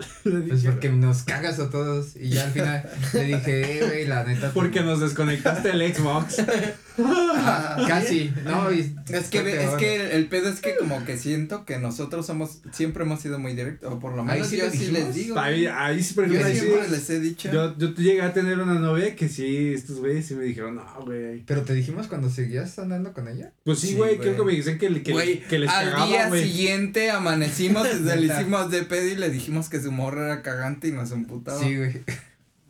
pues 0.22 0.64
porque 0.64 0.90
nos 0.90 1.22
cagas 1.24 1.58
a 1.58 1.70
todos. 1.70 2.16
Y 2.16 2.30
ya 2.30 2.44
al 2.44 2.52
final 2.52 2.90
le 3.12 3.24
dije, 3.24 3.78
eh, 3.78 3.86
güey, 3.86 4.06
la 4.06 4.24
neta. 4.24 4.50
Porque 4.52 4.80
nos 4.82 5.00
desconectaste 5.00 5.70
el 5.70 5.94
Xbox. 5.94 6.36
Casi, 7.88 8.32
no, 8.44 8.70
y 8.72 8.94
es 9.10 9.28
que, 9.28 9.42
ve- 9.42 9.64
es 9.64 9.70
que 9.70 9.96
el, 9.96 10.10
el 10.12 10.26
pedo 10.26 10.48
es 10.48 10.60
que 10.60 10.76
como 10.76 11.04
que 11.04 11.16
siento 11.16 11.64
que 11.64 11.78
nosotros 11.78 12.26
somos, 12.26 12.60
siempre 12.72 13.04
hemos 13.04 13.20
sido 13.20 13.38
muy 13.38 13.54
directos, 13.54 13.92
o 13.92 13.98
por 13.98 14.14
lo 14.14 14.22
Ahí 14.22 14.28
menos 14.40 14.48
sí 14.48 14.56
yo 14.58 14.70
sí 14.70 14.90
les 14.90 15.14
digo. 15.14 15.38
Ahí, 15.38 15.66
ahí 15.66 16.02
sí, 16.02 16.14
por 16.14 16.26
Yo 16.28 16.34
ejemplo, 16.40 16.54
sí. 16.54 16.60
siempre 16.66 16.88
les 16.90 17.10
he 17.10 17.20
dicho. 17.20 17.50
Yo, 17.52 17.76
yo 17.78 17.94
llegué 17.94 18.22
a 18.22 18.32
tener 18.32 18.58
una 18.58 18.74
novia 18.74 19.14
que 19.16 19.28
sí, 19.28 19.72
estos 19.74 19.98
güeyes 20.00 20.26
sí 20.26 20.34
me 20.34 20.44
dijeron, 20.44 20.76
no, 20.76 20.84
güey. 21.04 21.42
Pero 21.46 21.62
te 21.62 21.74
dijimos 21.74 22.06
cuando 22.06 22.28
seguías 22.30 22.78
andando 22.78 23.12
con 23.12 23.28
ella. 23.28 23.52
Pues 23.64 23.78
sí, 23.80 23.94
güey, 23.94 24.18
creo 24.18 24.36
que 24.36 24.44
me 24.44 24.52
dicen 24.52 24.78
que, 24.78 24.90
le- 24.90 25.02
que, 25.02 25.12
Güey, 25.12 25.40
que 25.40 25.58
les 25.58 25.70
al 25.70 25.90
cagaba, 25.90 26.06
día 26.06 26.30
siguiente 26.30 27.10
amanecimos, 27.10 27.86
le 28.00 28.26
hicimos 28.26 28.70
de 28.70 28.82
pedo 28.82 29.06
y 29.08 29.14
le 29.16 29.30
dijimos 29.30 29.68
que 29.68 29.80
su 29.80 29.92
morra 29.92 30.26
era 30.26 30.42
cagante 30.42 30.88
y 30.88 30.92
nos 30.92 31.10
emputaba. 31.12 31.60
Sí, 31.60 31.76
güey. 31.76 32.02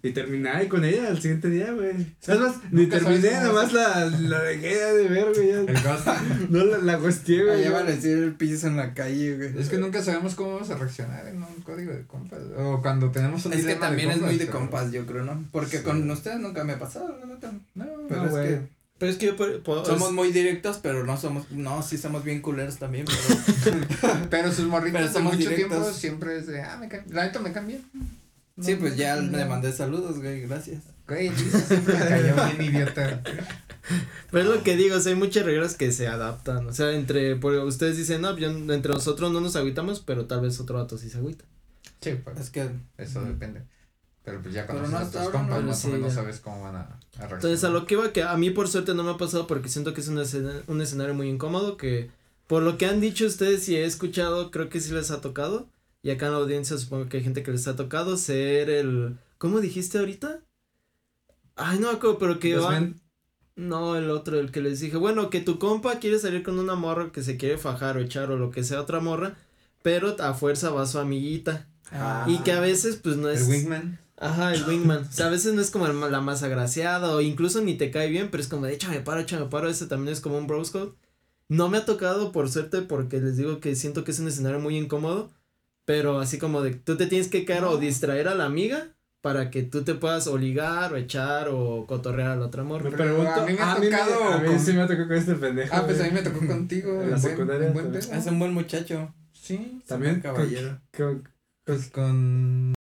Y 0.03 0.13
terminé 0.13 0.49
ahí 0.49 0.67
con 0.67 0.83
ella 0.85 1.09
al 1.09 1.21
siguiente 1.21 1.51
día, 1.51 1.73
güey. 1.73 1.91
Es 2.27 2.39
más, 2.41 2.55
ni 2.71 2.87
terminé, 2.87 3.21
sabes 3.21 3.35
cómo 3.49 3.53
nada 3.53 3.53
más 3.53 3.73
la, 3.75 4.07
la 4.07 4.43
dejé 4.43 4.75
de 4.95 5.09
ver, 5.09 5.27
güey. 5.35 5.51
El. 5.51 5.67
No 6.51 6.65
la, 6.65 6.79
la 6.79 6.97
gosteé, 6.97 7.45
güey. 7.45 7.61
Allá 7.61 7.71
van 7.73 7.87
a 7.87 7.91
decir 7.91 8.17
el 8.17 8.35
piso 8.35 8.67
en 8.67 8.77
la 8.77 8.95
calle, 8.95 9.37
güey. 9.37 9.59
Es 9.61 9.69
que 9.69 9.77
nunca 9.77 10.03
sabemos 10.03 10.35
cómo 10.35 10.55
vamos 10.55 10.71
a 10.71 10.77
reaccionar 10.79 11.27
en 11.27 11.37
un 11.43 11.63
código 11.63 11.93
de 11.93 12.03
compas. 12.07 12.39
O 12.57 12.81
cuando 12.81 13.11
tenemos 13.11 13.45
un 13.45 13.53
Es 13.53 13.65
que 13.67 13.75
también 13.75 14.11
es 14.11 14.21
muy 14.23 14.39
de 14.39 14.47
pero- 14.47 14.59
compas, 14.59 14.91
yo 14.91 15.05
creo, 15.05 15.23
¿no? 15.25 15.45
Porque 15.53 15.79
Sí. 15.79 15.85
con 15.85 16.11
ustedes 16.11 16.41
nunca 16.41 16.65
me 16.65 16.73
ha 16.73 16.79
pasado, 16.79 17.15
la 17.21 17.27
neta. 17.27 17.53
No, 17.75 17.85
Pero 18.09 18.21
no, 18.23 18.25
es 18.27 18.31
güey. 18.33 18.49
que 18.49 18.61
Pero 18.99 19.13
es 19.13 19.19
que 19.19 19.27
yo 19.27 19.37
por- 19.37 19.87
somos 19.87 20.13
muy 20.13 20.33
directos, 20.33 20.79
pero 20.83 21.05
no 21.05 21.17
somos, 21.19 21.51
no, 21.51 21.83
sí 21.83 21.97
somos 21.99 22.23
bien 22.25 22.41
culeros 22.43 22.79
también, 22.79 23.05
pero 23.07 23.77
Pero 24.31 24.53
sus 24.53 24.67
morritos 24.67 25.01
Pero 25.01 25.13
de 25.13 25.21
mucho 25.21 25.37
directos. 25.37 25.69
tiempo 25.69 25.93
siempre 25.93 26.39
es 26.39 26.47
de, 26.47 26.63
ah, 26.63 26.79
me 26.79 26.89
la 27.15 27.25
neta 27.27 27.41
me. 27.41 27.51
No, 27.51 28.07
sí, 28.61 28.75
pues 28.77 28.97
ya 28.97 29.17
no, 29.17 29.37
le 29.37 29.45
mandé 29.45 29.73
saludos, 29.73 30.19
güey, 30.19 30.41
gracias. 30.43 30.83
Güey, 31.07 31.31
siempre 31.35 31.95
me 31.95 31.99
cayó 32.09 32.35
bien 32.57 32.73
idiota. 32.75 33.23
Pero 34.31 34.45
es 34.53 34.57
lo 34.59 34.63
que 34.63 34.77
digo, 34.77 34.97
o 34.97 35.01
sea, 35.01 35.13
hay 35.13 35.19
muchas 35.19 35.45
reglas 35.45 35.75
que 35.75 35.91
se 35.91 36.07
adaptan. 36.07 36.67
O 36.69 36.73
sea, 36.73 36.93
entre, 36.93 37.35
por, 37.37 37.55
ustedes 37.57 37.97
dicen, 37.97 38.21
no, 38.21 38.37
yo- 38.37 38.49
entre 38.51 38.93
nosotros 38.93 39.33
no 39.33 39.41
nos 39.41 39.57
agüitamos, 39.57 40.01
pero 40.01 40.27
tal 40.27 40.43
vez 40.43 40.61
otro 40.61 40.77
vato 40.77 40.97
sí 40.99 41.11
se 41.11 41.19
agüita. 41.19 41.45
Sí, 42.01 42.13
pues, 42.23 42.39
Es 42.39 42.51
que 42.51 42.71
eso 42.99 43.23
depende. 43.25 43.63
Pero 44.23 44.41
pues 44.43 44.55
ya 44.55 44.67
conoces 44.67 44.91
no 44.91 44.99
a 44.99 45.11
tus 45.11 45.29
compas, 45.31 45.61
no, 45.63 45.67
más 45.69 45.81
sí, 45.81 45.89
o 45.89 45.93
menos 45.93 46.09
ya. 46.11 46.21
sabes 46.21 46.39
cómo 46.41 46.63
van 46.63 46.77
a, 46.77 46.81
a 46.81 46.87
reaccionar. 46.87 47.35
Entonces, 47.35 47.65
a 47.65 47.71
lo 47.71 47.87
que 47.87 47.95
iba, 47.95 48.13
que 48.13 48.23
a 48.23 48.37
mí 48.37 48.51
por 48.51 48.69
suerte 48.69 48.95
no 48.95 49.03
me 49.03 49.11
ha 49.11 49.17
pasado 49.17 49.47
porque 49.47 49.69
siento 49.69 49.95
que 49.95 50.03
es 50.03 50.09
un, 50.09 50.19
escena- 50.21 50.63
un 50.69 50.81
escenario 50.81 51.15
muy 51.15 51.29
incómodo, 51.29 51.77
que 51.77 52.11
por 52.47 52.63
lo 52.63 52.77
que 52.79 52.87
han 52.87 53.01
dicho 53.01 53.27
ustedes 53.27 53.69
y 53.69 53.77
he 53.77 53.85
escuchado, 53.85 54.51
creo 54.51 54.69
que 54.69 54.81
sí 54.81 54.93
les 54.93 55.11
ha 55.11 55.21
tocado. 55.21 55.69
Y 56.03 56.11
acá 56.11 56.27
en 56.27 56.33
la 56.33 56.39
audiencia 56.39 56.79
supongo 56.79 57.09
que 57.09 57.19
hay 57.19 57.23
gente 57.23 57.43
que 57.43 57.53
les 57.53 57.69
ha 57.69 57.77
tocado 57.77 58.17
ser 58.17 58.71
el... 58.71 59.19
¿Cómo 59.39 59.61
dijiste 59.61 59.99
ahorita? 59.99 60.43
Ay, 61.57 61.79
no 61.79 61.91
acuerdo, 61.91 62.19
pero 62.19 62.39
que 62.39 62.57
van... 62.57 63.01
No, 63.57 63.97
el 63.97 64.11
otro, 64.11 64.41
el 64.41 64.51
que 64.51 64.63
les 64.63 64.81
dije, 64.81 64.97
bueno, 64.97 65.29
que 65.29 65.41
tu 65.41 65.59
compa 65.59 65.99
quiere 65.99 66.19
salir 66.19 66.43
con 66.43 66.59
una 66.59 66.75
morra 66.75 67.13
que 67.13 67.23
se 67.23 67.37
quiere 67.37 67.59
fajar 67.59 67.99
o 67.99 68.01
echar 68.01 68.31
o 68.31 68.39
lo 68.39 68.51
que 68.51 68.65
sea 68.65 68.81
otra 68.81 69.01
morra, 69.01 69.37
pero 69.83 70.17
a 70.19 70.33
fuerza 70.33 70.71
va 70.71 70.87
su 70.87 70.99
amiguita. 70.99 71.69
Ah. 71.93 72.25
Y 72.27 72.39
que 72.39 72.53
a 72.53 72.61
veces 72.61 72.97
pues 72.97 73.17
no 73.17 73.29
es... 73.29 73.43
El 73.43 73.49
wingman. 73.49 73.99
Ajá, 74.17 74.55
el 74.55 74.65
wingman. 74.65 75.05
O 75.05 75.13
sea, 75.13 75.27
a 75.27 75.31
veces 75.31 75.55
no 75.55 75.61
es 75.61 75.71
como 75.71 75.87
el 75.87 75.99
la 76.13 76.21
más 76.21 76.43
agraciada 76.43 77.15
o 77.15 77.21
incluso 77.21 77.61
ni 77.63 77.75
te 77.75 77.91
cae 77.91 78.09
bien, 78.09 78.29
pero 78.31 78.43
es 78.43 78.49
como 78.49 78.67
de 78.67 78.75
échame 78.75 79.01
paro, 79.01 79.21
échame 79.21 79.47
paro. 79.47 79.69
Ese 79.69 79.87
también 79.87 80.13
es 80.13 80.21
como 80.21 80.39
un 80.39 80.47
bros 80.47 80.71
code. 80.71 80.93
No 81.49 81.69
me 81.69 81.79
ha 81.79 81.85
tocado 81.85 82.31
por 82.31 82.51
suerte 82.51 82.83
porque 82.83 83.21
les 83.21 83.37
digo 83.37 83.61
que 83.61 83.75
siento 83.75 84.05
que 84.05 84.13
es 84.13 84.21
un 84.21 84.29
escenario 84.29 84.61
muy 84.61 84.77
incómodo, 84.77 85.31
pero 85.91 86.21
así 86.21 86.39
como 86.39 86.62
de 86.62 86.71
tú 86.73 86.97
te 86.97 87.07
tienes 87.09 87.27
que 87.27 87.45
caer 87.45 87.65
o 87.65 87.77
distraer 87.77 88.29
a 88.29 88.37
la 88.37 88.45
amiga 88.45 88.95
para 89.25 89.51
que 89.51 89.65
tú 89.65 89.83
te 89.83 89.95
puedas 89.97 90.29
o 90.29 90.39
ligar 90.39 90.93
o 90.93 90.97
echar 90.97 91.49
o 91.49 91.85
cotorrear 91.89 92.31
a 92.31 92.37
la 92.37 92.47
otra 92.47 92.62
morra. 92.62 92.85
Me 92.85 92.97
Pero 92.97 93.05
pregunto. 93.17 93.33
a 93.41 93.45
mí 93.45 93.53
me 93.55 93.59
ha 93.61 93.73
a 93.73 93.79
mí 93.81 93.87
me- 93.87 93.91
tocado 93.91 94.25
A 94.25 94.39
mí 94.39 94.47
con- 94.47 94.61
sí 94.61 94.73
me 94.73 94.87
tocó 94.87 95.09
con 95.09 95.17
este 95.17 95.35
pendejo. 95.35 95.75
Ah, 95.75 95.83
pues 95.85 95.99
a 95.99 96.05
mí 96.05 96.11
güey. 96.11 96.23
me 96.23 96.31
tocó 96.31 96.47
contigo. 96.47 96.91
En 97.03 97.11
la 97.11 97.17
un 97.17 97.23
buen- 97.23 97.33
secundaria 97.33 97.67
un 97.67 97.73
buen 97.73 97.85
también. 97.87 98.05
pedo. 98.09 98.19
Es 98.21 98.27
un 98.27 98.39
buen 98.39 98.55
muchacho. 98.55 99.15
Sí. 99.33 99.83
También. 99.89 100.21
caballero. 100.21 100.81
Con- 100.97 101.29
Pues 101.67 101.89
con. 101.91 102.73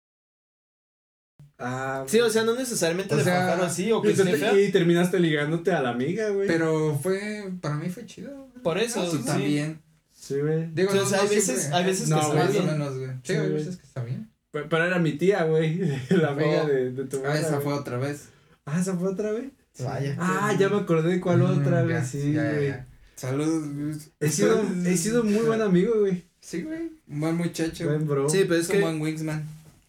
Ah, 1.57 2.03
Sí, 2.07 2.19
o 2.19 2.29
sea, 2.29 2.43
no 2.43 2.53
necesariamente 2.55 3.15
O 3.15 3.17
de 3.17 3.23
sea, 3.23 3.55
así 3.65 3.91
o 3.91 4.01
que 4.03 4.09
y, 4.09 4.11
esté 4.11 4.69
terminaste 4.71 5.19
ligándote 5.19 5.71
a 5.71 5.81
la 5.81 5.89
amiga, 5.89 6.29
güey. 6.29 6.47
Pero 6.47 6.97
fue. 7.01 7.51
Para 7.59 7.75
mí 7.75 7.89
fue 7.89 8.05
chido. 8.05 8.47
Por 8.63 8.77
eso, 8.77 9.09
sí. 9.11 9.25
también. 9.25 9.81
Sí, 10.29 10.39
güey. 10.39 10.69
Digo, 10.73 10.91
Entonces, 10.91 11.11
no, 11.11 11.17
no 11.17 11.23
hay 11.23 11.35
veces, 11.35 11.59
siempre. 11.59 11.77
hay 11.79 11.85
veces 11.85 12.09
No, 12.09 12.19
que 12.19 12.25
o 12.39 12.47
bien. 12.51 12.65
menos, 12.67 12.97
güey. 12.97 13.09
Sí, 13.23 13.33
hay 13.33 13.47
Sí, 13.47 13.53
veces 13.53 13.77
que 13.77 13.87
está 13.87 14.03
bien. 14.03 14.29
Pe- 14.51 14.63
Pero 14.69 14.85
era 14.85 14.99
mi 14.99 15.13
tía, 15.13 15.43
güey. 15.45 15.79
La 16.09 16.29
amiga 16.29 16.63
Oh. 16.63 16.67
de, 16.67 16.91
de 16.91 17.05
tu 17.05 17.17
Ah, 17.17 17.21
mamá. 17.23 17.39
esa 17.39 17.59
fue 17.61 17.73
otra 17.73 17.97
vez. 17.97 18.29
Ah, 18.65 18.79
esa 18.79 18.95
fue 18.95 19.09
otra 19.09 19.31
vez. 19.31 19.45
Vaya. 19.79 20.15
Ah, 20.19 20.53
ya 20.59 20.69
me 20.69 20.77
acordé 20.77 21.09
de 21.13 21.19
cuál 21.19 21.41
otra, 21.41 21.81
Mm, 21.81 21.85
güey. 21.85 21.95
ya, 21.95 22.03
Sí, 22.05 22.33
ya, 22.33 22.51
güey. 22.53 22.67
ya. 22.67 22.85
Saludos. 23.15 24.09
He 24.19 24.29
sido, 24.29 24.61
he 24.85 24.97
sido 24.97 25.23
muy 25.23 25.43
buen 25.45 25.61
amigo, 25.61 25.93
güey. 25.99 26.23
Sí, 26.41 26.61
güey. 26.61 26.91
Un 27.07 27.19
buen 27.19 27.35
muchacho. 27.35 27.85
Buen 27.85 28.07
bro. 28.07 28.29
Sí, 28.29 28.45
pero 28.47 28.55
es 28.61 28.69
un 28.69 28.75
que 28.75 28.81
buen 28.81 29.01
Wingsman. 29.01 29.43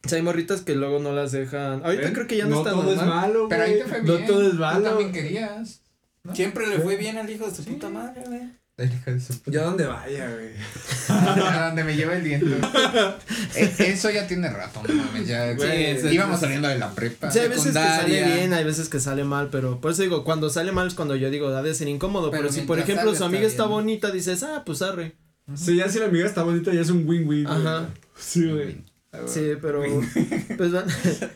o 0.04 0.08
sea, 0.08 0.16
hay 0.16 0.22
morritas 0.24 0.62
que 0.62 0.74
luego 0.74 0.98
no 1.00 1.12
las 1.12 1.32
dejan. 1.32 1.84
Ahorita 1.84 2.04
¿Ven? 2.04 2.12
creo 2.14 2.26
que 2.26 2.36
ya 2.38 2.46
no, 2.46 2.58
está 2.58 2.70
todo 2.72 2.90
es 2.92 2.96
malo, 2.98 3.46
güey. 3.46 3.48
Pero 3.50 3.62
ahí 3.62 3.78
te 3.78 3.84
fue 3.84 4.02
No 4.02 4.14
bien. 4.16 4.26
todo 4.26 4.42
es 4.46 4.50
Tú 4.52 4.56
malo. 4.58 4.84
también 4.88 5.12
querías. 5.12 5.82
¿no? 6.24 6.34
Siempre 6.34 6.66
le 6.66 6.78
fue 6.80 6.96
bien 6.96 7.16
al 7.18 7.30
hijo 7.30 7.46
de 7.46 7.54
su 7.54 7.62
Sí. 7.62 7.70
puta 7.70 7.88
madre, 7.88 8.22
güey. 8.26 8.42
Yo 9.46 9.64
donde 9.64 9.86
vaya, 9.86 10.30
güey. 10.30 10.50
A 11.08 11.66
donde 11.66 11.84
me 11.84 11.96
lleva 11.96 12.14
el 12.16 12.22
viento. 12.22 12.46
E- 13.54 13.74
Eso 13.78 14.10
ya 14.10 14.26
tiene 14.26 14.48
rato, 14.50 14.82
no 14.88 14.94
mames. 14.94 15.26
Ya 15.26 15.52
Güey, 15.54 15.96
sí, 16.00 16.06
es- 16.06 16.12
íbamos 16.12 16.36
es- 16.36 16.40
saliendo 16.40 16.68
de 16.68 16.78
la 16.78 16.90
prepa. 16.92 17.30
Sí, 17.30 17.38
hay 17.40 17.48
veces 17.48 17.66
que 17.66 17.72
sale 17.72 17.96
secundaria. 18.10 18.34
bien, 18.36 18.52
hay 18.54 18.64
veces 18.64 18.88
que 18.88 19.00
sale 19.00 19.24
mal, 19.24 19.48
pero 19.50 19.80
por 19.80 19.92
eso 19.92 20.02
digo, 20.02 20.24
cuando 20.24 20.50
sale 20.50 20.72
mal 20.72 20.86
es 20.86 20.94
cuando 20.94 21.16
yo 21.16 21.30
digo, 21.30 21.48
ha 21.48 21.62
de 21.62 21.74
ser 21.74 21.88
incómodo, 21.88 22.30
pero, 22.30 22.42
Pero 22.44 22.52
si 22.52 22.60
por 22.62 22.76
mientras 22.76 22.88
ejemplo 22.98 23.10
salga 23.12 23.18
su 23.18 23.24
está 23.24 23.26
amiga 23.26 23.46
está 23.48 23.62
bien. 23.64 23.72
bonita, 23.72 24.10
dices, 24.10 24.42
ah, 24.42 24.62
pues 24.64 24.82
arre. 24.82 25.12
Sí, 25.54 25.76
ya 25.76 25.88
si 25.88 25.98
la 25.98 26.06
amiga 26.06 26.26
está 26.26 26.42
bonita, 26.44 26.72
ya 26.72 26.80
es 26.80 26.90
un 26.90 27.08
win-win. 27.08 27.44
güey. 27.44 27.46
Ajá. 27.46 27.88
Sí, 28.16 28.48
güey. 28.48 28.76
Sí, 29.26 29.54
pero 29.60 29.82
pues 30.56 30.70
van- 30.72 30.86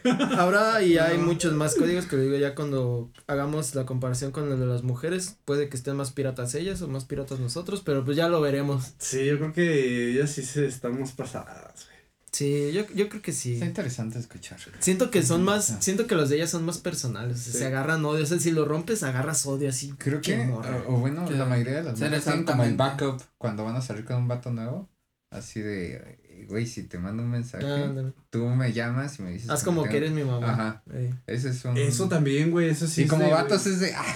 ahora 0.38 0.80
y 0.82 0.96
hay 0.98 1.18
muchos 1.18 1.54
más 1.54 1.74
códigos 1.74 2.06
que 2.06 2.16
digo 2.16 2.36
ya 2.36 2.54
cuando 2.54 3.10
hagamos 3.26 3.74
la 3.74 3.84
comparación 3.84 4.30
con 4.30 4.50
el 4.52 4.60
de 4.60 4.66
las 4.66 4.82
mujeres, 4.84 5.36
puede 5.44 5.68
que 5.68 5.76
estén 5.76 5.96
más 5.96 6.12
piratas 6.12 6.54
ellas 6.54 6.80
o 6.82 6.88
más 6.88 7.04
piratas 7.04 7.40
nosotros, 7.40 7.82
pero 7.84 8.04
pues 8.04 8.16
ya 8.16 8.28
lo 8.28 8.40
veremos. 8.40 8.94
Sí, 8.98 9.24
yo 9.24 9.38
creo 9.38 9.52
que 9.52 10.10
ellas 10.12 10.30
sí 10.30 10.42
se 10.42 10.66
estamos 10.66 11.12
pasadas, 11.12 11.86
güey. 11.86 11.94
Sí, 12.30 12.72
yo, 12.72 12.84
yo 12.96 13.08
creo 13.08 13.22
que 13.22 13.32
sí. 13.32 13.54
Está 13.54 13.66
interesante 13.66 14.18
escuchar. 14.18 14.58
Siento 14.80 15.10
que 15.10 15.22
son 15.22 15.44
más, 15.44 15.76
siento 15.80 16.06
que 16.08 16.16
los 16.16 16.28
de 16.30 16.36
ellas 16.36 16.50
son 16.50 16.64
más 16.64 16.78
personales, 16.78 17.38
Sí. 17.40 17.52
se 17.52 17.66
agarran 17.66 18.04
odio, 18.04 18.24
o 18.24 18.26
sea, 18.26 18.40
si 18.40 18.50
lo 18.50 18.64
rompes 18.64 19.02
agarras 19.04 19.46
odio 19.46 19.68
así. 19.68 19.92
Creo 19.98 20.20
que, 20.20 20.36
morra. 20.44 20.82
o, 20.88 20.94
o 20.94 20.98
bueno, 20.98 21.24
Que 21.26 21.34
la 21.34 21.44
mayoría 21.44 21.74
de 21.74 21.82
las 21.84 21.94
mujeres 21.94 22.24
tienen 22.24 22.44
como 22.44 22.64
el 22.64 22.76
backup 22.76 23.20
cuando 23.38 23.64
van 23.64 23.76
a 23.76 23.82
salir 23.82 24.04
con 24.04 24.16
un 24.16 24.26
vato 24.28 24.50
nuevo. 24.50 24.88
Así 25.30 25.60
de, 25.60 26.18
güey, 26.46 26.66
si 26.66 26.84
te 26.84 26.98
mando 26.98 27.22
un 27.22 27.30
mensaje, 27.30 27.64
Ah, 27.66 27.92
tú 28.30 28.46
me 28.46 28.72
llamas 28.72 29.18
y 29.18 29.22
me 29.22 29.30
dices. 29.32 29.50
Haz 29.50 29.62
como 29.62 29.82
tengo- 29.82 29.90
que 29.92 29.96
eres 29.98 30.12
mi 30.12 30.24
mamá. 30.24 30.52
Ajá. 30.52 30.82
Ey. 30.92 31.10
Ese 31.26 31.50
es 31.50 31.64
un. 31.64 31.76
Eso 31.76 32.08
también, 32.08 32.50
güey, 32.50 32.68
eso 32.70 32.86
sí. 32.86 33.02
y 33.02 33.04
es 33.04 33.10
como 33.10 33.24
de, 33.24 33.30
vatos 33.30 33.62
güey. 33.64 33.74
es 33.74 33.80
de, 33.80 33.94
ay, 33.94 34.14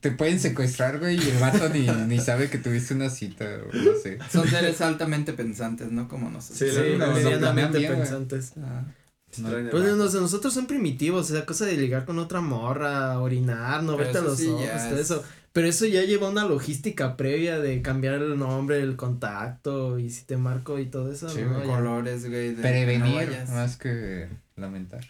te 0.00 0.12
pueden 0.12 0.38
secuestrar, 0.38 0.98
güey, 1.00 1.16
y 1.16 1.30
el 1.30 1.38
vato 1.38 1.68
ni, 1.68 1.86
ni 2.08 2.20
sabe 2.20 2.48
que 2.48 2.58
tuviste 2.58 2.94
una 2.94 3.10
cita, 3.10 3.44
o 3.44 3.76
no 3.76 3.90
sé. 4.02 4.18
Son 4.30 4.48
seres 4.48 4.80
altamente 4.80 5.32
pensantes, 5.32 5.90
¿no? 5.90 6.06
Como 6.08 6.30
nosotros. 6.30 6.58
Sí, 6.72 6.80
medianamente 6.98 7.80
pensantes. 7.88 8.52
Ah, 8.58 8.84
Pues 9.70 9.84
nos- 9.96 10.14
nosotros 10.14 10.52
son 10.52 10.66
primitivos, 10.66 11.30
o 11.30 11.34
sea, 11.34 11.46
cosa 11.46 11.64
de 11.64 11.76
ligar 11.76 12.04
con 12.04 12.18
otra 12.18 12.40
morra, 12.42 13.18
orinar, 13.18 13.82
no 13.82 13.92
Pero 13.96 14.04
verte 14.04 14.18
a 14.18 14.20
los 14.22 14.38
sí 14.38 14.46
ojos, 14.48 14.66
todo 14.88 14.98
es- 14.98 15.10
eso. 15.10 15.24
Pero 15.52 15.68
eso 15.68 15.84
ya 15.86 16.02
lleva 16.02 16.30
una 16.30 16.46
logística 16.46 17.16
previa 17.16 17.58
de 17.58 17.82
cambiar 17.82 18.14
el 18.14 18.38
nombre, 18.38 18.80
el 18.80 18.96
contacto 18.96 19.98
y 19.98 20.08
si 20.10 20.24
te 20.24 20.36
marco 20.38 20.78
y 20.78 20.86
todo 20.86 21.12
eso. 21.12 21.28
Sí, 21.28 21.42
¿no? 21.42 21.54
güey, 21.56 21.68
Ya. 21.68 21.74
colores, 21.76 22.28
güey. 22.28 22.48
de- 22.50 22.56
no 22.56 22.62
Prevenir 22.62 23.14
vayas. 23.14 23.50
más 23.50 23.76
que 23.76 24.28
lamentar. 24.56 25.04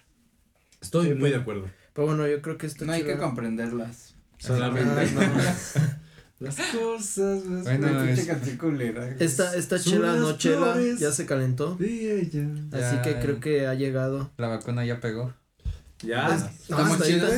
Estoy 0.80 1.08
Sí, 1.08 1.14
muy 1.14 1.30
de 1.30 1.36
acuerdo. 1.36 1.70
Pero 1.94 2.06
bueno, 2.08 2.26
yo 2.26 2.42
creo 2.42 2.58
que 2.58 2.66
esto 2.66 2.84
No 2.84 2.92
hay 2.92 3.04
que 3.04 3.16
comprenderlas. 3.18 4.14
Solamente. 4.38 4.90
Ah, 5.16 5.54
Las 6.40 6.56
cosas 6.56 7.44
más 7.44 7.62
Bueno, 7.62 8.02
es-. 8.02 8.28
Esta, 9.20 9.54
esta 9.54 9.78
chela 9.78 10.08
las 10.14 10.20
no 10.20 10.36
chela, 10.38 10.76
ya 10.98 11.12
se 11.12 11.24
calentó. 11.24 11.76
de 11.76 12.20
ella. 12.20 12.48
Así 12.72 12.96
Ya, 12.96 13.02
que 13.02 13.14
creo 13.20 13.38
que 13.38 13.68
ha 13.68 13.74
llegado. 13.74 14.32
La 14.38 14.48
vacuna 14.48 14.84
ya 14.84 14.98
pegó. 15.00 15.32
Ya. 16.02 16.50
Estamos 16.60 17.00
chidos. 17.06 17.32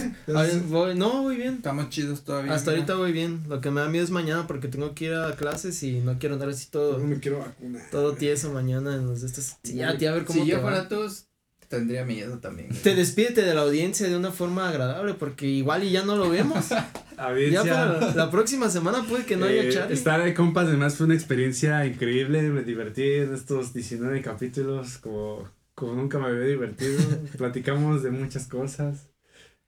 voy- 0.68 0.94
no, 0.94 1.22
voy 1.22 1.36
bien. 1.36 1.54
Estamos 1.56 1.90
chidos 1.90 2.22
todavía. 2.24 2.52
Hasta 2.54 2.70
mira. 2.70 2.80
ahorita 2.82 2.94
voy 2.96 3.12
bien. 3.12 3.42
Lo 3.48 3.60
que 3.60 3.70
me 3.70 3.80
da 3.80 3.88
miedo 3.88 4.04
es 4.04 4.10
mañana 4.10 4.46
porque 4.46 4.68
tengo 4.68 4.94
que 4.94 5.06
ir 5.06 5.14
a 5.14 5.36
clases 5.36 5.82
y 5.82 6.00
no 6.00 6.18
quiero 6.18 6.34
andar 6.34 6.48
así 6.48 6.68
todo, 6.70 6.98
No 6.98 7.06
me 7.06 7.18
quiero 7.20 7.38
vacunar. 7.40 7.82
todo 7.90 8.14
tieso 8.14 8.52
mañana 8.52 8.94
en 8.94 9.06
los 9.06 9.20
de 9.20 9.26
estos. 9.26 9.56
Sí, 9.62 9.74
ya, 9.74 9.96
tía, 9.98 10.10
a 10.10 10.14
ver 10.14 10.24
cómo 10.24 10.40
Si 10.40 10.46
te 10.46 10.52
yo 10.56 10.60
fuera 10.62 10.88
tú, 10.88 11.06
tendría 11.68 12.04
miedo 12.04 12.38
también. 12.38 12.68
güey. 12.68 12.80
Te 12.82 12.94
despídete 12.94 13.42
de 13.42 13.52
la 13.54 13.62
audiencia 13.62 14.08
de 14.08 14.16
una 14.16 14.30
forma 14.30 14.68
agradable 14.68 15.14
porque 15.14 15.46
igual 15.46 15.84
y 15.84 15.90
ya 15.90 16.04
no 16.04 16.16
lo 16.16 16.30
vemos. 16.30 16.66
A 17.16 17.30
ver, 17.30 17.50
ya 17.50 17.64
ya. 17.64 17.72
para 17.74 18.00
la, 18.00 18.14
la 18.14 18.30
próxima 18.30 18.68
semana 18.70 19.04
puede 19.08 19.24
que 19.24 19.36
no 19.36 19.46
haya 19.46 19.62
Eh, 19.62 19.70
Charlie. 19.72 19.94
Estar 19.94 20.22
de 20.24 20.34
compas 20.34 20.66
además 20.68 20.96
fue 20.96 21.06
una 21.06 21.14
experiencia 21.14 21.84
increíble, 21.86 22.42
me 22.42 22.62
divertí 22.62 23.02
en 23.04 23.34
estos 23.34 23.72
19 23.74 24.20
capítulos 24.22 24.98
como, 24.98 25.48
como 25.74 25.94
nunca 25.94 26.18
me 26.18 26.26
había 26.28 26.44
divertido, 26.46 27.00
platicamos 27.38 28.02
de 28.02 28.10
muchas 28.10 28.46
cosas 28.46 29.08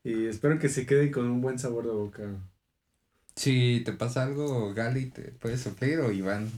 y 0.05 0.27
espero 0.27 0.59
que 0.59 0.69
se 0.69 0.87
quede 0.87 1.11
con 1.11 1.27
un 1.27 1.41
buen 1.41 1.59
sabor 1.59 1.85
de 1.85 1.91
boca. 1.93 2.23
Si 3.35 3.83
te 3.85 3.93
pasa 3.93 4.23
algo, 4.23 4.73
Gali, 4.73 5.07
te 5.07 5.23
puedes 5.33 5.61
suplir 5.61 5.99
o 6.01 6.11
Iván. 6.11 6.51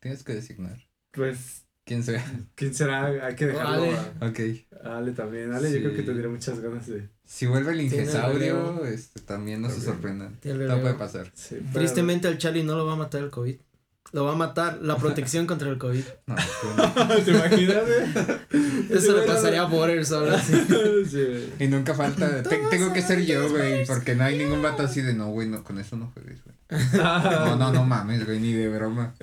Tienes 0.00 0.22
que 0.22 0.34
designar. 0.34 0.78
Pues, 1.12 1.64
Quién 1.84 2.02
sea. 2.02 2.22
¿quién 2.54 2.74
será? 2.74 3.06
Hay 3.26 3.34
que 3.34 3.46
dejarlo 3.46 3.84
Ale. 3.84 3.96
a, 3.96 4.28
Ok. 4.28 4.40
a 4.84 4.98
Ale 4.98 5.12
también. 5.12 5.52
Ale 5.54 5.72
yo 5.72 5.78
creo 5.78 5.94
que 5.96 6.02
tendría 6.02 6.28
muchas 6.28 6.60
ganas 6.60 6.86
de... 6.86 7.08
Si 7.24 7.46
vuelve 7.46 7.72
el 7.72 7.80
ingesaurio, 7.80 8.84
este, 8.84 9.20
también 9.20 9.62
no 9.62 9.68
se 9.70 9.76
También. 9.76 9.94
sorprendan. 9.94 10.36
Todo 10.68 10.80
puede 10.82 10.94
pasar. 10.94 11.30
Sí, 11.34 11.56
pero- 11.60 11.72
Tristemente 11.80 12.28
al 12.28 12.36
Charlie 12.36 12.62
no 12.62 12.76
lo 12.76 12.84
va 12.84 12.92
a 12.92 12.96
matar 12.96 13.22
el 13.22 13.30
COVID. 13.30 13.56
Lo 14.12 14.24
va 14.24 14.32
a 14.32 14.36
matar 14.36 14.78
la 14.80 14.96
protección 14.96 15.46
contra 15.46 15.68
el 15.68 15.76
COVID. 15.78 16.02
No. 16.28 16.34
¿Te 17.24 17.30
imaginas? 17.30 17.76
güey? 17.84 18.88
Eso 18.90 19.16
le 19.16 19.22
pasaría 19.26 19.62
a 19.62 19.66
Borders 19.66 20.12
ahora 20.12 20.40
sí. 20.40 20.54
Sí. 21.10 21.52
Y 21.60 21.66
nunca 21.68 21.94
falta. 21.94 22.42
te- 22.42 22.58
tengo 22.70 22.92
que 22.92 23.02
ser 23.02 23.24
yo, 23.24 23.48
güey. 23.50 23.86
Porque 23.86 24.14
no 24.14 24.24
hay 24.24 24.38
ningún 24.38 24.62
vato 24.62 24.82
así 24.82 25.00
de 25.02 25.12
no, 25.14 25.28
güey, 25.30 25.48
no, 25.48 25.62
con 25.64 25.78
eso 25.78 25.96
no 25.96 26.10
juegues, 26.14 26.38
güey. 26.44 26.56
No, 26.94 27.56
no, 27.56 27.72
no 27.72 27.84
mames, 27.84 28.26
güey, 28.26 28.40
ni 28.40 28.52
de 28.52 28.68
broma. 28.68 29.14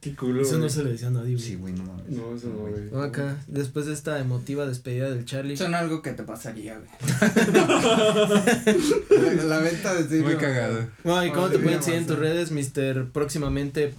Qué 0.00 0.14
culo. 0.16 0.42
Eso 0.42 0.58
no 0.58 0.68
se 0.68 0.82
le 0.84 0.90
decía 0.92 1.08
a 1.08 1.12
nadie, 1.12 1.34
güey. 1.34 1.44
Sí, 1.44 1.54
güey, 1.56 1.72
no 1.72 1.84
mames. 1.84 2.08
No, 2.08 2.34
eso 2.34 2.48
no, 2.48 2.54
güey. 2.68 2.90
No, 2.90 3.02
acá, 3.02 3.36
después 3.46 3.86
de 3.86 3.92
esta 3.94 4.18
emotiva 4.18 4.66
despedida 4.66 5.08
del 5.10 5.24
Charlie. 5.24 5.56
Son 5.56 5.74
algo 5.74 6.02
que 6.02 6.12
te 6.12 6.22
pasaría, 6.24 6.78
güey. 6.78 6.88
la, 9.10 9.44
la 9.44 9.58
venta 9.58 9.94
de 9.94 10.08
serio. 10.08 10.24
Muy 10.24 10.36
cagado. 10.36 10.86
Bueno, 11.04 11.24
¿y 11.26 11.30
cómo 11.30 11.48
te 11.48 11.58
pueden 11.58 11.82
seguir 11.82 12.00
en 12.00 12.06
tus 12.06 12.18
redes, 12.18 12.50
Mister? 12.50 13.06
Próximamente 13.12 13.94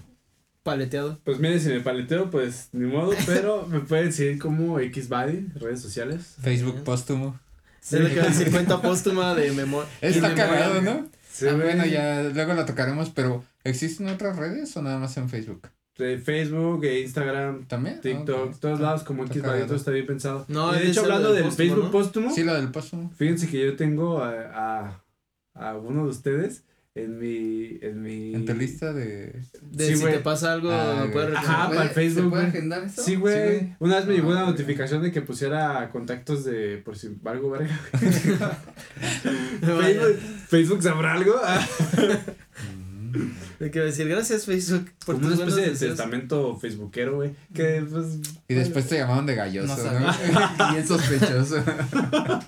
paleteado. 0.64 1.20
Pues 1.24 1.40
miren, 1.40 1.60
si 1.60 1.70
me 1.70 1.80
paleteo, 1.82 2.30
pues 2.30 2.70
ni 2.72 2.88
modo, 2.88 3.14
pero 3.26 3.66
me 3.68 3.80
pueden 3.80 4.12
seguir 4.14 4.40
como 4.40 4.78
Xbody, 4.80 5.48
redes 5.56 5.82
sociales. 5.82 6.36
Facebook 6.42 6.84
póstumo. 6.84 7.40
Es 7.84 7.94
lo 7.94 8.10
que 8.10 8.18
va 8.20 8.26
a 8.26 8.30
decir 8.30 8.52
cuenta 8.52 8.82
póstuma 8.82 9.34
de 9.36 9.52
memoria. 9.52 9.90
Está 10.02 10.36
cagado, 10.36 10.82
¿no? 10.82 11.08
Sí, 11.32 11.48
Ah, 11.48 11.54
bueno, 11.56 11.86
ya 11.86 12.22
luego 12.24 12.54
lo 12.54 12.66
tocaremos, 12.66 13.10
pero 13.10 13.44
¿existen 13.64 14.08
otras 14.10 14.36
redes 14.38 14.76
o 14.78 14.82
nada 14.82 15.00
más 15.00 15.16
en 15.18 15.30
Facebook? 15.30 15.68
De 15.98 16.18
Facebook, 16.20 16.84
e 16.86 17.02
Instagram, 17.02 17.66
¿También? 17.66 18.00
TikTok, 18.02 18.52
Ah, 18.54 18.58
todos 18.60 18.80
lados 18.80 19.04
como 19.04 19.26
Xbody, 19.26 19.64
todo 19.66 19.76
está 19.76 19.92
bien 19.92 20.06
pensado. 20.06 20.46
No, 20.48 20.76
Y 20.76 20.80
de 20.80 20.88
hecho, 20.90 21.02
hablando 21.02 21.34
del 21.34 21.44
del 21.44 21.44
póstumo, 21.46 21.58
Facebook 21.68 21.86
¿no? 21.86 21.92
póstumo, 21.92 22.32
Sí, 22.36 22.44
lo 22.44 22.54
del 22.54 22.70
póstumo. 22.72 23.12
fíjense 23.18 23.48
que 23.50 23.66
yo 23.66 23.76
tengo 23.76 24.22
a, 24.24 24.32
a, 24.86 25.04
a 25.56 25.78
uno 25.78 26.04
de 26.04 26.10
ustedes 26.10 26.64
en 26.94 27.20
mi, 27.20 27.80
en 27.82 28.02
mi... 28.02 28.34
En 28.36 28.46
tu 28.46 28.54
lista 28.54 28.92
de. 28.92 29.34
De 29.72 29.88
Sí, 29.88 29.96
si 29.96 30.02
güey. 30.02 30.14
te 30.16 30.20
pasa 30.20 30.52
algo, 30.54 30.70
Ah, 30.72 31.04
lo 31.06 31.12
puedes. 31.14 31.36
Ajá, 31.36 31.70
para 31.70 31.84
el 31.84 31.88
¿Se 31.90 31.94
Facebook, 31.94 32.30
puede 32.32 32.44
güey. 32.44 32.50
agendar 32.58 32.84
eso? 32.84 33.02
Sí, 33.02 33.16
güey. 33.16 33.36
güey. 33.60 33.76
Una 33.80 33.96
vez 33.98 34.06
me 34.08 34.14
llegó 34.16 34.32
Ah, 34.32 34.36
una 34.38 34.46
notificación 34.48 35.02
de 35.02 35.12
que 35.12 35.22
pusiera 35.22 35.90
contactos 35.90 36.44
de 36.44 36.78
por 36.80 36.98
si 36.98 37.16
algo 37.26 37.52
verga. 37.52 37.80
Facebook, 39.62 40.20
Facebook 40.50 40.84
sabrá 40.84 41.14
algo. 41.14 41.36
Ah. 43.14 43.56
Te 43.60 43.72
quiero 43.72 43.88
decir, 43.88 44.08
gracias 44.08 44.46
Facebook 44.46 44.90
por 45.06 45.16
Como 45.16 45.28
tus 45.30 45.36
una 45.38 45.48
especie 45.48 45.64
de 45.64 45.70
deseos. 45.72 45.92
testamento 45.92 46.58
facebookero, 46.58 47.16
güey. 47.16 47.32
Que 47.54 47.86
pues. 47.90 48.20
Y 48.48 48.54
después 48.54 48.88
te 48.88 48.98
llamaron 48.98 49.26
de 49.26 49.36
galloso, 49.36 49.68
No 49.68 49.78
¿no? 50.00 50.14
sabía. 50.14 50.72
Bien 50.72 50.88
sospechoso. 50.88 51.64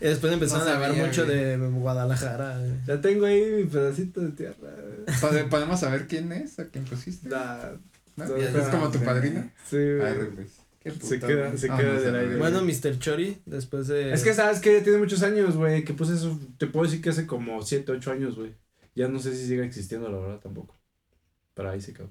Y 0.00 0.04
después 0.04 0.32
empezaron 0.32 0.64
No 0.64 0.70
a 0.70 0.74
hablar 0.74 0.90
sabía, 0.90 1.06
mucho 1.06 1.24
güey. 1.24 1.36
de 1.36 1.56
Guadalajara. 1.56 2.58
güey. 2.58 2.72
Ya 2.86 3.00
tengo 3.00 3.26
ahí 3.26 3.44
mi 3.58 3.64
pedacito 3.64 4.20
de 4.20 4.30
tierra. 4.30 4.70
Pode- 5.20 5.44
¿Podemos 5.48 5.78
saber 5.80 6.06
quién 6.08 6.32
es? 6.32 6.58
¿A 6.58 6.66
quién 6.66 6.84
pusiste? 6.84 7.28
¿No? 8.16 8.24
¿Es 8.36 8.66
como 8.68 8.90
tu 8.90 8.98
padrino? 9.00 9.48
Sí, 9.68 9.76
güey. 9.76 10.00
Arre, 10.02 10.24
pues. 10.26 10.48
Qué 10.82 10.90
Se 10.90 11.20
queda- 11.20 11.46
güey. 11.48 11.58
se 11.58 11.68
Vámonos 11.68 11.92
queda 11.92 12.00
del 12.12 12.16
aire. 12.16 12.36
Bueno, 12.36 12.62
Mr. 12.62 12.98
Chori, 12.98 13.38
después 13.46 13.86
de. 13.86 14.12
Es 14.12 14.22
que 14.24 14.34
sabes 14.34 14.58
que 14.58 14.80
tiene 14.80 14.98
muchos 14.98 15.22
años, 15.22 15.56
güey, 15.56 15.84
que 15.84 15.94
puse 15.94 16.14
eso, 16.14 16.38
te 16.58 16.66
puedo 16.66 16.86
decir 16.86 17.00
que 17.00 17.10
hace 17.10 17.26
como 17.26 17.62
7, 17.62 17.92
8 17.92 18.10
años, 18.10 18.34
güey. 18.36 18.52
Ya 18.94 19.08
no 19.08 19.18
sé 19.18 19.34
si 19.34 19.46
sigue 19.46 19.64
existiendo, 19.64 20.08
la 20.08 20.18
verdad, 20.18 20.40
tampoco. 20.40 20.76
Pero 21.54 21.70
ahí 21.70 21.80
se 21.80 21.92
quedó. 21.92 22.10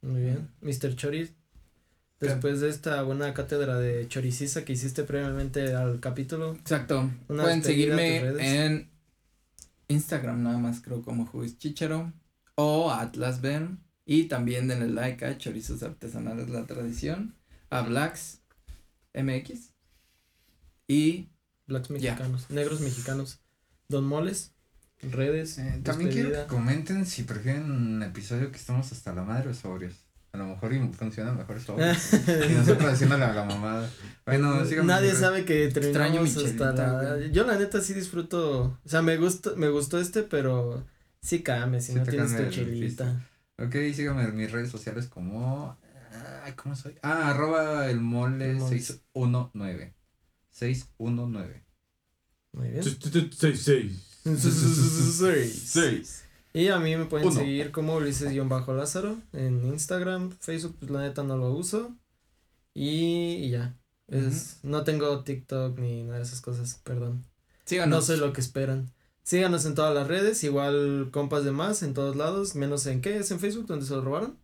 Muy 0.00 0.20
bien. 0.20 0.48
Mr. 0.60 0.94
Chori, 0.94 1.28
después 2.20 2.60
de 2.60 2.68
esta 2.68 3.02
buena 3.02 3.34
cátedra 3.34 3.78
de 3.78 4.06
choriciza 4.08 4.64
que 4.64 4.72
hiciste 4.72 5.02
previamente 5.04 5.74
al 5.74 6.00
capítulo. 6.00 6.54
Exacto. 6.54 7.10
Una 7.28 7.42
Pueden 7.42 7.64
seguirme 7.64 8.18
en 8.18 8.90
Instagram, 9.88 10.42
nada 10.42 10.58
más 10.58 10.80
creo 10.80 11.02
como 11.02 11.26
Juiz 11.26 11.58
Chicharo 11.58 12.12
o 12.54 12.90
Atlas 12.90 13.40
Ben. 13.40 13.80
Y 14.04 14.24
también 14.24 14.68
denle 14.68 14.88
like 14.88 15.22
a 15.24 15.36
Chorizos 15.36 15.82
Artesanales 15.82 16.48
La 16.48 16.64
Tradición, 16.64 17.34
a 17.68 17.82
Blacks 17.82 18.40
MX. 19.12 19.74
Y 20.86 21.28
Blacks 21.66 21.90
mexicanos, 21.90 22.48
negros 22.48 22.80
mexicanos. 22.80 23.40
Don 23.88 24.06
Moles, 24.06 24.54
redes. 25.02 25.58
Eh, 25.58 25.80
también 25.82 26.10
quiero 26.10 26.32
que 26.32 26.46
comenten 26.46 27.06
si 27.06 27.22
prefieren 27.22 27.70
un 27.70 28.02
episodio 28.02 28.50
que 28.50 28.56
estamos 28.56 28.90
hasta 28.92 29.14
la 29.14 29.22
madre 29.22 29.50
o 29.50 29.54
sobrios. 29.54 29.94
A 30.32 30.38
lo 30.38 30.46
mejor 30.46 30.72
funciona 30.92 31.32
mejor 31.32 31.60
sobrios. 31.60 32.12
y 32.50 32.52
nosotros 32.52 32.92
haciéndole 32.92 33.24
a 33.24 33.32
la 33.32 33.44
mamada. 33.44 33.88
Bueno, 34.26 34.64
síganme. 34.64 34.92
Nadie 34.92 35.14
sabe 35.14 35.44
que 35.44 35.68
terminamos 35.68 36.36
hasta 36.36 36.72
la... 36.72 37.26
Yo 37.28 37.46
la 37.46 37.58
neta 37.58 37.80
sí 37.80 37.94
disfruto, 37.94 38.78
o 38.84 38.88
sea, 38.88 39.00
me 39.00 39.16
gustó, 39.16 39.56
me 39.56 39.68
gustó 39.68 39.98
este, 39.98 40.22
pero 40.22 40.86
sí 41.22 41.42
cambia 41.42 41.80
si 41.80 41.92
sí 41.92 41.98
no 41.98 42.04
tienes 42.04 42.36
tu 42.36 42.50
chelita. 42.50 43.26
Ok, 43.58 43.74
síganme 43.94 44.24
en 44.24 44.36
mis 44.36 44.52
redes 44.52 44.70
sociales 44.70 45.06
como... 45.06 45.78
Ay, 46.44 46.52
¿cómo 46.52 46.76
soy? 46.76 46.94
Ah, 47.02 47.30
arroba 47.30 47.90
el 47.90 48.00
mole 48.00 48.60
619. 48.60 49.94
619. 50.50 51.64
Muy 52.52 52.68
bien. 52.68 52.82
Series. 54.36 56.24
Y 56.52 56.68
a 56.68 56.78
mí 56.78 56.96
me 56.96 57.04
pueden 57.04 57.32
seguir 57.32 57.70
como 57.70 57.96
Ulises-Lázaro 57.96 59.16
en 59.32 59.64
Instagram, 59.64 60.32
Facebook, 60.40 60.76
pues 60.78 60.90
la 60.90 61.00
neta 61.00 61.22
no 61.22 61.36
lo 61.36 61.52
uso. 61.52 61.94
Y, 62.74 63.50
ya. 63.50 63.76
Es. 64.08 64.58
No 64.62 64.84
tengo 64.84 65.22
TikTok 65.22 65.78
ni 65.78 66.04
nada 66.04 66.18
de 66.18 66.24
esas 66.24 66.40
cosas, 66.40 66.80
perdón. 66.84 67.24
No 67.86 68.00
sé 68.00 68.16
lo 68.16 68.32
que 68.32 68.40
esperan. 68.40 68.92
Síganos 69.22 69.66
en 69.66 69.74
todas 69.74 69.94
las 69.94 70.08
redes, 70.08 70.42
igual 70.42 71.10
compas 71.12 71.44
de 71.44 71.52
más 71.52 71.82
en 71.82 71.92
todos 71.92 72.16
lados, 72.16 72.54
menos 72.54 72.86
en 72.86 73.02
qué 73.02 73.18
es 73.18 73.30
en 73.30 73.40
Facebook, 73.40 73.66
donde 73.66 73.84
se 73.84 73.94
lo 73.94 74.00
robaron. 74.00 74.38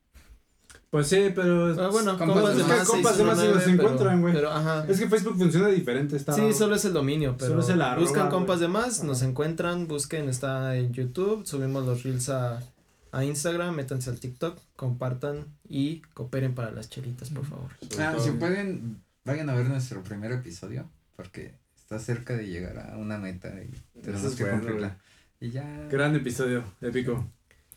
Pues 0.94 1.08
sí, 1.08 1.32
pero. 1.34 1.72
Ah, 1.82 1.88
bueno, 1.88 2.16
compas 2.16 2.36
compas, 2.36 2.56
de 2.56 2.62
más, 2.62 2.86
compas 2.88 3.18
de 3.18 3.24
más 3.24 3.36
se 3.36 3.46
619, 3.46 3.54
los 3.54 3.64
pero- 3.64 3.72
encuentran, 3.74 4.20
güey. 4.20 4.32
Pero, 4.32 4.52
ajá. 4.52 4.86
Es 4.88 5.00
que 5.00 5.08
Facebook 5.08 5.36
funciona 5.36 5.66
diferente, 5.66 6.16
está. 6.16 6.34
Sí, 6.34 6.52
solo 6.52 6.76
es 6.76 6.84
el 6.84 6.92
dominio, 6.92 7.34
pero 7.36 7.50
Solo 7.50 7.62
es 7.62 7.68
el 7.70 7.82
arroba, 7.82 8.00
buscan 8.00 8.30
compas 8.30 8.60
de 8.60 8.68
más, 8.68 9.02
nos 9.02 9.22
encuentran, 9.22 9.88
busquen, 9.88 10.28
está 10.28 10.76
en 10.76 10.92
YouTube, 10.92 11.44
subimos 11.48 11.84
los 11.84 12.04
reels 12.04 12.28
a, 12.28 12.62
a 13.10 13.24
Instagram, 13.24 13.74
métanse 13.74 14.08
al 14.08 14.20
TikTok, 14.20 14.56
compartan 14.76 15.46
y 15.68 15.98
cooperen 16.14 16.54
para 16.54 16.70
las 16.70 16.88
chelitas, 16.90 17.28
por 17.30 17.44
favor. 17.44 17.72
Ah, 17.98 18.12
todo, 18.12 18.22
si 18.22 18.28
güey. 18.28 18.38
pueden, 18.38 19.02
vayan 19.24 19.50
a 19.50 19.56
ver 19.56 19.66
nuestro 19.66 20.00
primer 20.04 20.30
episodio. 20.30 20.88
Porque 21.16 21.56
está 21.76 21.98
cerca 21.98 22.36
de 22.36 22.46
llegar 22.46 22.78
a 22.78 22.96
una 22.98 23.18
meta 23.18 23.48
y 23.48 24.00
tenemos 24.00 24.26
es 24.26 24.36
que 24.36 24.44
bueno, 24.44 24.58
cumplirla. 24.60 24.96
Y 25.40 25.50
ya. 25.50 25.88
Gran 25.90 26.14
episodio, 26.14 26.62
épico. 26.80 27.26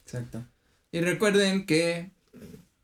Exacto. 0.05 0.43
Y 0.91 1.01
recuerden 1.01 1.65
que 1.65 2.11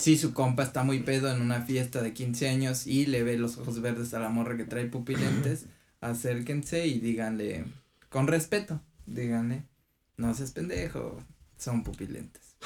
si 0.03 0.17
su 0.17 0.33
compa 0.33 0.63
está 0.63 0.83
muy 0.83 0.99
pedo 0.99 1.31
en 1.31 1.41
una 1.41 1.61
fiesta 1.61 2.01
de 2.01 2.11
15 2.11 2.49
años 2.49 2.87
y 2.87 3.05
le 3.05 3.23
ve 3.23 3.37
los 3.37 3.57
ojos 3.57 3.79
verdes 3.79 4.13
a 4.13 4.19
la 4.19 4.27
morra 4.27 4.57
que 4.57 4.65
trae 4.65 4.85
pupilentes, 4.85 5.67
acérquense 6.01 6.85
y 6.87 6.99
díganle 6.99 7.63
con 8.09 8.27
respeto, 8.27 8.81
díganle, 9.05 9.63
no 10.17 10.33
seas 10.33 10.51
pendejo, 10.51 11.23
son 11.57 11.83
pupilentes. 11.83 12.57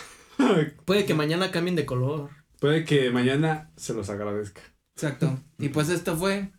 Puede 0.86 1.06
que 1.06 1.14
mañana 1.14 1.52
cambien 1.52 1.76
de 1.76 1.86
color. 1.86 2.32
Puede 2.60 2.86
que 2.86 3.12
mañana 3.12 3.70
se 3.76 3.94
los 3.94 4.10
agradezca. 4.10 4.64
Exacto. 4.96 5.40
Y 5.60 5.70
pues 5.70 5.90
esto 5.90 6.18
fue, 6.18 6.52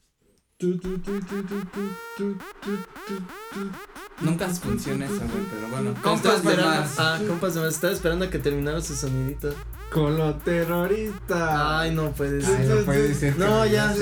nunca 4.20 4.48
funciona 4.48 5.04
eso, 5.06 5.14
güey, 5.16 5.44
pero 5.50 5.68
bueno, 5.70 5.94
compas 6.02 6.42
de 6.42 6.50
esperando- 6.50 6.80
más. 6.80 6.98
Ah, 6.98 7.18
compas 7.26 7.54
de 7.54 7.60
más, 7.60 7.74
estaba 7.74 7.92
esperando 7.92 8.24
a 8.24 8.30
que 8.30 8.38
terminara 8.38 8.80
su 8.80 8.94
sonidito. 8.94 9.54
Con 9.92 10.18
lo 10.18 10.34
terrorista. 10.34 11.80
Ay, 11.80 11.94
no 11.94 12.10
puede 12.12 12.44
Ay, 12.44 12.56
ser. 12.56 12.66
no 12.68 12.84
puede 12.84 13.14
ser 13.14 13.38
No, 13.38 13.64
ya. 13.66 13.94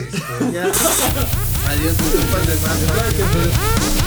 Ya. 0.52 0.62
Adiós, 0.64 1.96
compas 1.96 2.46
de 2.46 2.54
más. 2.56 2.78
Ay. 3.04 4.05